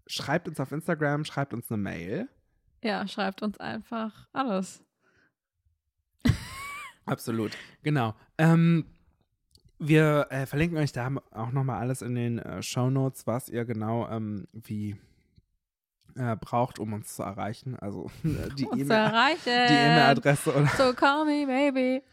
schreibt 0.07 0.47
uns 0.47 0.59
auf 0.59 0.71
Instagram, 0.71 1.25
schreibt 1.25 1.53
uns 1.53 1.69
eine 1.69 1.81
Mail. 1.81 2.29
Ja, 2.81 3.07
schreibt 3.07 3.41
uns 3.41 3.59
einfach 3.59 4.27
alles. 4.31 4.81
Absolut, 7.05 7.51
genau. 7.83 8.13
Ähm, 8.37 8.85
wir 9.79 10.27
äh, 10.29 10.45
verlinken 10.45 10.77
euch 10.77 10.91
da 10.91 11.09
auch 11.31 11.51
nochmal 11.51 11.79
alles 11.79 12.01
in 12.01 12.15
den 12.15 12.39
äh, 12.39 12.61
Show 12.61 12.89
Notes, 12.89 13.25
was 13.25 13.49
ihr 13.49 13.65
genau 13.65 14.07
ähm, 14.09 14.47
wie 14.51 14.97
äh, 16.15 16.35
braucht, 16.35 16.79
um 16.79 16.93
uns 16.93 17.15
zu 17.15 17.23
erreichen. 17.23 17.75
Also 17.79 18.11
die 18.23 18.65
E-Mail-Adresse 18.65 20.53
oder 20.53 20.67
So 20.77 20.93
call 20.93 21.25
me, 21.25 21.45
baby. 21.47 22.03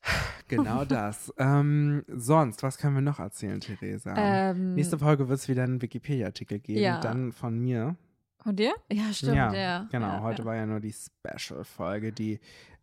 genau 0.48 0.84
das. 0.84 1.32
ähm, 1.38 2.04
sonst, 2.08 2.62
was 2.62 2.78
können 2.78 2.94
wir 2.94 3.02
noch 3.02 3.18
erzählen, 3.18 3.60
Theresa? 3.60 4.14
Ähm, 4.16 4.74
Nächste 4.74 4.96
Folge 4.98 5.28
wird 5.28 5.40
es 5.40 5.48
wieder 5.48 5.64
einen 5.64 5.82
Wikipedia-Artikel 5.82 6.60
geben, 6.60 6.80
Ja. 6.80 7.00
dann 7.00 7.32
von 7.32 7.58
mir. 7.58 7.96
Von 8.40 8.54
dir? 8.54 8.74
Ja, 8.92 9.12
stimmt, 9.12 9.34
ja, 9.34 9.52
ja. 9.52 9.88
genau. 9.90 10.06
ja, 10.06 10.22
Heute 10.22 10.44
war 10.44 10.54
ja 10.54 10.66
nur 10.66 10.78
die 10.78 10.94
Special-Folge, 10.94 12.12
die 12.12 12.38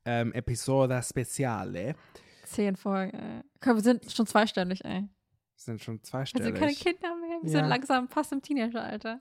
ähm, 0.06 0.34
Episoda 0.34 1.02
Speciale. 1.02 1.95
Zehn 2.45 2.76
Folgen, 2.76 3.18
ey. 3.18 3.41
Komm, 3.61 3.76
wir 3.77 3.84
sind 3.84 4.11
schon 4.11 4.27
zweistellig, 4.27 4.84
ey. 4.86 5.07
Sind 5.56 5.82
schon 5.82 5.95
Wir 5.95 6.03
zweistellig. 6.03 6.45
sind 6.48 6.57
keine 6.60 6.73
Kinder 6.73 7.15
mehr. 7.15 7.40
Wir 7.41 7.52
Ja. 7.52 7.60
sind 7.60 7.69
langsam 7.69 8.07
fast 8.07 8.32
im 8.32 8.41
Teenageralter. 8.41 9.19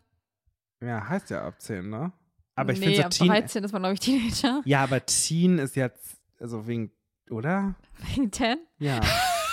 Ja, 0.81 1.09
heißt 1.09 1.31
ja 1.31 1.47
ab 1.47 1.61
10, 1.61 1.89
ne? 1.89 2.13
Aber 2.57 2.73
ich 2.73 2.79
nee, 2.81 2.87
finde 2.87 2.99
so 3.01 3.05
ab 3.05 3.11
Teen. 3.11 3.29
13 3.29 3.65
ist 3.65 3.73
man, 3.73 3.83
glaube 3.83 3.95
ich, 3.95 4.01
Teenager. 4.01 4.63
Ja, 4.65 4.83
aber 4.83 5.05
Teen 5.07 5.59
ist 5.59 5.75
jetzt, 5.77 6.17
also 6.39 6.67
wegen, 6.67 6.91
oder? 7.31 7.75
Wegen 8.15 8.31
10. 8.31 8.59
Ja. 8.79 9.01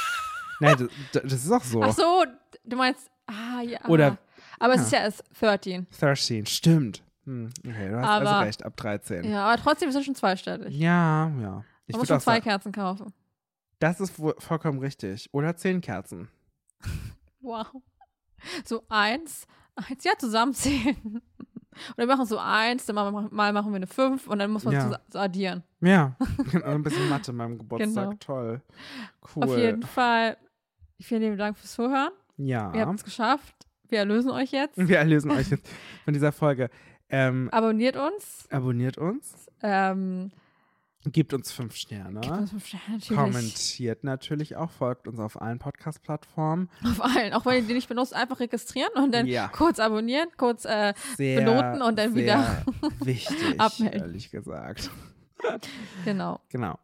Nein, 0.60 0.90
das, 1.14 1.22
das 1.24 1.34
ist 1.46 1.52
auch 1.52 1.64
so. 1.64 1.82
Ach 1.82 1.94
so, 1.94 2.26
du 2.66 2.76
meinst, 2.76 3.10
ah, 3.28 3.62
ja. 3.62 3.84
Oder- 3.86 4.18
Aber 4.60 4.74
es 4.74 4.82
ja. 4.82 4.86
ist 4.86 4.92
ja 4.92 5.00
erst 5.00 5.24
13. 5.40 5.88
13, 6.00 6.46
stimmt. 6.46 7.04
Hm, 7.26 7.50
okay, 7.68 7.90
du 7.90 7.98
hast 8.00 8.08
also 8.10 8.28
Aber- 8.30 8.46
recht, 8.46 8.66
ab 8.66 8.76
13. 8.78 9.24
Ja, 9.30 9.46
aber 9.46 9.62
trotzdem 9.62 9.90
ist 9.90 9.96
es 9.96 10.06
schon 10.06 10.16
zweistellig. 10.16 10.76
Ja, 10.76 11.30
ja. 11.42 11.64
Ich 11.88 11.96
muss 11.98 12.08
schon 12.08 12.20
zwei 12.20 12.34
sagen, 12.36 12.44
Kerzen 12.44 12.72
kaufen. 12.72 13.14
das 13.80 14.00
ist 14.00 14.14
vollkommen 14.40 14.80
richtig. 14.80 15.30
Oder 15.34 15.56
10 15.56 15.82
Kerzen. 15.82 16.28
Wow. 17.44 17.66
So 18.66 18.84
eins, 18.88 19.48
eins, 19.76 20.04
ja, 20.04 20.12
zusammenzählen. 20.18 20.96
Und 21.04 21.98
dann 21.98 22.08
machen 22.08 22.20
wir 22.20 22.26
so 22.28 22.38
eins, 22.38 22.86
dann 22.86 22.96
mal, 22.96 23.12
mal 23.12 23.52
machen 23.54 23.72
wir 23.72 23.78
eine 23.78 23.88
fünf 23.88 24.28
und 24.28 24.38
dann 24.40 24.52
muss 24.52 24.64
man 24.66 24.74
Ja. 24.74 25.00
so 25.10 25.18
addieren. 25.20 25.64
Ja, 25.80 26.16
genau, 26.52 26.66
ein 26.68 26.84
bisschen 26.84 27.08
Mathe 27.10 27.32
beim 27.34 27.58
Geburtstag. 27.58 28.06
Genau. 28.10 28.18
Toll. 28.20 28.62
Cool. 29.36 29.44
Auf 29.46 29.58
jeden 29.58 29.82
Fall, 29.84 30.38
vielen 31.02 31.22
lieben 31.22 31.38
Dank 31.38 31.58
fürs 31.58 31.72
Zuhören. 31.72 32.12
ja. 32.38 32.72
Ihr 32.76 32.86
habt 32.86 33.00
es 33.00 33.04
geschafft. 33.06 33.56
Wir 33.88 34.00
erlösen 34.00 34.32
euch 34.32 34.52
jetzt. 34.52 34.78
Wir 34.78 34.98
erlösen 35.00 35.32
euch 35.32 35.50
jetzt 35.50 35.68
von 36.04 36.14
dieser 36.14 36.32
Folge. 36.32 36.70
Ähm, 37.12 37.50
Abonniert 37.52 37.98
uns. 37.98 38.48
abonniert 38.50 38.98
uns, 38.98 39.48
Ähm, 39.62 40.32
gebt 41.06 41.34
uns 41.34 41.52
fünf 41.52 41.76
Sterne. 41.76 42.22
gebt 42.22 42.32
uns 42.38 42.50
fünf 42.52 42.66
Sterne, 42.68 42.84
natürlich. 42.94 43.18
Kommentiert 43.20 44.04
natürlich 44.04 44.56
auch, 44.56 44.72
folgt 44.72 45.08
uns 45.08 45.20
auf 45.20 45.42
allen 45.42 45.60
Podcast-Plattformen. 45.60 46.70
Auf 46.84 47.02
allen. 47.04 47.34
Auch 47.34 47.46
wenn 47.46 47.56
ihr 47.64 47.68
die 47.68 47.74
nicht 47.74 47.90
benutzt, 47.90 48.14
einfach 48.14 48.40
registrieren 48.40 48.92
und 48.96 49.12
dann 49.14 49.28
Ja. 49.28 49.50
kurz 49.50 49.80
abonnieren, 49.80 50.30
kurz 50.38 50.64
äh, 50.66 50.94
Sehr, 51.18 51.42
Benoten 51.42 51.82
und 51.82 51.98
dann 52.00 52.16
wieder 52.16 52.64
wichtig, 53.02 53.60
abmelden. 53.60 54.00
ehrlich 54.02 54.32
gesagt. 54.32 54.90
genau. 56.06 56.40
Genau. 56.50 56.80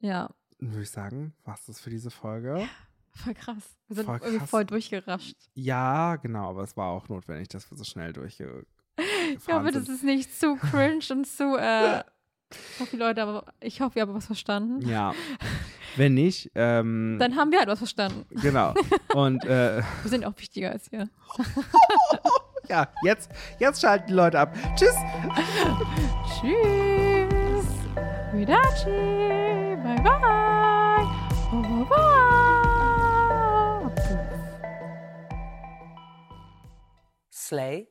Ja, 0.00 0.30
Dann 0.60 0.70
würde 0.72 0.82
ich 0.82 0.90
sagen, 0.90 1.32
was 1.44 1.68
ist 1.68 1.80
für 1.80 1.90
diese 1.90 2.10
Folge? 2.10 2.68
voll 3.12 3.34
krass. 3.34 3.76
Wir 3.88 3.96
sind 3.96 4.06
Voll 4.06 4.18
irgendwie 4.18 4.38
krass. 4.38 4.50
voll 4.50 4.64
durchgerascht. 4.64 5.36
Ja, 5.54 6.14
genau, 6.16 6.50
aber 6.50 6.62
es 6.62 6.76
war 6.76 6.90
auch 6.90 7.08
notwendig, 7.08 7.48
dass 7.48 7.68
wir 7.68 7.76
so 7.76 7.82
schnell 7.82 8.12
durchge 8.12 8.64
Ich 9.36 9.52
hoffe, 9.52 9.70
das 9.72 9.88
ist 9.88 10.04
nicht 10.04 10.38
zu 10.38 10.56
cringe 10.56 11.00
und 11.10 11.26
zu. 11.26 11.56
Äh, 11.56 12.00
ich 12.50 12.80
hoffe, 12.80 12.96
Leute, 12.96 13.22
aber 13.22 13.44
ich 13.60 13.80
hoffe, 13.80 13.98
ihr 13.98 14.02
habt 14.02 14.14
was 14.14 14.26
verstanden. 14.26 14.86
Ja. 14.88 15.12
Wenn 15.96 16.14
nicht, 16.14 16.50
ähm, 16.54 17.16
Dann 17.18 17.36
haben 17.36 17.50
wir 17.50 17.58
halt 17.58 17.68
was 17.68 17.78
verstanden. 17.78 18.24
genau. 18.40 18.72
Und 19.14 19.44
äh, 19.44 19.82
Wir 20.02 20.10
sind 20.10 20.24
auch 20.24 20.32
wichtiger 20.36 20.70
als 20.70 20.90
ihr. 20.92 21.08
ja, 22.68 22.88
jetzt, 23.02 23.30
jetzt 23.58 23.80
schalten 23.80 24.06
die 24.08 24.12
Leute 24.14 24.38
ab. 24.38 24.54
Tschüss. 24.76 24.94
Tschüss. 26.40 27.66
Ridachi. 28.32 29.76
Bye 29.82 30.02
bye. 30.02 31.06
Bye 31.50 31.84
bye. 31.88 32.18
Slay. 37.30 37.88